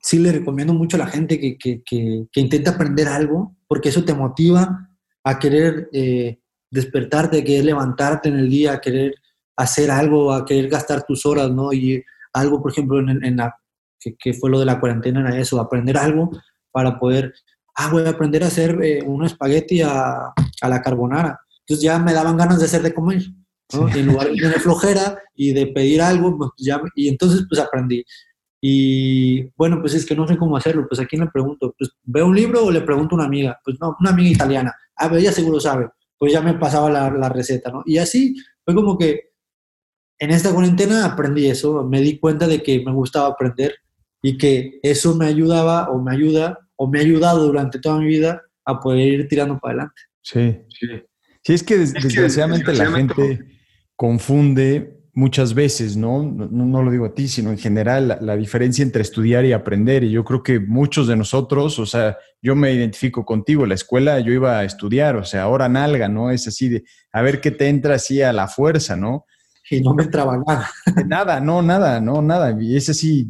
sí 0.00 0.18
le 0.18 0.32
recomiendo 0.32 0.72
mucho 0.72 0.96
a 0.96 1.00
la 1.00 1.06
gente 1.06 1.38
que, 1.38 1.58
que, 1.58 1.82
que 1.84 2.40
intente 2.40 2.70
aprender 2.70 3.08
algo, 3.08 3.54
porque 3.68 3.90
eso 3.90 4.04
te 4.04 4.14
motiva 4.14 4.88
a 5.22 5.38
querer 5.38 5.90
eh, 5.92 6.40
despertarte, 6.70 7.40
a 7.40 7.44
querer 7.44 7.66
levantarte 7.66 8.30
en 8.30 8.36
el 8.38 8.48
día, 8.48 8.72
a 8.72 8.80
querer 8.80 9.14
hacer 9.60 9.90
algo, 9.90 10.32
a 10.32 10.44
querer 10.44 10.68
gastar 10.68 11.04
tus 11.04 11.26
horas, 11.26 11.50
¿no? 11.50 11.72
Y 11.72 12.02
algo, 12.32 12.62
por 12.62 12.72
ejemplo, 12.72 12.98
en, 12.98 13.22
en 13.24 13.36
la, 13.36 13.54
que, 13.98 14.16
que, 14.16 14.32
fue 14.32 14.50
lo 14.50 14.58
de 14.58 14.64
la 14.64 14.80
cuarentena, 14.80 15.20
era 15.20 15.38
eso, 15.38 15.60
aprender 15.60 15.98
algo 15.98 16.30
para 16.70 16.98
poder, 16.98 17.34
ah, 17.76 17.90
voy 17.90 18.04
a 18.04 18.10
aprender 18.10 18.42
a 18.42 18.46
hacer 18.46 18.78
eh, 18.82 19.02
un 19.04 19.24
espagueti 19.24 19.82
a, 19.82 20.32
a, 20.60 20.68
la 20.68 20.80
carbonara. 20.80 21.38
Entonces 21.60 21.84
ya 21.84 21.98
me 21.98 22.14
daban 22.14 22.36
ganas 22.36 22.58
de 22.58 22.64
hacer 22.64 22.82
de 22.82 22.94
comer, 22.94 23.22
¿no? 23.74 23.92
Sí. 23.92 24.00
En 24.00 24.06
lugar 24.06 24.28
de 24.28 24.36
tener 24.36 24.60
flojera 24.60 25.18
y 25.34 25.52
de 25.52 25.66
pedir 25.66 26.00
algo, 26.00 26.36
pues 26.38 26.50
ya, 26.56 26.80
y 26.94 27.08
entonces 27.08 27.44
pues 27.48 27.60
aprendí. 27.60 28.04
Y 28.62 29.42
bueno, 29.56 29.80
pues 29.80 29.94
es 29.94 30.06
que 30.06 30.16
no 30.16 30.26
sé 30.26 30.36
cómo 30.36 30.56
hacerlo, 30.56 30.86
pues 30.88 31.00
a 31.00 31.06
quién 31.06 31.22
le 31.22 31.30
pregunto, 31.30 31.74
pues 31.78 31.90
veo 32.02 32.26
un 32.26 32.36
libro 32.36 32.64
o 32.64 32.70
le 32.70 32.82
pregunto 32.82 33.14
a 33.14 33.18
una 33.18 33.26
amiga, 33.26 33.58
pues 33.64 33.76
no, 33.80 33.96
una 34.00 34.10
amiga 34.10 34.30
italiana, 34.30 34.74
a 34.96 35.08
ver, 35.08 35.20
ella 35.20 35.32
seguro 35.32 35.60
sabe, 35.60 35.88
pues 36.18 36.32
ya 36.32 36.42
me 36.42 36.54
pasaba 36.54 36.90
la, 36.90 37.10
la 37.10 37.30
receta, 37.30 37.70
¿no? 37.70 37.82
Y 37.86 37.96
así 37.96 38.36
fue 38.64 38.74
como 38.74 38.98
que 38.98 39.29
en 40.20 40.30
esta 40.30 40.52
cuarentena 40.52 41.06
aprendí 41.06 41.46
eso, 41.46 41.82
me 41.84 42.00
di 42.00 42.18
cuenta 42.18 42.46
de 42.46 42.62
que 42.62 42.84
me 42.84 42.92
gustaba 42.92 43.28
aprender 43.28 43.74
y 44.22 44.36
que 44.36 44.78
eso 44.82 45.16
me 45.16 45.26
ayudaba 45.26 45.88
o 45.90 46.00
me 46.00 46.12
ayuda 46.12 46.58
o 46.76 46.86
me 46.86 46.98
ha 46.98 47.02
ayudado 47.02 47.46
durante 47.46 47.78
toda 47.78 47.98
mi 47.98 48.06
vida 48.06 48.42
a 48.64 48.78
poder 48.78 49.08
ir 49.08 49.28
tirando 49.28 49.58
para 49.58 49.72
adelante. 49.72 50.02
Sí, 50.22 50.58
sí. 50.78 50.86
Sí, 51.42 51.54
es 51.54 51.62
que 51.62 51.78
des 51.78 51.94
es 51.94 52.02
desgraciadamente, 52.04 52.66
que 52.66 52.72
desgraciadamente 52.72 53.24
la 53.24 53.26
gente 53.30 53.56
confunde 53.96 55.00
muchas 55.14 55.54
veces, 55.54 55.96
¿no? 55.96 56.22
¿no? 56.22 56.48
No, 56.66 56.82
lo 56.82 56.90
digo 56.90 57.06
a 57.06 57.14
ti, 57.14 57.26
sino 57.26 57.50
en 57.50 57.58
general, 57.58 58.08
la, 58.08 58.18
la, 58.20 58.36
diferencia 58.36 58.82
entre 58.82 59.00
estudiar 59.00 59.46
y 59.46 59.52
aprender. 59.52 60.04
Y 60.04 60.10
yo 60.10 60.22
creo 60.22 60.42
que 60.42 60.60
muchos 60.60 61.08
de 61.08 61.16
nosotros, 61.16 61.78
o 61.78 61.86
sea, 61.86 62.18
yo 62.42 62.54
me 62.54 62.72
identifico 62.72 63.24
contigo, 63.24 63.64
la 63.64 63.74
escuela 63.74 64.20
yo 64.20 64.32
iba 64.32 64.58
a 64.58 64.64
estudiar, 64.64 65.16
o 65.16 65.24
sea, 65.24 65.42
ahora 65.42 65.68
nalga, 65.70 66.08
¿no? 66.08 66.30
Es 66.30 66.46
así 66.46 66.68
de, 66.68 66.84
a 67.10 67.22
ver 67.22 67.40
qué 67.40 67.50
te 67.50 67.68
entra 67.68 67.94
así 67.94 68.20
a 68.20 68.34
la 68.34 68.48
fuerza, 68.48 68.96
¿no? 68.96 69.24
Y 69.70 69.80
no 69.80 69.94
me 69.94 70.04
entraba 70.04 70.42
nada. 71.06 71.40
no, 71.40 71.62
nada, 71.62 72.00
no, 72.00 72.20
nada. 72.22 72.56
Y 72.60 72.76
es 72.76 72.88
así, 72.90 73.28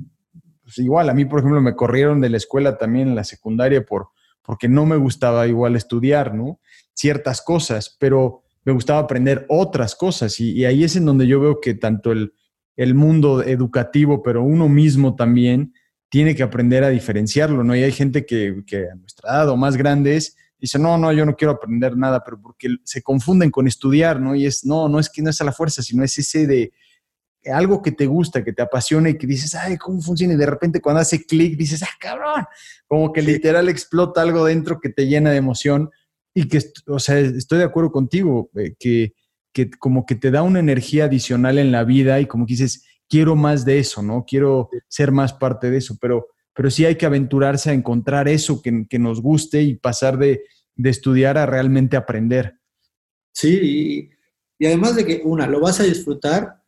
pues 0.62 0.78
igual, 0.78 1.10
a 1.10 1.14
mí, 1.14 1.24
por 1.24 1.40
ejemplo, 1.40 1.60
me 1.60 1.76
corrieron 1.76 2.20
de 2.20 2.30
la 2.30 2.38
escuela 2.38 2.78
también 2.78 3.08
en 3.08 3.14
la 3.14 3.24
secundaria 3.24 3.84
por, 3.84 4.08
porque 4.42 4.68
no 4.68 4.86
me 4.86 4.96
gustaba 4.96 5.46
igual 5.46 5.76
estudiar, 5.76 6.34
¿no? 6.34 6.60
Ciertas 6.94 7.42
cosas, 7.42 7.96
pero 8.00 8.42
me 8.64 8.72
gustaba 8.72 9.00
aprender 9.00 9.46
otras 9.48 9.94
cosas. 9.94 10.40
Y, 10.40 10.52
y 10.52 10.64
ahí 10.64 10.84
es 10.84 10.96
en 10.96 11.04
donde 11.04 11.26
yo 11.26 11.40
veo 11.40 11.60
que 11.60 11.74
tanto 11.74 12.12
el, 12.12 12.32
el 12.76 12.94
mundo 12.94 13.42
educativo, 13.42 14.22
pero 14.22 14.42
uno 14.42 14.68
mismo 14.68 15.14
también, 15.14 15.74
tiene 16.10 16.34
que 16.34 16.42
aprender 16.42 16.82
a 16.82 16.88
diferenciarlo, 16.88 17.62
¿no? 17.62 17.74
Y 17.76 17.84
hay 17.84 17.92
gente 17.92 18.26
que, 18.26 18.64
que 18.66 18.88
a 18.90 18.94
nuestra 18.96 19.30
edad 19.30 19.48
o 19.48 19.56
más 19.56 19.76
grandes 19.76 20.36
dice, 20.60 20.78
no, 20.78 20.98
no, 20.98 21.12
yo 21.12 21.24
no 21.24 21.34
quiero 21.34 21.52
aprender 21.52 21.96
nada, 21.96 22.22
pero 22.24 22.40
porque 22.40 22.68
se 22.84 23.02
confunden 23.02 23.50
con 23.50 23.66
estudiar, 23.66 24.20
¿no? 24.20 24.34
Y 24.34 24.46
es, 24.46 24.64
no, 24.64 24.88
no 24.88 24.98
es 24.98 25.08
que 25.08 25.22
no 25.22 25.30
es 25.30 25.40
a 25.40 25.44
la 25.44 25.52
fuerza, 25.52 25.82
sino 25.82 26.04
es 26.04 26.18
ese 26.18 26.46
de 26.46 26.72
algo 27.52 27.80
que 27.80 27.92
te 27.92 28.06
gusta, 28.06 28.44
que 28.44 28.52
te 28.52 28.62
apasiona 28.62 29.08
y 29.08 29.16
que 29.16 29.26
dices, 29.26 29.54
ay, 29.54 29.78
¿cómo 29.78 30.00
funciona? 30.00 30.34
Y 30.34 30.36
de 30.36 30.46
repente 30.46 30.80
cuando 30.80 31.00
hace 31.00 31.24
clic 31.24 31.56
dices, 31.56 31.82
ah, 31.82 31.96
cabrón, 31.98 32.44
como 32.86 33.12
que 33.12 33.22
sí. 33.22 33.28
literal 33.28 33.68
explota 33.68 34.20
algo 34.20 34.44
dentro 34.44 34.80
que 34.80 34.90
te 34.90 35.06
llena 35.06 35.30
de 35.30 35.38
emoción 35.38 35.90
y 36.34 36.48
que, 36.48 36.60
o 36.86 36.98
sea, 36.98 37.18
estoy 37.18 37.58
de 37.58 37.64
acuerdo 37.64 37.92
contigo, 37.92 38.50
eh, 38.56 38.74
que, 38.78 39.14
que 39.52 39.70
como 39.70 40.04
que 40.04 40.14
te 40.14 40.30
da 40.30 40.42
una 40.42 40.60
energía 40.60 41.06
adicional 41.06 41.58
en 41.58 41.72
la 41.72 41.84
vida 41.84 42.20
y 42.20 42.26
como 42.26 42.46
que 42.46 42.54
dices, 42.54 42.84
quiero 43.08 43.36
más 43.36 43.64
de 43.64 43.78
eso, 43.78 44.02
¿no? 44.02 44.24
Quiero 44.26 44.68
ser 44.88 45.10
más 45.10 45.32
parte 45.32 45.70
de 45.70 45.78
eso, 45.78 45.96
pero 46.00 46.28
pero 46.54 46.70
sí 46.70 46.84
hay 46.84 46.96
que 46.96 47.06
aventurarse 47.06 47.70
a 47.70 47.74
encontrar 47.74 48.28
eso 48.28 48.62
que, 48.62 48.86
que 48.88 48.98
nos 48.98 49.20
guste 49.20 49.62
y 49.62 49.74
pasar 49.74 50.18
de, 50.18 50.44
de, 50.76 50.90
estudiar 50.90 51.38
a 51.38 51.46
realmente 51.46 51.96
aprender. 51.96 52.58
Sí, 53.32 54.10
y, 54.58 54.66
además 54.66 54.96
de 54.96 55.06
que, 55.06 55.22
una, 55.24 55.46
lo 55.46 55.60
vas 55.60 55.80
a 55.80 55.84
disfrutar 55.84 56.62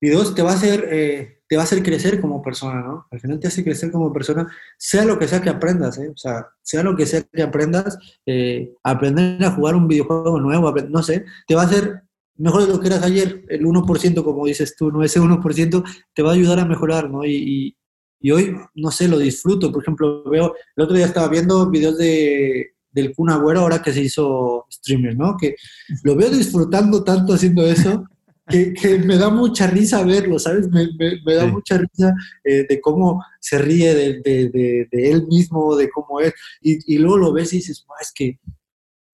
y 0.00 0.08
dos, 0.10 0.34
te 0.34 0.42
va 0.42 0.50
a 0.50 0.54
hacer, 0.54 0.88
eh, 0.90 1.42
te 1.48 1.56
va 1.56 1.62
a 1.62 1.64
hacer 1.64 1.82
crecer 1.82 2.20
como 2.20 2.42
persona, 2.42 2.80
¿no? 2.80 3.06
Al 3.10 3.20
final 3.20 3.38
te 3.38 3.46
hace 3.46 3.62
crecer 3.62 3.90
como 3.90 4.12
persona, 4.12 4.48
sea 4.76 5.04
lo 5.04 5.18
que 5.18 5.28
sea 5.28 5.40
que 5.40 5.50
aprendas, 5.50 5.98
¿eh? 5.98 6.08
O 6.08 6.16
sea, 6.16 6.48
sea 6.60 6.82
lo 6.82 6.96
que 6.96 7.06
sea 7.06 7.22
que 7.22 7.42
aprendas, 7.42 7.98
eh, 8.26 8.72
aprender 8.82 9.44
a 9.44 9.52
jugar 9.52 9.76
un 9.76 9.86
videojuego 9.86 10.40
nuevo, 10.40 10.72
no 10.72 11.02
sé, 11.02 11.24
te 11.46 11.54
va 11.54 11.62
a 11.62 11.66
hacer 11.66 12.02
mejor 12.36 12.66
de 12.66 12.72
lo 12.72 12.80
que 12.80 12.88
eras 12.88 13.02
ayer, 13.02 13.44
el 13.48 13.64
1%, 13.64 14.24
como 14.24 14.46
dices 14.46 14.74
tú, 14.76 14.90
¿no? 14.90 15.04
Ese 15.04 15.20
1% 15.20 15.84
te 16.14 16.22
va 16.22 16.30
a 16.30 16.34
ayudar 16.34 16.58
a 16.58 16.64
mejorar, 16.64 17.08
¿no? 17.10 17.24
Y, 17.24 17.76
y 18.22 18.30
hoy, 18.30 18.56
no 18.74 18.90
sé, 18.90 19.08
lo 19.08 19.18
disfruto. 19.18 19.72
Por 19.72 19.82
ejemplo, 19.82 20.22
veo, 20.24 20.54
el 20.76 20.84
otro 20.84 20.96
día 20.96 21.06
estaba 21.06 21.28
viendo 21.28 21.68
videos 21.68 21.98
de, 21.98 22.74
del 22.90 23.14
Kun 23.14 23.30
Agüero 23.30 23.60
ahora 23.60 23.82
que 23.82 23.92
se 23.92 24.02
hizo 24.02 24.66
streamer, 24.70 25.16
¿no? 25.16 25.36
Que 25.36 25.56
lo 26.04 26.14
veo 26.14 26.30
disfrutando 26.30 27.02
tanto 27.02 27.34
haciendo 27.34 27.66
eso 27.66 28.06
que, 28.48 28.74
que 28.74 28.98
me 28.98 29.16
da 29.16 29.30
mucha 29.30 29.66
risa 29.66 30.04
verlo, 30.04 30.38
¿sabes? 30.38 30.68
Me, 30.68 30.88
me, 30.98 31.20
me 31.24 31.34
da 31.34 31.46
sí. 31.46 31.52
mucha 31.52 31.78
risa 31.78 32.14
eh, 32.44 32.66
de 32.68 32.80
cómo 32.80 33.24
se 33.40 33.58
ríe 33.58 33.94
de, 33.94 34.20
de, 34.20 34.50
de, 34.50 34.88
de, 34.90 35.10
él 35.10 35.26
mismo, 35.26 35.76
de 35.76 35.90
cómo 35.90 36.20
es. 36.20 36.32
Y, 36.60 36.94
y 36.94 36.98
luego 36.98 37.18
lo 37.18 37.32
ves 37.32 37.52
y 37.52 37.56
dices, 37.56 37.84
es 38.00 38.12
que, 38.12 38.38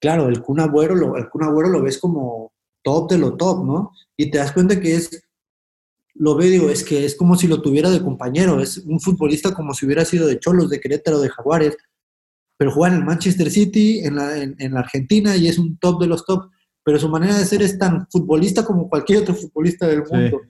claro, 0.00 0.28
el 0.28 0.42
Kun 0.42 0.60
Agüero 0.60 0.94
lo, 0.94 1.16
el 1.16 1.28
Kun 1.28 1.44
Agüero 1.44 1.68
lo 1.68 1.82
ves 1.82 1.98
como 1.98 2.52
top 2.82 3.10
de 3.10 3.18
lo 3.18 3.36
top, 3.36 3.64
¿no? 3.64 3.92
Y 4.16 4.30
te 4.30 4.38
das 4.38 4.52
cuenta 4.52 4.80
que 4.80 4.94
es 4.94 5.22
lo 6.18 6.34
veo 6.34 6.50
digo, 6.50 6.70
es 6.70 6.82
que 6.82 7.04
es 7.04 7.14
como 7.14 7.36
si 7.36 7.46
lo 7.46 7.62
tuviera 7.62 7.90
de 7.90 8.02
compañero, 8.02 8.60
es 8.60 8.78
un 8.78 9.00
futbolista 9.00 9.54
como 9.54 9.72
si 9.72 9.86
hubiera 9.86 10.04
sido 10.04 10.26
de 10.26 10.38
Cholos, 10.38 10.68
de 10.68 10.80
Querétaro, 10.80 11.20
de 11.20 11.30
Jaguares, 11.30 11.76
pero 12.56 12.72
juega 12.72 12.94
en 12.94 13.00
el 13.00 13.06
Manchester 13.06 13.50
City, 13.50 14.00
en 14.00 14.16
la, 14.16 14.36
en, 14.36 14.74
la 14.74 14.80
Argentina 14.80 15.36
y 15.36 15.46
es 15.46 15.58
un 15.58 15.78
top 15.78 16.00
de 16.00 16.08
los 16.08 16.24
top, 16.24 16.50
pero 16.82 16.98
su 16.98 17.08
manera 17.08 17.38
de 17.38 17.44
ser 17.44 17.62
es 17.62 17.78
tan 17.78 18.08
futbolista 18.10 18.64
como 18.64 18.88
cualquier 18.88 19.22
otro 19.22 19.34
futbolista 19.34 19.86
del 19.86 20.02
mundo, 20.10 20.40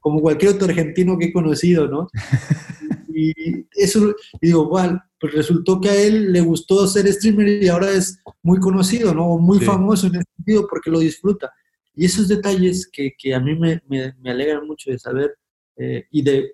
como 0.00 0.20
cualquier 0.20 0.54
otro 0.54 0.66
argentino 0.66 1.16
que 1.16 1.26
he 1.26 1.32
conocido, 1.32 1.86
¿no? 1.86 2.08
y 3.14 3.32
eso, 3.76 4.14
y 4.40 4.48
digo, 4.48 4.64
igual, 4.64 5.00
pues 5.20 5.34
resultó 5.34 5.80
que 5.80 5.90
a 5.90 6.02
él 6.02 6.32
le 6.32 6.40
gustó 6.40 6.84
ser 6.88 7.06
streamer 7.12 7.62
y 7.62 7.68
ahora 7.68 7.92
es 7.92 8.18
muy 8.42 8.58
conocido, 8.58 9.14
¿no? 9.14 9.38
Muy 9.38 9.60
famoso 9.60 10.08
en 10.08 10.16
ese 10.16 10.24
sentido 10.36 10.66
porque 10.68 10.90
lo 10.90 10.98
disfruta. 10.98 11.52
Y 11.94 12.06
esos 12.06 12.28
detalles 12.28 12.88
que, 12.90 13.12
que 13.16 13.34
a 13.34 13.40
mí 13.40 13.54
me, 13.54 13.82
me, 13.88 14.14
me, 14.20 14.30
alegran 14.30 14.66
mucho 14.66 14.90
de 14.90 14.98
saber 14.98 15.36
eh, 15.76 16.06
y 16.10 16.22
de... 16.22 16.52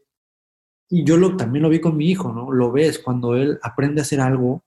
Y 0.90 1.04
yo 1.04 1.16
lo, 1.16 1.36
también 1.36 1.62
lo 1.62 1.68
vi 1.68 1.80
con 1.80 1.96
mi 1.96 2.10
hijo, 2.10 2.32
¿no? 2.32 2.50
Lo 2.50 2.72
ves 2.72 2.98
cuando 2.98 3.36
él 3.36 3.58
aprende 3.62 4.00
a 4.00 4.02
hacer 4.02 4.20
algo 4.20 4.64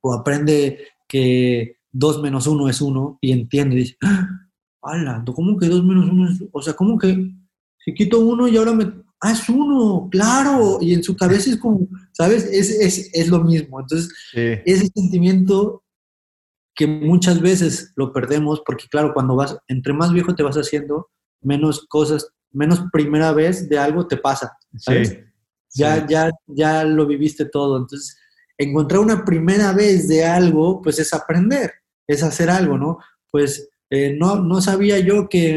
o 0.00 0.14
aprende 0.14 0.88
que 1.06 1.78
2 1.92 2.22
menos 2.22 2.46
1 2.46 2.68
es 2.68 2.80
1 2.80 3.18
y 3.20 3.32
entiende, 3.32 3.76
dice, 3.76 3.96
¡Hala! 4.82 5.22
¿Cómo 5.24 5.58
que 5.58 5.66
2 5.66 5.84
menos 5.84 6.10
1 6.10 6.30
es 6.30 6.44
O 6.52 6.62
sea, 6.62 6.74
¿cómo 6.74 6.98
que 6.98 7.32
si 7.78 7.94
quito 7.94 8.20
uno 8.20 8.48
y 8.48 8.56
ahora 8.56 8.72
me... 8.72 9.04
Ah, 9.20 9.32
es 9.32 9.48
uno, 9.48 10.08
claro. 10.10 10.78
Y 10.80 10.92
en 10.92 11.02
su 11.02 11.16
cabeza 11.16 11.50
es 11.50 11.56
como, 11.56 11.86
¿sabes? 12.12 12.44
Es, 12.44 12.70
es, 12.70 13.10
es 13.14 13.28
lo 13.28 13.42
mismo. 13.42 13.80
Entonces, 13.80 14.12
ese 14.34 14.88
sentimiento 14.94 15.83
que 16.74 16.86
muchas 16.86 17.40
veces 17.40 17.92
lo 17.96 18.12
perdemos, 18.12 18.62
porque 18.64 18.88
claro, 18.88 19.12
cuando 19.14 19.36
vas, 19.36 19.56
entre 19.68 19.92
más 19.92 20.12
viejo 20.12 20.34
te 20.34 20.42
vas 20.42 20.56
haciendo, 20.56 21.10
menos 21.40 21.86
cosas, 21.88 22.28
menos 22.50 22.84
primera 22.92 23.32
vez 23.32 23.68
de 23.68 23.78
algo 23.78 24.06
te 24.06 24.16
pasa, 24.16 24.56
¿sabes? 24.76 25.18
Ya, 25.72 26.06
ya, 26.06 26.30
ya 26.46 26.84
lo 26.84 27.06
viviste 27.06 27.44
todo. 27.44 27.78
Entonces, 27.78 28.16
encontrar 28.56 29.00
una 29.00 29.24
primera 29.24 29.72
vez 29.72 30.08
de 30.08 30.24
algo, 30.24 30.80
pues 30.82 30.98
es 30.98 31.12
aprender, 31.12 31.72
es 32.06 32.22
hacer 32.22 32.50
algo, 32.50 32.78
¿no? 32.78 32.98
Pues 33.30 33.68
eh, 33.90 34.16
no, 34.18 34.36
no 34.36 34.60
sabía 34.60 34.98
yo 34.98 35.28
que 35.28 35.56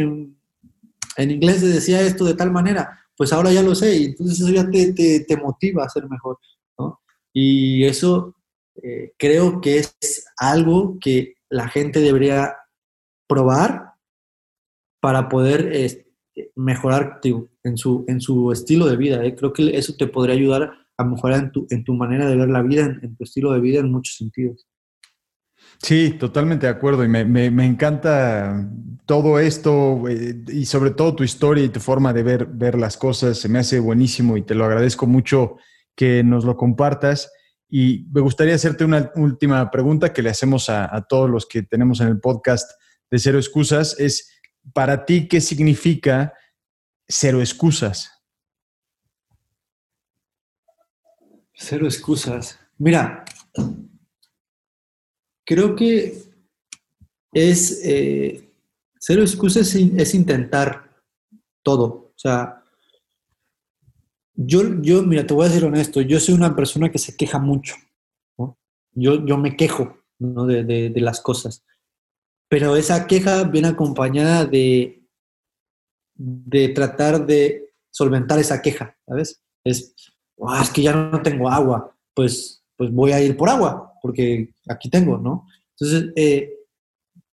en 1.17 1.31
inglés 1.31 1.59
se 1.59 1.67
decía 1.67 2.01
esto 2.01 2.25
de 2.25 2.35
tal 2.35 2.51
manera, 2.51 2.99
pues 3.15 3.33
ahora 3.33 3.51
ya 3.51 3.63
lo 3.63 3.73
sé, 3.73 3.97
y 3.97 4.05
entonces 4.05 4.39
eso 4.39 4.49
ya 4.49 4.69
te, 4.69 4.93
te, 4.93 5.21
te 5.21 5.37
motiva 5.37 5.83
a 5.83 5.89
ser 5.89 6.07
mejor, 6.07 6.37
¿no? 6.77 7.01
Y 7.33 7.83
eso 7.85 8.35
eh, 8.83 9.13
creo 9.17 9.61
que 9.61 9.79
es 9.79 10.25
algo 10.37 10.97
que 10.99 11.35
la 11.49 11.67
gente 11.67 11.99
debería 11.99 12.55
probar 13.27 13.93
para 15.01 15.29
poder 15.29 15.73
este, 15.73 16.07
mejorar 16.55 17.19
en, 17.63 17.77
su, 17.77 18.05
en 18.07 18.21
su 18.21 18.51
estilo 18.51 18.87
de 18.87 18.97
vida. 18.97 19.23
¿eh? 19.23 19.35
Creo 19.35 19.53
que 19.53 19.77
eso 19.77 19.95
te 19.97 20.07
podría 20.07 20.35
ayudar 20.35 20.73
a 20.97 21.03
mejorar 21.03 21.39
en 21.43 21.51
tu, 21.51 21.67
en 21.69 21.83
tu 21.83 21.93
manera 21.93 22.27
de 22.27 22.35
ver 22.35 22.49
la 22.49 22.61
vida, 22.61 22.85
en, 23.01 23.15
tu 23.15 23.23
estilo 23.23 23.51
de 23.53 23.59
vida 23.59 23.79
en 23.79 23.91
muchos 23.91 24.15
sentidos. 24.15 24.67
Sí, 25.81 26.15
totalmente 26.19 26.65
de 26.65 26.71
acuerdo 26.71 27.03
y 27.03 27.07
me, 27.07 27.23
me, 27.25 27.65
encanta 27.65 28.67
todo 29.05 29.39
esto 29.39 30.07
eh, 30.09 30.35
y 30.47 30.65
sobre 30.65 30.91
todo 30.91 31.15
tu 31.15 31.23
historia 31.23 31.63
y 31.63 31.69
tu 31.69 31.79
forma 31.79 32.13
de 32.13 32.23
ver, 32.23 32.45
ver 32.47 32.79
las 32.79 32.97
cosas. 32.97 33.37
Se 33.37 33.49
me 33.49 33.59
hace 33.59 33.79
buenísimo 33.79 34.37
y 34.37 34.41
te 34.41 34.55
lo 34.55 34.65
agradezco 34.65 35.05
mucho 35.05 35.57
que 35.95 36.23
nos 36.23 36.45
lo 36.45 36.57
compartas. 36.57 37.31
Y 37.69 38.07
me 38.11 38.21
gustaría 38.21 38.55
hacerte 38.55 38.85
una 38.85 39.11
última 39.15 39.69
pregunta 39.69 40.13
que 40.13 40.21
le 40.21 40.29
hacemos 40.29 40.69
a, 40.69 41.05
todos 41.07 41.29
los 41.29 41.45
que 41.45 41.63
tenemos 41.63 41.99
en 41.99 42.07
el 42.07 42.19
podcast 42.19 42.71
de 43.11 43.19
Cero 43.19 43.37
Excusas. 43.37 43.99
Es, 43.99 44.31
para 44.73 45.05
ti, 45.05 45.27
¿qué 45.27 45.41
significa 45.41 46.33
cero 47.07 47.41
excusas? 47.41 48.11
Cero 51.53 51.85
excusas. 51.85 52.59
Mira, 52.77 53.25
creo 55.45 55.75
que 55.75 56.23
es 57.33 57.81
eh, 57.83 58.53
cero 58.99 59.21
excusas 59.21 59.73
es 59.75 60.13
intentar 60.13 61.01
todo. 61.63 61.85
O 61.85 62.19
sea, 62.19 62.63
yo, 64.37 64.81
yo, 64.81 65.01
mira, 65.01 65.25
te 65.25 65.33
voy 65.33 65.47
a 65.47 65.49
ser 65.49 65.65
honesto, 65.65 65.99
yo 65.99 66.19
soy 66.19 66.35
una 66.35 66.55
persona 66.55 66.91
que 66.91 66.99
se 66.99 67.17
queja 67.17 67.39
mucho, 67.39 67.75
Yo, 68.93 69.25
yo 69.25 69.37
me 69.37 69.55
quejo, 69.57 69.97
de, 70.19 70.63
de, 70.63 71.01
las 71.01 71.21
cosas. 71.21 71.63
Pero 72.49 72.75
esa 72.75 73.05
queja 73.07 73.43
viene 73.43 73.67
acompañada 73.67 74.45
de, 74.45 75.03
de 76.15 76.69
tratar 76.69 77.25
de 77.25 77.73
solventar 77.91 78.39
esa 78.39 78.61
queja, 78.61 78.97
¿sabes? 79.07 79.41
Es, 79.63 79.93
es 80.61 80.69
que 80.71 80.81
ya 80.81 80.93
no 80.93 81.21
tengo 81.21 81.49
agua, 81.49 81.95
pues, 82.13 82.63
pues 82.75 82.91
voy 82.91 83.11
a 83.11 83.21
ir 83.21 83.35
por 83.35 83.49
agua, 83.49 83.93
porque 84.01 84.53
aquí 84.67 84.89
tengo, 84.89 85.17
¿no? 85.17 85.47
Entonces, 85.71 86.11
eh, 86.15 86.53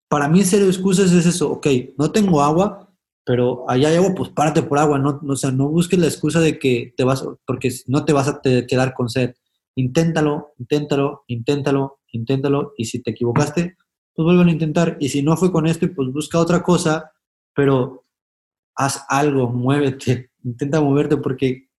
para 0.08 0.28
mí 0.28 0.42
cero 0.44 0.66
excusas 0.66 1.12
es 1.12 1.26
eso, 1.26 1.52
ok, 1.52 1.66
no 1.98 2.10
tengo 2.10 2.42
agua, 2.42 2.83
pero 3.24 3.68
allá 3.70 3.88
hay 3.88 3.96
agua, 3.96 4.14
pues 4.14 4.30
párate 4.30 4.62
por 4.62 4.78
agua, 4.78 4.98
no, 4.98 5.20
o 5.26 5.36
sea, 5.36 5.50
no 5.50 5.68
busques 5.68 5.98
la 5.98 6.06
excusa 6.06 6.40
de 6.40 6.58
que 6.58 6.92
te 6.96 7.04
vas, 7.04 7.26
porque 7.46 7.70
no 7.86 8.04
te 8.04 8.12
vas 8.12 8.28
a 8.28 8.40
quedar 8.42 8.92
con 8.94 9.08
sed. 9.08 9.34
Inténtalo, 9.74 10.52
inténtalo, 10.58 11.24
inténtalo, 11.26 12.00
inténtalo, 12.12 12.74
y 12.76 12.84
si 12.84 13.02
te 13.02 13.12
equivocaste, 13.12 13.76
pues 14.14 14.24
vuelve 14.24 14.44
a 14.44 14.52
intentar, 14.52 14.98
y 15.00 15.08
si 15.08 15.22
no 15.22 15.36
fue 15.36 15.50
con 15.50 15.66
esto, 15.66 15.86
pues 15.94 16.12
busca 16.12 16.38
otra 16.38 16.62
cosa, 16.62 17.12
pero 17.54 18.02
haz 18.76 19.04
algo, 19.08 19.48
muévete, 19.48 20.30
intenta 20.44 20.80
moverte, 20.80 21.16
porque 21.16 21.70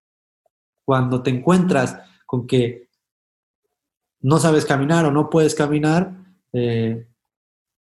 cuando 0.83 1.21
te 1.21 1.29
encuentras 1.29 1.97
con 2.25 2.47
que 2.47 2.89
no 4.21 4.39
sabes 4.39 4.65
caminar 4.65 5.05
o 5.05 5.11
no 5.11 5.29
puedes 5.29 5.53
caminar, 5.53 6.11
eh, 6.53 7.07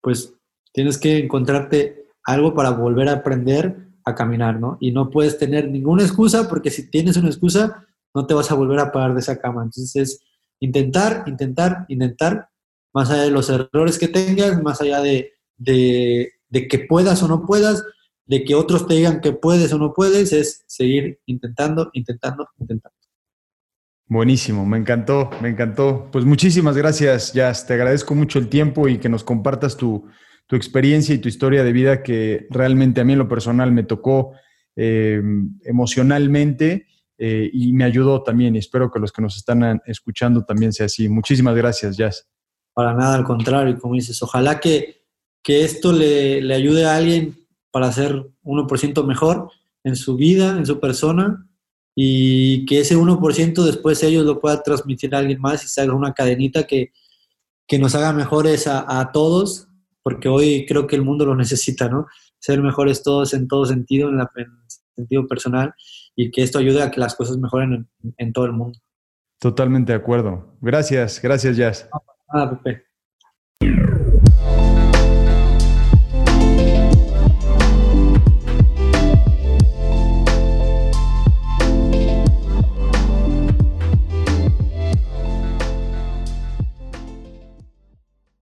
pues 0.03 0.35
tienes 0.73 0.99
que 0.99 1.19
encontrarte 1.19 2.04
algo 2.25 2.55
para 2.55 2.71
volver 2.71 3.09
a 3.09 3.13
aprender 3.13 3.89
a 4.05 4.15
caminar, 4.15 4.61
¿no? 4.61 4.77
Y 4.81 4.93
no 4.93 5.11
puedes 5.11 5.39
tener 5.39 5.71
ninguna 5.71 6.03
excusa 6.03 6.49
porque 6.49 6.71
si 6.71 6.91
tienes 6.91 7.17
una 7.17 7.29
excusa, 7.29 7.87
no 8.15 8.27
te 8.27 8.35
vas 8.35 8.51
a 8.51 8.55
volver 8.55 8.79
a 8.79 8.93
parar 8.93 9.15
de 9.15 9.21
esa 9.21 9.39
cama. 9.39 9.63
Entonces 9.63 9.97
es 9.97 10.21
intentar, 10.61 11.25
intentar, 11.27 11.87
intentar, 11.89 12.49
más 12.93 13.11
allá 13.11 13.23
de 13.23 13.31
los 13.31 13.51
errores 13.51 13.99
que 13.99 14.09
tengas, 14.09 14.63
más 14.63 14.81
allá 14.81 15.01
de, 15.01 15.33
de, 15.57 16.33
de 16.49 16.69
que 16.69 16.79
puedas 16.79 17.23
o 17.23 17.29
no 17.29 17.45
puedas, 17.45 17.83
de 18.27 18.45
que 18.45 18.55
otros 18.55 18.87
te 18.87 18.95
digan 18.95 19.21
que 19.21 19.33
puedes 19.33 19.73
o 19.73 19.79
no 19.79 19.93
puedes, 19.93 20.33
es 20.33 20.65
seguir 20.67 21.19
intentando, 21.27 21.91
intentando, 21.93 22.49
intentando. 22.59 22.97
Buenísimo, 24.07 24.65
me 24.65 24.79
encantó, 24.79 25.31
me 25.41 25.49
encantó. 25.49 26.09
Pues 26.13 26.25
muchísimas 26.25 26.77
gracias, 26.77 27.33
Jazz. 27.33 27.67
Te 27.67 27.75
agradezco 27.75 28.15
mucho 28.15 28.39
el 28.39 28.49
tiempo 28.49 28.87
y 28.87 28.99
que 28.99 29.09
nos 29.09 29.25
compartas 29.25 29.77
tu, 29.77 30.07
tu 30.47 30.57
experiencia 30.57 31.15
y 31.15 31.19
tu 31.19 31.29
historia 31.29 31.65
de 31.65 31.73
vida 31.73 32.03
que 32.03 32.47
realmente 32.51 33.01
a 33.01 33.05
mí 33.05 33.13
en 33.13 33.19
lo 33.19 33.29
personal 33.29 33.73
me 33.73 33.83
tocó 33.83 34.33
eh, 34.77 35.23
emocionalmente 35.65 36.87
eh, 37.17 37.49
y 37.53 37.73
me 37.73 37.85
ayudó 37.85 38.23
también 38.23 38.55
y 38.55 38.59
espero 38.59 38.91
que 38.91 38.99
los 38.99 39.13
que 39.13 39.23
nos 39.23 39.37
están 39.37 39.81
escuchando 39.87 40.45
también 40.45 40.73
sea 40.73 40.87
así. 40.87 41.09
Muchísimas 41.09 41.55
gracias, 41.55 41.97
Jazz. 41.97 42.29
Para 42.75 42.95
nada, 42.95 43.15
al 43.15 43.25
contrario, 43.25 43.79
como 43.79 43.95
dices, 43.95 44.21
ojalá 44.23 44.59
que, 44.59 45.05
que 45.43 45.63
esto 45.63 45.93
le, 45.93 46.43
le 46.43 46.55
ayude 46.55 46.85
a 46.85 46.97
alguien 46.97 47.37
para 47.71 47.91
ser 47.93 48.31
1% 48.43 49.07
mejor 49.07 49.51
en 49.85 49.97
su 49.97 50.17
vida, 50.17 50.57
en 50.59 50.67
su 50.67 50.81
persona, 50.81 51.49
y 51.95 52.67
que 52.67 52.81
ese 52.81 52.97
1% 52.97 53.65
después 53.65 54.03
ellos 54.03 54.25
lo 54.25 54.41
puedan 54.41 54.63
transmitir 54.65 55.15
a 55.15 55.19
alguien 55.19 55.41
más 55.41 55.65
y 55.65 55.69
se 55.69 55.81
haga 55.81 55.95
una 55.95 56.13
cadenita 56.13 56.65
que, 56.65 56.93
que 57.69 57.79
nos 57.79 57.95
haga 57.95 58.13
mejores 58.13 58.67
a, 58.67 59.01
a 59.01 59.13
todos 59.13 59.69
porque 60.05 60.29
hoy 60.29 60.67
creo 60.69 60.87
que 60.87 60.95
el 60.95 61.03
mundo 61.03 61.25
lo 61.25 61.35
necesita, 61.35 61.89
¿no? 61.89 62.07
Ser 62.39 62.63
mejores 62.63 63.03
todos 63.03 63.33
en 63.33 63.49
todo 63.49 63.65
sentido, 63.65 64.11
en, 64.11 64.21
el 64.21 64.29
sentido 64.95 65.27
personal, 65.27 65.75
y 66.15 66.31
que 66.31 66.43
esto 66.43 66.59
ayude 66.59 66.83
a 66.83 66.91
que 66.91 67.01
las 67.01 67.17
cosas 67.17 67.39
mejoren 67.39 67.89
en, 68.19 68.33
todo 68.33 68.45
el 68.45 68.53
mundo. 68.53 68.79
Totalmente 69.41 69.93
de 69.93 69.99
acuerdo. 69.99 70.57
Gracias, 70.61 71.21
gracias, 71.23 71.57
Jazz. 71.57 71.89
Nada, 72.33 72.61
Pepe. 72.63 72.85